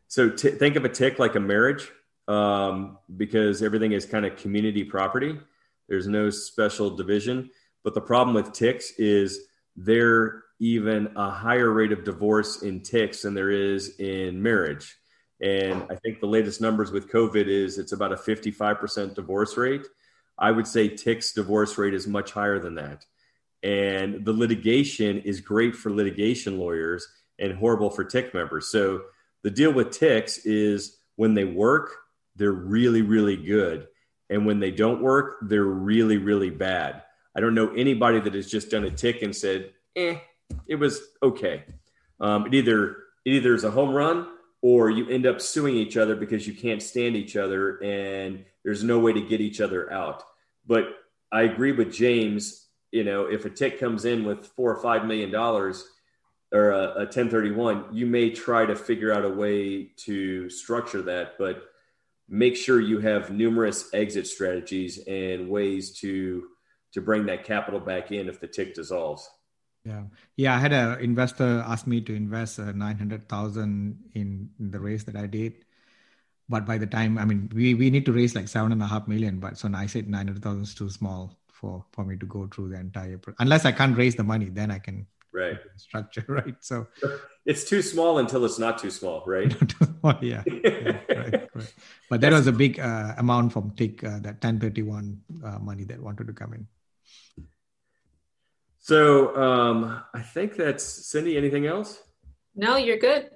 So 0.07 0.29
t- 0.29 0.51
think 0.51 0.75
of 0.75 0.85
a 0.85 0.89
TIC 0.89 1.19
like 1.19 1.35
a 1.35 1.39
marriage 1.39 1.89
um, 2.27 2.97
because 3.17 3.61
everything 3.61 3.91
is 3.91 4.05
kind 4.05 4.25
of 4.25 4.35
community 4.37 4.83
property. 4.83 5.39
There's 5.87 6.07
no 6.07 6.29
special 6.29 6.89
division. 6.89 7.49
But 7.83 7.93
the 7.93 8.01
problem 8.01 8.35
with 8.35 8.51
TICs 8.51 8.91
is 8.97 9.39
they're 9.75 10.43
even 10.59 11.11
a 11.15 11.29
higher 11.29 11.71
rate 11.71 11.91
of 11.91 12.03
divorce 12.03 12.61
in 12.61 12.81
TICs 12.81 13.23
than 13.23 13.33
there 13.33 13.49
is 13.49 13.99
in 13.99 14.41
marriage. 14.41 14.97
And 15.41 15.83
I 15.89 15.95
think 15.95 16.19
the 16.19 16.27
latest 16.27 16.61
numbers 16.61 16.91
with 16.91 17.11
COVID 17.11 17.47
is 17.47 17.79
it's 17.79 17.93
about 17.93 18.13
a 18.13 18.15
55% 18.15 19.15
divorce 19.15 19.57
rate. 19.57 19.87
I 20.41 20.51
would 20.51 20.67
say 20.67 20.89
TIC's 20.89 21.33
divorce 21.33 21.77
rate 21.77 21.93
is 21.93 22.07
much 22.07 22.31
higher 22.31 22.59
than 22.59 22.75
that. 22.75 23.05
And 23.63 24.25
the 24.25 24.33
litigation 24.33 25.19
is 25.19 25.39
great 25.39 25.75
for 25.75 25.91
litigation 25.91 26.57
lawyers 26.57 27.07
and 27.37 27.53
horrible 27.53 27.91
for 27.91 28.03
TIC 28.03 28.33
members. 28.33 28.71
So 28.71 29.03
the 29.43 29.51
deal 29.51 29.71
with 29.71 29.89
TICs 29.89 30.39
is 30.45 30.97
when 31.15 31.35
they 31.35 31.45
work, 31.45 31.91
they're 32.35 32.51
really, 32.51 33.03
really 33.03 33.37
good. 33.37 33.87
And 34.29 34.45
when 34.47 34.59
they 34.59 34.71
don't 34.71 35.01
work, 35.01 35.37
they're 35.43 35.63
really, 35.63 36.17
really 36.17 36.49
bad. 36.49 37.03
I 37.35 37.39
don't 37.39 37.53
know 37.53 37.73
anybody 37.75 38.19
that 38.19 38.33
has 38.33 38.49
just 38.49 38.71
done 38.71 38.83
a 38.83 38.91
TIC 38.91 39.21
and 39.21 39.35
said, 39.35 39.71
eh, 39.95 40.17
it 40.67 40.75
was 40.75 41.01
okay. 41.21 41.63
Um, 42.19 42.47
it 42.47 42.53
either 42.55 42.97
it 43.25 43.33
either 43.33 43.53
is 43.53 43.63
a 43.63 43.71
home 43.71 43.93
run 43.93 44.27
or 44.61 44.89
you 44.89 45.07
end 45.07 45.25
up 45.25 45.39
suing 45.41 45.75
each 45.75 45.97
other 45.97 46.15
because 46.15 46.47
you 46.47 46.53
can't 46.53 46.81
stand 46.81 47.15
each 47.15 47.35
other 47.35 47.77
and 47.83 48.45
there's 48.63 48.83
no 48.83 48.99
way 48.99 49.13
to 49.13 49.21
get 49.21 49.41
each 49.41 49.61
other 49.61 49.91
out. 49.91 50.23
But 50.65 50.85
I 51.31 51.43
agree 51.43 51.71
with 51.71 51.93
James. 51.93 52.67
You 52.91 53.03
know, 53.03 53.25
if 53.25 53.45
a 53.45 53.49
TIC 53.49 53.79
comes 53.79 54.05
in 54.05 54.25
with 54.25 54.45
four 54.45 54.75
or 54.75 54.81
five 54.81 55.05
million 55.05 55.31
dollars 55.31 55.87
or 56.51 56.71
a, 56.71 56.83
a 56.91 57.05
1031, 57.05 57.85
you 57.93 58.05
may 58.05 58.29
try 58.29 58.65
to 58.65 58.75
figure 58.75 59.13
out 59.13 59.23
a 59.23 59.29
way 59.29 59.91
to 59.97 60.49
structure 60.49 61.01
that, 61.03 61.37
but 61.37 61.63
make 62.27 62.55
sure 62.55 62.79
you 62.79 62.99
have 62.99 63.31
numerous 63.31 63.89
exit 63.93 64.27
strategies 64.27 64.99
and 65.07 65.49
ways 65.49 65.99
to 65.99 66.47
to 66.93 67.01
bring 67.01 67.25
that 67.25 67.45
capital 67.45 67.79
back 67.79 68.11
in 68.11 68.27
if 68.27 68.39
the 68.39 68.47
TIC 68.47 68.75
dissolves. 68.75 69.29
Yeah, 69.85 70.03
yeah. 70.35 70.55
I 70.55 70.59
had 70.59 70.73
an 70.73 70.99
investor 70.99 71.63
ask 71.65 71.87
me 71.87 72.01
to 72.01 72.13
invest 72.13 72.59
uh, 72.59 72.71
nine 72.71 72.97
hundred 72.97 73.27
thousand 73.27 73.97
in, 74.13 74.49
the 74.59 74.79
raise 74.79 75.05
that 75.05 75.15
I 75.15 75.25
did, 75.25 75.65
but 76.51 76.65
by 76.65 76.77
the 76.77 76.85
time 76.85 77.17
I 77.17 77.25
mean 77.25 77.49
we 77.55 77.73
we 77.73 77.89
need 77.89 78.05
to 78.05 78.13
raise 78.13 78.35
like 78.35 78.47
seven 78.47 78.71
and 78.71 78.83
a 78.83 78.87
half 78.93 79.07
million. 79.07 79.39
But 79.39 79.57
so 79.57 79.71
I 79.73 79.87
said 79.87 80.09
nine 80.09 80.27
hundred 80.27 80.43
thousand 80.43 80.63
is 80.63 80.75
too 80.75 80.89
small 80.89 81.39
for 81.47 81.85
for 81.93 82.03
me 82.05 82.17
to 82.17 82.25
go 82.25 82.47
through 82.47 82.69
the 82.69 82.79
entire. 82.79 83.19
Unless 83.39 83.65
I 83.65 83.71
can't 83.71 83.97
raise 83.97 84.15
the 84.15 84.23
money, 84.23 84.49
then 84.49 84.69
I 84.69 84.79
can 84.79 85.07
right 85.31 85.57
structure 85.77 86.25
right. 86.27 86.55
So 86.59 86.87
it's 87.45 87.63
too 87.63 87.81
small 87.81 88.19
until 88.19 88.43
it's 88.45 88.59
not 88.59 88.77
too 88.77 88.91
small, 88.91 89.23
right? 89.25 89.55
yeah, 90.21 90.43
yeah 90.45 90.99
right, 91.09 91.49
right. 91.55 91.73
But 92.09 92.21
that 92.21 92.33
was 92.33 92.47
a 92.47 92.51
big 92.51 92.79
uh, 92.79 93.15
amount 93.17 93.53
from 93.53 93.71
TIC 93.71 94.03
uh, 94.03 94.19
that 94.19 94.41
ten 94.41 94.59
thirty 94.59 94.83
one 94.83 95.21
uh, 95.43 95.59
money 95.59 95.85
that 95.85 96.01
wanted 96.01 96.27
to 96.27 96.33
come 96.33 96.53
in. 96.53 96.67
So 98.79 99.35
um, 99.37 100.03
I 100.13 100.21
think 100.21 100.57
that's 100.57 100.83
Cindy. 100.83 101.37
Anything 101.37 101.65
else? 101.67 102.01
No, 102.55 102.75
you're 102.75 102.97
good. 102.97 103.29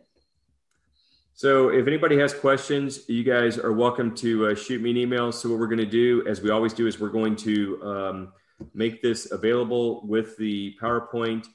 So 1.38 1.68
if 1.68 1.86
anybody 1.86 2.18
has 2.20 2.34
questions, 2.34 3.10
you 3.10 3.26
guys 3.26 3.58
are 3.58 3.74
welcome 3.74 4.16
to 4.16 4.48
uh, 4.48 4.56
shoot 4.56 4.82
me 4.82 4.92
an 4.92 4.96
email. 4.96 5.34
So 5.34 5.50
what 5.50 5.60
we're 5.60 5.68
going 5.68 5.80
to 5.80 5.86
do, 5.86 6.26
as 6.26 6.40
we 6.40 6.50
always 6.50 6.74
do, 6.74 6.88
is 6.88 6.98
we're 6.98 7.10
going 7.10 7.36
to 7.36 7.84
um, 7.84 8.34
make 8.74 9.02
this 9.02 9.34
available 9.34 10.08
with 10.08 10.38
the 10.38 10.78
PowerPoint. 10.82 11.46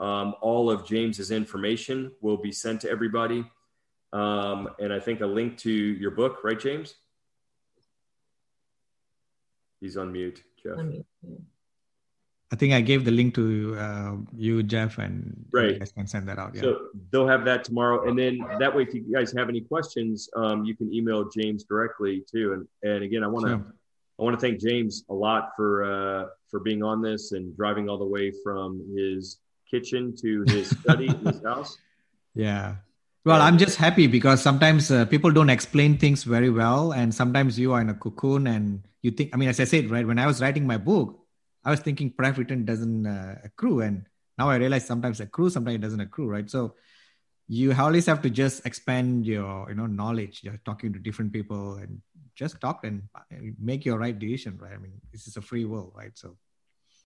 Um, 0.00 0.34
all 0.40 0.68
of 0.68 0.84
James's 0.84 1.30
information 1.30 2.10
will 2.20 2.38
be 2.38 2.50
sent 2.50 2.80
to 2.80 2.90
everybody, 2.90 3.44
um, 4.12 4.70
and 4.80 4.92
I 4.92 4.98
think 4.98 5.20
a 5.20 5.26
link 5.26 5.58
to 5.58 5.70
your 5.70 6.10
book, 6.10 6.42
right, 6.42 6.58
James? 6.58 6.96
He's 9.80 9.96
on 9.96 10.10
mute, 10.10 10.42
Jeff. 10.60 10.76
I 12.52 12.56
think 12.56 12.72
I 12.72 12.80
gave 12.80 13.04
the 13.04 13.12
link 13.12 13.34
to 13.36 13.76
uh, 13.78 14.16
you, 14.36 14.62
Jeff, 14.64 14.98
and 14.98 15.46
right. 15.52 15.74
you 15.74 15.78
guys 15.78 15.92
can 15.92 16.06
send 16.08 16.28
that 16.28 16.38
out. 16.38 16.54
Yeah. 16.54 16.62
So 16.62 16.88
they'll 17.12 17.28
have 17.28 17.44
that 17.44 17.62
tomorrow, 17.62 18.08
and 18.08 18.18
then 18.18 18.40
that 18.58 18.74
way, 18.74 18.82
if 18.82 18.92
you 18.92 19.04
guys 19.12 19.32
have 19.36 19.48
any 19.48 19.60
questions, 19.60 20.28
um, 20.34 20.64
you 20.64 20.74
can 20.74 20.92
email 20.92 21.28
James 21.28 21.62
directly 21.62 22.24
too. 22.30 22.54
And 22.54 22.66
and 22.82 23.04
again, 23.04 23.22
I 23.22 23.28
want 23.28 23.46
to 23.46 23.52
sure. 23.52 23.74
I 24.18 24.22
want 24.22 24.38
to 24.38 24.40
thank 24.40 24.60
James 24.60 25.04
a 25.08 25.14
lot 25.14 25.50
for 25.54 25.84
uh, 25.84 26.26
for 26.50 26.58
being 26.58 26.82
on 26.82 27.00
this 27.00 27.32
and 27.32 27.56
driving 27.56 27.88
all 27.88 27.98
the 27.98 28.04
way 28.04 28.32
from 28.42 28.82
his 28.98 29.38
kitchen 29.70 30.14
to 30.20 30.44
his 30.48 30.70
study 30.82 31.06
in 31.06 31.24
his 31.24 31.42
house. 31.44 31.78
Yeah. 32.34 32.76
Well, 33.24 33.40
I'm 33.42 33.58
just 33.58 33.76
happy 33.76 34.06
because 34.06 34.42
sometimes 34.42 34.90
uh, 34.90 35.04
people 35.04 35.30
don't 35.30 35.50
explain 35.50 35.98
things 35.98 36.24
very 36.24 36.50
well, 36.50 36.92
and 36.92 37.14
sometimes 37.14 37.58
you 37.58 37.72
are 37.72 37.80
in 37.80 37.90
a 37.90 37.94
cocoon 37.94 38.46
and 38.46 38.82
you 39.02 39.10
think. 39.12 39.30
I 39.32 39.36
mean, 39.36 39.48
as 39.48 39.60
I 39.60 39.64
said, 39.64 39.90
right 39.90 40.06
when 40.06 40.18
I 40.18 40.26
was 40.26 40.40
writing 40.40 40.66
my 40.66 40.78
book, 40.78 41.19
I 41.64 41.70
was 41.70 41.80
thinking 41.80 42.10
pref 42.10 42.38
return 42.38 42.64
doesn't 42.64 43.06
uh, 43.06 43.36
accrue, 43.44 43.80
and 43.80 44.06
now 44.38 44.48
I 44.48 44.56
realize 44.56 44.86
sometimes 44.86 45.20
accrue, 45.20 45.50
sometimes 45.50 45.76
it 45.76 45.80
doesn't 45.82 46.00
accrue, 46.00 46.26
right? 46.26 46.48
So 46.50 46.74
you 47.48 47.74
always 47.74 48.06
have 48.06 48.22
to 48.22 48.30
just 48.30 48.64
expand 48.64 49.26
your 49.26 49.68
you 49.68 49.74
know 49.74 49.86
knowledge. 49.86 50.40
You're 50.42 50.60
talking 50.64 50.92
to 50.92 50.98
different 50.98 51.32
people 51.32 51.74
and 51.76 52.00
just 52.34 52.60
talk 52.60 52.84
and 52.84 53.02
uh, 53.14 53.36
make 53.60 53.84
your 53.84 53.98
right 53.98 54.18
decision, 54.18 54.56
right? 54.58 54.72
I 54.72 54.78
mean, 54.78 54.92
this 55.12 55.26
is 55.26 55.36
a 55.36 55.42
free 55.42 55.64
will, 55.64 55.92
right? 55.94 56.16
So 56.16 56.36